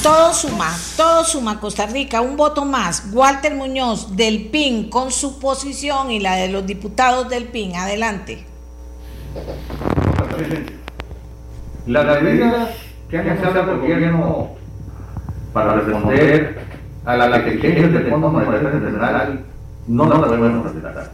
Todo 0.02 0.32
suma, 0.32 0.70
todo 0.96 1.24
suma 1.24 1.58
Costa 1.58 1.86
Rica, 1.86 2.20
un 2.20 2.36
voto 2.36 2.64
más. 2.64 3.08
Walter 3.12 3.54
Muñoz 3.54 4.14
del 4.16 4.48
PIN 4.50 4.88
con 4.88 5.10
su 5.10 5.40
posición 5.40 6.12
y 6.12 6.20
la 6.20 6.36
de 6.36 6.48
los 6.48 6.64
diputados 6.64 7.28
del 7.28 7.44
PIN. 7.44 7.74
Adelante. 7.74 8.44
Las 11.86 12.22
medidas 12.22 12.70
que 13.10 13.18
han 13.18 13.36
echado 13.36 13.72
el 13.72 13.80
gobierno 13.80 14.50
para 15.52 15.74
responder 15.74 16.58
a 17.04 17.16
las 17.16 17.46
exigencias 17.46 17.92
del 17.92 18.10
Fondo 18.10 18.28
Monetario 18.28 18.74
Internacional 18.74 19.44
no 19.88 20.04
las 20.06 20.18
podemos 20.18 20.64
respetar. 20.64 21.10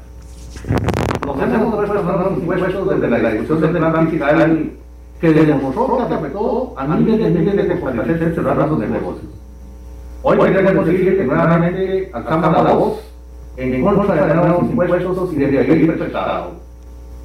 nos 1.26 1.42
hemos 1.42 1.74
puesto 1.74 2.34
impuestos 2.36 3.00
desde 3.00 3.22
la 3.22 3.30
discusión 3.30 3.60
del 3.60 3.76
plan 3.76 4.08
fiscal 4.08 4.70
que 5.20 5.32
demostró 5.32 6.06
que 6.08 6.14
afectó 6.14 6.74
a 6.76 6.86
miles 6.86 7.34
de 7.34 7.40
miles 7.40 7.68
de 7.68 7.80
costarricenses 7.80 8.34
cerrar 8.34 8.68
sus 8.68 8.78
negocios. 8.78 9.32
Hoy 10.22 10.38
queremos 10.38 10.86
decir 10.86 11.16
que 11.16 11.24
nuevamente 11.24 12.10
alzamos 12.12 12.64
la 12.64 12.72
voz 12.72 13.00
en 13.56 13.84
contra 13.84 14.26
de 14.26 14.34
nuevos 14.34 14.62
impuestos 14.64 15.32
y 15.32 15.36
de 15.36 15.46
pedir 15.48 15.98
prestado. 15.98 16.52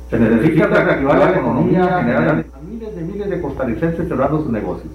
Se 0.10 0.20
necesita 0.20 0.68
reactivar 0.68 1.18
la 1.18 1.32
economía 1.32 2.00
general 2.00 2.46
a 2.54 2.60
miles 2.60 2.96
de 2.96 3.02
miles 3.02 3.30
de 3.30 3.42
costarricenses 3.42 4.08
cerrando 4.08 4.44
sus 4.44 4.52
negocios. 4.52 4.94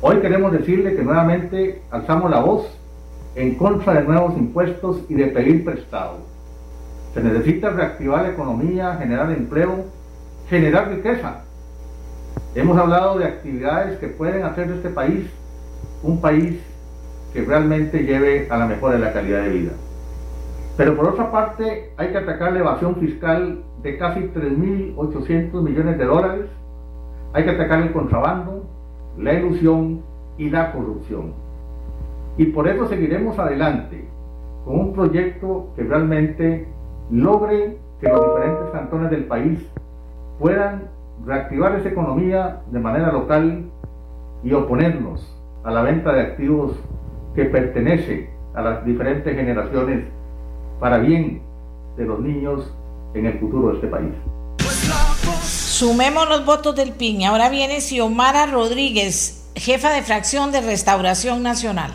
Hoy 0.00 0.16
queremos 0.16 0.52
decirle 0.52 0.96
que 0.96 1.02
nuevamente 1.02 1.82
alzamos 1.90 2.30
la 2.30 2.40
voz 2.40 2.66
en 3.34 3.54
contra 3.54 3.94
de 3.94 4.02
nuevos 4.04 4.36
impuestos 4.36 5.02
y 5.08 5.14
de 5.14 5.26
pedir 5.28 5.64
prestado. 5.64 6.18
Se 7.14 7.22
necesita 7.22 7.70
reactivar 7.70 8.22
la 8.22 8.30
economía, 8.30 8.96
generar 8.96 9.30
empleo, 9.30 9.84
generar 10.48 10.88
riqueza. 10.88 11.42
Hemos 12.54 12.76
hablado 12.78 13.18
de 13.18 13.26
actividades 13.26 13.98
que 13.98 14.08
pueden 14.08 14.44
hacer 14.44 14.68
de 14.68 14.76
este 14.76 14.90
país 14.90 15.26
un 16.02 16.20
país 16.20 16.60
que 17.32 17.42
realmente 17.42 18.04
lleve 18.04 18.48
a 18.50 18.56
la 18.56 18.66
mejora 18.66 18.94
de 18.94 19.00
la 19.00 19.12
calidad 19.12 19.42
de 19.42 19.48
vida. 19.48 19.72
Pero 20.76 20.96
por 20.96 21.08
otra 21.08 21.30
parte, 21.30 21.90
hay 21.96 22.08
que 22.08 22.18
atacar 22.18 22.52
la 22.52 22.60
evasión 22.60 22.96
fiscal 22.96 23.62
de 23.82 23.98
casi 23.98 24.20
3.800 24.20 25.62
millones 25.62 25.98
de 25.98 26.04
dólares. 26.04 26.46
Hay 27.34 27.44
que 27.44 27.50
atacar 27.50 27.82
el 27.82 27.92
contrabando, 27.92 28.64
la 29.18 29.34
ilusión 29.34 30.02
y 30.38 30.50
la 30.50 30.72
corrupción. 30.72 31.41
Y 32.36 32.46
por 32.46 32.68
eso 32.68 32.88
seguiremos 32.88 33.38
adelante 33.38 34.08
con 34.64 34.78
un 34.78 34.92
proyecto 34.92 35.68
que 35.76 35.82
realmente 35.82 36.66
logre 37.10 37.78
que 38.00 38.08
los 38.08 38.34
diferentes 38.34 38.70
cantones 38.72 39.10
del 39.10 39.24
país 39.24 39.58
puedan 40.38 40.88
reactivar 41.26 41.76
esa 41.76 41.88
economía 41.88 42.62
de 42.70 42.78
manera 42.78 43.12
local 43.12 43.64
y 44.42 44.52
oponernos 44.52 45.36
a 45.64 45.70
la 45.70 45.82
venta 45.82 46.12
de 46.12 46.20
activos 46.20 46.72
que 47.34 47.44
pertenece 47.44 48.30
a 48.54 48.62
las 48.62 48.84
diferentes 48.84 49.34
generaciones 49.34 50.04
para 50.80 50.98
bien 50.98 51.42
de 51.96 52.04
los 52.04 52.20
niños 52.20 52.72
en 53.14 53.26
el 53.26 53.38
futuro 53.38 53.68
de 53.68 53.74
este 53.74 53.86
país. 53.86 54.12
Sumemos 55.42 56.28
los 56.28 56.44
votos 56.44 56.74
del 56.74 56.92
PIN. 56.92 57.24
Ahora 57.24 57.48
viene 57.48 57.80
Xiomara 57.80 58.46
Rodríguez, 58.46 59.50
jefa 59.54 59.90
de 59.90 60.02
fracción 60.02 60.50
de 60.52 60.60
Restauración 60.60 61.42
Nacional. 61.42 61.92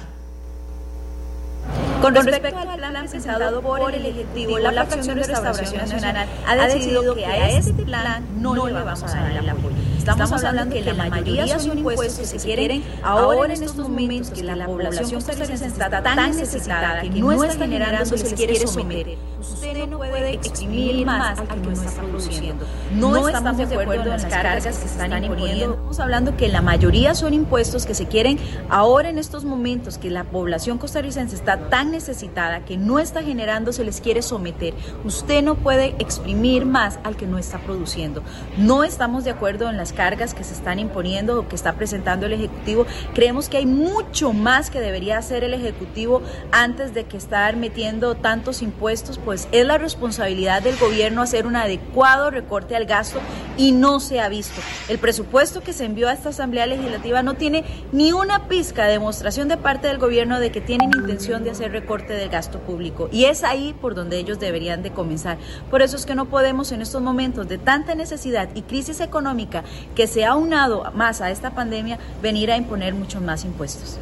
Con 2.01 2.13
respecto 2.15 2.57
al 2.57 2.77
plan 2.77 2.93
presentado 3.09 3.61
por 3.61 3.93
el 3.93 4.05
Ejecutivo, 4.05 4.59
la 4.59 4.85
fracción 4.85 5.17
de 5.17 5.23
Restauración 5.23 5.89
Nacional 5.89 6.27
ha 6.47 6.67
decidido 6.67 7.15
que 7.15 7.25
a 7.25 7.49
este 7.49 7.73
plan 7.83 8.25
no 8.39 8.55
le 8.67 8.73
vamos 8.73 9.03
a 9.03 9.07
dar 9.07 9.31
el 9.31 9.49
apoyo. 9.49 9.75
Estamos 10.11 10.43
hablando 10.43 10.73
que 10.73 10.81
la 10.83 10.93
mayoría 10.93 11.59
son 11.59 11.79
impuestos 11.79 12.17
que 12.17 12.39
se 12.39 12.47
quieren 12.47 12.81
ahora 13.03 13.53
en 13.53 13.61
estos 13.61 13.89
momentos 13.89 14.31
que 14.31 14.43
la 14.43 14.65
población 14.65 15.21
costarricense 15.21 15.67
está 15.67 16.01
tan 16.01 16.31
necesitada 16.31 17.01
que 17.01 17.09
no 17.09 17.43
está 17.43 17.67
generando, 17.67 18.05
se 18.05 18.23
les 18.23 18.33
quiere 18.33 18.55
someter. 18.67 19.17
Usted 19.39 19.87
no 19.87 19.97
puede 19.97 20.33
exprimir 20.33 21.05
más 21.05 21.39
al 21.39 21.47
que 21.47 21.57
no 21.57 21.71
está 21.71 22.01
produciendo. 22.01 22.65
No 22.93 23.27
estamos 23.27 23.57
de 23.57 23.75
acuerdo 23.75 24.03
en 24.03 24.09
las 24.09 24.25
cargas 24.25 24.77
que 24.77 24.85
están 24.85 25.23
imponiendo. 25.23 25.73
Estamos 25.73 25.99
hablando 25.99 26.37
que 26.37 26.47
la 26.47 26.61
mayoría 26.61 27.13
son 27.13 27.33
impuestos 27.33 27.85
que 27.85 27.93
se 27.93 28.07
quieren 28.07 28.39
ahora 28.69 29.09
en 29.09 29.17
estos 29.17 29.43
momentos 29.43 29.97
que 29.97 30.09
la 30.09 30.23
población 30.23 30.77
costarricense 30.77 31.35
está 31.35 31.69
tan 31.69 31.91
necesitada 31.91 32.65
que 32.65 32.77
no 32.77 32.99
está 32.99 33.23
generando, 33.23 33.73
se 33.73 33.83
les 33.83 34.01
quiere 34.01 34.21
someter. 34.21 34.73
Usted 35.03 35.43
no 35.43 35.55
puede 35.55 35.95
exprimir 35.99 36.65
más 36.65 36.97
al 37.03 37.17
que 37.17 37.27
no 37.27 37.37
está 37.37 37.59
produciendo. 37.59 38.23
No 38.57 38.83
estamos 38.83 39.23
de 39.23 39.31
acuerdo 39.31 39.69
en 39.69 39.77
las 39.77 39.93
cargas 39.97 40.35
que 40.35 40.43
se 40.43 40.53
están 40.53 40.77
imponiendo 40.77 41.39
o 41.39 41.47
que 41.49 41.55
está 41.55 41.73
presentando 41.73 42.27
el 42.27 42.33
Ejecutivo. 42.33 42.85
Creemos 43.15 43.49
que 43.49 43.57
hay 43.57 43.65
mucho 43.65 44.31
más 44.31 44.69
que 44.69 44.79
debería 44.79 45.17
hacer 45.17 45.43
el 45.43 45.55
Ejecutivo 45.55 46.21
antes 46.51 46.93
de 46.93 47.05
que 47.05 47.17
estar 47.17 47.57
metiendo 47.57 48.15
tantos 48.15 48.61
impuestos, 48.61 49.17
pues 49.17 49.49
es 49.51 49.65
la 49.65 49.79
responsabilidad 49.79 50.61
del 50.61 50.77
gobierno 50.77 51.23
hacer 51.23 51.47
un 51.47 51.55
adecuado 51.55 52.29
recorte 52.29 52.75
al 52.75 52.85
gasto 52.85 53.19
y 53.57 53.71
no 53.71 53.99
se 53.99 54.21
ha 54.21 54.29
visto. 54.29 54.61
El 54.87 54.99
presupuesto 54.99 55.61
que 55.61 55.73
se 55.73 55.85
envió 55.85 56.09
a 56.09 56.13
esta 56.13 56.29
Asamblea 56.29 56.67
Legislativa 56.67 57.23
no 57.23 57.33
tiene 57.33 57.65
ni 57.91 58.11
una 58.11 58.47
pizca 58.47 58.85
de 58.85 58.91
demostración 58.91 59.47
de 59.47 59.57
parte 59.57 59.87
del 59.87 59.97
gobierno 59.97 60.39
de 60.39 60.51
que 60.51 60.61
tienen 60.61 60.91
intención 60.95 61.43
de 61.43 61.51
hacer 61.51 61.71
recorte 61.71 62.13
del 62.13 62.29
gasto 62.29 62.59
público 62.59 63.09
y 63.11 63.25
es 63.25 63.43
ahí 63.43 63.73
por 63.81 63.95
donde 63.95 64.17
ellos 64.17 64.39
deberían 64.39 64.83
de 64.83 64.91
comenzar. 64.91 65.39
Por 65.71 65.81
eso 65.81 65.95
es 65.97 66.05
que 66.05 66.13
no 66.13 66.25
podemos 66.25 66.71
en 66.71 66.81
estos 66.81 67.01
momentos 67.01 67.47
de 67.47 67.57
tanta 67.57 67.95
necesidad 67.95 68.49
y 68.53 68.61
crisis 68.61 68.99
económica 68.99 69.63
que 69.95 70.07
se 70.07 70.25
ha 70.25 70.35
unado 70.35 70.91
más 70.93 71.21
a 71.21 71.31
esta 71.31 71.51
pandemia, 71.51 71.99
venir 72.21 72.51
a 72.51 72.57
imponer 72.57 72.93
muchos 72.93 73.21
más 73.21 73.45
impuestos. 73.45 73.97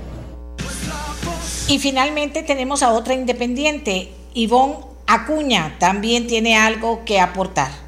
Y 1.67 1.79
finalmente 1.79 2.43
tenemos 2.43 2.83
a 2.83 2.91
otra 2.91 3.13
independiente, 3.13 4.11
Ivonne 4.33 4.75
Acuña, 5.07 5.75
también 5.79 6.27
tiene 6.27 6.57
algo 6.57 7.03
que 7.05 7.19
aportar. 7.19 7.85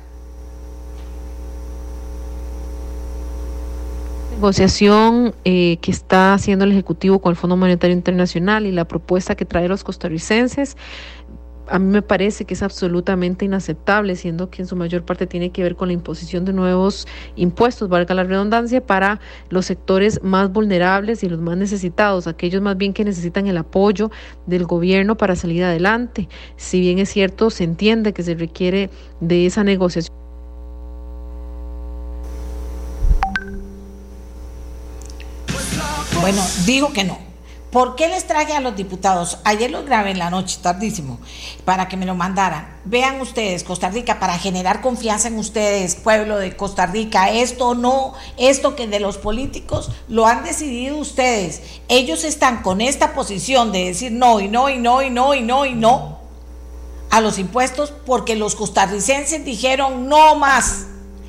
negociación 4.37 5.33
eh, 5.45 5.77
que 5.81 5.89
está 5.89 6.35
haciendo 6.35 6.63
el 6.63 6.71
Ejecutivo 6.71 7.17
con 7.19 7.31
el 7.31 7.35
Fondo 7.35 7.57
Monetario 7.57 7.95
Internacional 7.95 8.67
y 8.67 8.71
la 8.71 8.85
propuesta 8.85 9.33
que 9.33 9.45
trae 9.45 9.67
los 9.67 9.83
costarricenses 9.83 10.77
a 11.69 11.79
mí 11.79 11.85
me 11.91 12.01
parece 12.01 12.45
que 12.45 12.53
es 12.53 12.63
absolutamente 12.63 13.45
inaceptable, 13.45 14.15
siendo 14.15 14.49
que 14.49 14.61
en 14.61 14.67
su 14.67 14.75
mayor 14.75 15.03
parte 15.03 15.27
tiene 15.27 15.51
que 15.51 15.63
ver 15.63 15.75
con 15.75 15.89
la 15.89 15.93
imposición 15.93 16.45
de 16.45 16.53
nuevos 16.53 17.07
impuestos, 17.35 17.89
valga 17.89 18.15
la 18.15 18.23
redundancia, 18.23 18.85
para 18.85 19.19
los 19.49 19.65
sectores 19.65 20.21
más 20.23 20.51
vulnerables 20.51 21.23
y 21.23 21.29
los 21.29 21.39
más 21.39 21.57
necesitados, 21.57 22.27
aquellos 22.27 22.61
más 22.61 22.77
bien 22.77 22.93
que 22.93 23.03
necesitan 23.03 23.47
el 23.47 23.57
apoyo 23.57 24.11
del 24.45 24.65
gobierno 24.65 25.17
para 25.17 25.35
salir 25.35 25.63
adelante. 25.63 26.29
Si 26.55 26.79
bien 26.79 26.99
es 26.99 27.09
cierto, 27.09 27.49
se 27.49 27.63
entiende 27.63 28.13
que 28.13 28.23
se 28.23 28.35
requiere 28.35 28.89
de 29.19 29.45
esa 29.45 29.63
negociación. 29.63 30.15
Bueno, 36.21 36.41
digo 36.65 36.91
que 36.91 37.03
no. 37.03 37.26
¿Por 37.71 37.95
qué 37.97 38.07
les 38.07 38.25
traje 38.25 38.53
a 38.53 38.61
los 38.61 38.77
diputados? 38.77 39.39
Ayer 39.43 39.69
los 39.69 39.85
grabé 39.85 40.11
en 40.11 40.19
la 40.19 40.29
noche, 40.29 40.57
tardísimo, 40.61 41.19
para 41.65 41.89
que 41.89 41.97
me 41.97 42.05
lo 42.05 42.15
mandaran. 42.15 42.77
Vean 42.85 43.19
ustedes, 43.19 43.65
Costa 43.65 43.89
Rica, 43.89 44.19
para 44.19 44.39
generar 44.39 44.79
confianza 44.79 45.27
en 45.27 45.37
ustedes, 45.37 45.95
pueblo 45.95 46.37
de 46.37 46.55
Costa 46.55 46.85
Rica, 46.85 47.29
esto 47.29 47.75
no, 47.75 48.13
esto 48.37 48.77
que 48.77 48.87
de 48.87 49.01
los 49.01 49.17
políticos 49.17 49.91
lo 50.07 50.27
han 50.27 50.45
decidido 50.45 50.97
ustedes. 50.97 51.61
Ellos 51.89 52.23
están 52.23 52.63
con 52.63 52.79
esta 52.79 53.13
posición 53.13 53.73
de 53.73 53.85
decir 53.85 54.13
no 54.13 54.39
y 54.39 54.47
no 54.47 54.69
y 54.69 54.77
no 54.77 55.01
y 55.01 55.09
no 55.09 55.33
y 55.33 55.41
no 55.41 55.65
y 55.65 55.73
no 55.73 56.17
a 57.09 57.21
los 57.21 57.37
impuestos 57.37 57.93
porque 58.05 58.35
los 58.35 58.55
costarricenses 58.55 59.43
dijeron 59.43 60.07
no 60.07 60.35
más. 60.35 60.87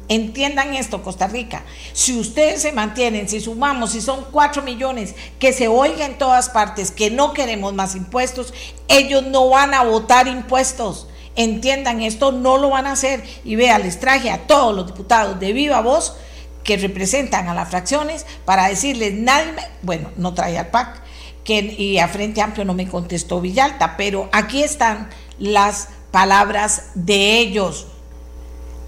Entiendan 0.09 0.75
esto, 0.75 1.03
Costa 1.03 1.27
Rica. 1.27 1.65
Si 1.93 2.19
ustedes 2.19 2.63
se 2.63 2.73
mantienen, 2.73 3.29
si 3.29 3.41
sumamos, 3.41 3.93
si 3.93 4.01
son 4.01 4.25
cuatro 4.31 4.63
millones, 4.63 5.15
que 5.39 5.53
se 5.53 5.69
oiga 5.69 6.07
en 6.07 6.17
todas 6.17 6.49
partes 6.49 6.91
que 6.91 7.11
no 7.11 7.35
queremos 7.35 7.75
más 7.75 7.95
impuestos, 7.95 8.55
ellos 8.89 9.25
no 9.27 9.49
van 9.51 9.75
a 9.75 9.83
votar 9.83 10.27
impuestos. 10.27 11.09
Entiendan 11.37 12.01
esto, 12.01 12.33
no 12.33 12.57
lo 12.57 12.71
van 12.71 12.87
a 12.87 12.93
hacer. 12.93 13.23
Y 13.45 13.57
vea, 13.57 13.79
les 13.79 14.01
traje 14.01 14.31
a 14.31 14.47
todos 14.47 14.75
los 14.75 14.87
diputados 14.87 15.39
de 15.39 15.53
viva 15.53 15.83
voz 15.83 16.17
que 16.65 16.77
representan 16.77 17.49
a 17.49 17.55
las 17.55 17.69
fracciones 17.69 18.27
para 18.45 18.69
decirles, 18.69 19.15
nadie, 19.15 19.53
me, 19.53 19.63
bueno, 19.83 20.11
no 20.17 20.35
trae 20.35 20.59
al 20.59 20.69
PAC, 20.69 21.03
y 21.49 21.99
a 21.99 22.09
Frente 22.09 22.43
Amplio 22.43 22.67
no 22.67 22.75
me 22.75 22.89
contestó 22.89 23.41
Villalta, 23.41 23.97
pero 23.97 24.29
aquí 24.33 24.63
están 24.63 25.09
las 25.39 25.89
palabras 26.11 26.91
de 26.95 27.39
ellos. 27.39 27.87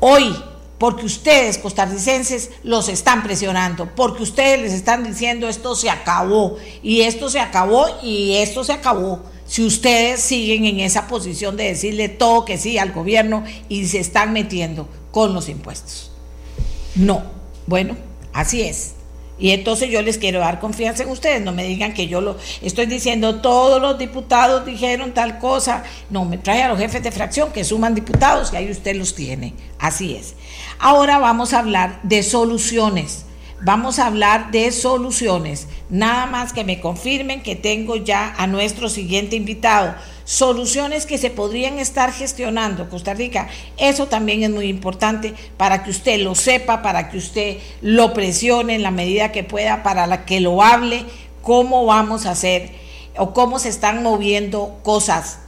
Hoy 0.00 0.36
porque 0.80 1.04
ustedes, 1.04 1.58
costarricenses, 1.58 2.52
los 2.62 2.88
están 2.88 3.22
presionando, 3.22 3.94
porque 3.94 4.22
ustedes 4.22 4.62
les 4.62 4.72
están 4.72 5.04
diciendo 5.04 5.46
esto 5.46 5.76
se 5.76 5.90
acabó, 5.90 6.56
y 6.82 7.02
esto 7.02 7.28
se 7.28 7.38
acabó, 7.38 7.84
y 8.02 8.36
esto 8.36 8.64
se 8.64 8.72
acabó. 8.72 9.20
Si 9.44 9.62
ustedes 9.62 10.22
siguen 10.22 10.64
en 10.64 10.80
esa 10.80 11.06
posición 11.06 11.58
de 11.58 11.64
decirle 11.64 12.08
todo 12.08 12.46
que 12.46 12.56
sí 12.56 12.78
al 12.78 12.92
gobierno 12.92 13.44
y 13.68 13.88
se 13.88 13.98
están 13.98 14.32
metiendo 14.32 14.88
con 15.10 15.34
los 15.34 15.50
impuestos. 15.50 16.12
No, 16.94 17.24
bueno, 17.66 17.98
así 18.32 18.62
es. 18.62 18.94
Y 19.40 19.52
entonces 19.52 19.88
yo 19.88 20.02
les 20.02 20.18
quiero 20.18 20.40
dar 20.40 20.60
confianza 20.60 21.02
en 21.02 21.08
ustedes, 21.08 21.40
no 21.40 21.52
me 21.52 21.64
digan 21.64 21.94
que 21.94 22.06
yo 22.06 22.20
lo 22.20 22.36
estoy 22.60 22.84
diciendo, 22.84 23.40
todos 23.40 23.80
los 23.80 23.98
diputados 23.98 24.66
dijeron 24.66 25.14
tal 25.14 25.38
cosa. 25.38 25.82
No, 26.10 26.26
me 26.26 26.36
trae 26.36 26.62
a 26.62 26.68
los 26.68 26.78
jefes 26.78 27.02
de 27.02 27.10
fracción 27.10 27.50
que 27.50 27.64
suman 27.64 27.94
diputados 27.94 28.52
y 28.52 28.56
ahí 28.56 28.70
usted 28.70 28.94
los 28.96 29.14
tiene. 29.14 29.54
Así 29.78 30.14
es. 30.14 30.34
Ahora 30.82 31.18
vamos 31.18 31.52
a 31.52 31.58
hablar 31.58 32.00
de 32.04 32.22
soluciones. 32.22 33.26
Vamos 33.60 33.98
a 33.98 34.06
hablar 34.06 34.50
de 34.50 34.72
soluciones. 34.72 35.68
Nada 35.90 36.24
más 36.24 36.54
que 36.54 36.64
me 36.64 36.80
confirmen 36.80 37.42
que 37.42 37.54
tengo 37.54 37.96
ya 37.96 38.34
a 38.38 38.46
nuestro 38.46 38.88
siguiente 38.88 39.36
invitado. 39.36 39.94
soluciones 40.24 41.04
que 41.04 41.18
se 41.18 41.28
podrían 41.28 41.78
estar 41.78 42.12
gestionando 42.12 42.88
Costa 42.88 43.12
Rica. 43.12 43.48
Eso 43.76 44.06
también 44.06 44.42
es 44.42 44.48
muy 44.48 44.68
importante 44.68 45.34
para 45.58 45.82
que 45.82 45.90
usted 45.90 46.20
lo 46.20 46.34
sepa, 46.34 46.80
para 46.80 47.10
que 47.10 47.18
usted 47.18 47.58
lo 47.82 48.14
presione 48.14 48.76
en 48.76 48.82
la 48.82 48.90
medida 48.90 49.32
que 49.32 49.44
pueda, 49.44 49.82
para 49.82 50.24
que 50.24 50.40
lo 50.40 50.62
hable, 50.62 51.04
cómo 51.42 51.84
vamos 51.84 52.24
a 52.24 52.30
hacer 52.30 52.70
o 53.18 53.34
cómo 53.34 53.58
se 53.58 53.68
están 53.68 54.02
moviendo 54.02 54.78
cosas 54.82 55.40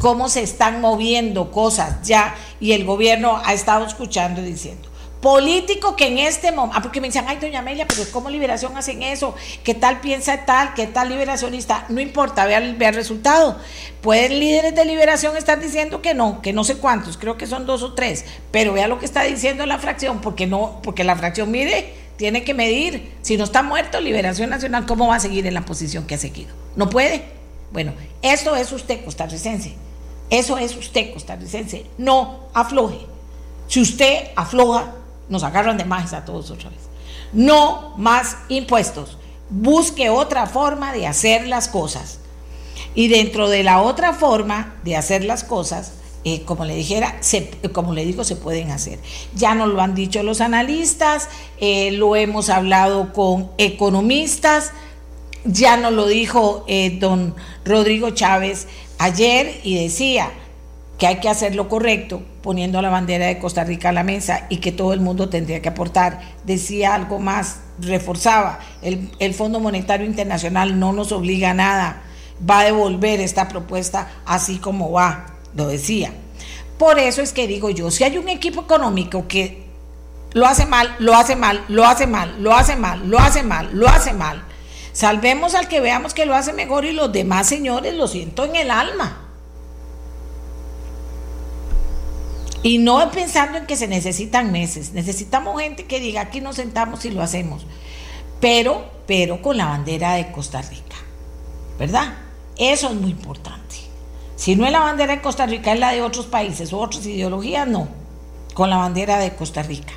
cómo 0.00 0.28
se 0.28 0.42
están 0.42 0.80
moviendo 0.80 1.50
cosas 1.50 2.06
ya 2.06 2.34
y 2.60 2.72
el 2.72 2.84
gobierno 2.84 3.40
ha 3.44 3.52
estado 3.52 3.86
escuchando 3.86 4.40
y 4.40 4.44
diciendo. 4.44 4.88
Político 5.20 5.96
que 5.96 6.06
en 6.06 6.18
este 6.18 6.52
momento, 6.52 6.78
ah, 6.78 6.82
porque 6.82 7.00
me 7.00 7.08
dicen, 7.08 7.24
ay, 7.26 7.38
doña 7.40 7.58
Amelia, 7.58 7.88
pero 7.88 8.04
¿cómo 8.12 8.30
liberación 8.30 8.76
hacen 8.76 9.02
eso? 9.02 9.34
¿Qué 9.64 9.74
tal 9.74 10.00
piensa 10.00 10.44
tal? 10.44 10.74
¿Qué 10.74 10.86
tal 10.86 11.08
liberacionista? 11.08 11.86
No 11.88 12.00
importa, 12.00 12.46
vea, 12.46 12.58
el 12.58 12.94
resultado. 12.94 13.58
Pueden 14.00 14.38
líderes 14.38 14.76
de 14.76 14.84
liberación 14.84 15.36
estar 15.36 15.58
diciendo 15.58 16.02
que 16.02 16.14
no, 16.14 16.40
que 16.40 16.52
no 16.52 16.62
sé 16.62 16.76
cuántos, 16.76 17.18
creo 17.18 17.36
que 17.36 17.48
son 17.48 17.66
dos 17.66 17.82
o 17.82 17.94
tres, 17.94 18.26
pero 18.52 18.74
vea 18.74 18.86
lo 18.86 19.00
que 19.00 19.06
está 19.06 19.24
diciendo 19.24 19.66
la 19.66 19.78
fracción, 19.78 20.20
porque 20.20 20.46
no, 20.46 20.78
porque 20.84 21.02
la 21.02 21.16
fracción, 21.16 21.50
mire, 21.50 21.94
tiene 22.16 22.44
que 22.44 22.54
medir, 22.54 23.12
si 23.22 23.36
no 23.36 23.42
está 23.42 23.64
muerto, 23.64 24.00
Liberación 24.00 24.50
Nacional, 24.50 24.86
¿cómo 24.86 25.08
va 25.08 25.16
a 25.16 25.20
seguir 25.20 25.48
en 25.48 25.54
la 25.54 25.62
posición 25.62 26.06
que 26.06 26.14
ha 26.14 26.18
seguido? 26.18 26.54
No 26.76 26.88
puede. 26.88 27.24
Bueno, 27.72 27.92
eso 28.22 28.54
es 28.54 28.70
usted, 28.70 29.04
costarricense. 29.04 29.87
Eso 30.30 30.58
es 30.58 30.76
usted, 30.76 31.12
costarricense. 31.12 31.86
No 31.96 32.40
afloje. 32.54 32.98
Si 33.66 33.80
usted 33.80 34.28
afloja, 34.36 34.94
nos 35.28 35.42
agarran 35.42 35.78
de 35.78 35.84
más 35.84 36.12
a 36.12 36.24
todos 36.24 36.50
otra 36.50 36.70
vez. 36.70 36.80
No 37.32 37.94
más 37.96 38.36
impuestos. 38.48 39.18
Busque 39.50 40.10
otra 40.10 40.46
forma 40.46 40.92
de 40.92 41.06
hacer 41.06 41.46
las 41.46 41.68
cosas. 41.68 42.18
Y 42.94 43.08
dentro 43.08 43.48
de 43.48 43.62
la 43.62 43.80
otra 43.80 44.12
forma 44.12 44.76
de 44.84 44.96
hacer 44.96 45.24
las 45.24 45.44
cosas, 45.44 45.92
eh, 46.24 46.42
como 46.44 46.64
le 46.64 46.74
dijera, 46.74 47.20
como 47.72 47.94
le 47.94 48.04
digo, 48.04 48.24
se 48.24 48.36
pueden 48.36 48.70
hacer. 48.70 48.98
Ya 49.34 49.54
nos 49.54 49.68
lo 49.68 49.80
han 49.80 49.94
dicho 49.94 50.22
los 50.22 50.40
analistas, 50.40 51.28
eh, 51.58 51.92
lo 51.92 52.16
hemos 52.16 52.50
hablado 52.50 53.12
con 53.12 53.50
economistas, 53.56 54.72
ya 55.48 55.76
nos 55.76 55.92
lo 55.92 56.06
dijo 56.06 56.64
eh, 56.68 56.98
don 57.00 57.34
Rodrigo 57.64 58.10
Chávez 58.10 58.68
ayer 58.98 59.60
y 59.64 59.82
decía 59.82 60.30
que 60.98 61.06
hay 61.06 61.20
que 61.20 61.28
hacer 61.28 61.54
lo 61.54 61.68
correcto 61.68 62.22
poniendo 62.42 62.82
la 62.82 62.90
bandera 62.90 63.26
de 63.26 63.38
Costa 63.38 63.64
Rica 63.64 63.88
a 63.88 63.92
la 63.92 64.02
mesa 64.02 64.46
y 64.48 64.58
que 64.58 64.72
todo 64.72 64.92
el 64.92 65.00
mundo 65.00 65.28
tendría 65.28 65.62
que 65.62 65.68
aportar. 65.68 66.20
Decía 66.44 66.94
algo 66.94 67.18
más, 67.18 67.60
reforzaba, 67.80 68.58
el, 68.82 69.10
el 69.20 69.32
Fondo 69.32 69.60
Monetario 69.60 70.06
Internacional 70.06 70.78
no 70.78 70.92
nos 70.92 71.12
obliga 71.12 71.50
a 71.50 71.54
nada, 71.54 72.02
va 72.48 72.60
a 72.60 72.64
devolver 72.64 73.20
esta 73.20 73.48
propuesta 73.48 74.10
así 74.26 74.58
como 74.58 74.90
va, 74.90 75.34
lo 75.54 75.68
decía. 75.68 76.12
Por 76.78 76.98
eso 76.98 77.22
es 77.22 77.32
que 77.32 77.46
digo 77.46 77.70
yo, 77.70 77.90
si 77.90 78.04
hay 78.04 78.18
un 78.18 78.28
equipo 78.28 78.62
económico 78.62 79.26
que 79.28 79.68
lo 80.32 80.46
hace 80.46 80.66
mal, 80.66 80.94
lo 80.98 81.14
hace 81.14 81.36
mal, 81.36 81.64
lo 81.68 81.86
hace 81.86 82.06
mal, 82.06 82.36
lo 82.42 82.54
hace 82.54 82.76
mal, 82.76 83.08
lo 83.08 83.18
hace 83.18 83.42
mal, 83.42 83.70
lo 83.72 83.88
hace 83.88 84.12
mal, 84.12 84.44
Salvemos 84.98 85.54
al 85.54 85.68
que 85.68 85.78
veamos 85.78 86.12
que 86.12 86.26
lo 86.26 86.34
hace 86.34 86.52
mejor 86.52 86.84
y 86.84 86.90
los 86.90 87.12
demás 87.12 87.46
señores 87.46 87.94
lo 87.94 88.08
siento 88.08 88.44
en 88.44 88.56
el 88.56 88.68
alma. 88.68 89.28
Y 92.64 92.78
no 92.78 93.08
pensando 93.12 93.58
en 93.58 93.66
que 93.66 93.76
se 93.76 93.86
necesitan 93.86 94.50
meses, 94.50 94.94
necesitamos 94.94 95.62
gente 95.62 95.84
que 95.84 96.00
diga 96.00 96.22
aquí 96.22 96.40
nos 96.40 96.56
sentamos 96.56 97.04
y 97.04 97.10
lo 97.10 97.22
hacemos, 97.22 97.64
pero, 98.40 98.90
pero 99.06 99.40
con 99.40 99.56
la 99.56 99.66
bandera 99.66 100.14
de 100.14 100.32
Costa 100.32 100.62
Rica, 100.62 100.96
¿verdad? 101.78 102.14
Eso 102.56 102.88
es 102.88 102.94
muy 102.96 103.12
importante. 103.12 103.76
Si 104.34 104.56
no 104.56 104.66
es 104.66 104.72
la 104.72 104.80
bandera 104.80 105.14
de 105.14 105.22
Costa 105.22 105.46
Rica, 105.46 105.74
es 105.74 105.78
la 105.78 105.92
de 105.92 106.02
otros 106.02 106.26
países 106.26 106.72
u 106.72 106.78
otras 106.80 107.06
ideologías, 107.06 107.68
no, 107.68 107.86
con 108.52 108.68
la 108.68 108.78
bandera 108.78 109.18
de 109.18 109.32
Costa 109.36 109.62
Rica. 109.62 109.92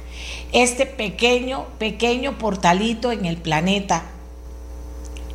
Este 0.51 0.85
pequeño, 0.85 1.65
pequeño 1.79 2.37
portalito 2.37 3.11
en 3.11 3.25
el 3.25 3.37
planeta 3.37 4.03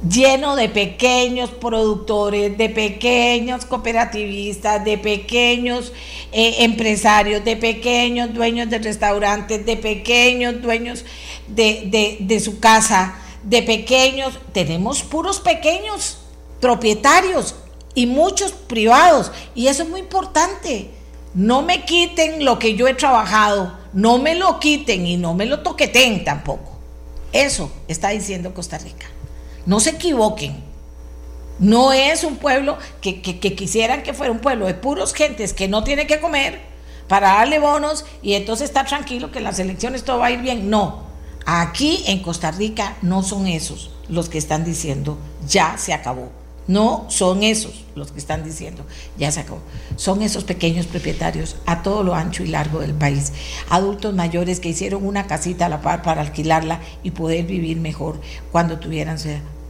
lleno 0.08 0.56
de 0.56 0.68
pequeños 0.68 1.50
productores, 1.50 2.56
de 2.56 2.68
pequeños 2.68 3.64
cooperativistas, 3.64 4.84
de 4.84 4.98
pequeños 4.98 5.92
eh, 6.32 6.64
empresarios, 6.64 7.44
de 7.44 7.56
pequeños 7.56 8.34
dueños 8.34 8.68
de 8.68 8.78
restaurantes, 8.78 9.64
de 9.64 9.76
pequeños 9.76 10.60
dueños 10.60 11.04
de, 11.48 12.18
de 12.20 12.40
su 12.40 12.60
casa, 12.60 13.16
de 13.42 13.62
pequeños, 13.62 14.38
tenemos 14.52 15.02
puros 15.02 15.40
pequeños 15.40 16.18
propietarios 16.60 17.54
y 17.94 18.06
muchos 18.06 18.52
privados. 18.52 19.32
Y 19.54 19.68
eso 19.68 19.82
es 19.82 19.88
muy 19.88 20.00
importante. 20.00 20.90
No 21.34 21.62
me 21.62 21.84
quiten 21.84 22.44
lo 22.44 22.58
que 22.58 22.74
yo 22.74 22.88
he 22.88 22.94
trabajado, 22.94 23.76
no 23.92 24.18
me 24.18 24.34
lo 24.34 24.58
quiten 24.58 25.06
y 25.06 25.16
no 25.16 25.34
me 25.34 25.46
lo 25.46 25.60
toqueten 25.60 26.24
tampoco. 26.24 26.72
Eso 27.32 27.70
está 27.88 28.08
diciendo 28.10 28.54
Costa 28.54 28.78
Rica. 28.78 29.06
No 29.66 29.80
se 29.80 29.90
equivoquen. 29.90 30.64
No 31.58 31.92
es 31.92 32.24
un 32.24 32.36
pueblo 32.36 32.78
que, 33.00 33.20
quisieran 33.20 34.02
que 34.02 34.14
fuera 34.14 34.32
un 34.32 34.40
pueblo 34.40 34.66
de 34.66 34.74
puros 34.74 35.14
gentes 35.14 35.52
que 35.52 35.68
no 35.68 35.84
tiene 35.84 36.06
que 36.06 36.20
comer 36.20 36.60
para 37.08 37.34
darle 37.34 37.58
bonos 37.58 38.04
y 38.22 38.34
entonces 38.34 38.68
está 38.68 38.84
tranquilo 38.84 39.30
que 39.30 39.40
las 39.40 39.58
elecciones 39.58 40.04
todo 40.04 40.18
va 40.18 40.26
a 40.26 40.30
ir 40.30 40.40
bien. 40.40 40.68
No, 40.70 41.04
aquí 41.46 42.04
en 42.06 42.22
Costa 42.22 42.50
Rica 42.50 42.96
no 43.02 43.22
son 43.22 43.46
esos 43.46 43.90
los 44.08 44.28
que 44.28 44.38
están 44.38 44.64
diciendo 44.64 45.18
ya 45.48 45.78
se 45.78 45.92
acabó. 45.92 46.30
No 46.68 47.06
son 47.08 47.44
esos 47.44 47.84
los 47.94 48.10
que 48.10 48.18
están 48.18 48.42
diciendo, 48.42 48.84
ya 49.16 49.30
se 49.30 49.40
acabó. 49.40 49.60
Son 49.94 50.20
esos 50.20 50.42
pequeños 50.42 50.86
propietarios 50.86 51.56
a 51.64 51.82
todo 51.82 52.02
lo 52.02 52.14
ancho 52.14 52.42
y 52.42 52.48
largo 52.48 52.80
del 52.80 52.92
país. 52.92 53.32
Adultos 53.70 54.14
mayores 54.14 54.58
que 54.58 54.70
hicieron 54.70 55.06
una 55.06 55.28
casita 55.28 55.66
a 55.66 55.68
la 55.68 55.80
par 55.80 56.02
para 56.02 56.22
alquilarla 56.22 56.80
y 57.04 57.12
poder 57.12 57.46
vivir 57.46 57.78
mejor 57.78 58.20
cuando 58.50 58.80
tuvieran 58.80 59.18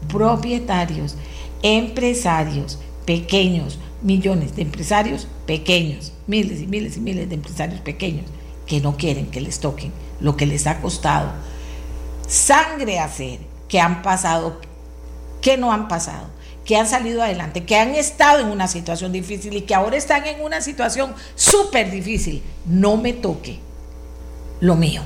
propietarios, 0.08 1.16
empresarios 1.62 2.78
pequeños, 3.04 3.78
millones 4.02 4.56
de 4.56 4.62
empresarios 4.62 5.26
pequeños, 5.46 6.12
miles 6.26 6.60
y 6.60 6.66
miles 6.66 6.96
y 6.96 7.00
miles 7.00 7.28
de 7.28 7.34
empresarios 7.34 7.80
pequeños 7.80 8.26
que 8.66 8.80
no 8.80 8.96
quieren 8.96 9.26
que 9.26 9.40
les 9.40 9.60
toquen 9.60 9.92
lo 10.20 10.36
que 10.36 10.46
les 10.46 10.66
ha 10.66 10.80
costado 10.80 11.32
sangre 12.26 12.98
hacer, 12.98 13.38
que 13.68 13.80
han 13.80 14.02
pasado, 14.02 14.60
que 15.40 15.56
no 15.56 15.72
han 15.72 15.88
pasado, 15.88 16.28
que 16.64 16.76
han 16.76 16.86
salido 16.86 17.22
adelante, 17.22 17.64
que 17.64 17.76
han 17.76 17.94
estado 17.94 18.40
en 18.40 18.48
una 18.48 18.68
situación 18.68 19.12
difícil 19.12 19.54
y 19.54 19.62
que 19.62 19.74
ahora 19.74 19.96
están 19.96 20.26
en 20.26 20.42
una 20.42 20.60
situación 20.60 21.14
súper 21.34 21.90
difícil. 21.90 22.42
No 22.66 22.96
me 22.96 23.12
toque 23.12 23.58
lo 24.60 24.74
mío. 24.74 25.02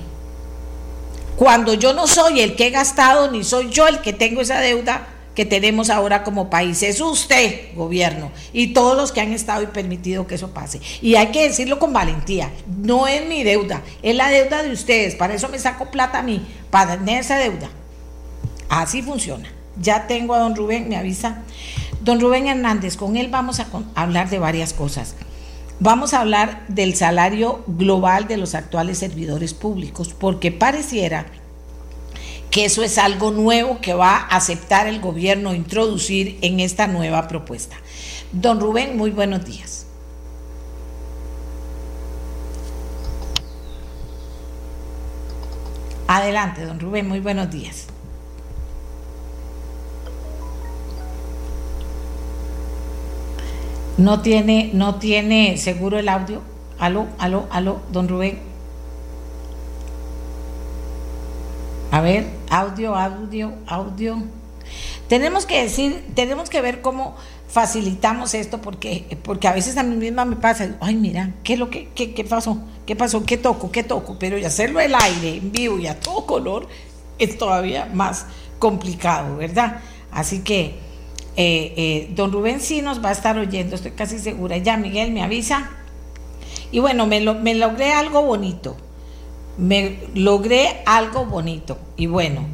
Cuando 1.41 1.73
yo 1.73 1.95
no 1.95 2.07
soy 2.07 2.41
el 2.43 2.55
que 2.55 2.67
he 2.67 2.71
gastado, 2.71 3.31
ni 3.31 3.45
soy 3.45 3.71
yo 3.71 3.89
el 3.89 4.03
que 4.03 4.13
tengo 4.13 4.43
esa 4.43 4.61
deuda 4.61 5.07
que 5.35 5.47
tenemos 5.47 5.89
ahora 5.89 6.23
como 6.23 6.51
país, 6.51 6.83
es 6.83 7.01
usted, 7.01 7.75
gobierno, 7.75 8.31
y 8.53 8.75
todos 8.75 8.95
los 8.95 9.11
que 9.11 9.23
han 9.23 9.33
estado 9.33 9.63
y 9.63 9.69
permitido 9.69 10.27
que 10.27 10.35
eso 10.35 10.51
pase. 10.51 10.83
Y 11.01 11.15
hay 11.15 11.29
que 11.29 11.49
decirlo 11.49 11.79
con 11.79 11.95
valentía, 11.95 12.51
no 12.67 13.09
es 13.09 13.25
mi 13.25 13.43
deuda, 13.43 13.81
es 14.03 14.15
la 14.15 14.29
deuda 14.29 14.63
de 14.63 14.71
ustedes, 14.71 15.15
para 15.15 15.33
eso 15.33 15.49
me 15.49 15.59
saco 15.59 15.91
plata 15.91 16.19
a 16.19 16.23
mí, 16.23 16.47
para 16.69 16.99
tener 16.99 17.21
esa 17.21 17.39
deuda. 17.39 17.71
Así 18.69 19.01
funciona. 19.01 19.51
Ya 19.81 20.07
tengo 20.07 20.35
a 20.35 20.41
don 20.41 20.55
Rubén, 20.55 20.91
me 20.91 20.99
avisa. 20.99 21.39
Don 22.03 22.21
Rubén 22.21 22.49
Hernández, 22.49 22.99
con 22.99 23.17
él 23.17 23.29
vamos 23.29 23.61
a 23.61 23.67
hablar 23.95 24.29
de 24.29 24.39
varias 24.39 24.75
cosas. 24.75 25.15
Vamos 25.83 26.13
a 26.13 26.21
hablar 26.21 26.67
del 26.69 26.95
salario 26.95 27.65
global 27.67 28.29
de 28.29 28.37
los 28.37 28.55
actuales 28.55 28.99
servidores 28.99 29.55
públicos, 29.55 30.13
porque 30.13 30.53
pareciera 30.53 31.25
que 32.51 32.67
eso 32.67 32.83
es 32.83 32.99
algo 32.99 33.31
nuevo 33.31 33.81
que 33.81 33.95
va 33.95 34.17
a 34.17 34.37
aceptar 34.37 34.87
el 34.87 35.01
gobierno 35.01 35.55
introducir 35.55 36.39
en 36.43 36.61
esta 36.61 36.87
nueva 36.87 37.29
propuesta. 37.29 37.77
Don 38.31 38.61
Rubén, 38.61 38.99
muy 38.99 39.11
buenos 39.11 39.47
días. 39.47 39.87
Adelante, 46.09 46.67
don 46.67 46.79
Rubén, 46.79 47.09
muy 47.09 47.21
buenos 47.21 47.51
días. 47.51 47.87
No 54.01 54.23
tiene, 54.23 54.71
no 54.73 54.95
tiene 54.95 55.59
seguro 55.59 55.99
el 55.99 56.09
audio. 56.09 56.41
Aló, 56.79 57.07
aló, 57.19 57.47
aló, 57.51 57.83
don 57.93 58.09
Rubén. 58.09 58.39
A 61.91 62.01
ver, 62.01 62.31
audio, 62.49 62.97
audio, 62.97 63.53
audio. 63.67 64.23
Tenemos 65.07 65.45
que 65.45 65.63
decir, 65.63 66.03
tenemos 66.15 66.49
que 66.49 66.63
ver 66.63 66.81
cómo 66.81 67.15
facilitamos 67.47 68.33
esto 68.33 68.63
porque, 68.63 69.19
porque 69.23 69.49
a 69.49 69.53
veces 69.53 69.77
a 69.77 69.83
mí 69.83 69.97
misma 69.97 70.25
me 70.25 70.37
pasa, 70.37 70.77
ay 70.81 70.95
mira, 70.95 71.35
¿qué 71.43 71.55
es 71.55 71.59
lo 71.59 71.69
que, 71.69 71.89
qué, 71.95 72.15
qué 72.15 72.25
pasó? 72.25 72.57
¿Qué 72.87 72.97
pasó? 72.97 73.25
¿Qué 73.25 73.37
toco? 73.37 73.71
¿Qué 73.71 73.83
toco? 73.83 74.17
Pero 74.19 74.39
y 74.39 74.45
hacerlo 74.45 74.81
el 74.81 74.95
aire, 74.95 75.37
en 75.37 75.53
vivo 75.53 75.79
y 75.79 75.89
a 75.89 76.01
todo 76.01 76.25
color 76.25 76.69
es 77.19 77.37
todavía 77.37 77.91
más 77.93 78.25
complicado, 78.59 79.37
¿verdad? 79.37 79.81
Así 80.11 80.41
que 80.41 80.90
eh, 81.37 81.75
eh, 81.77 82.11
don 82.15 82.33
Rubén 82.33 82.61
sí 82.61 82.83
nos 82.83 83.05
va 83.05 83.11
a 83.11 83.13
estar 83.13 83.39
oyendo, 83.39 83.77
estoy 83.77 83.93
casi 83.93 84.19
segura. 84.19 84.57
Ya, 84.59 84.77
Miguel, 84.77 85.13
me 85.13 85.23
avisa. 85.23 85.71
Y 86.73 86.79
bueno, 86.79 87.07
me, 87.07 87.21
lo, 87.21 87.35
me 87.35 87.55
logré 87.55 87.93
algo 87.93 88.23
bonito. 88.23 88.77
Me 89.59 89.99
logré 90.15 90.83
algo 90.87 91.27
bonito. 91.27 91.79
Y 91.97 92.07
bueno, 92.07 92.47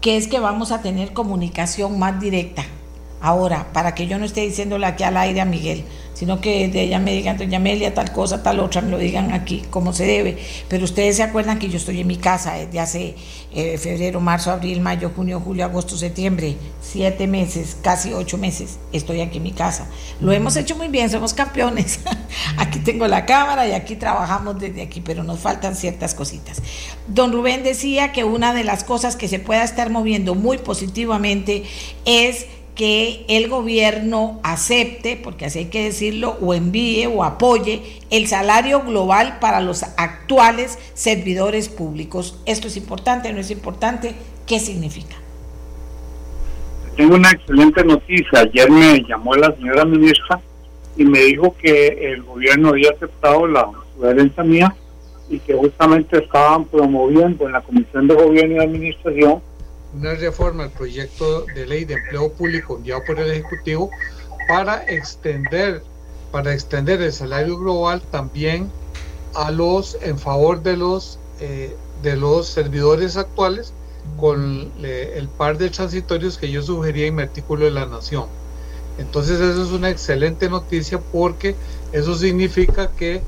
que 0.00 0.16
es 0.16 0.28
que 0.28 0.40
vamos 0.40 0.72
a 0.72 0.82
tener 0.82 1.12
comunicación 1.12 1.98
más 1.98 2.20
directa. 2.20 2.64
Ahora, 3.22 3.72
para 3.72 3.94
que 3.94 4.08
yo 4.08 4.18
no 4.18 4.24
esté 4.24 4.40
diciéndole 4.40 4.84
aquí 4.84 5.04
al 5.04 5.16
aire 5.16 5.40
a 5.40 5.44
Miguel, 5.44 5.84
sino 6.12 6.40
que 6.40 6.66
de 6.68 6.82
ella 6.82 6.98
me 6.98 7.12
digan, 7.12 7.38
doña 7.38 7.58
Amelia, 7.58 7.94
tal 7.94 8.12
cosa, 8.12 8.42
tal 8.42 8.58
otra, 8.58 8.80
me 8.82 8.90
lo 8.90 8.98
digan 8.98 9.32
aquí 9.32 9.62
como 9.70 9.92
se 9.92 10.04
debe. 10.04 10.38
Pero 10.68 10.84
ustedes 10.84 11.16
se 11.16 11.22
acuerdan 11.22 11.60
que 11.60 11.68
yo 11.68 11.76
estoy 11.76 12.00
en 12.00 12.08
mi 12.08 12.16
casa 12.16 12.54
desde 12.54 12.80
hace 12.80 13.14
eh, 13.52 13.78
febrero, 13.78 14.20
marzo, 14.20 14.50
abril, 14.50 14.80
mayo, 14.80 15.12
junio, 15.14 15.40
julio, 15.40 15.64
agosto, 15.64 15.96
septiembre, 15.96 16.56
siete 16.80 17.28
meses, 17.28 17.76
casi 17.80 18.12
ocho 18.12 18.38
meses, 18.38 18.78
estoy 18.92 19.20
aquí 19.20 19.36
en 19.36 19.44
mi 19.44 19.52
casa. 19.52 19.86
Lo 20.20 20.32
hemos 20.32 20.56
hecho 20.56 20.74
muy 20.74 20.88
bien, 20.88 21.08
somos 21.08 21.32
campeones. 21.32 22.00
aquí 22.56 22.80
tengo 22.80 23.06
la 23.06 23.24
cámara 23.24 23.68
y 23.68 23.72
aquí 23.72 23.94
trabajamos 23.94 24.58
desde 24.58 24.82
aquí, 24.82 25.00
pero 25.00 25.22
nos 25.22 25.38
faltan 25.38 25.76
ciertas 25.76 26.14
cositas. 26.14 26.60
Don 27.06 27.32
Rubén 27.32 27.62
decía 27.62 28.10
que 28.10 28.24
una 28.24 28.52
de 28.52 28.64
las 28.64 28.82
cosas 28.82 29.14
que 29.14 29.28
se 29.28 29.38
pueda 29.38 29.62
estar 29.62 29.90
moviendo 29.90 30.34
muy 30.34 30.58
positivamente 30.58 31.62
es 32.04 32.46
que 32.82 33.24
el 33.28 33.48
gobierno 33.48 34.40
acepte, 34.42 35.16
porque 35.16 35.44
así 35.44 35.60
hay 35.60 35.64
que 35.66 35.84
decirlo, 35.84 36.36
o 36.40 36.52
envíe 36.52 37.06
o 37.06 37.22
apoye 37.22 37.80
el 38.10 38.26
salario 38.26 38.80
global 38.80 39.38
para 39.40 39.60
los 39.60 39.84
actuales 39.84 40.80
servidores 40.92 41.68
públicos. 41.68 42.40
¿Esto 42.44 42.66
es 42.66 42.76
importante? 42.76 43.32
¿No 43.32 43.38
es 43.38 43.52
importante? 43.52 44.16
¿Qué 44.48 44.58
significa? 44.58 45.14
Tengo 46.96 47.14
una 47.14 47.30
excelente 47.30 47.84
noticia. 47.84 48.40
Ayer 48.40 48.68
me 48.68 49.04
llamó 49.08 49.36
la 49.36 49.54
señora 49.54 49.84
ministra 49.84 50.40
y 50.96 51.04
me 51.04 51.20
dijo 51.20 51.54
que 51.62 52.12
el 52.12 52.24
gobierno 52.24 52.70
había 52.70 52.90
aceptado 52.90 53.46
la 53.46 53.70
sugerencia 53.94 54.42
mía 54.42 54.74
y 55.30 55.38
que 55.38 55.54
justamente 55.54 56.18
estaban 56.18 56.64
promoviendo 56.64 57.46
en 57.46 57.52
la 57.52 57.60
Comisión 57.60 58.08
de 58.08 58.14
Gobierno 58.16 58.56
y 58.56 58.58
Administración 58.58 59.40
una 59.94 60.14
reforma 60.14 60.64
al 60.64 60.70
proyecto 60.70 61.44
de 61.54 61.66
ley 61.66 61.84
de 61.84 61.94
empleo 61.94 62.32
público 62.32 62.76
enviado 62.76 63.04
por 63.04 63.18
el 63.18 63.30
Ejecutivo 63.30 63.90
para 64.48 64.84
extender, 64.84 65.82
para 66.30 66.52
extender 66.52 67.02
el 67.02 67.12
salario 67.12 67.58
global 67.58 68.02
también 68.10 68.70
a 69.34 69.50
los 69.50 69.96
en 70.02 70.18
favor 70.18 70.62
de 70.62 70.76
los 70.76 71.18
eh, 71.40 71.74
de 72.02 72.16
los 72.16 72.48
servidores 72.48 73.16
actuales 73.16 73.72
con 74.18 74.72
el 74.82 75.28
par 75.28 75.58
de 75.58 75.70
transitorios 75.70 76.36
que 76.36 76.50
yo 76.50 76.62
sugería 76.62 77.06
en 77.06 77.14
mi 77.14 77.22
artículo 77.22 77.64
de 77.64 77.70
la 77.70 77.86
Nación. 77.86 78.26
Entonces 78.98 79.40
eso 79.40 79.62
es 79.62 79.70
una 79.70 79.90
excelente 79.90 80.48
noticia 80.48 80.98
porque 80.98 81.54
eso 81.92 82.14
significa 82.16 82.90
que 82.90 83.22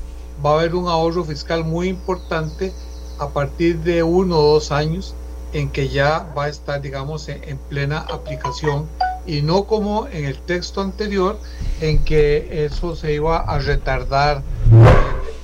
va 0.45 0.51
a 0.51 0.53
haber 0.59 0.75
un 0.75 0.87
ahorro 0.87 1.23
fiscal 1.23 1.63
muy 1.63 1.87
importante 1.87 2.73
a 3.17 3.29
partir 3.29 3.77
de 3.79 4.03
uno 4.03 4.37
o 4.37 4.53
dos 4.53 4.71
años 4.71 5.15
en 5.55 5.69
que 5.69 5.87
ya 5.87 6.27
va 6.37 6.45
a 6.45 6.49
estar, 6.49 6.81
digamos, 6.81 7.29
en, 7.29 7.57
plena 7.69 7.99
aplicación 7.99 8.89
y 9.25 9.41
no 9.41 9.63
como 9.63 10.05
en 10.07 10.25
el 10.25 10.37
texto 10.37 10.81
anterior 10.81 11.39
en 11.79 12.03
que 12.03 12.65
eso 12.65 12.93
se 12.93 13.13
iba 13.13 13.37
a 13.37 13.57
retardar 13.59 14.43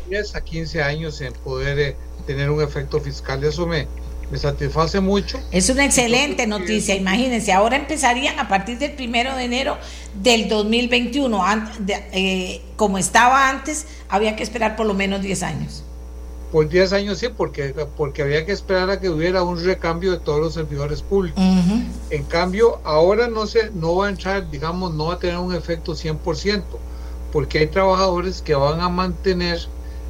de 0.10 0.18
10 0.18 0.36
a 0.36 0.42
15 0.42 0.84
años 0.84 1.22
en 1.22 1.32
poder 1.32 1.80
eh, 1.80 1.96
tener 2.28 2.50
un 2.50 2.62
efecto 2.62 3.00
fiscal. 3.00 3.42
Eso 3.42 3.66
me, 3.66 3.88
me 4.30 4.38
satisface 4.38 5.00
mucho. 5.00 5.40
Es 5.50 5.70
una 5.70 5.86
excelente 5.86 6.46
noticia, 6.46 6.94
imagínense, 6.94 7.54
ahora 7.54 7.78
empezarían 7.78 8.38
a 8.38 8.50
partir 8.50 8.80
del 8.80 8.92
primero 8.92 9.34
de 9.38 9.46
enero 9.46 9.78
del 10.22 10.50
2021, 10.50 11.42
eh, 11.88 12.62
como 12.76 12.98
estaba 12.98 13.48
antes, 13.48 13.88
había 14.10 14.36
que 14.36 14.44
esperar 14.44 14.76
por 14.76 14.88
lo 14.88 14.94
menos 14.94 15.22
10 15.22 15.44
años 15.44 15.86
por 16.52 16.68
10 16.68 16.94
años 16.94 17.20
sí, 17.20 17.30
porque, 17.30 17.74
porque 17.96 18.22
había 18.22 18.46
que 18.46 18.52
esperar 18.52 18.90
a 18.90 19.00
que 19.00 19.10
hubiera 19.10 19.42
un 19.44 19.64
recambio 19.64 20.12
de 20.12 20.20
todos 20.20 20.40
los 20.40 20.54
servidores 20.54 21.02
públicos. 21.02 21.42
En 22.10 22.24
cambio, 22.24 22.80
ahora 22.84 23.28
no, 23.28 23.48
se, 23.48 23.72
no 23.72 23.96
va 23.96 24.08
a 24.08 24.10
entrar, 24.10 24.50
digamos, 24.52 24.94
no 24.94 25.08
va 25.08 25.14
a 25.14 25.20
tener 25.20 25.38
un 25.38 25.56
efecto 25.56 25.94
100%, 25.94 26.64
porque 27.32 27.60
hay 27.60 27.68
trabajadores 27.68 28.42
que 28.42 28.54
van 28.54 28.82
a 28.82 28.90
mantener, 28.90 29.60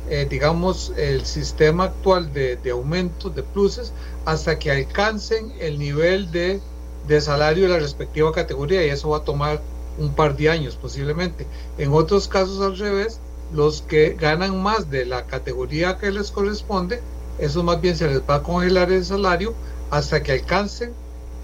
eh, 0.09 0.25
digamos, 0.27 0.91
el 0.97 1.25
sistema 1.25 1.85
actual 1.85 2.33
de, 2.33 2.55
de 2.55 2.71
aumentos, 2.71 3.35
de 3.35 3.43
pluses, 3.43 3.93
hasta 4.25 4.57
que 4.57 4.71
alcancen 4.71 5.53
el 5.59 5.77
nivel 5.77 6.31
de, 6.31 6.59
de 7.07 7.21
salario 7.21 7.63
de 7.63 7.69
la 7.69 7.79
respectiva 7.79 8.31
categoría, 8.31 8.83
y 8.83 8.89
eso 8.89 9.09
va 9.09 9.17
a 9.17 9.23
tomar 9.23 9.61
un 9.99 10.13
par 10.13 10.35
de 10.35 10.49
años 10.49 10.75
posiblemente. 10.75 11.45
En 11.77 11.93
otros 11.93 12.27
casos 12.27 12.61
al 12.61 12.77
revés, 12.77 13.19
los 13.53 13.81
que 13.81 14.15
ganan 14.19 14.61
más 14.61 14.89
de 14.89 15.05
la 15.05 15.25
categoría 15.25 15.97
que 15.97 16.11
les 16.11 16.31
corresponde, 16.31 17.01
eso 17.39 17.63
más 17.63 17.81
bien 17.81 17.95
se 17.95 18.07
les 18.07 18.21
va 18.21 18.35
a 18.35 18.43
congelar 18.43 18.91
el 18.91 19.03
salario 19.03 19.53
hasta 19.89 20.23
que 20.23 20.33
alcancen, 20.33 20.93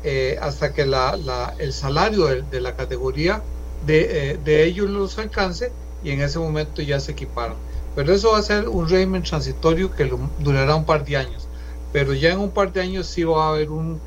eh, 0.03 0.37
hasta 0.41 0.73
que 0.73 0.85
la, 0.85 1.55
el 1.59 1.73
salario 1.73 2.25
de, 2.25 2.61
la 2.61 2.75
categoría 2.75 3.41
de, 3.85 4.31
eh, 4.31 4.39
de, 4.43 4.63
ellos 4.63 4.89
los 4.89 5.17
alcance 5.17 5.71
y 6.03 6.11
en 6.11 6.21
ese 6.21 6.39
momento 6.39 6.81
ya 6.81 6.99
se 6.99 7.11
equiparon. 7.11 7.57
Pero 7.95 8.13
eso 8.13 8.31
va 8.31 8.37
a 8.37 8.43
ser 8.43 8.69
un 8.69 8.87
régimen 8.87 9.23
transitorio 9.23 9.91
que 9.93 10.09
durará 10.39 10.75
un 10.75 10.85
par 10.85 11.03
de 11.03 11.17
años. 11.17 11.47
Pero 11.91 12.13
ya 12.13 12.31
en 12.31 12.39
un 12.39 12.51
par 12.51 12.71
de 12.71 12.81
años 12.81 13.07
sí 13.07 13.23
va 13.23 13.47
a 13.47 13.49
haber 13.49 13.71
un, 13.71 13.99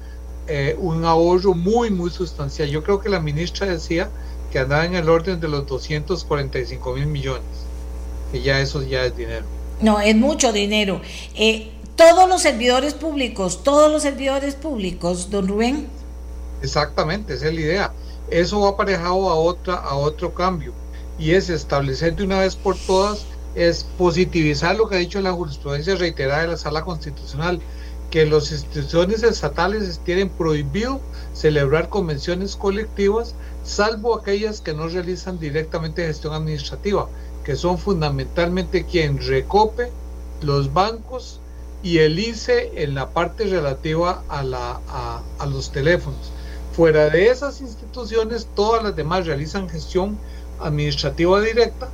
eh, 0.47 0.77
un 0.79 1.05
ahorro 1.05 1.55
muy, 1.55 1.91
muy 1.91 2.11
sustancial. 2.11 2.69
Yo 2.69 2.85
creo 2.85 3.01
que 3.01 3.09
la 3.09 3.21
ministra 3.21 3.67
decía 3.67 4.09
que 4.53 4.61
andaba 4.61 4.85
en 4.85 4.95
el 4.95 5.09
orden 5.09 5.41
de 5.41 5.49
los 5.49 5.67
245 5.67 6.95
mil 6.95 7.07
millones 7.07 7.70
que 8.31 8.43
ya 8.43 8.61
eso 8.61 8.83
ya 8.83 9.05
es 9.05 9.17
dinero. 9.17 9.45
No, 9.81 10.01
es 10.01 10.15
mucho 10.15 10.53
dinero. 10.53 11.01
Eh, 11.35 11.71
todos 11.97 12.29
los 12.29 12.43
servidores 12.43 12.95
públicos, 12.95 13.63
todos 13.63 13.91
los 13.91 14.03
servidores 14.03 14.55
públicos, 14.55 15.31
don 15.31 15.49
Rubén. 15.49 15.89
Exactamente, 16.63 17.35
esa 17.35 17.49
es 17.49 17.55
la 17.55 17.61
idea. 17.61 17.93
Eso 18.31 18.61
va 18.61 18.71
aparejado 18.71 19.29
a 19.29 19.35
otra, 19.35 19.75
a 19.75 19.95
otro 19.95 20.33
cambio, 20.35 20.73
y 21.19 21.33
es 21.33 21.51
establecer 21.51 22.17
de 22.17 22.25
una 22.25 22.41
vez 22.41 22.57
por 22.57 22.77
todas, 22.77 23.27
es 23.55 23.85
positivizar 23.99 24.77
lo 24.77 24.89
que 24.89 24.97
ha 24.97 24.99
dicho 24.99 25.21
la 25.21 25.33
jurisprudencia 25.33 25.97
reiterada 25.97 26.43
de 26.43 26.49
la 26.49 26.57
Sala 26.57 26.83
Constitucional, 26.83 27.61
que 28.11 28.27
las 28.27 28.51
instituciones 28.51 29.23
estatales 29.23 30.01
tienen 30.05 30.29
prohibido 30.29 31.01
celebrar 31.33 31.89
convenciones 31.89 32.57
colectivas, 32.57 33.35
salvo 33.65 34.17
aquellas 34.17 34.61
que 34.61 34.75
no 34.75 34.89
realizan 34.89 35.39
directamente 35.39 36.07
gestión 36.07 36.35
administrativa 36.35 37.09
que 37.45 37.57
son 37.57 37.79
fundamentalmente 37.79 38.85
quien 38.85 39.19
recope 39.19 39.91
los 40.43 40.73
bancos 40.73 41.41
y 41.83 41.99
el 41.99 42.19
ICE 42.19 42.83
en 42.83 42.95
la 42.95 43.11
parte 43.11 43.45
relativa 43.45 44.23
a, 44.29 44.43
la, 44.43 44.81
a, 45.39 45.47
los 45.47 45.73
teléfonos. 45.73 46.33
Fuera 46.73 47.09
de 47.09 47.29
esas 47.29 47.61
instituciones, 47.61 48.49
todas 48.55 48.83
las 48.83 48.97
demás 48.97 49.27
realizan 49.27 49.69
gestión 49.69 50.19
administrativa 50.61 51.41
directa, 51.41 51.89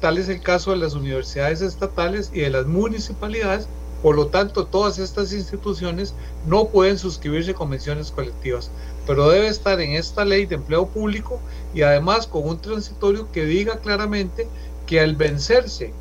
tal 0.00 0.18
es 0.18 0.28
el 0.28 0.40
caso 0.40 0.70
de 0.70 0.76
las 0.76 0.94
universidades 0.94 1.60
estatales 1.60 2.30
y 2.32 2.40
de 2.40 2.50
las 2.50 2.66
municipalidades. 2.66 3.66
Por 4.02 4.14
lo 4.14 4.28
tanto, 4.28 4.64
todas 4.64 5.00
estas 5.00 5.32
instituciones 5.32 6.14
no 6.46 6.68
pueden 6.68 6.98
suscribirse 6.98 7.54
convenciones 7.54 8.12
colectivas 8.12 8.70
pero 9.08 9.30
debe 9.30 9.48
estar 9.48 9.80
en 9.80 9.92
esta 9.94 10.26
ley 10.26 10.44
de 10.44 10.56
empleo 10.56 10.86
público 10.86 11.40
y 11.74 11.80
además 11.80 12.26
con 12.26 12.46
un 12.46 12.60
transitorio 12.60 13.32
que 13.32 13.46
diga 13.46 13.78
claramente 13.78 14.46
que 14.86 15.00
al 15.00 15.16
vencerse 15.16 15.94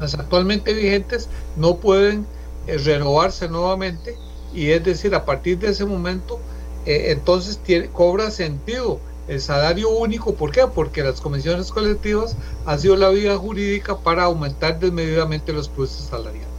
las 0.00 0.14
actualmente 0.14 0.72
vigentes 0.74 1.28
no 1.56 1.76
pueden 1.76 2.26
eh, 2.66 2.76
renovarse 2.78 3.48
nuevamente 3.48 4.18
y 4.52 4.70
es 4.70 4.82
decir, 4.82 5.14
a 5.14 5.24
partir 5.24 5.60
de 5.60 5.68
ese 5.68 5.84
momento 5.84 6.40
eh, 6.86 7.12
entonces 7.12 7.58
tiene, 7.58 7.86
cobra 7.86 8.32
sentido 8.32 8.98
el 9.28 9.40
salario 9.40 9.88
único, 9.90 10.34
¿por 10.34 10.50
qué? 10.50 10.66
Porque 10.66 11.04
las 11.04 11.20
comisiones 11.20 11.70
colectivas 11.70 12.36
han 12.66 12.80
sido 12.80 12.96
la 12.96 13.10
vía 13.10 13.38
jurídica 13.38 13.96
para 13.98 14.24
aumentar 14.24 14.80
desmedidamente 14.80 15.52
los 15.52 15.68
precios 15.68 16.08
salariales. 16.10 16.53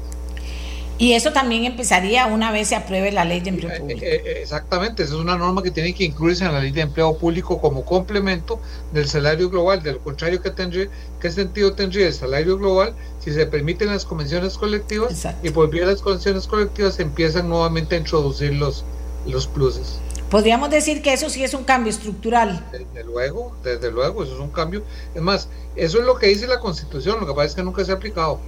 Y 0.97 1.11
eso 1.11 1.33
también 1.33 1.65
empezaría 1.65 2.25
una 2.27 2.51
vez 2.51 2.69
se 2.69 2.75
apruebe 2.75 3.11
la 3.11 3.25
ley 3.25 3.41
de 3.41 3.49
empleo 3.49 3.71
eh, 3.71 3.79
público. 3.79 4.01
Eh, 4.01 4.21
eh, 4.25 4.39
exactamente, 4.41 5.03
esa 5.03 5.15
es 5.15 5.19
una 5.19 5.37
norma 5.37 5.61
que 5.61 5.71
tiene 5.71 5.93
que 5.93 6.05
incluirse 6.05 6.45
en 6.45 6.53
la 6.53 6.61
ley 6.61 6.71
de 6.71 6.81
empleo 6.81 7.17
público 7.17 7.59
como 7.59 7.83
complemento 7.83 8.61
del 8.93 9.07
salario 9.07 9.49
global. 9.49 9.83
De 9.83 9.93
lo 9.93 9.99
contrario, 9.99 10.41
¿qué, 10.41 10.51
tendría, 10.51 10.87
qué 11.19 11.31
sentido 11.31 11.73
tendría 11.73 12.07
el 12.07 12.13
salario 12.13 12.57
global 12.57 12.93
si 13.19 13.33
se 13.33 13.45
permiten 13.45 13.89
las 13.89 14.05
convenciones 14.05 14.57
colectivas 14.57 15.27
y 15.43 15.49
por 15.49 15.69
vía 15.69 15.85
de 15.85 15.93
las 15.93 16.01
convenciones 16.01 16.47
colectivas 16.47 16.95
se 16.95 17.01
empiezan 17.03 17.49
nuevamente 17.49 17.95
a 17.95 17.97
introducir 17.97 18.53
los, 18.53 18.85
los 19.27 19.47
pluses? 19.47 19.99
Podríamos 20.29 20.69
decir 20.69 21.01
que 21.01 21.13
eso 21.13 21.29
sí 21.29 21.43
es 21.43 21.53
un 21.53 21.65
cambio 21.65 21.91
estructural. 21.91 22.65
Desde 22.71 23.03
luego, 23.03 23.55
desde 23.63 23.91
luego, 23.91 24.23
eso 24.23 24.33
es 24.33 24.39
un 24.39 24.49
cambio. 24.49 24.81
Es 25.13 25.21
más, 25.21 25.49
eso 25.75 25.99
es 25.99 26.05
lo 26.05 26.15
que 26.15 26.27
dice 26.27 26.47
la 26.47 26.59
Constitución, 26.59 27.19
lo 27.19 27.27
que 27.27 27.33
pasa 27.33 27.47
es 27.47 27.55
que 27.55 27.63
nunca 27.63 27.83
se 27.83 27.91
ha 27.91 27.95
aplicado. 27.95 28.39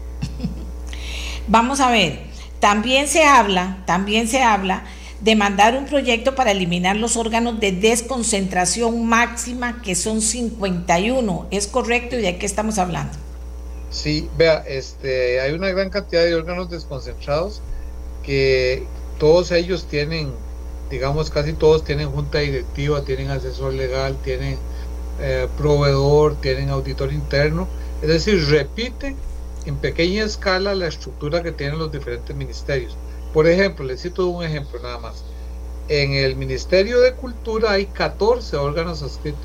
Vamos 1.48 1.80
a 1.80 1.90
ver, 1.92 2.20
también 2.60 3.08
se 3.08 3.24
habla, 3.24 3.84
también 3.86 4.28
se 4.28 4.42
habla 4.42 4.84
de 5.22 5.36
mandar 5.36 5.76
un 5.76 5.86
proyecto 5.86 6.36
para 6.36 6.52
eliminar 6.52 6.96
los 6.96 7.18
órganos 7.18 7.60
de 7.60 7.72
desconcentración 7.72 9.06
máxima, 9.06 9.82
que 9.82 9.96
son 9.96 10.22
51. 10.22 11.48
¿Es 11.50 11.68
correcto 11.68 12.18
y 12.18 12.22
de 12.22 12.38
qué 12.38 12.46
estamos 12.46 12.78
hablando? 12.78 13.14
Sí, 13.90 14.30
vea, 14.38 14.64
este, 14.68 15.40
hay 15.40 15.54
una 15.54 15.70
gran 15.70 15.90
cantidad 15.90 16.24
de 16.24 16.36
órganos 16.36 16.70
desconcentrados 16.70 17.62
que 18.24 18.84
todos 19.18 19.52
ellos 19.52 19.88
tienen, 19.88 20.32
digamos, 20.92 21.30
casi 21.30 21.54
todos 21.54 21.84
tienen 21.84 22.12
junta 22.12 22.40
directiva, 22.40 23.04
tienen 23.04 23.32
asesor 23.32 23.74
legal, 23.74 24.18
tienen 24.24 24.58
eh, 25.20 25.48
proveedor, 25.58 26.36
tienen 26.42 26.70
auditor 26.70 27.12
interno, 27.12 27.68
es 28.02 28.10
decir, 28.10 28.46
repite 28.50 29.16
en 29.68 29.78
pequeña 29.78 30.24
escala 30.24 30.76
la 30.76 30.88
estructura 30.88 31.44
que 31.44 31.52
tienen 31.52 31.80
los 31.80 31.92
diferentes 31.92 32.36
ministerios. 32.36 32.96
Por 33.34 33.48
ejemplo, 33.48 33.86
les 33.86 34.02
cito 34.02 34.28
un 34.28 34.44
ejemplo 34.44 34.80
nada 34.82 35.00
más. 35.00 35.24
En 35.90 36.14
el 36.14 36.36
Ministerio 36.36 37.00
de 37.02 37.14
Cultura 37.14 37.72
hay 37.72 37.86
14 37.88 38.56
órganos 38.58 39.04
adscritos. 39.04 39.42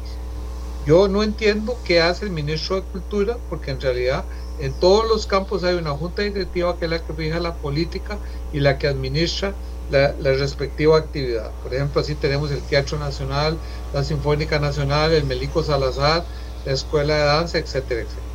Yo 0.86 1.08
no 1.08 1.22
entiendo 1.22 1.76
qué 1.84 2.00
hace 2.00 2.24
el 2.24 2.30
ministro 2.30 2.76
de 2.76 2.82
Cultura, 2.82 3.36
porque 3.48 3.72
en 3.72 3.80
realidad 3.80 4.24
en 4.60 4.72
todos 4.74 5.08
los 5.08 5.26
campos 5.26 5.64
hay 5.64 5.74
una 5.74 5.90
junta 5.90 6.22
directiva 6.22 6.78
que 6.78 6.84
es 6.84 6.90
la 6.90 7.04
que 7.04 7.12
fija 7.14 7.40
la 7.40 7.54
política 7.54 8.18
y 8.52 8.60
la 8.60 8.78
que 8.78 8.88
administra 8.88 9.54
la, 9.90 10.12
respectiva 10.20 10.96
actividad. 10.96 11.50
Por 11.62 11.74
ejemplo, 11.74 12.00
así 12.00 12.14
tenemos 12.14 12.50
el 12.50 12.62
Teatro 12.62 12.98
Nacional, 12.98 13.56
la 13.92 14.04
Sinfónica 14.04 14.58
Nacional, 14.58 15.12
el 15.12 15.24
Melico 15.24 15.62
Salazar, 15.62 16.24
la 16.64 16.72
Escuela 16.72 17.14
de 17.14 17.24
Danza, 17.24 17.58
etcétera, 17.58 18.02
etcétera. 18.02 18.31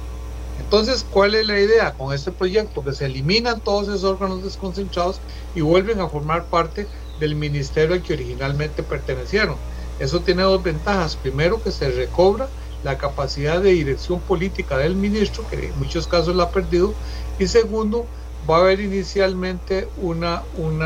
Entonces, 0.59 1.05
¿cuál 1.09 1.35
es 1.35 1.47
la 1.47 1.59
idea 1.59 1.93
con 1.93 2.13
este 2.13 2.31
proyecto? 2.31 2.83
Que 2.83 2.93
se 2.93 3.05
eliminan 3.05 3.61
todos 3.61 3.87
esos 3.87 4.03
órganos 4.03 4.43
desconcentrados 4.43 5.19
y 5.55 5.61
vuelven 5.61 6.01
a 6.01 6.09
formar 6.09 6.45
parte 6.45 6.87
del 7.19 7.35
ministerio 7.35 7.95
al 7.95 8.01
que 8.01 8.13
originalmente 8.13 8.83
pertenecieron. 8.83 9.55
Eso 9.99 10.19
tiene 10.21 10.43
dos 10.43 10.61
ventajas. 10.61 11.15
Primero, 11.15 11.61
que 11.63 11.71
se 11.71 11.89
recobra 11.89 12.47
la 12.83 12.97
capacidad 12.97 13.61
de 13.61 13.71
dirección 13.71 14.19
política 14.19 14.77
del 14.77 14.95
ministro, 14.95 15.43
que 15.49 15.67
en 15.67 15.79
muchos 15.79 16.07
casos 16.07 16.35
la 16.35 16.43
ha 16.43 16.51
perdido. 16.51 16.93
Y 17.39 17.47
segundo, 17.47 18.05
va 18.49 18.57
a 18.57 18.61
haber 18.61 18.79
inicialmente 18.79 19.87
una, 20.01 20.43
un 20.57 20.81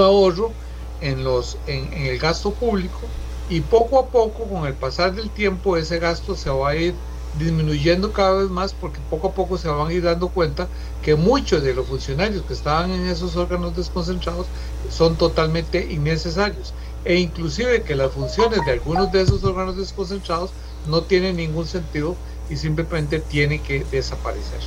ahorro 0.00 0.52
en, 1.00 1.24
los, 1.24 1.58
en 1.66 1.92
el 1.92 2.18
gasto 2.18 2.52
público 2.52 3.00
y 3.48 3.60
poco 3.60 3.98
a 3.98 4.06
poco, 4.06 4.44
con 4.44 4.66
el 4.66 4.74
pasar 4.74 5.14
del 5.14 5.30
tiempo, 5.30 5.76
ese 5.76 5.98
gasto 5.98 6.34
se 6.34 6.50
va 6.50 6.70
a 6.70 6.76
ir 6.76 6.94
disminuyendo 7.38 8.12
cada 8.12 8.34
vez 8.42 8.50
más 8.50 8.72
porque 8.72 8.98
poco 9.10 9.28
a 9.28 9.32
poco 9.32 9.58
se 9.58 9.68
van 9.68 9.88
a 9.88 9.92
ir 9.92 10.02
dando 10.02 10.28
cuenta 10.28 10.68
que 11.02 11.14
muchos 11.14 11.62
de 11.62 11.74
los 11.74 11.86
funcionarios 11.86 12.44
que 12.44 12.52
estaban 12.52 12.90
en 12.90 13.06
esos 13.06 13.36
órganos 13.36 13.76
desconcentrados 13.76 14.46
son 14.90 15.16
totalmente 15.16 15.86
innecesarios 15.90 16.72
e 17.04 17.16
inclusive 17.16 17.82
que 17.82 17.94
las 17.94 18.12
funciones 18.12 18.64
de 18.64 18.72
algunos 18.72 19.12
de 19.12 19.22
esos 19.22 19.44
órganos 19.44 19.76
desconcentrados 19.76 20.50
no 20.88 21.02
tienen 21.02 21.36
ningún 21.36 21.66
sentido 21.66 22.16
y 22.48 22.56
simplemente 22.56 23.18
tienen 23.18 23.62
que 23.62 23.84
desaparecer. 23.90 24.60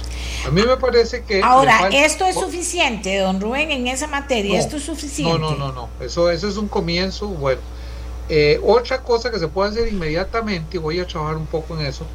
A 0.45 0.51
mí 0.51 0.61
me 0.61 0.77
parece 0.77 1.23
que... 1.23 1.41
Ahora, 1.41 1.89
¿esto 1.91 2.25
es 2.25 2.35
suficiente, 2.35 3.17
don 3.19 3.39
Rubén, 3.39 3.71
en 3.71 3.87
esa 3.87 4.07
materia? 4.07 4.53
No, 4.55 4.59
¿Esto 4.59 4.77
es 4.77 4.83
suficiente? 4.83 5.39
No, 5.39 5.51
no, 5.51 5.55
no, 5.55 5.71
no. 5.71 5.89
Eso, 6.01 6.29
eso 6.29 6.47
es 6.47 6.57
un 6.57 6.67
comienzo. 6.67 7.27
Bueno, 7.27 7.61
eh, 8.27 8.59
otra 8.63 9.01
cosa 9.01 9.31
que 9.31 9.39
se 9.39 9.47
puede 9.47 9.71
hacer 9.71 9.87
inmediatamente, 9.87 10.77
y 10.77 10.79
voy 10.79 10.99
a 10.99 11.07
trabajar 11.07 11.37
un 11.37 11.45
poco 11.45 11.77
en 11.79 11.85
eso, 11.85 12.05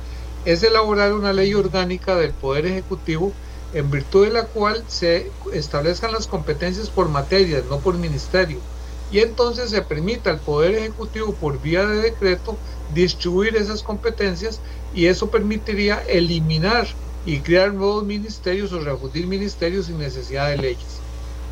es 0.44 0.62
elaborar 0.62 1.12
una 1.14 1.32
ley 1.32 1.54
orgánica 1.54 2.16
del 2.16 2.32
Poder 2.32 2.66
Ejecutivo 2.66 3.32
en 3.72 3.90
virtud 3.90 4.26
de 4.26 4.32
la 4.32 4.44
cual 4.44 4.84
se 4.86 5.30
establezcan 5.52 6.12
las 6.12 6.26
competencias 6.26 6.90
por 6.90 7.08
materias, 7.08 7.64
no 7.68 7.78
por 7.80 7.96
ministerio. 7.96 8.58
Y 9.10 9.20
entonces 9.20 9.70
se 9.70 9.82
permita 9.82 10.30
al 10.30 10.40
Poder 10.40 10.74
Ejecutivo 10.74 11.34
por 11.34 11.60
vía 11.60 11.86
de 11.86 11.96
decreto 11.96 12.56
distribuir 12.94 13.56
esas 13.56 13.82
competencias 13.82 14.60
y 14.94 15.06
eso 15.06 15.30
permitiría 15.30 16.02
eliminar 16.06 16.86
y 17.26 17.40
crear 17.40 17.72
nuevos 17.72 18.04
ministerios 18.04 18.72
o 18.72 18.80
refundir 18.80 19.26
ministerios 19.26 19.86
sin 19.86 19.98
necesidad 19.98 20.48
de 20.50 20.58
leyes. 20.58 21.00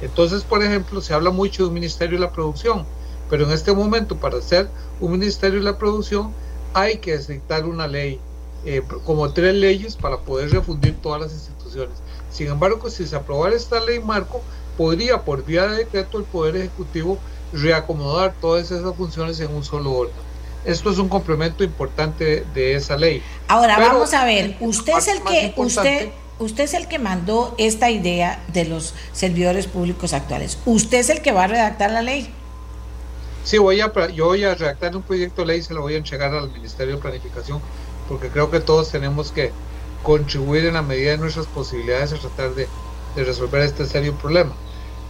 Entonces, 0.02 0.42
por 0.44 0.62
ejemplo, 0.62 1.00
se 1.00 1.14
habla 1.14 1.30
mucho 1.30 1.62
de 1.62 1.68
un 1.68 1.74
Ministerio 1.74 2.18
de 2.18 2.26
la 2.26 2.32
Producción, 2.32 2.84
pero 3.30 3.44
en 3.44 3.52
este 3.52 3.72
momento 3.72 4.16
para 4.16 4.38
hacer 4.38 4.68
un 5.00 5.12
Ministerio 5.12 5.60
de 5.60 5.64
la 5.64 5.78
Producción 5.78 6.32
hay 6.74 6.98
que 6.98 7.16
dictar 7.16 7.64
una 7.64 7.86
ley 7.86 8.20
eh, 8.64 8.82
como 9.04 9.32
tres 9.32 9.54
leyes 9.54 9.96
para 9.96 10.18
poder 10.18 10.50
refundir 10.50 10.94
todas 11.02 11.20
las 11.20 11.32
instituciones. 11.32 11.96
Sin 12.30 12.48
embargo, 12.48 12.88
si 12.90 13.06
se 13.06 13.16
aprobara 13.16 13.54
esta 13.56 13.80
ley 13.80 14.00
marco, 14.00 14.40
podría 14.76 15.22
por 15.22 15.44
vía 15.44 15.66
de 15.66 15.78
decreto 15.78 16.18
el 16.18 16.24
Poder 16.24 16.56
Ejecutivo 16.56 17.18
reacomodar 17.52 18.34
todas 18.40 18.70
esas 18.70 18.94
funciones 18.94 19.40
en 19.40 19.54
un 19.54 19.64
solo 19.64 19.92
órgano. 19.92 20.22
Esto 20.64 20.90
es 20.90 20.98
un 20.98 21.08
complemento 21.08 21.64
importante 21.64 22.44
de 22.54 22.74
esa 22.74 22.96
ley. 22.96 23.22
Ahora 23.48 23.78
vamos 23.78 24.14
a 24.14 24.24
ver, 24.24 24.56
usted 24.60 24.96
es 24.96 25.08
el 25.08 25.22
que 25.22 25.52
usted 25.56 26.10
usted 26.38 26.64
es 26.64 26.74
el 26.74 26.88
que 26.88 26.98
mandó 26.98 27.54
esta 27.58 27.90
idea 27.90 28.42
de 28.52 28.64
los 28.64 28.94
servidores 29.12 29.66
públicos 29.66 30.12
actuales. 30.12 30.58
Usted 30.66 30.98
es 30.98 31.10
el 31.10 31.20
que 31.20 31.32
va 31.32 31.44
a 31.44 31.46
redactar 31.48 31.90
la 31.90 32.02
ley. 32.02 32.32
Sí, 33.44 33.58
voy 33.58 33.80
a, 33.80 33.92
yo 34.10 34.26
voy 34.26 34.44
a 34.44 34.54
redactar 34.54 34.96
un 34.96 35.02
proyecto 35.02 35.42
de 35.42 35.48
ley 35.48 35.58
y 35.58 35.62
se 35.62 35.74
lo 35.74 35.82
voy 35.82 35.94
a 35.94 35.98
entregar 35.98 36.32
al 36.32 36.50
Ministerio 36.52 36.96
de 36.96 37.02
Planificación 37.02 37.60
porque 38.12 38.28
creo 38.28 38.50
que 38.50 38.60
todos 38.60 38.90
tenemos 38.90 39.32
que 39.32 39.50
contribuir 40.02 40.66
en 40.66 40.74
la 40.74 40.82
medida 40.82 41.12
de 41.12 41.16
nuestras 41.16 41.46
posibilidades 41.46 42.12
a 42.12 42.18
tratar 42.18 42.54
de, 42.54 42.68
resolver 43.16 43.62
este 43.62 43.86
serio 43.86 44.14
problema. 44.18 44.54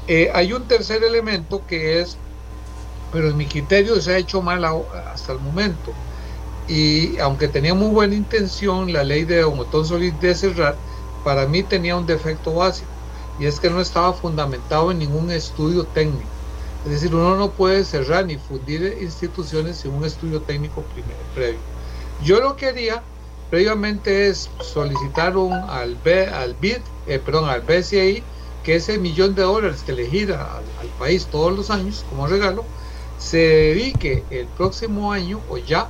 Eh, 0.07 0.31
hay 0.33 0.53
un 0.53 0.63
tercer 0.69 1.03
elemento 1.03 1.67
que 1.67 2.01
es, 2.01 2.17
pero 3.13 3.31
en 3.31 3.37
mi 3.37 3.47
criterio 3.47 4.01
se 4.01 4.15
ha 4.15 4.19
hecho 4.19 4.41
mal 4.41 4.65
hasta 4.65 5.33
el 5.33 5.41
momento, 5.41 5.93
y 6.69 7.19
aunque 7.19 7.49
tenía 7.49 7.75
muy 7.75 7.89
buena 7.89 8.15
intención, 8.15 8.93
la 8.93 9.03
ley 9.03 9.25
de 9.25 9.43
Homotón 9.43 9.85
Solís 9.85 10.19
de 10.21 10.37
cerrar, 10.37 10.77
para 11.25 11.47
mí 11.47 11.65
tenía 11.65 11.97
un 11.97 12.07
defecto 12.07 12.55
básico, 12.55 12.89
y 13.41 13.47
es 13.47 13.59
que 13.59 13.69
no 13.69 13.81
estaba 13.81 14.13
fundamentado 14.13 14.93
en 14.93 15.01
ningún 15.01 15.33
estudio 15.33 15.85
técnico. 15.87 16.29
Es 16.85 16.93
decir, 16.93 17.13
uno 17.13 17.35
no 17.35 17.51
puede 17.51 17.85
cerrar 17.85 18.27
ni 18.27 18.37
fundir 18.37 18.97
instituciones 19.01 19.79
sin 19.79 19.93
un 19.93 20.05
estudio 20.05 20.41
técnico 20.43 20.85
previo. 21.35 21.72
Yo 22.25 22.41
lo 22.41 22.55
que 22.55 22.67
haría 22.67 23.03
previamente 23.51 24.29
es 24.29 24.49
solicitar 24.61 25.37
un, 25.37 25.53
al, 25.53 25.97
B, 25.97 26.27
al 26.27 26.55
BID, 26.55 26.79
eh, 27.09 27.19
perdón, 27.19 27.51
al 27.51 27.63
BCI, 27.63 28.23
que 28.63 28.77
ese 28.77 28.97
millón 28.99 29.35
de 29.35 29.43
dólares 29.43 29.83
que 29.85 29.93
le 29.93 30.09
gira 30.09 30.57
al, 30.57 30.89
país 31.01 31.27
todos 31.27 31.53
los 31.57 31.71
años 31.71 32.05
como 32.09 32.29
regalo, 32.29 32.65
se 33.19 33.39
dedique 33.39 34.25
el 34.31 34.47
próximo 34.47 35.13
año 35.13 35.41
o 35.49 35.59
ya 35.59 35.89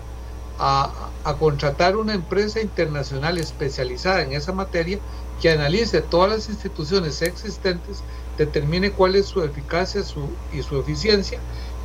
a, 0.59 1.11
a 1.25 1.35
contratar 1.37 1.97
una 1.97 2.15
empresa 2.15 2.61
internacional 2.61 3.37
especializada 3.37 4.23
en 4.23 4.33
esa 4.33 4.53
materia 4.53 4.99
que 5.43 5.51
analice 5.51 6.01
todas 6.01 6.31
las 6.31 6.49
instituciones 6.49 7.21
existentes, 7.21 8.03
determine 8.39 8.91
cuál 8.93 9.17
es 9.17 9.27
su 9.27 9.43
eficacia 9.43 10.03
su, 10.03 10.31
y 10.51 10.63
su 10.63 10.81
eficiencia 10.81 11.39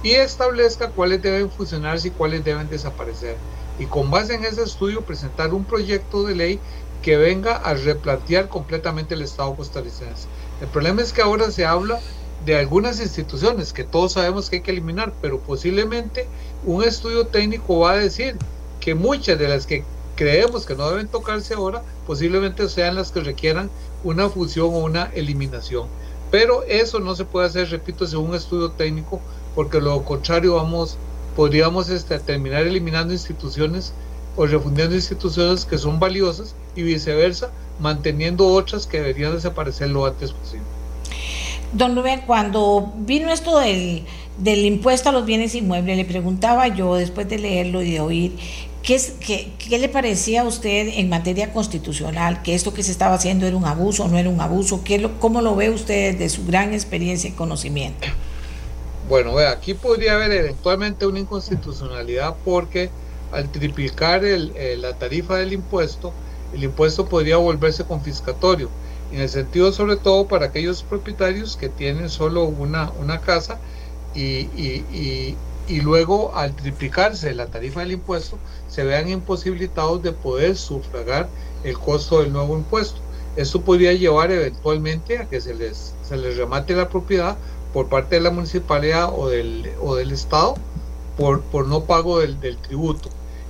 y 0.03 0.11
establezca 0.11 0.91
cuáles 0.91 1.21
deben 1.21 1.51
funcionar 1.51 1.99
y 2.03 2.11
cuáles 2.11 2.43
deben 2.45 2.69
desaparecer 2.69 3.35
y 3.79 3.85
con 3.85 4.09
base 4.11 4.35
en 4.35 4.45
ese 4.45 4.63
estudio 4.63 5.01
presentar 5.01 5.53
un 5.53 5.63
proyecto 5.63 6.23
de 6.23 6.35
ley 6.35 6.59
que 7.01 7.17
venga 7.17 7.55
a 7.55 7.73
replantear 7.73 8.49
completamente 8.49 9.13
el 9.13 9.21
Estado 9.21 9.55
costarricense. 9.55 10.27
El 10.61 10.67
problema 10.67 11.01
es 11.01 11.13
que 11.13 11.21
ahora 11.21 11.51
se 11.51 11.65
habla 11.65 11.99
de 12.45 12.57
algunas 12.57 12.99
instituciones 12.99 13.73
que 13.73 13.83
todos 13.83 14.13
sabemos 14.13 14.49
que 14.49 14.57
hay 14.57 14.61
que 14.61 14.71
eliminar, 14.71 15.13
pero 15.21 15.39
posiblemente 15.39 16.27
un 16.65 16.83
estudio 16.83 17.27
técnico 17.27 17.79
va 17.79 17.91
a 17.91 17.97
decir 17.97 18.35
que 18.79 18.95
muchas 18.95 19.37
de 19.37 19.47
las 19.47 19.67
que 19.67 19.83
creemos 20.15 20.65
que 20.65 20.75
no 20.75 20.89
deben 20.89 21.07
tocarse 21.07 21.53
ahora, 21.53 21.83
posiblemente 22.05 22.67
sean 22.67 22.95
las 22.95 23.11
que 23.11 23.21
requieran 23.21 23.69
una 24.03 24.29
fusión 24.29 24.67
o 24.67 24.79
una 24.79 25.11
eliminación. 25.13 25.87
Pero 26.31 26.63
eso 26.63 26.99
no 26.99 27.15
se 27.15 27.23
puede 27.23 27.47
hacer, 27.47 27.69
repito, 27.69 28.05
según 28.05 28.31
un 28.31 28.35
estudio 28.35 28.71
técnico, 28.71 29.21
porque 29.55 29.79
lo 29.79 30.03
contrario 30.03 30.55
vamos 30.55 30.97
podríamos 31.37 31.89
este, 31.89 32.17
terminar 32.17 32.65
eliminando 32.65 33.13
instituciones 33.13 33.93
o 34.35 34.47
refundiendo 34.47 34.95
instituciones 34.95 35.65
que 35.65 35.77
son 35.77 35.99
valiosas 35.99 36.55
y 36.75 36.81
viceversa, 36.81 37.51
manteniendo 37.79 38.47
otras 38.47 38.87
que 38.87 38.97
deberían 38.97 39.33
desaparecer 39.33 39.89
lo 39.89 40.07
antes 40.07 40.31
posible. 40.31 40.65
Don 41.73 41.95
Rubén, 41.95 42.23
cuando 42.25 42.91
vino 42.97 43.31
esto 43.31 43.59
del, 43.59 44.03
del 44.39 44.65
impuesto 44.65 45.09
a 45.09 45.11
los 45.11 45.27
bienes 45.27 45.53
inmuebles, 45.53 45.95
le 45.95 46.05
preguntaba 46.05 46.69
yo, 46.69 46.95
después 46.95 47.29
de 47.29 47.37
leerlo 47.37 47.83
y 47.83 47.91
de 47.91 47.99
oír, 47.99 48.35
¿qué, 48.81 48.99
qué, 49.19 49.51
qué 49.59 49.77
le 49.77 49.89
parecía 49.89 50.41
a 50.41 50.43
usted 50.43 50.87
en 50.95 51.07
materia 51.07 51.53
constitucional? 51.53 52.41
¿Que 52.41 52.55
esto 52.55 52.73
que 52.73 52.81
se 52.81 52.91
estaba 52.91 53.13
haciendo 53.13 53.45
era 53.45 53.55
un 53.55 53.65
abuso 53.65 54.05
o 54.05 54.07
no 54.07 54.17
era 54.17 54.29
un 54.31 54.41
abuso? 54.41 54.83
¿Qué 54.83 55.07
¿Cómo 55.19 55.41
lo 55.41 55.55
ve 55.55 55.69
usted 55.69 56.17
de 56.17 56.29
su 56.29 56.47
gran 56.47 56.73
experiencia 56.73 57.29
y 57.29 57.33
conocimiento? 57.33 58.07
Bueno, 59.07 59.35
vea, 59.35 59.51
aquí 59.51 59.73
podría 59.73 60.15
haber 60.15 60.33
eventualmente 60.33 61.05
una 61.05 61.19
inconstitucionalidad 61.19 62.35
porque 62.43 62.89
al 63.31 63.49
triplicar 63.49 64.21
la 64.23 64.93
tarifa 64.97 65.37
del 65.37 65.53
impuesto, 65.53 66.11
el 66.53 66.65
impuesto 66.65 67.05
podría 67.05 67.37
volverse 67.37 67.85
confiscatorio, 67.85 68.69
en 69.13 69.21
el 69.21 69.29
sentido 69.29 69.71
sobre 69.71 69.95
todo 69.95 70.27
para 70.27 70.47
aquellos 70.47 70.83
propietarios 70.83 71.55
que 71.55 71.69
tienen 71.69 72.09
solo 72.09 72.43
una, 72.43 73.21
casa 73.21 73.59
y, 74.13 74.49
y, 75.69 75.81
luego 75.81 76.35
al 76.35 76.53
triplicarse 76.53 77.33
la 77.33 77.45
tarifa 77.45 77.81
del 77.81 77.93
impuesto 77.93 78.37
se 78.67 78.83
vean 78.83 79.07
imposibilitados 79.07 80.03
de 80.03 80.11
poder 80.11 80.57
sufragar 80.57 81.29
el 81.63 81.77
costo 81.79 82.21
del 82.21 82.33
nuevo 82.33 82.57
impuesto. 82.57 82.99
Esto 83.37 83.61
podría 83.61 83.93
llevar 83.93 84.31
eventualmente 84.31 85.19
a 85.19 85.25
que 85.29 85.39
se 85.39 85.53
les, 85.53 85.93
se 86.03 86.17
les 86.17 86.35
remate 86.37 86.75
la 86.75 86.89
propiedad 86.89 87.37
por 87.77 87.89
parte 87.89 88.15
de 88.15 88.21
la 88.21 88.31
municipalidad 88.31 89.11
o 89.15 89.29
del, 89.29 89.71
o 89.79 89.93
del 89.93 90.11
Estado 90.11 90.55
por, 91.15 91.41
por 91.41 91.67
no 91.67 91.83
pago 91.83 92.17
del, 92.17 92.39
del 92.39 92.57
tributo. 92.57 93.07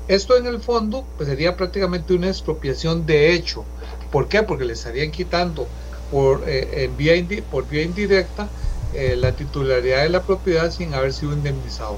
Esto 0.09 0.35
en 0.35 0.47
el 0.47 0.59
fondo 0.59 1.05
pues, 1.15 1.29
sería 1.29 1.55
prácticamente 1.55 2.13
una 2.13 2.27
expropiación 2.27 3.05
de 3.05 3.31
hecho. 3.31 3.63
¿Por 4.11 4.27
qué? 4.27 4.43
Porque 4.43 4.65
le 4.65 4.73
estarían 4.73 5.11
quitando 5.11 5.65
por, 6.11 6.43
eh, 6.45 6.83
en 6.83 6.97
vía 6.97 7.13
por 7.49 7.69
vía 7.69 7.83
indirecta 7.83 8.49
eh, 8.93 9.15
la 9.15 9.31
titularidad 9.31 10.03
de 10.03 10.09
la 10.09 10.23
propiedad 10.23 10.71
sin 10.71 10.93
haber 10.93 11.13
sido 11.13 11.31
indemnizado. 11.31 11.95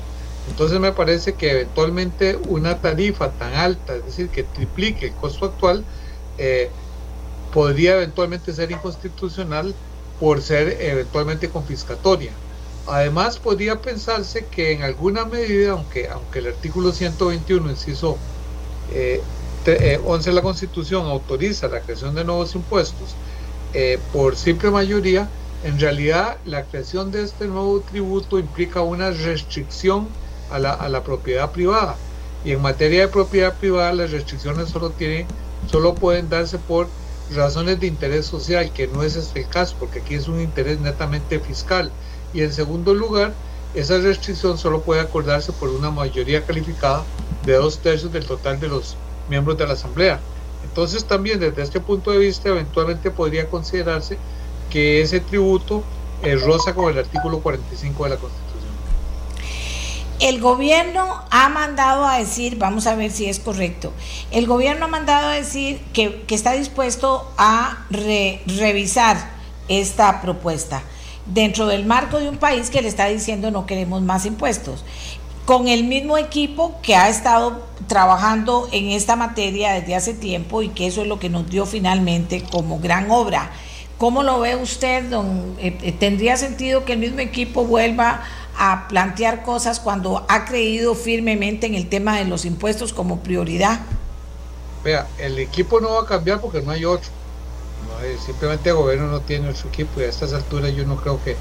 Entonces 0.52 0.80
me 0.80 0.92
parece 0.92 1.34
que 1.34 1.50
eventualmente 1.50 2.38
una 2.48 2.80
tarifa 2.80 3.32
tan 3.32 3.56
alta, 3.56 3.96
es 3.96 4.06
decir, 4.06 4.30
que 4.30 4.44
triplique 4.44 5.08
el 5.08 5.14
costo 5.14 5.46
actual, 5.46 5.84
eh, 6.38 6.70
podría 7.52 7.96
eventualmente 7.96 8.54
ser 8.54 8.70
inconstitucional 8.70 9.74
por 10.20 10.42
ser 10.42 10.78
eventualmente 10.82 11.50
confiscatoria. 11.50 12.32
Además, 12.88 13.38
podría 13.38 13.82
pensarse 13.82 14.46
que 14.46 14.72
en 14.72 14.84
alguna 14.84 15.26
medida, 15.26 15.72
aunque, 15.72 16.08
aunque 16.08 16.40
el 16.40 16.48
artículo 16.48 16.92
121, 16.92 17.70
inciso 17.70 18.18
11 18.92 19.22
eh, 19.66 20.02
de 20.24 20.34
la 20.34 20.42
Constitución, 20.42 21.06
autoriza 21.06 21.68
la 21.68 21.82
creación 21.82 22.16
de 22.16 22.24
nuevos 22.24 22.56
impuestos, 22.56 23.16
por 24.12 24.36
simple 24.36 24.72
mayoría, 24.72 25.30
en 25.64 25.78
realidad, 25.80 26.38
la 26.46 26.64
creación 26.64 27.12
de 27.12 27.24
este 27.24 27.46
nuevo 27.48 27.82
tributo 27.82 28.40
implica 28.40 28.82
una 28.82 29.12
restricción 29.12 30.08
a 30.50 30.58
la, 30.58 31.04
propiedad 31.04 31.52
privada. 31.52 31.98
Y 32.46 32.52
en 32.52 32.62
materia 32.62 33.02
de 33.02 33.08
propiedad 33.10 33.54
privada, 33.54 33.92
las 33.92 34.12
restricciones 34.12 34.70
solo, 34.70 34.92
tienen, 34.92 35.28
solo 35.70 35.96
pueden 35.96 36.30
darse 36.30 36.58
por 36.60 36.88
razones 37.36 37.80
de 37.80 37.88
interés 37.88 38.26
social, 38.26 38.72
que 38.74 38.88
no 38.88 39.04
es 39.04 39.16
este 39.16 39.42
el 39.42 39.48
caso, 39.48 39.76
porque 39.80 40.00
aquí 40.00 40.16
es 40.16 40.28
un 40.28 40.42
interés 40.42 40.80
netamente 40.80 41.40
fiscal. 41.40 41.92
Y 42.34 42.42
en 42.42 42.54
segundo 42.54 42.94
lugar, 42.94 43.34
esa 43.74 43.98
restricción 44.00 44.58
solo 44.58 44.82
puede 44.82 45.02
acordarse 45.02 45.52
por 45.52 45.70
una 45.70 45.92
mayoría 45.92 46.44
calificada 46.46 47.04
de 47.46 47.54
dos 47.54 47.80
tercios 47.80 48.12
del 48.12 48.26
total 48.26 48.60
de 48.60 48.68
los 48.68 48.96
miembros 49.30 49.58
de 49.58 49.68
la 49.68 49.74
Asamblea. 49.74 50.20
Entonces 50.64 51.06
también 51.06 51.40
desde 51.40 51.62
este 51.62 51.80
punto 51.80 52.12
de 52.12 52.18
vista 52.18 52.50
eventualmente 52.50 53.12
podría 53.12 53.50
considerarse 53.50 54.18
que 54.70 55.02
ese 55.02 55.20
tributo 55.20 55.84
es 56.22 56.42
rosa 56.44 56.74
con 56.74 56.92
el 56.92 56.98
artículo 56.98 57.40
45 57.40 58.04
de 58.04 58.10
la 58.10 58.18
Constitución. 58.18 58.49
El 60.20 60.42
gobierno 60.42 61.24
ha 61.30 61.48
mandado 61.48 62.06
a 62.06 62.18
decir, 62.18 62.58
vamos 62.58 62.88
a 62.88 62.96
ver 62.96 63.10
si 63.10 63.28
es 63.28 63.40
correcto, 63.40 63.94
el 64.32 64.48
gobierno 64.48 64.86
ha 64.86 64.90
mandado 64.90 65.30
a 65.30 65.34
decir 65.34 65.80
que, 65.94 66.26
está 66.30 66.52
dispuesto 66.54 67.32
a 67.38 67.86
revisar 67.90 69.18
esta 69.70 70.22
propuesta 70.22 70.82
dentro 71.26 71.68
del 71.68 71.86
marco 71.86 72.20
de 72.20 72.28
un 72.28 72.38
país 72.38 72.70
que 72.70 72.82
le 72.82 72.90
está 72.90 73.06
diciendo 73.06 73.50
no 73.50 73.66
queremos 73.66 74.02
más 74.02 74.26
impuestos, 74.26 74.84
con 75.46 75.70
el 75.70 75.86
mismo 75.86 76.18
equipo 76.18 76.80
que 76.82 76.96
ha 76.96 77.08
estado 77.08 77.66
trabajando 77.88 78.68
en 78.74 78.90
esta 78.90 79.16
materia 79.16 79.72
desde 79.72 79.96
hace 79.96 80.14
tiempo 80.14 80.62
y 80.62 80.70
que 80.70 80.88
eso 80.88 81.02
es 81.02 81.08
lo 81.08 81.18
que 81.18 81.30
nos 81.30 81.50
dio 81.50 81.66
finalmente 81.66 82.44
como 82.44 82.80
gran 82.80 83.10
obra 83.10 83.52
¿Cómo 84.00 84.24
lo 84.24 84.40
ve 84.40 84.56
usted, 84.56 85.10
don? 85.10 85.58
Eh, 85.60 85.78
eh, 85.82 85.92
¿Tendría 85.92 86.38
sentido 86.38 86.86
que 86.86 86.94
el 86.94 87.00
mismo 87.00 87.20
equipo 87.20 87.66
vuelva 87.66 88.24
a 88.60 88.90
plantear 88.90 89.44
cosas 89.44 89.80
cuando 89.80 90.26
ha 90.28 90.44
creído 90.44 90.94
firmemente 90.94 91.66
en 91.66 91.76
el 91.76 91.88
tema 91.88 92.18
de 92.18 92.26
los 92.26 92.44
impuestos 92.44 92.92
como 92.92 93.22
prioridad? 93.22 93.80
Vea, 94.84 95.08
el 95.18 95.40
equipo 95.40 95.80
no 95.80 95.94
va 95.94 96.02
a 96.02 96.06
cambiar 96.06 96.42
porque 96.42 96.62
no 96.62 96.72
hay 96.72 96.84
otro. 96.84 97.10
simplemente 98.24 98.70
el 98.70 98.76
gobierno 98.76 99.08
no 99.08 99.22
tiene 99.22 99.50
otro 99.50 99.70
equipo 99.70 100.02
y 100.02 100.04
a 100.04 100.10
estas 100.10 100.34
alturas 100.34 100.74
yo 100.74 100.86
no 100.86 100.98
creo 100.98 101.24
que, 101.24 101.38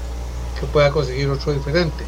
que 0.59 0.65
pueda 0.71 0.91
conseguir 0.91 1.29
otro 1.29 1.51
diferente. 1.51 2.05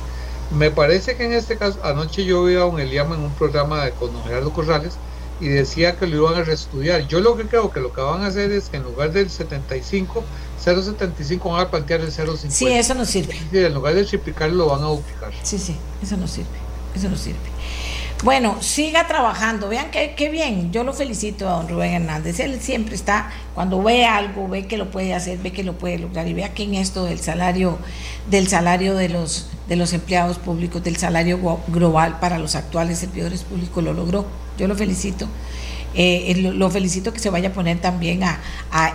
Me 0.49 0.71
parece 0.71 1.17
que 1.17 1.25
en 1.25 1.33
este 1.33 1.57
caso, 1.57 1.79
anoche 1.83 2.23
yo 2.23 2.45
vi 2.45 2.55
a 2.55 2.65
un 2.65 2.79
Eliama 2.79 3.15
en 3.15 3.21
un 3.21 3.31
programa 3.31 3.83
de, 3.83 3.91
con 3.91 4.11
Gerardo 4.23 4.53
Corrales 4.53 4.93
y 5.41 5.47
decía 5.47 5.97
que 5.97 6.05
lo 6.07 6.17
iban 6.17 6.35
a 6.35 6.43
reestudiar. 6.43 7.07
Yo 7.07 7.19
lo 7.19 7.35
que 7.35 7.45
creo 7.45 7.71
que 7.71 7.79
lo 7.79 7.91
que 7.91 7.99
van 7.99 8.21
a 8.21 8.27
hacer 8.27 8.51
es 8.51 8.69
que 8.69 8.77
en 8.77 8.83
lugar 8.83 9.11
del 9.11 9.29
75, 9.29 10.23
0.75 10.63 11.51
van 11.51 11.65
a 11.65 11.69
plantear 11.71 12.01
el 12.01 12.11
0.50. 12.11 12.49
Sí, 12.49 12.67
eso 12.67 12.93
no 12.93 13.03
sirve. 13.05 13.35
en 13.51 13.73
lugar 13.73 13.95
de 13.95 14.05
triplicar 14.05 14.51
lo 14.51 14.67
van 14.67 14.83
a 14.83 14.87
duplicar. 14.87 15.33
Sí, 15.43 15.57
sí, 15.57 15.75
eso 16.01 16.15
no 16.15 16.27
sirve. 16.27 16.47
Eso 16.95 17.09
no 17.09 17.17
sirve. 17.17 17.39
Bueno, 18.23 18.57
siga 18.61 19.07
trabajando. 19.07 19.67
Vean 19.67 19.87
qué, 19.89 20.29
bien. 20.29 20.71
Yo 20.71 20.83
lo 20.83 20.93
felicito 20.93 21.49
a 21.49 21.53
don 21.53 21.67
Rubén 21.67 21.93
Hernández. 21.93 22.39
Él 22.39 22.61
siempre 22.61 22.93
está, 22.93 23.31
cuando 23.55 23.81
ve 23.81 24.05
algo, 24.05 24.47
ve 24.47 24.67
que 24.67 24.77
lo 24.77 24.91
puede 24.91 25.15
hacer, 25.15 25.39
ve 25.39 25.51
que 25.51 25.63
lo 25.63 25.73
puede 25.73 25.97
lograr. 25.97 26.27
Y 26.27 26.33
vea 26.33 26.53
que 26.53 26.63
en 26.63 26.75
esto 26.75 27.05
del 27.05 27.19
salario, 27.19 27.79
del 28.29 28.47
salario 28.47 28.93
de 28.93 29.09
los, 29.09 29.49
de 29.67 29.75
los 29.75 29.93
empleados 29.93 30.37
públicos, 30.37 30.83
del 30.83 30.97
salario 30.97 31.39
global 31.67 32.19
para 32.19 32.37
los 32.37 32.55
actuales 32.55 32.99
servidores 32.99 33.41
públicos, 33.41 33.83
lo 33.83 33.93
logró. 33.93 34.27
Yo 34.55 34.67
lo 34.67 34.75
felicito. 34.75 35.27
Eh, 35.93 36.35
lo, 36.37 36.69
felicito 36.69 37.11
que 37.11 37.19
se 37.19 37.29
vaya 37.29 37.49
a 37.49 37.53
poner 37.53 37.79
también 37.79 38.23
a, 38.23 38.39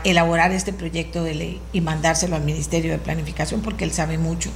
elaborar 0.04 0.52
este 0.52 0.72
proyecto 0.72 1.22
de 1.22 1.34
ley 1.34 1.60
y 1.72 1.80
mandárselo 1.82 2.36
al 2.36 2.42
Ministerio 2.42 2.92
de 2.92 2.98
Planificación 2.98 3.60
porque 3.60 3.84
él 3.84 3.92
sabe 3.92 4.16
mucho 4.16 4.50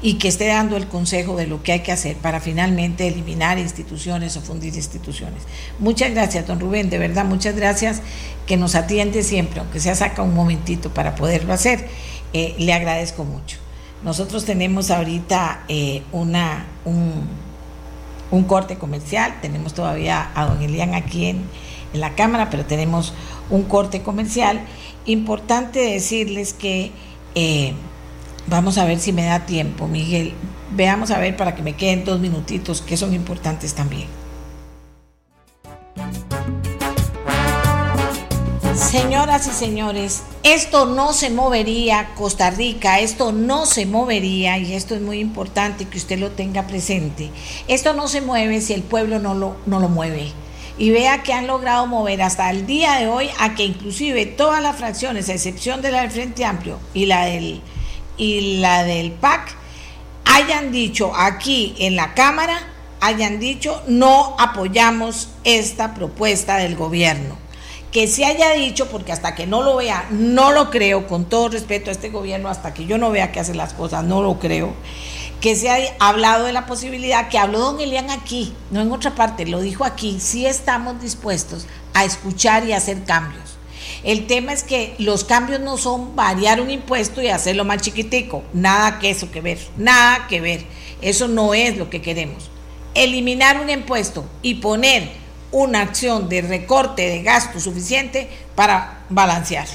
y 0.00 0.14
que 0.14 0.28
esté 0.28 0.46
dando 0.46 0.76
el 0.76 0.86
consejo 0.86 1.36
de 1.36 1.46
lo 1.46 1.62
que 1.62 1.72
hay 1.72 1.80
que 1.80 1.90
hacer 1.90 2.16
para 2.16 2.40
finalmente 2.40 3.08
eliminar 3.08 3.58
instituciones 3.58 4.36
o 4.36 4.40
fundir 4.40 4.74
instituciones. 4.74 5.42
Muchas 5.78 6.12
gracias, 6.12 6.46
don 6.46 6.60
Rubén, 6.60 6.90
de 6.90 6.98
verdad, 6.98 7.24
muchas 7.24 7.56
gracias 7.56 8.02
que 8.46 8.56
nos 8.56 8.74
atiende 8.74 9.22
siempre, 9.22 9.60
aunque 9.60 9.80
sea 9.80 9.94
saca 9.94 10.22
un 10.22 10.34
momentito 10.34 10.94
para 10.94 11.14
poderlo 11.16 11.52
hacer. 11.52 11.88
Eh, 12.32 12.54
le 12.58 12.72
agradezco 12.72 13.24
mucho. 13.24 13.58
Nosotros 14.04 14.44
tenemos 14.44 14.90
ahorita 14.90 15.64
eh, 15.68 16.02
una, 16.12 16.66
un, 16.84 18.44
corte 18.44 18.76
comercial, 18.76 19.38
tenemos 19.42 19.74
todavía 19.74 20.30
a 20.34 20.46
don 20.46 20.62
Elian 20.62 20.94
aquí 20.94 21.36
en 21.92 22.00
la 22.00 22.14
Cámara, 22.14 22.50
pero 22.50 22.64
tenemos 22.64 23.12
un 23.50 23.64
corte 23.64 24.02
comercial. 24.02 24.60
Importante 25.06 25.80
decirles 25.80 26.52
que 26.52 26.92
eh, 27.34 27.72
vamos 28.46 28.78
a 28.78 28.84
ver 28.84 28.98
si 28.98 29.12
me 29.12 29.24
da 29.24 29.46
tiempo, 29.46 29.88
Miguel. 29.88 30.34
Veamos 30.72 31.10
a 31.10 31.18
ver 31.18 31.36
para 31.36 31.54
que 31.54 31.62
me 31.62 31.74
queden 31.74 32.04
dos 32.04 32.20
minutitos 32.20 32.80
que 32.80 32.96
son 32.96 33.14
importantes 33.14 33.74
también. 33.74 34.08
Señoras 38.74 39.46
y 39.46 39.50
señores, 39.50 40.22
esto 40.42 40.86
no 40.86 41.12
se 41.12 41.30
movería, 41.30 42.10
Costa 42.16 42.50
Rica, 42.50 42.98
esto 42.98 43.30
no 43.30 43.66
se 43.66 43.86
movería, 43.86 44.58
y 44.58 44.72
esto 44.72 44.96
es 44.96 45.00
muy 45.00 45.20
importante 45.20 45.84
que 45.84 45.98
usted 45.98 46.18
lo 46.18 46.30
tenga 46.30 46.66
presente. 46.66 47.30
Esto 47.68 47.94
no 47.94 48.08
se 48.08 48.20
mueve 48.20 48.60
si 48.60 48.72
el 48.72 48.82
pueblo 48.82 49.20
no 49.20 49.34
lo, 49.34 49.54
no 49.66 49.78
lo 49.78 49.88
mueve 49.88 50.32
y 50.80 50.88
vea 50.88 51.22
que 51.22 51.34
han 51.34 51.46
logrado 51.46 51.86
mover 51.86 52.22
hasta 52.22 52.48
el 52.48 52.66
día 52.66 52.94
de 52.94 53.06
hoy 53.06 53.28
a 53.38 53.54
que 53.54 53.64
inclusive 53.64 54.24
todas 54.24 54.62
las 54.62 54.76
fracciones, 54.76 55.28
a 55.28 55.34
excepción 55.34 55.82
de 55.82 55.90
la 55.90 56.00
del 56.00 56.10
Frente 56.10 56.42
Amplio 56.42 56.78
y 56.94 57.04
la 57.04 57.26
del, 57.26 57.60
y 58.16 58.60
la 58.60 58.82
del 58.84 59.12
PAC, 59.12 59.54
hayan 60.24 60.72
dicho 60.72 61.12
aquí 61.14 61.74
en 61.80 61.96
la 61.96 62.14
Cámara, 62.14 62.58
hayan 63.02 63.38
dicho 63.38 63.82
no 63.88 64.34
apoyamos 64.38 65.28
esta 65.44 65.92
propuesta 65.92 66.56
del 66.56 66.76
gobierno. 66.76 67.36
Que 67.92 68.06
se 68.06 68.24
haya 68.24 68.52
dicho, 68.52 68.88
porque 68.88 69.12
hasta 69.12 69.34
que 69.34 69.46
no 69.46 69.62
lo 69.62 69.76
vea, 69.76 70.06
no 70.10 70.50
lo 70.50 70.70
creo, 70.70 71.06
con 71.06 71.26
todo 71.26 71.50
respeto 71.50 71.90
a 71.90 71.92
este 71.92 72.08
gobierno, 72.08 72.48
hasta 72.48 72.72
que 72.72 72.86
yo 72.86 72.96
no 72.96 73.10
vea 73.10 73.32
que 73.32 73.40
hace 73.40 73.52
las 73.52 73.74
cosas, 73.74 74.04
no 74.04 74.22
lo 74.22 74.38
creo 74.38 74.72
que 75.40 75.56
se 75.56 75.70
ha 75.70 75.78
hablado 75.98 76.44
de 76.44 76.52
la 76.52 76.66
posibilidad, 76.66 77.28
que 77.28 77.38
habló 77.38 77.60
don 77.60 77.80
Elian 77.80 78.10
aquí, 78.10 78.52
no 78.70 78.80
en 78.80 78.92
otra 78.92 79.14
parte, 79.14 79.46
lo 79.46 79.60
dijo 79.60 79.84
aquí, 79.84 80.18
sí 80.20 80.46
estamos 80.46 81.00
dispuestos 81.00 81.66
a 81.94 82.04
escuchar 82.04 82.66
y 82.66 82.72
hacer 82.72 83.04
cambios. 83.04 83.56
El 84.04 84.26
tema 84.26 84.52
es 84.52 84.62
que 84.62 84.94
los 84.98 85.24
cambios 85.24 85.60
no 85.60 85.76
son 85.76 86.14
variar 86.14 86.60
un 86.60 86.70
impuesto 86.70 87.22
y 87.22 87.28
hacerlo 87.28 87.64
más 87.64 87.82
chiquitico, 87.82 88.42
nada 88.52 88.98
que 88.98 89.10
eso 89.10 89.30
que 89.30 89.40
ver, 89.40 89.58
nada 89.76 90.26
que 90.28 90.40
ver. 90.40 90.64
Eso 91.00 91.28
no 91.28 91.54
es 91.54 91.76
lo 91.76 91.90
que 91.90 92.02
queremos. 92.02 92.50
Eliminar 92.94 93.60
un 93.60 93.70
impuesto 93.70 94.24
y 94.42 94.56
poner 94.56 95.08
una 95.52 95.80
acción 95.82 96.28
de 96.28 96.42
recorte 96.42 97.08
de 97.08 97.22
gasto 97.22 97.60
suficiente 97.60 98.28
para 98.54 99.04
balancear 99.08 99.66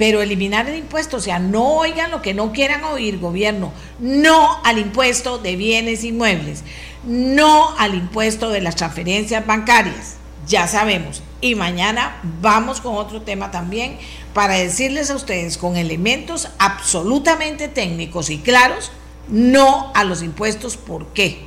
pero 0.00 0.22
eliminar 0.22 0.66
el 0.66 0.78
impuesto, 0.78 1.18
o 1.18 1.20
sea, 1.20 1.38
no 1.38 1.76
oigan 1.76 2.10
lo 2.10 2.22
que 2.22 2.32
no 2.32 2.52
quieran 2.52 2.84
oír, 2.84 3.18
gobierno, 3.18 3.70
no 3.98 4.58
al 4.64 4.78
impuesto 4.78 5.36
de 5.36 5.56
bienes 5.56 6.04
inmuebles, 6.04 6.64
no 7.04 7.76
al 7.76 7.94
impuesto 7.94 8.48
de 8.48 8.62
las 8.62 8.76
transferencias 8.76 9.46
bancarias, 9.46 10.16
ya 10.46 10.66
sabemos. 10.66 11.22
Y 11.42 11.54
mañana 11.54 12.18
vamos 12.40 12.80
con 12.80 12.96
otro 12.96 13.20
tema 13.20 13.50
también 13.50 13.98
para 14.32 14.54
decirles 14.54 15.10
a 15.10 15.16
ustedes 15.16 15.58
con 15.58 15.76
elementos 15.76 16.48
absolutamente 16.58 17.68
técnicos 17.68 18.30
y 18.30 18.38
claros 18.38 18.92
no 19.28 19.92
a 19.94 20.04
los 20.04 20.22
impuestos. 20.22 20.78
¿Por 20.78 21.08
qué? 21.08 21.42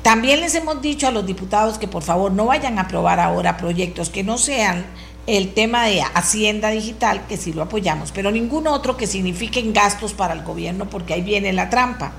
También 0.00 0.40
les 0.40 0.54
hemos 0.54 0.80
dicho 0.80 1.06
a 1.06 1.10
los 1.10 1.26
diputados 1.26 1.76
que 1.76 1.86
por 1.86 2.02
favor 2.02 2.32
no 2.32 2.46
vayan 2.46 2.78
a 2.78 2.82
aprobar 2.82 3.20
ahora 3.20 3.58
proyectos 3.58 4.08
que 4.08 4.22
no 4.24 4.38
sean 4.38 4.86
el 5.26 5.52
tema 5.54 5.86
de 5.86 6.02
Hacienda 6.02 6.70
Digital, 6.70 7.26
que 7.26 7.36
sí 7.36 7.52
lo 7.52 7.62
apoyamos, 7.62 8.12
pero 8.12 8.30
ningún 8.30 8.66
otro 8.66 8.96
que 8.96 9.06
signifiquen 9.06 9.72
gastos 9.72 10.14
para 10.14 10.34
el 10.34 10.42
gobierno, 10.42 10.88
porque 10.88 11.14
ahí 11.14 11.22
viene 11.22 11.52
la 11.52 11.68
trampa. 11.68 12.12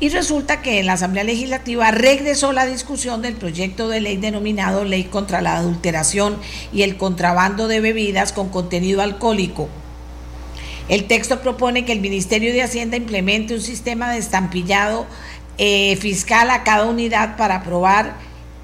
Y 0.00 0.10
resulta 0.10 0.62
que 0.62 0.78
en 0.78 0.86
la 0.86 0.92
Asamblea 0.92 1.24
Legislativa 1.24 1.90
regresó 1.90 2.52
la 2.52 2.66
discusión 2.66 3.20
del 3.20 3.34
proyecto 3.34 3.88
de 3.88 4.00
ley 4.00 4.16
denominado 4.16 4.84
Ley 4.84 5.04
contra 5.04 5.40
la 5.40 5.56
Adulteración 5.56 6.38
y 6.72 6.82
el 6.82 6.96
Contrabando 6.96 7.66
de 7.66 7.80
Bebidas 7.80 8.32
con 8.32 8.48
Contenido 8.48 9.02
Alcohólico. 9.02 9.68
El 10.88 11.04
texto 11.06 11.40
propone 11.40 11.84
que 11.84 11.92
el 11.92 12.00
Ministerio 12.00 12.52
de 12.52 12.62
Hacienda 12.62 12.96
implemente 12.96 13.54
un 13.54 13.60
sistema 13.60 14.10
de 14.12 14.18
estampillado 14.18 15.06
eh, 15.58 15.96
fiscal 15.96 16.50
a 16.50 16.62
cada 16.62 16.86
unidad 16.86 17.36
para 17.36 17.64
probar 17.64 18.14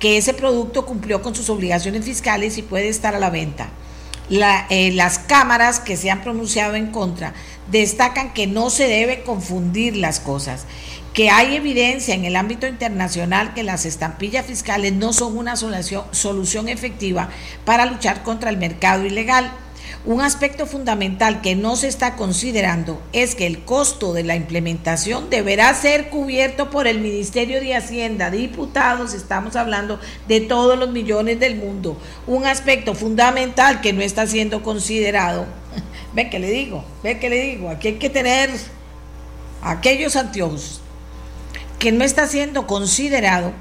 que 0.04 0.18
ese 0.18 0.34
producto 0.34 0.84
cumplió 0.84 1.22
con 1.22 1.34
sus 1.34 1.48
obligaciones 1.48 2.04
fiscales 2.04 2.58
y 2.58 2.62
puede 2.62 2.90
estar 2.90 3.14
a 3.14 3.18
la 3.18 3.30
venta. 3.30 3.70
Eh, 4.28 4.92
las 4.92 5.18
cámaras 5.18 5.80
que 5.80 5.96
se 5.96 6.10
han 6.10 6.20
pronunciado 6.20 6.74
en 6.74 6.88
contra 6.88 7.32
destacan 7.70 8.34
que 8.34 8.46
no 8.46 8.68
se 8.68 8.86
debe 8.86 9.22
confundir 9.22 9.96
las 9.96 10.20
cosas, 10.20 10.66
que 11.14 11.30
hay 11.30 11.56
evidencia 11.56 12.14
en 12.14 12.26
el 12.26 12.36
ámbito 12.36 12.66
internacional 12.66 13.54
que 13.54 13.62
las 13.62 13.86
estampillas 13.86 14.44
fiscales 14.44 14.92
no 14.92 15.14
son 15.14 15.38
una 15.38 15.56
solución 15.56 16.68
efectiva 16.68 17.30
para 17.64 17.86
luchar 17.86 18.22
contra 18.24 18.50
el 18.50 18.58
mercado 18.58 19.06
ilegal 19.06 19.54
un 20.06 20.20
aspecto 20.20 20.66
fundamental 20.66 21.40
que 21.40 21.56
no 21.56 21.76
se 21.76 21.88
está 21.88 22.14
considerando 22.14 23.00
es 23.14 23.34
que 23.34 23.46
el 23.46 23.64
costo 23.64 24.12
de 24.12 24.22
la 24.22 24.36
implementación 24.36 25.30
deberá 25.30 25.72
ser 25.72 26.10
cubierto 26.10 26.68
por 26.68 26.86
el 26.86 27.00
Ministerio 27.00 27.58
de 27.58 27.74
Hacienda. 27.74 28.30
Diputados, 28.30 29.14
estamos 29.14 29.56
hablando 29.56 29.98
de 30.28 30.42
todos 30.42 30.78
los 30.78 30.90
millones 30.90 31.40
del 31.40 31.56
mundo. 31.56 31.96
Un 32.26 32.44
aspecto 32.44 32.94
fundamental 32.94 33.80
que 33.80 33.94
no 33.94 34.02
está 34.02 34.26
siendo 34.26 34.62
considerado. 34.62 35.46
Ven 36.14 36.28
que 36.28 36.38
le 36.38 36.50
digo, 36.50 36.84
ven 37.02 37.18
que 37.18 37.28
le 37.28 37.40
digo, 37.40 37.70
aquí 37.70 37.88
hay 37.88 37.94
que 37.94 38.08
tener 38.08 38.50
aquellos 39.62 40.14
anteojos 40.14 40.80
que 41.80 41.90
no 41.90 42.04
está 42.04 42.28
siendo 42.28 42.68
considerado 42.68 43.52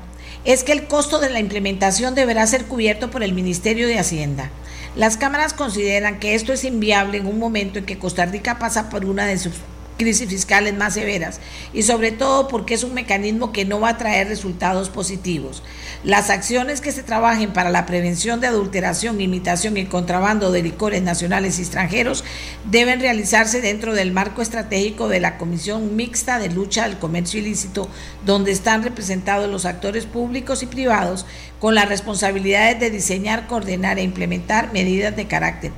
es 0.46 0.64
que 0.64 0.72
el 0.72 0.86
costo 0.86 1.20
de 1.20 1.32
la 1.32 1.40
implementación 1.40 2.14
deberá 2.14 2.46
ser 2.46 2.66
cubierto 2.66 3.10
por 3.10 3.24
el 3.24 3.34
Ministerio 3.34 3.88
de 3.88 3.98
Hacienda. 3.98 4.52
Las 4.96 5.18
cámaras 5.18 5.54
consideran 5.54 6.20
que 6.20 6.36
esto 6.36 6.54
es 6.54 6.64
inviable 6.64 7.18
en 7.18 7.26
un 7.26 7.40
momento 7.40 7.80
en 7.80 7.86
que 7.86 7.98
Costa 7.98 8.26
Rica 8.26 8.60
pasa 8.60 8.90
por 8.90 9.06
una 9.06 9.26
de 9.26 9.40
sus 9.40 9.54
crisis 9.98 10.30
fiscales 10.30 10.74
más 10.76 10.94
severas 10.94 11.40
y 11.74 11.84
sobre 11.84 12.12
todo 12.12 12.48
porque 12.48 12.74
es 12.74 12.84
un 12.84 12.94
mecanismo 12.94 13.52
que 13.52 13.66
no 13.66 13.80
va 13.80 13.90
a 13.90 13.98
traer 13.98 14.28
resultados 14.28 14.90
positivos. 14.90 15.64
Las 16.04 16.30
acciones 16.30 16.82
que 16.82 16.92
se 16.92 17.04
trabajen 17.04 17.54
para 17.54 17.70
la 17.70 17.86
prevención 17.86 18.42
de 18.42 18.48
adulteración, 18.48 19.22
imitación 19.22 19.78
y 19.78 19.86
contrabando 19.86 20.52
de 20.52 20.64
licores 20.64 21.02
nacionales 21.02 21.60
y 21.60 21.62
extranjeros 21.62 22.24
deben 22.70 23.00
realizarse 23.00 23.62
dentro 23.62 23.94
del 23.94 24.12
marco 24.12 24.42
estratégico 24.42 25.08
de 25.08 25.20
la 25.20 25.38
Comisión 25.38 25.96
Mixta 25.96 26.40
de 26.40 26.50
Lucha 26.50 26.84
al 26.84 27.00
Comercio 27.00 27.40
Ilícito, 27.40 27.90
donde 28.26 28.52
están 28.52 28.84
representados 28.84 29.50
los 29.50 29.66
actores 29.66 30.06
públicos 30.06 30.64
y 30.64 30.68
privados 30.68 31.26
con 31.60 31.76
las 31.76 31.88
responsabilidades 31.88 32.80
de 32.80 32.90
diseñar, 32.90 33.48
coordinar 33.48 33.98
e 33.98 34.04
implementar 34.04 34.74
medidas 34.74 35.16
de 35.16 35.28
carácter 35.28 35.72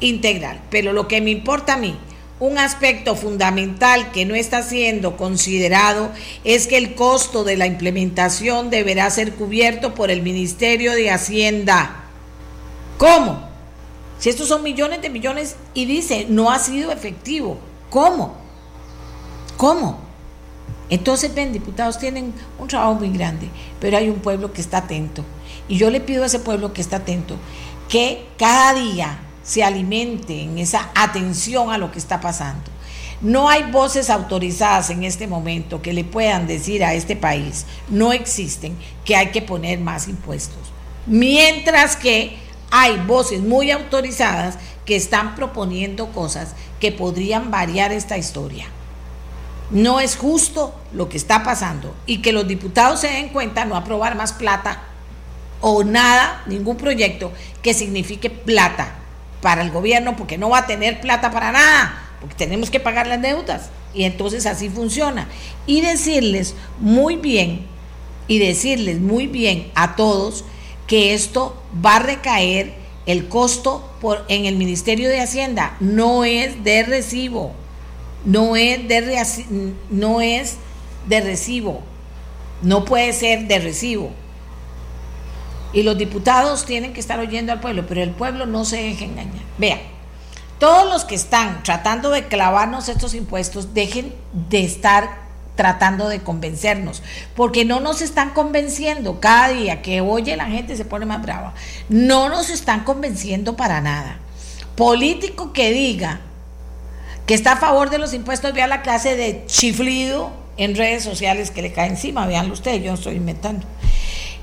integral. 0.00 0.60
Pero 0.70 0.92
lo 0.92 1.06
que 1.06 1.20
me 1.20 1.30
importa 1.30 1.74
a 1.74 1.76
mí 1.76 1.98
un 2.40 2.56
aspecto 2.56 3.14
fundamental 3.14 4.10
que 4.12 4.24
no 4.24 4.34
está 4.34 4.62
siendo 4.62 5.18
considerado 5.18 6.10
es 6.42 6.66
que 6.66 6.78
el 6.78 6.94
costo 6.94 7.44
de 7.44 7.58
la 7.58 7.66
implementación 7.66 8.70
deberá 8.70 9.08
ser 9.10 9.34
cubierto 9.34 9.94
por 9.94 10.10
el 10.10 10.22
Ministerio 10.22 10.92
de 10.92 11.10
Hacienda. 11.10 12.04
¿Cómo? 12.96 13.48
Si 14.18 14.30
estos 14.30 14.48
son 14.48 14.62
millones 14.62 15.02
de 15.02 15.10
millones 15.10 15.56
y 15.74 15.84
dice, 15.84 16.26
no 16.28 16.50
ha 16.50 16.58
sido 16.58 16.92
efectivo. 16.92 17.58
¿Cómo? 17.90 18.34
¿Cómo? 19.58 19.98
Entonces, 20.88 21.34
ven, 21.34 21.52
diputados 21.52 21.98
tienen 21.98 22.34
un 22.58 22.68
trabajo 22.68 22.94
muy 22.94 23.10
grande, 23.10 23.48
pero 23.80 23.98
hay 23.98 24.08
un 24.08 24.20
pueblo 24.20 24.52
que 24.52 24.60
está 24.60 24.78
atento. 24.78 25.24
Y 25.68 25.76
yo 25.76 25.90
le 25.90 26.00
pido 26.00 26.22
a 26.22 26.26
ese 26.26 26.40
pueblo 26.40 26.72
que 26.72 26.80
está 26.80 26.96
atento 26.96 27.36
que 27.88 28.26
cada 28.38 28.74
día 28.74 29.18
se 29.42 29.64
alimente 29.64 30.42
en 30.42 30.58
esa 30.58 30.90
atención 30.94 31.70
a 31.70 31.78
lo 31.78 31.90
que 31.90 31.98
está 31.98 32.20
pasando. 32.20 32.70
No 33.20 33.50
hay 33.50 33.70
voces 33.70 34.08
autorizadas 34.08 34.88
en 34.90 35.04
este 35.04 35.26
momento 35.26 35.82
que 35.82 35.92
le 35.92 36.04
puedan 36.04 36.46
decir 36.46 36.82
a 36.82 36.94
este 36.94 37.16
país, 37.16 37.66
no 37.88 38.12
existen, 38.12 38.76
que 39.04 39.14
hay 39.14 39.30
que 39.30 39.42
poner 39.42 39.78
más 39.78 40.08
impuestos. 40.08 40.58
Mientras 41.06 41.96
que 41.96 42.38
hay 42.70 42.96
voces 43.06 43.42
muy 43.42 43.70
autorizadas 43.70 44.56
que 44.86 44.96
están 44.96 45.34
proponiendo 45.34 46.12
cosas 46.12 46.54
que 46.78 46.92
podrían 46.92 47.50
variar 47.50 47.92
esta 47.92 48.16
historia. 48.16 48.66
No 49.70 50.00
es 50.00 50.16
justo 50.16 50.74
lo 50.92 51.08
que 51.08 51.16
está 51.16 51.44
pasando 51.44 51.94
y 52.06 52.22
que 52.22 52.32
los 52.32 52.48
diputados 52.48 53.00
se 53.00 53.08
den 53.08 53.28
cuenta 53.28 53.64
no 53.64 53.76
aprobar 53.76 54.16
más 54.16 54.32
plata 54.32 54.82
o 55.60 55.84
nada, 55.84 56.42
ningún 56.46 56.76
proyecto 56.76 57.32
que 57.62 57.74
signifique 57.74 58.30
plata 58.30 58.99
para 59.42 59.62
el 59.62 59.70
gobierno 59.70 60.16
porque 60.16 60.38
no 60.38 60.50
va 60.50 60.58
a 60.58 60.66
tener 60.66 61.00
plata 61.00 61.30
para 61.30 61.52
nada, 61.52 62.10
porque 62.20 62.34
tenemos 62.34 62.70
que 62.70 62.80
pagar 62.80 63.06
las 63.06 63.22
deudas. 63.22 63.70
Y 63.92 64.04
entonces 64.04 64.46
así 64.46 64.68
funciona. 64.68 65.28
Y 65.66 65.80
decirles 65.80 66.54
muy 66.78 67.16
bien, 67.16 67.66
y 68.30 68.38
decirles 68.38 69.00
muy 69.00 69.26
bien 69.26 69.72
a 69.74 69.96
todos 69.96 70.44
que 70.86 71.14
esto 71.14 71.60
va 71.84 71.96
a 71.96 71.98
recaer 71.98 72.74
el 73.06 73.28
costo 73.28 73.90
por, 74.00 74.24
en 74.28 74.44
el 74.44 74.54
Ministerio 74.54 75.08
de 75.08 75.20
Hacienda. 75.20 75.76
No 75.80 76.24
es 76.24 76.62
de 76.62 76.84
recibo. 76.84 77.52
No 78.24 78.54
es 78.54 78.86
de, 78.86 79.34
no 79.90 80.20
es 80.20 80.58
de 81.08 81.20
recibo. 81.20 81.82
No 82.62 82.84
puede 82.84 83.12
ser 83.12 83.48
de 83.48 83.58
recibo. 83.58 84.12
Y 85.72 85.82
los 85.82 85.96
diputados 85.96 86.64
tienen 86.64 86.92
que 86.92 87.00
estar 87.00 87.18
oyendo 87.20 87.52
al 87.52 87.60
pueblo, 87.60 87.86
pero 87.86 88.02
el 88.02 88.10
pueblo 88.10 88.46
no 88.46 88.64
se 88.64 88.76
deje 88.76 89.04
engañar. 89.04 89.44
Vean, 89.58 89.78
todos 90.58 90.90
los 90.90 91.04
que 91.04 91.14
están 91.14 91.62
tratando 91.62 92.10
de 92.10 92.26
clavarnos 92.26 92.88
estos 92.88 93.14
impuestos, 93.14 93.72
dejen 93.72 94.14
de 94.32 94.64
estar 94.64 95.30
tratando 95.54 96.08
de 96.08 96.20
convencernos, 96.20 97.02
porque 97.36 97.64
no 97.64 97.80
nos 97.80 98.02
están 98.02 98.30
convenciendo. 98.30 99.20
Cada 99.20 99.48
día 99.48 99.82
que 99.82 100.00
oye 100.00 100.36
la 100.36 100.46
gente 100.46 100.76
se 100.76 100.84
pone 100.84 101.06
más 101.06 101.22
brava. 101.22 101.54
No 101.88 102.28
nos 102.28 102.50
están 102.50 102.84
convenciendo 102.84 103.56
para 103.56 103.80
nada. 103.80 104.18
Político 104.74 105.52
que 105.52 105.70
diga 105.70 106.20
que 107.26 107.34
está 107.34 107.52
a 107.52 107.56
favor 107.56 107.90
de 107.90 107.98
los 107.98 108.14
impuestos, 108.14 108.54
vea 108.54 108.66
la 108.66 108.82
clase 108.82 109.16
de 109.16 109.44
chiflido 109.46 110.32
en 110.56 110.74
redes 110.74 111.04
sociales 111.04 111.50
que 111.50 111.62
le 111.62 111.72
cae 111.72 111.88
encima, 111.88 112.26
veanlo 112.26 112.54
ustedes, 112.54 112.82
yo 112.82 112.90
no 112.90 112.96
estoy 112.96 113.16
inventando. 113.16 113.66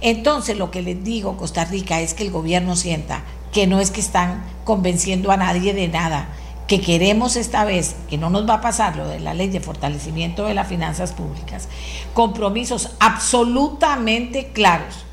Entonces, 0.02 0.58
lo 0.58 0.72
que 0.72 0.82
les 0.82 1.04
digo, 1.04 1.38
Costa 1.38 1.66
Rica, 1.66 2.02
es 2.02 2.14
que 2.14 2.24
el 2.24 2.32
gobierno 2.32 2.76
sienta 2.76 3.24
que 3.52 3.68
no 3.68 3.80
es 3.80 3.92
que 3.92 4.02
están 4.02 4.44
convenciendo 4.64 5.32
a 5.32 5.38
nadie 5.38 5.74
de 5.74 5.88
nada, 5.88 6.30
que 6.68 6.82
queremos 6.82 7.36
esta 7.36 7.64
vez, 7.64 7.96
que 8.10 8.18
no 8.18 8.30
nos 8.30 8.48
va 8.48 8.56
a 8.56 8.62
pasar 8.62 8.98
lo 8.98 9.08
de 9.08 9.20
la 9.20 9.34
ley 9.34 9.48
de 9.48 9.62
fortalecimiento 9.62 10.46
de 10.46 10.54
las 10.54 10.68
finanzas 10.68 11.14
públicas, 11.14 11.70
compromisos 12.14 12.92
absolutamente 13.00 14.52
claros 14.52 15.06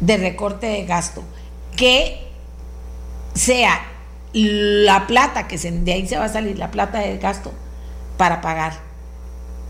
de 0.00 0.16
recorte 0.16 0.66
de 0.66 0.86
gasto, 0.86 1.22
que 1.76 2.26
sea 3.34 3.82
la 4.32 5.06
plata 5.06 5.46
que 5.46 5.58
se, 5.58 5.70
de 5.70 5.92
ahí 5.92 6.08
se 6.08 6.18
va 6.18 6.24
a 6.24 6.28
salir, 6.28 6.58
la 6.58 6.70
plata 6.70 6.98
del 6.98 7.18
gasto 7.18 7.52
para 8.16 8.40
pagar 8.40 8.72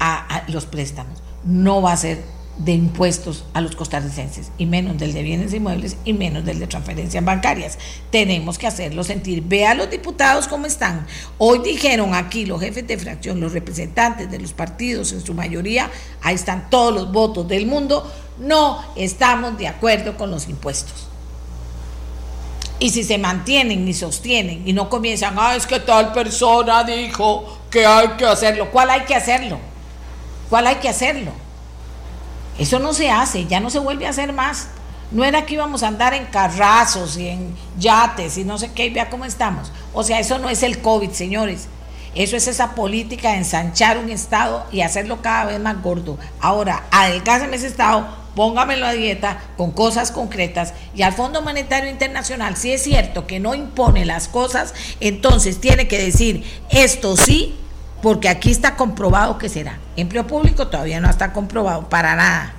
a 0.00 0.42
los 0.48 0.66
préstamos. 0.66 1.22
No 1.44 1.82
va 1.82 1.92
a 1.92 1.96
ser 1.96 2.22
de 2.58 2.72
impuestos 2.72 3.44
a 3.52 3.60
los 3.60 3.74
costarricenses 3.74 4.52
y 4.58 4.66
menos 4.66 4.96
del 4.98 5.12
de 5.12 5.22
bienes 5.22 5.52
inmuebles 5.52 5.96
y 6.04 6.12
menos 6.12 6.44
del 6.44 6.60
de 6.60 6.66
transferencias 6.66 7.24
bancarias. 7.24 7.78
Tenemos 8.10 8.58
que 8.58 8.66
hacerlo 8.66 9.02
sentir. 9.02 9.42
Ve 9.42 9.66
a 9.66 9.74
los 9.74 9.90
diputados 9.90 10.46
cómo 10.46 10.66
están. 10.66 11.06
Hoy 11.38 11.58
dijeron 11.58 12.14
aquí 12.14 12.46
los 12.46 12.60
jefes 12.60 12.86
de 12.86 12.96
fracción, 12.96 13.40
los 13.40 13.52
representantes 13.52 14.30
de 14.30 14.38
los 14.38 14.52
partidos 14.52 15.12
en 15.12 15.20
su 15.20 15.34
mayoría, 15.34 15.90
ahí 16.22 16.36
están 16.36 16.70
todos 16.70 16.94
los 16.94 17.12
votos 17.12 17.48
del 17.48 17.66
mundo, 17.66 18.10
no 18.38 18.84
estamos 18.94 19.58
de 19.58 19.68
acuerdo 19.68 20.16
con 20.16 20.30
los 20.30 20.48
impuestos. 20.48 21.08
Y 22.78 22.90
si 22.90 23.02
se 23.02 23.18
mantienen 23.18 23.86
y 23.88 23.94
sostienen 23.94 24.66
y 24.66 24.72
no 24.72 24.88
comienzan, 24.88 25.36
ah, 25.38 25.56
es 25.56 25.66
que 25.66 25.80
tal 25.80 26.12
persona 26.12 26.84
dijo 26.84 27.60
que 27.70 27.86
hay 27.86 28.08
que 28.18 28.26
hacerlo. 28.26 28.70
¿Cuál 28.70 28.90
hay 28.90 29.02
que 29.02 29.14
hacerlo? 29.14 29.58
¿Cuál 30.50 30.66
hay 30.66 30.76
que 30.76 30.88
hacerlo? 30.88 31.43
Eso 32.58 32.78
no 32.78 32.92
se 32.92 33.10
hace, 33.10 33.46
ya 33.46 33.60
no 33.60 33.70
se 33.70 33.78
vuelve 33.78 34.06
a 34.06 34.10
hacer 34.10 34.32
más. 34.32 34.68
No 35.10 35.24
era 35.24 35.46
que 35.46 35.54
íbamos 35.54 35.82
a 35.82 35.88
andar 35.88 36.14
en 36.14 36.26
carrazos 36.26 37.16
y 37.16 37.28
en 37.28 37.54
yates 37.78 38.38
y 38.38 38.44
no 38.44 38.58
sé 38.58 38.72
qué, 38.72 38.86
y 38.86 38.90
vea 38.90 39.10
cómo 39.10 39.24
estamos. 39.24 39.70
O 39.92 40.02
sea, 40.02 40.18
eso 40.18 40.38
no 40.38 40.48
es 40.48 40.62
el 40.62 40.80
COVID, 40.80 41.10
señores. 41.10 41.68
Eso 42.14 42.36
es 42.36 42.46
esa 42.46 42.74
política 42.74 43.30
de 43.32 43.38
ensanchar 43.38 43.98
un 43.98 44.08
Estado 44.08 44.66
y 44.70 44.82
hacerlo 44.82 45.20
cada 45.20 45.46
vez 45.46 45.60
más 45.60 45.82
gordo. 45.82 46.16
Ahora, 46.40 46.84
adelgáceme 46.92 47.56
ese 47.56 47.66
Estado, 47.66 48.06
póngamelo 48.36 48.86
a 48.86 48.92
dieta 48.92 49.42
con 49.56 49.72
cosas 49.72 50.12
concretas. 50.12 50.74
Y 50.94 51.02
al 51.02 51.12
Fondo 51.12 51.42
Monetario 51.42 51.90
Internacional, 51.90 52.56
si 52.56 52.72
es 52.72 52.82
cierto 52.82 53.26
que 53.26 53.40
no 53.40 53.54
impone 53.54 54.04
las 54.04 54.28
cosas, 54.28 54.74
entonces 55.00 55.60
tiene 55.60 55.88
que 55.88 55.98
decir 55.98 56.44
esto 56.70 57.16
sí, 57.16 57.56
porque 58.04 58.28
aquí 58.28 58.50
está 58.50 58.76
comprobado 58.76 59.38
que 59.38 59.48
será. 59.48 59.78
Empleo 59.96 60.26
público 60.26 60.68
todavía 60.68 61.00
no 61.00 61.08
está 61.08 61.32
comprobado 61.32 61.88
para 61.88 62.14
nada. 62.14 62.52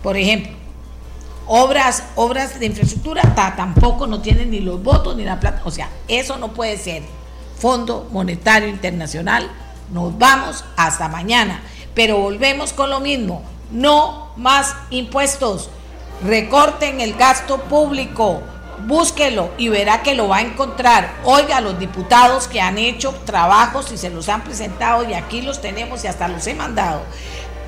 Por 0.00 0.16
ejemplo, 0.16 0.52
obras, 1.48 2.04
obras 2.14 2.60
de 2.60 2.66
infraestructura 2.66 3.34
tampoco 3.34 4.06
no 4.06 4.20
tienen 4.20 4.52
ni 4.52 4.60
los 4.60 4.80
votos 4.80 5.16
ni 5.16 5.24
la 5.24 5.40
plata. 5.40 5.62
O 5.64 5.72
sea, 5.72 5.88
eso 6.06 6.36
no 6.36 6.52
puede 6.52 6.78
ser. 6.78 7.02
Fondo 7.58 8.08
Monetario 8.12 8.68
Internacional, 8.68 9.50
nos 9.92 10.16
vamos 10.18 10.64
hasta 10.76 11.08
mañana. 11.08 11.62
Pero 11.92 12.18
volvemos 12.18 12.72
con 12.72 12.88
lo 12.88 13.00
mismo. 13.00 13.42
No 13.72 14.28
más 14.36 14.76
impuestos. 14.90 15.68
Recorten 16.24 17.00
el 17.00 17.14
gasto 17.14 17.58
público. 17.62 18.40
Búsquelo 18.80 19.50
y 19.58 19.68
verá 19.68 20.02
que 20.02 20.14
lo 20.14 20.28
va 20.28 20.38
a 20.38 20.42
encontrar. 20.42 21.14
Oiga 21.24 21.60
los 21.60 21.78
diputados 21.78 22.46
que 22.48 22.60
han 22.60 22.78
hecho 22.78 23.14
trabajos 23.24 23.90
y 23.92 23.96
se 23.96 24.10
los 24.10 24.28
han 24.28 24.42
presentado 24.42 25.08
y 25.08 25.14
aquí 25.14 25.42
los 25.42 25.60
tenemos 25.60 26.04
y 26.04 26.06
hasta 26.08 26.28
los 26.28 26.46
he 26.46 26.54
mandado. 26.54 27.02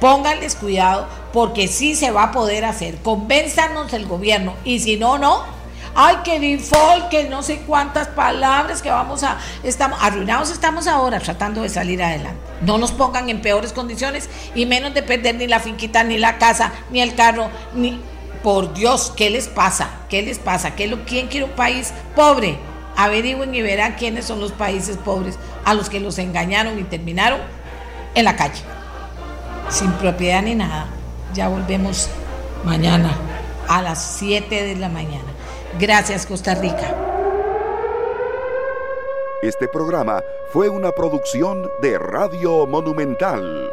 Pónganles 0.01 0.55
cuidado 0.55 1.09
porque 1.33 1.67
sí 1.67 1.95
se 1.95 2.11
va 2.11 2.25
a 2.25 2.33
poder 2.33 2.65
hacer. 2.65 2.99
Convénzanos 2.99 3.93
el 3.93 4.07
gobierno 4.07 4.55
y 4.65 4.79
si 4.81 4.97
no, 4.97 5.19
no. 5.19 5.59
Ay, 5.95 6.19
que 6.23 6.39
default, 6.39 7.09
que 7.09 7.25
no 7.25 7.43
sé 7.43 7.63
cuántas 7.67 8.07
palabras 8.09 8.83
que 8.83 8.91
vamos 8.91 9.25
a... 9.25 9.39
Estamos 9.65 9.99
arruinados 10.01 10.51
estamos 10.51 10.87
ahora 10.87 11.19
tratando 11.19 11.63
de 11.63 11.69
salir 11.69 12.01
adelante. 12.03 12.41
No 12.61 12.79
nos 12.79 12.93
pongan 12.93 13.29
en 13.29 13.41
peores 13.41 13.73
condiciones 13.73 14.29
y 14.55 14.67
menos 14.67 14.95
de 14.95 15.03
perder 15.03 15.35
ni 15.35 15.49
la 15.49 15.59
finquita, 15.59 16.05
ni 16.05 16.19
la 16.19 16.39
casa, 16.39 16.73
ni 16.91 17.01
el 17.01 17.15
carro, 17.17 17.51
ni... 17.75 18.01
Por 18.43 18.73
Dios, 18.74 19.12
¿qué 19.16 19.31
les 19.31 19.48
pasa? 19.48 19.90
¿Qué 20.09 20.23
les 20.23 20.39
pasa? 20.39 20.74
¿Qué 20.74 20.86
lo, 20.86 21.05
¿Quién 21.05 21.28
quiere 21.28 21.47
un 21.47 21.52
país 21.52 21.93
pobre? 22.15 22.59
Averigüen 22.97 23.55
y 23.55 23.62
verán 23.62 23.94
quiénes 23.94 24.24
son 24.24 24.40
los 24.40 24.52
países 24.52 24.97
pobres 24.97 25.39
a 25.65 25.74
los 25.74 25.89
que 25.89 26.01
los 26.01 26.19
engañaron 26.19 26.78
y 26.78 26.85
terminaron 26.85 27.40
en 28.15 28.24
la 28.24 28.36
calle 28.36 28.62
sin 29.69 29.93
propiedad 29.93 30.43
ni 30.43 30.55
nada. 30.55 30.86
Ya 31.35 31.48
volvemos 31.48 32.09
mañana 32.65 33.16
a 33.69 33.82
las 33.82 34.19
7 34.19 34.65
de 34.65 34.77
la 34.77 34.89
mañana. 34.89 35.28
Gracias 35.78 36.27
Costa 36.27 36.55
Rica. 36.55 36.94
Este 39.43 39.69
programa 39.69 40.20
fue 40.52 40.69
una 40.69 40.90
producción 40.90 41.70
de 41.81 41.98
Radio 41.98 42.66
Monumental. 42.66 43.70